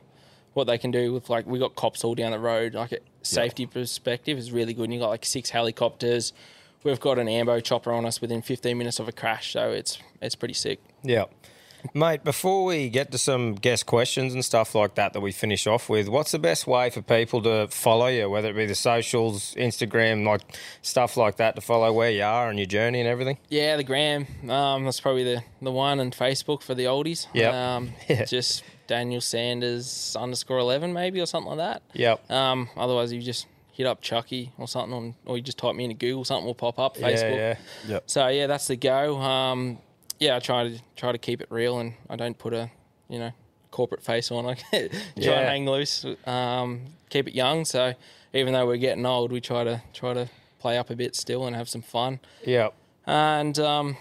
What 0.54 0.64
they 0.68 0.78
can 0.78 0.90
do 0.92 1.12
with, 1.12 1.28
like, 1.30 1.46
we 1.46 1.58
got 1.58 1.74
cops 1.76 2.04
all 2.04 2.14
down 2.14 2.30
the 2.32 2.38
road. 2.38 2.74
Like, 2.74 2.92
a 2.92 2.98
safety 3.22 3.66
perspective 3.66 4.38
is 4.38 4.50
really 4.52 4.72
good. 4.74 4.84
And 4.84 4.94
you 4.94 5.00
got, 5.00 5.08
like, 5.10 5.24
six 5.24 5.50
helicopters. 5.50 6.32
We've 6.82 7.00
got 7.00 7.18
an 7.18 7.28
ambo 7.28 7.60
chopper 7.60 7.92
on 7.92 8.06
us 8.06 8.20
within 8.20 8.42
15 8.42 8.76
minutes 8.76 8.98
of 8.98 9.08
a 9.08 9.12
crash. 9.12 9.52
So, 9.52 9.70
it's 9.70 9.98
it's 10.20 10.34
pretty 10.34 10.54
sick. 10.54 10.80
Yeah. 11.02 11.24
Mate, 11.94 12.24
before 12.24 12.64
we 12.66 12.90
get 12.90 13.10
to 13.12 13.18
some 13.18 13.54
guest 13.54 13.86
questions 13.86 14.34
and 14.34 14.44
stuff 14.44 14.74
like 14.74 14.96
that 14.96 15.14
that 15.14 15.20
we 15.20 15.32
finish 15.32 15.66
off 15.66 15.88
with, 15.88 16.08
what's 16.08 16.30
the 16.30 16.38
best 16.38 16.66
way 16.66 16.90
for 16.90 17.00
people 17.00 17.40
to 17.42 17.68
follow 17.68 18.06
you, 18.08 18.28
whether 18.28 18.50
it 18.50 18.54
be 18.54 18.66
the 18.66 18.74
socials, 18.74 19.54
Instagram, 19.54 20.26
like 20.26 20.42
stuff 20.82 21.16
like 21.16 21.36
that, 21.36 21.54
to 21.54 21.62
follow 21.62 21.90
where 21.92 22.10
you 22.10 22.22
are 22.22 22.50
and 22.50 22.58
your 22.58 22.66
journey 22.66 23.00
and 23.00 23.08
everything? 23.08 23.38
Yeah, 23.48 23.76
the 23.76 23.84
gram. 23.84 24.26
Um, 24.48 24.84
that's 24.84 25.00
probably 25.00 25.24
the, 25.24 25.42
the 25.62 25.72
one, 25.72 26.00
and 26.00 26.14
Facebook 26.14 26.62
for 26.62 26.74
the 26.74 26.84
oldies. 26.84 27.26
Yep. 27.32 27.54
Um, 27.54 27.90
Yeah. 28.08 28.24
Just 28.24 28.62
Daniel 28.86 29.20
Sanders 29.20 30.16
underscore 30.18 30.58
eleven 30.58 30.92
maybe 30.92 31.20
or 31.20 31.26
something 31.26 31.56
like 31.56 31.58
that. 31.58 31.82
Yep. 31.94 32.30
Um, 32.30 32.68
otherwise 32.76 33.12
you 33.12 33.22
just 33.22 33.46
hit 33.80 33.86
up 33.86 34.02
Chucky 34.02 34.52
or 34.58 34.68
something, 34.68 34.92
on, 34.92 35.14
or 35.24 35.38
you 35.38 35.42
just 35.42 35.56
type 35.56 35.74
me 35.74 35.84
into 35.84 35.96
Google, 35.96 36.22
something 36.26 36.44
will 36.44 36.54
pop 36.54 36.78
up. 36.78 36.96
Facebook. 36.98 37.34
Yeah, 37.34 37.56
yeah. 37.86 37.88
Yep. 37.88 38.02
So 38.10 38.28
yeah, 38.28 38.46
that's 38.46 38.66
the 38.66 38.76
go. 38.76 39.16
Um, 39.18 39.78
yeah, 40.18 40.36
I 40.36 40.38
try 40.40 40.68
to 40.68 40.78
try 40.96 41.12
to 41.12 41.18
keep 41.18 41.40
it 41.40 41.48
real, 41.50 41.78
and 41.78 41.94
I 42.10 42.16
don't 42.16 42.36
put 42.38 42.52
a 42.52 42.70
you 43.08 43.18
know 43.18 43.30
corporate 43.70 44.02
face 44.02 44.30
on. 44.30 44.44
I 44.50 44.54
try 44.54 44.88
Yeah. 45.16 45.30
and 45.40 45.48
hang 45.48 45.66
loose. 45.66 46.04
Um, 46.26 46.82
keep 47.08 47.26
it 47.26 47.34
young. 47.34 47.64
So 47.64 47.94
even 48.34 48.52
though 48.52 48.66
we're 48.66 48.76
getting 48.76 49.06
old, 49.06 49.32
we 49.32 49.40
try 49.40 49.64
to 49.64 49.80
try 49.94 50.12
to 50.12 50.28
play 50.58 50.76
up 50.76 50.90
a 50.90 50.96
bit 50.96 51.16
still 51.16 51.46
and 51.46 51.56
have 51.56 51.68
some 51.70 51.80
fun. 51.82 52.20
Yeah. 52.46 52.68
And 53.06 53.58
um, 53.58 53.96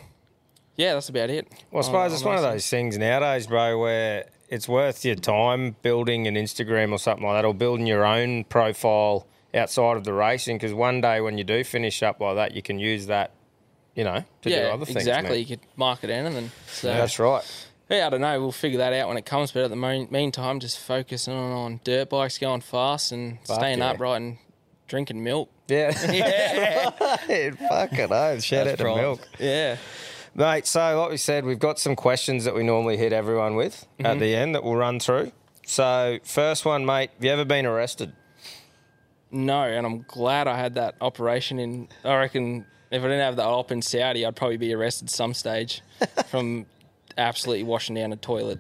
yeah, 0.76 0.94
that's 0.94 1.08
about 1.08 1.30
it. 1.30 1.48
Well, 1.72 1.84
I 1.84 1.86
suppose 1.86 2.12
On- 2.12 2.14
it's 2.16 2.22
on 2.24 2.28
one 2.28 2.36
of 2.36 2.42
those 2.44 2.54
those 2.54 2.70
things 2.70 2.98
nowadays, 2.98 3.48
bro, 3.48 3.80
where 3.80 4.26
it's 4.50 4.68
worth 4.68 5.06
your 5.06 5.16
time 5.16 5.76
building 5.84 6.28
an 6.28 6.36
Instagram 6.36 6.92
or 6.92 6.98
something 7.00 7.26
like 7.26 7.38
that, 7.38 7.46
or 7.48 7.54
building 7.54 7.86
your 7.88 8.04
own 8.06 8.44
profile 8.44 9.26
outside 9.54 9.98
of 9.98 10.04
the 10.04 10.14
racing. 10.14 10.58
Because 10.58 10.74
one 10.74 11.02
day 11.02 11.22
when 11.22 11.38
you 11.38 11.44
do 11.44 11.64
finish 11.64 12.02
up 12.04 12.20
like 12.20 12.36
that, 12.36 12.54
you 12.54 12.62
can 12.62 12.80
use 12.80 13.08
that, 13.08 13.32
you 13.96 14.04
know, 14.04 14.24
to 14.42 14.50
things. 14.50 14.56
do 14.56 14.62
other 14.68 14.86
things. 14.86 14.98
exactly. 14.98 15.30
man. 15.32 15.40
You 15.40 15.46
could 15.46 15.60
market 15.76 16.10
anything. 16.10 16.52
So 16.68 16.88
That's 16.88 17.18
right. 17.20 17.44
yeah, 17.90 18.08
I 18.08 18.10
don't 18.10 18.22
know. 18.22 18.40
We'll 18.40 18.52
figure 18.52 18.78
that 18.80 18.94
out 18.94 19.08
when 19.08 19.18
it 19.18 19.26
comes. 19.26 19.52
But 19.52 19.64
at 19.64 19.70
the 19.70 19.76
mean- 19.76 20.08
meantime, 20.12 20.60
just 20.60 20.80
focusing 20.80 21.34
on, 21.34 21.52
on 21.52 21.80
dirt 21.84 22.10
bikes, 22.10 22.38
going 22.38 22.62
fast, 22.62 23.12
and 23.12 23.40
Fuck 23.46 23.58
staying 23.58 23.80
yeah. 23.80 23.92
upright 23.92 24.22
and 24.22 24.38
drinking 24.88 25.24
milk. 25.24 25.50
Yeah. 25.68 25.92
yeah. 26.12 26.90
Fucking 27.70 28.12
oath. 28.12 28.44
Shout 28.44 28.66
That's 28.66 28.82
out 28.82 28.84
to. 28.96 28.96
Milk. 28.96 29.28
Yeah. 29.40 29.78
Mate, 30.36 30.66
so 30.68 31.02
like 31.02 31.10
we 31.12 31.18
said, 31.18 31.44
we've 31.44 31.60
got 31.60 31.80
some 31.80 31.96
questions 31.96 32.46
that 32.46 32.54
we 32.56 32.64
normally 32.64 32.98
hit 32.98 33.12
everyone 33.14 33.56
with 33.56 33.86
Mm-hmm. 34.00 34.06
at 34.06 34.20
the 34.20 34.36
end 34.36 34.56
that 34.56 34.64
we'll 34.64 34.76
run 34.76 35.00
through. 35.00 35.32
So, 35.66 36.18
first 36.24 36.66
one, 36.66 36.86
mate, 36.86 37.12
have 37.16 37.24
you 37.24 37.32
ever 37.32 37.46
been 37.46 37.66
arrested? 37.66 38.14
No, 39.32 39.62
and 39.64 39.86
I'm 39.86 40.02
glad 40.08 40.48
I 40.48 40.58
had 40.58 40.76
that 40.76 40.96
operation 41.02 41.60
in. 41.60 41.88
I 42.04 42.16
reckon 42.16 42.66
if 42.92 43.00
I 43.02 43.06
didn't 43.06 43.20
have 43.22 43.36
that 43.36 43.46
op 43.46 43.72
in 43.72 43.82
Saudi, 43.82 44.26
I'd 44.26 44.36
probably 44.36 44.58
be 44.58 44.74
arrested 44.74 45.10
some 45.10 45.34
stage 45.34 45.82
from 46.28 46.66
absolutely 47.18 47.64
washing 47.64 47.96
down 47.96 48.12
a 48.12 48.16
toilet, 48.16 48.60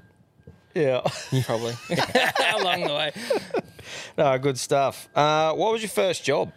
Yeah. 0.75 1.01
probably 1.45 1.73
along 2.59 2.83
the 2.83 2.93
way. 2.93 3.11
no, 4.17 4.37
good 4.37 4.59
stuff. 4.59 5.09
Uh, 5.15 5.53
what 5.53 5.71
was 5.71 5.81
your 5.81 5.89
first 5.89 6.23
job? 6.23 6.51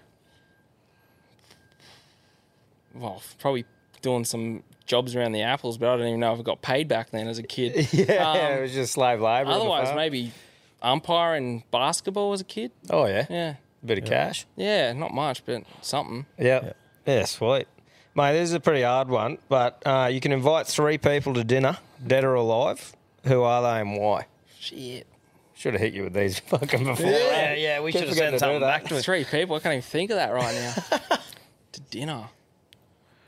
Well, 2.94 3.22
probably 3.38 3.64
doing 4.02 4.24
some 4.24 4.62
jobs 4.84 5.16
around 5.16 5.32
the 5.32 5.42
apples, 5.42 5.78
but 5.78 5.88
I 5.88 5.96
don't 5.96 6.06
even 6.08 6.20
know 6.20 6.34
if 6.34 6.40
I 6.40 6.42
got 6.42 6.60
paid 6.60 6.88
back 6.88 7.10
then 7.10 7.28
as 7.28 7.38
a 7.38 7.42
kid. 7.42 7.88
Yeah, 7.92 8.30
Um, 8.30 8.36
it 8.58 8.60
was 8.62 8.72
just 8.74 8.92
slave 8.92 9.20
the 9.20 9.24
Otherwise, 9.24 9.94
maybe 9.94 10.32
umpire 10.82 11.36
in 11.36 11.62
basketball 11.70 12.32
as 12.34 12.40
a 12.42 12.44
kid. 12.44 12.72
Oh 12.90 13.06
yeah, 13.06 13.26
Yeah, 13.30 13.54
bit 13.84 13.98
of 13.98 14.04
cash. 14.04 14.46
yeah, 14.56 14.92
not 14.92 15.12
much, 15.12 15.44
but 15.44 15.64
something. 15.80 16.26
Yeah. 16.38 16.72
yeah, 17.06 17.24
sweet. 17.24 17.66
Mate, 18.14 18.32
this 18.34 18.50
is 18.50 18.54
a 18.54 18.60
pretty 18.60 18.82
hard 18.82 19.08
one, 19.08 19.38
but 19.48 19.82
uh, 19.86 20.08
you 20.12 20.20
can 20.20 20.32
invite 20.32 20.66
three 20.66 20.98
people 20.98 21.32
to 21.34 21.44
dinner, 21.44 21.78
dead 22.06 22.24
or 22.24 22.34
alive. 22.34 22.94
Who 23.24 23.42
are 23.42 23.62
they 23.62 23.80
and 23.80 23.96
why? 23.98 24.26
Shit. 24.58 25.06
Should 25.54 25.74
have 25.74 25.80
hit 25.80 25.94
you 25.94 26.04
with 26.04 26.12
these 26.12 26.38
fucking 26.48 26.84
before. 26.84 27.10
Yeah, 27.10 27.54
yeah, 27.54 27.80
we 27.80 27.92
should 27.92 28.02
have 28.02 28.10
forgetting 28.10 28.38
sent 28.38 28.40
something 28.40 28.60
that. 28.60 28.82
back 28.82 28.84
to 28.88 28.96
us. 28.96 29.04
Three 29.04 29.24
people. 29.24 29.56
I 29.56 29.60
can't 29.60 29.72
even 29.74 29.82
think 29.82 30.10
of 30.10 30.16
that 30.16 30.32
right 30.32 30.54
now. 30.54 31.16
to 31.72 31.80
dinner. 31.82 32.24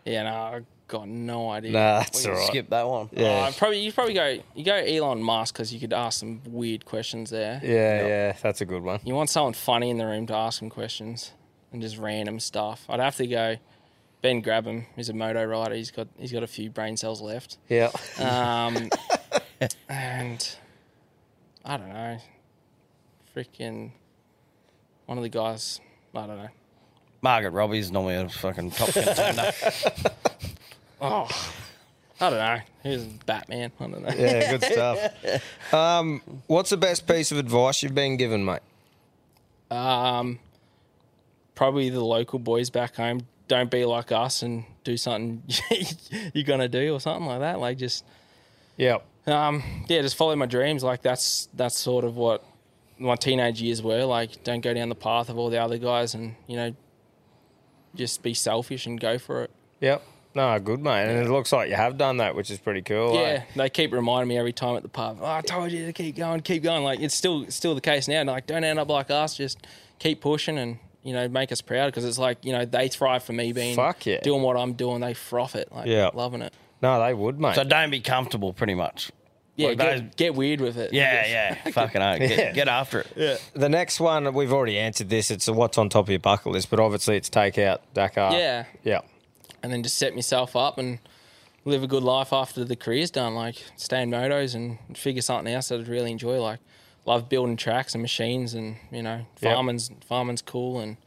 Yeah, 0.04 0.24
no, 0.24 0.30
I 0.34 0.60
got 0.88 1.08
no 1.08 1.50
idea. 1.50 1.72
Nah, 1.72 1.98
that's 2.00 2.26
all 2.26 2.32
right. 2.32 2.46
Skip 2.46 2.70
that 2.70 2.86
one. 2.86 3.08
Yeah. 3.12 3.46
Uh, 3.48 3.52
probably 3.52 3.80
you 3.80 3.92
probably 3.92 4.14
go 4.14 4.38
you 4.54 4.64
go 4.64 4.74
Elon 4.74 5.22
Musk 5.22 5.54
because 5.54 5.72
you 5.72 5.80
could 5.80 5.92
ask 5.92 6.20
some 6.20 6.42
weird 6.46 6.84
questions 6.84 7.30
there. 7.30 7.60
Yeah, 7.62 8.06
yeah, 8.06 8.36
that's 8.40 8.60
a 8.60 8.64
good 8.64 8.82
one. 8.82 9.00
You 9.04 9.14
want 9.14 9.30
someone 9.30 9.52
funny 9.52 9.90
in 9.90 9.98
the 9.98 10.06
room 10.06 10.26
to 10.26 10.34
ask 10.34 10.60
him 10.60 10.70
questions 10.70 11.32
and 11.72 11.82
just 11.82 11.98
random 11.98 12.40
stuff. 12.40 12.84
I'd 12.88 13.00
have 13.00 13.16
to 13.16 13.26
go 13.26 13.56
Ben 14.22 14.42
Grabham. 14.42 14.86
He's 14.96 15.08
a 15.08 15.14
moto 15.14 15.44
rider. 15.44 15.74
He's 15.74 15.90
got 15.90 16.08
he's 16.18 16.32
got 16.32 16.42
a 16.42 16.48
few 16.48 16.70
brain 16.70 16.96
cells 16.96 17.20
left. 17.20 17.58
Yeah. 17.68 17.90
Um, 18.18 18.90
and 19.88 20.56
I 21.64 21.76
don't 21.76 21.88
know, 21.88 22.18
freaking 23.34 23.92
one 25.06 25.18
of 25.18 25.22
the 25.22 25.30
guys. 25.30 25.80
I 26.14 26.26
don't 26.26 26.36
know. 26.36 26.48
Margaret 27.22 27.52
Robbie's 27.52 27.90
normally 27.90 28.16
a 28.16 28.28
fucking 28.28 28.70
top 28.72 28.90
contender. 28.90 29.50
Oh, 31.00 31.28
I 32.20 32.30
don't 32.30 32.38
know. 32.38 32.58
He's 32.82 33.04
Batman. 33.04 33.72
I 33.80 33.86
don't 33.86 34.02
know. 34.02 34.14
Yeah, 34.16 34.56
good 34.56 34.62
stuff. 34.62 35.74
Um, 35.74 36.22
what's 36.46 36.70
the 36.70 36.76
best 36.76 37.06
piece 37.06 37.32
of 37.32 37.38
advice 37.38 37.82
you've 37.82 37.94
been 37.94 38.16
given, 38.16 38.44
mate? 38.44 38.60
Um, 39.70 40.38
probably 41.54 41.90
the 41.90 42.04
local 42.04 42.38
boys 42.38 42.70
back 42.70 42.96
home. 42.96 43.22
Don't 43.48 43.70
be 43.70 43.84
like 43.84 44.12
us 44.12 44.42
and 44.42 44.64
do 44.84 44.96
something 44.96 45.42
you're 46.34 46.44
gonna 46.44 46.68
do 46.68 46.94
or 46.94 47.00
something 47.00 47.26
like 47.26 47.40
that. 47.40 47.58
Like 47.60 47.76
just 47.78 48.04
Yeah. 48.76 48.98
um, 49.26 49.62
yeah, 49.88 50.00
just 50.02 50.16
follow 50.16 50.34
my 50.36 50.46
dreams. 50.46 50.82
Like 50.82 51.02
that's 51.02 51.48
that's 51.54 51.78
sort 51.78 52.04
of 52.04 52.16
what 52.16 52.42
my 52.98 53.16
teenage 53.16 53.60
years 53.60 53.82
were. 53.82 54.04
Like 54.04 54.44
don't 54.44 54.60
go 54.60 54.72
down 54.72 54.88
the 54.88 54.94
path 54.94 55.28
of 55.28 55.36
all 55.36 55.50
the 55.50 55.58
other 55.58 55.76
guys, 55.78 56.14
and 56.14 56.36
you 56.46 56.56
know, 56.56 56.74
just 57.94 58.22
be 58.22 58.32
selfish 58.32 58.86
and 58.86 58.98
go 58.98 59.18
for 59.18 59.42
it. 59.44 59.50
Yep. 59.80 60.02
No, 60.34 60.58
good, 60.58 60.80
mate. 60.82 61.04
And 61.06 61.24
it 61.26 61.30
looks 61.30 61.52
like 61.52 61.68
you 61.70 61.76
have 61.76 61.96
done 61.96 62.16
that, 62.16 62.34
which 62.34 62.50
is 62.50 62.58
pretty 62.58 62.82
cool. 62.82 63.16
eh? 63.18 63.20
Yeah, 63.34 63.42
they 63.54 63.70
keep 63.70 63.92
reminding 63.92 64.28
me 64.28 64.36
every 64.36 64.52
time 64.52 64.76
at 64.76 64.82
the 64.82 64.88
pub. 64.88 65.18
Oh, 65.20 65.26
I 65.26 65.40
told 65.42 65.70
you 65.70 65.86
to 65.86 65.92
keep 65.92 66.16
going, 66.16 66.40
keep 66.40 66.62
going. 66.62 66.82
Like 66.82 67.00
it's 67.00 67.14
still 67.14 67.48
still 67.50 67.74
the 67.74 67.80
case 67.80 68.08
now. 68.08 68.24
Like 68.24 68.46
don't 68.46 68.64
end 68.64 68.78
up 68.78 68.88
like 68.88 69.10
us. 69.10 69.36
Just 69.36 69.64
keep 70.00 70.20
pushing 70.20 70.58
and 70.58 70.78
you 71.04 71.12
know 71.12 71.28
make 71.28 71.52
us 71.52 71.60
proud 71.60 71.86
because 71.86 72.04
it's 72.04 72.18
like 72.18 72.44
you 72.44 72.52
know 72.52 72.64
they 72.64 72.88
thrive 72.88 73.22
for 73.22 73.32
me 73.32 73.52
being 73.52 73.76
Fuck 73.76 74.06
yeah. 74.06 74.20
doing 74.22 74.42
what 74.42 74.56
I'm 74.56 74.72
doing. 74.72 75.00
They 75.00 75.14
froth 75.14 75.54
it. 75.54 75.70
Like 75.70 75.86
Yeah. 75.86 76.10
loving 76.12 76.42
it. 76.42 76.52
No, 76.82 77.00
they 77.04 77.14
would, 77.14 77.38
mate. 77.38 77.54
so 77.54 77.62
don't 77.64 77.90
be 77.90 78.00
comfortable, 78.00 78.52
pretty 78.52 78.74
much. 78.74 79.12
Yeah, 79.56 79.68
Like 79.68 79.78
get, 79.78 79.90
those- 80.00 80.14
get 80.16 80.34
weird 80.34 80.60
with 80.60 80.76
it. 80.76 80.92
Yeah, 80.92 81.26
yeah. 81.64 81.70
Fucking 81.70 82.00
hell. 82.00 82.18
Get, 82.18 82.30
Yeah. 82.38 82.52
get 82.52 82.66
after 82.68 83.00
it. 83.02 83.06
Yeah. 83.14 83.36
the 83.54 83.68
next 83.68 84.00
one, 84.00 84.34
we've 84.34 84.52
already 84.52 84.78
answered 84.80 85.08
this. 85.08 85.30
It's 85.30 85.46
a 85.46 85.52
what's 85.52 85.78
on 85.78 85.88
top 85.88 86.06
of 86.06 86.10
your 86.10 86.18
bucket 86.18 86.48
list, 86.52 86.70
but 86.70 86.80
obviously 86.80 87.16
it's 87.16 87.28
take 87.30 87.56
out 87.58 87.80
Dakar. 87.94 88.32
Yeah. 88.32 88.64
Yeah. 88.82 89.00
And 89.64 89.72
then 89.72 89.82
just 89.82 89.96
set 89.96 90.14
myself 90.14 90.54
up 90.54 90.76
and 90.76 90.98
live 91.64 91.82
a 91.82 91.86
good 91.86 92.02
life 92.02 92.32
after 92.34 92.62
the 92.64 92.76
career's 92.76 93.10
done. 93.10 93.34
Like 93.34 93.56
stay 93.76 94.02
in 94.02 94.10
motos 94.10 94.54
and 94.54 94.78
figure 94.96 95.22
something 95.22 95.52
else 95.52 95.68
that 95.68 95.80
I'd 95.80 95.88
really 95.88 96.10
enjoy. 96.12 96.38
Like 96.38 96.60
love 97.06 97.28
building 97.30 97.56
tracks 97.56 97.94
and 97.94 98.02
machines 98.02 98.52
and 98.52 98.76
you 98.92 99.02
know 99.02 99.24
Yep. 99.40 99.54
farming's 99.54 99.90
farming's 100.06 100.42
cool 100.42 100.80
and 100.80 100.98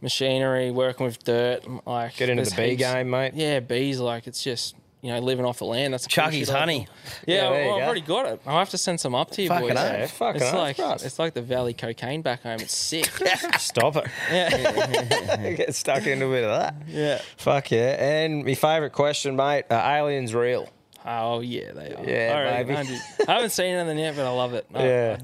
machinery, 0.00 0.70
working 0.72 1.06
with 1.06 1.22
dirt. 1.24 1.62
Like 1.86 2.16
Get 2.16 2.28
into 2.28 2.42
the 2.44 2.54
bee 2.56 2.70
heaps- 2.70 2.82
game, 2.82 3.10
mate. 3.10 3.32
Yeah, 3.34 3.60
bees. 3.60 4.00
Like 4.00 4.26
it's 4.26 4.42
just 4.42 4.74
you 5.06 5.12
know 5.12 5.20
living 5.20 5.44
off 5.44 5.58
the 5.58 5.64
land. 5.64 5.94
That's 5.94 6.06
cool 6.06 6.24
Chucky's 6.24 6.48
honey. 6.48 6.88
Yeah, 7.26 7.36
Yeah, 7.36 7.50
well, 7.50 7.74
I've 7.74 7.80
go. 7.80 7.84
already 7.86 8.00
got 8.00 8.26
it. 8.26 8.40
I'll 8.46 8.58
have 8.58 8.70
to 8.70 8.78
send 8.78 9.00
some 9.00 9.14
up 9.14 9.30
to 9.32 9.42
you 9.42 9.48
Fucking 9.48 9.68
boys. 9.68 9.76
oath. 9.78 10.10
Fucking 10.12 10.42
it's 10.42 10.50
oath, 10.52 10.78
like 10.78 10.78
it's 11.04 11.18
like 11.18 11.34
the 11.34 11.42
valley 11.42 11.72
cocaine 11.74 12.22
back 12.22 12.42
home. 12.42 12.58
It's 12.60 12.74
sick. 12.76 13.06
Stop 13.58 13.96
it. 13.96 14.06
yeah, 14.32 15.52
Get 15.56 15.74
stuck 15.74 16.06
into 16.06 16.26
a 16.26 16.30
bit 16.30 16.44
of 16.44 16.58
that. 16.60 16.74
yeah. 16.88 17.20
Fuck 17.36 17.70
yeah. 17.70 17.96
And 17.98 18.44
my 18.44 18.54
favourite 18.54 18.92
question, 18.92 19.36
mate 19.36 19.64
are 19.70 19.96
aliens 19.98 20.34
real? 20.34 20.68
Oh 21.04 21.40
yeah, 21.40 21.72
they 21.72 21.94
are. 21.94 22.04
Yeah, 22.04 22.64
I. 22.66 23.28
I 23.28 23.32
haven't 23.34 23.50
seen 23.50 23.74
anything 23.76 23.98
yet, 23.98 24.16
but 24.16 24.26
I 24.26 24.30
love 24.30 24.54
it. 24.54 24.66
I- 24.74 24.84
Yeah. 24.84 25.18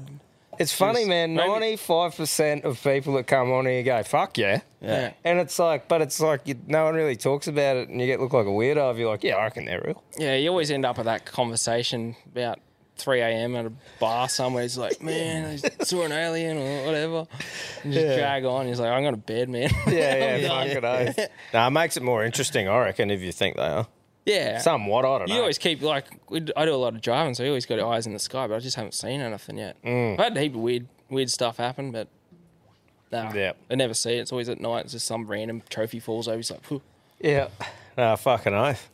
It's 0.59 0.73
funny, 0.73 1.05
man. 1.05 1.35
maybe- 1.35 1.47
Ninety-five 1.49 2.15
percent 2.15 2.63
of 2.65 2.81
people 2.83 3.13
that 3.15 3.27
come 3.27 3.51
on 3.51 3.65
here 3.65 3.83
go, 3.83 4.01
"Fuck 4.03 4.37
yeah," 4.37 4.61
Yeah. 4.81 5.13
and 5.23 5.39
it's 5.39 5.57
like, 5.59 5.87
but 5.87 6.01
it's 6.01 6.19
like 6.19 6.41
you, 6.47 6.55
no 6.67 6.85
one 6.85 6.95
really 6.95 7.15
talks 7.15 7.47
about 7.47 7.77
it, 7.77 7.89
and 7.89 7.99
you 7.99 8.07
get 8.07 8.19
look 8.19 8.33
like 8.33 8.45
a 8.45 8.49
weirdo. 8.49 8.91
If 8.91 8.97
you're 8.97 9.09
like, 9.09 9.23
"Yeah, 9.23 9.35
I 9.35 9.43
reckon 9.43 9.65
they're 9.65 9.81
real." 9.85 10.03
Yeah, 10.17 10.35
you 10.35 10.49
always 10.49 10.71
end 10.71 10.85
up 10.85 10.97
with 10.97 11.05
that 11.05 11.25
conversation 11.25 12.15
about 12.31 12.59
3 12.97 13.21
a.m. 13.21 13.55
at 13.55 13.65
a 13.65 13.71
bar 13.99 14.29
somewhere. 14.29 14.63
It's 14.63 14.77
like, 14.77 15.01
man, 15.01 15.59
I 15.79 15.83
saw 15.83 16.03
an 16.03 16.11
alien 16.11 16.57
or 16.57 16.85
whatever. 16.85 17.25
And 17.83 17.91
just 17.91 18.05
Yeah. 18.05 18.17
drag 18.17 18.45
on. 18.45 18.67
He's 18.67 18.79
like, 18.79 18.91
I'm 18.91 19.01
going 19.01 19.15
to 19.15 19.19
bed, 19.19 19.49
man. 19.49 19.69
Yeah, 19.87 20.35
yeah, 20.37 20.47
fucking 20.47 20.85
oath. 21.17 21.29
Nah, 21.55 21.67
it 21.67 21.71
makes 21.71 21.97
it 21.97 22.03
more 22.03 22.23
interesting, 22.23 22.67
I 22.69 22.77
reckon, 22.77 23.09
if 23.09 23.21
you 23.21 23.31
think 23.31 23.55
they 23.55 23.63
are. 23.63 23.87
Yeah. 24.25 24.57
Somewhat, 24.59 25.05
I 25.05 25.17
don't 25.19 25.29
know. 25.29 25.35
You 25.35 25.41
always 25.41 25.57
keep, 25.57 25.81
like, 25.81 26.05
I 26.55 26.65
do 26.65 26.73
a 26.73 26.77
lot 26.77 26.93
of 26.95 27.01
driving, 27.01 27.33
so 27.33 27.43
you 27.43 27.49
always 27.49 27.65
got 27.65 27.77
your 27.77 27.91
eyes 27.91 28.05
in 28.07 28.13
the 28.13 28.19
sky, 28.19 28.47
but 28.47 28.55
I 28.55 28.59
just 28.59 28.75
haven't 28.75 28.93
seen 28.93 29.21
anything 29.21 29.57
yet. 29.57 29.75
Mm. 29.83 30.13
I've 30.13 30.19
had 30.19 30.37
a 30.37 30.41
heap 30.41 30.55
of 30.55 30.61
weird, 30.61 30.87
weird 31.09 31.29
stuff 31.29 31.57
happen, 31.57 31.91
but 31.91 32.07
nah, 33.11 33.33
Yeah. 33.33 33.53
I 33.69 33.75
never 33.75 33.93
see 33.93 34.13
it. 34.13 34.21
It's 34.21 34.31
always 34.31 34.49
at 34.49 34.59
night. 34.61 34.85
It's 34.85 34.93
just 34.93 35.05
some 35.07 35.27
random 35.27 35.61
trophy 35.69 35.99
falls 35.99 36.27
over. 36.27 36.39
It's 36.39 36.51
like, 36.51 36.63
Phew. 36.63 36.81
Yeah. 37.19 37.47
No, 37.97 38.15
fucking 38.15 38.53
oath. 38.53 38.89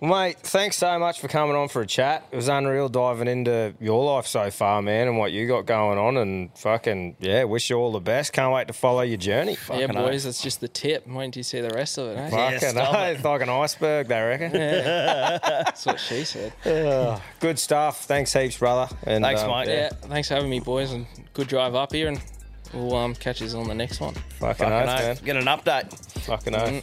Well, 0.00 0.10
mate, 0.10 0.38
thanks 0.40 0.76
so 0.76 0.98
much 0.98 1.20
for 1.20 1.28
coming 1.28 1.54
on 1.56 1.68
for 1.68 1.80
a 1.80 1.86
chat. 1.86 2.26
It 2.32 2.36
was 2.36 2.48
unreal 2.48 2.88
diving 2.88 3.28
into 3.28 3.72
your 3.80 4.04
life 4.04 4.26
so 4.26 4.50
far, 4.50 4.82
man, 4.82 5.08
and 5.08 5.16
what 5.16 5.32
you 5.32 5.46
got 5.46 5.64
going 5.64 5.96
on. 5.98 6.16
And 6.16 6.50
fucking, 6.58 7.16
yeah, 7.20 7.44
wish 7.44 7.70
you 7.70 7.76
all 7.76 7.92
the 7.92 8.00
best. 8.00 8.32
Can't 8.32 8.52
wait 8.52 8.66
to 8.66 8.72
follow 8.72 9.02
your 9.02 9.16
journey. 9.16 9.52
yeah, 9.52 9.56
Fucking 9.86 9.92
boys, 9.94 10.26
it's 10.26 10.42
just 10.42 10.60
the 10.60 10.68
tip. 10.68 11.06
I'm 11.06 11.14
waiting 11.14 11.30
till 11.30 11.40
you 11.40 11.44
see 11.44 11.60
the 11.60 11.70
rest 11.70 11.96
of 11.98 12.08
it. 12.08 12.18
Eh? 12.18 12.30
Fucking 12.30 12.68
stop 12.70 12.94
oath. 12.94 13.16
It's 13.16 13.24
like 13.24 13.42
an 13.42 13.48
iceberg, 13.48 14.08
they 14.08 14.20
reckon. 14.20 14.52
Yeah. 14.54 15.38
That's 15.38 15.86
what 15.86 16.00
she 16.00 16.24
said. 16.24 16.52
Oh, 16.66 17.22
good 17.40 17.58
stuff. 17.58 18.04
Thanks 18.04 18.32
heaps, 18.32 18.58
brother. 18.58 18.94
And, 19.04 19.24
Thanks, 19.24 19.42
um, 19.42 19.50
mate. 19.50 19.68
Yeah, 19.68 19.88
thanks 19.90 20.28
for 20.28 20.34
having 20.34 20.50
me, 20.50 20.60
boys, 20.60 20.92
and 20.92 21.06
good 21.32 21.48
drive 21.48 21.74
up 21.74 21.92
here, 21.92 22.08
and 22.08 22.20
we'll 22.74 22.96
um, 22.96 23.14
catch 23.14 23.40
you 23.40 23.48
on 23.56 23.68
the 23.68 23.74
next 23.74 24.00
one. 24.00 24.14
Fucking, 24.14 24.66
Fucking 24.66 24.72
oath, 24.72 24.88
oath. 24.88 25.22
man. 25.22 25.24
Get 25.24 25.36
an 25.36 25.44
update. 25.44 26.20
Fucking 26.22 26.54
oath. 26.54 26.70
Mm. 26.70 26.82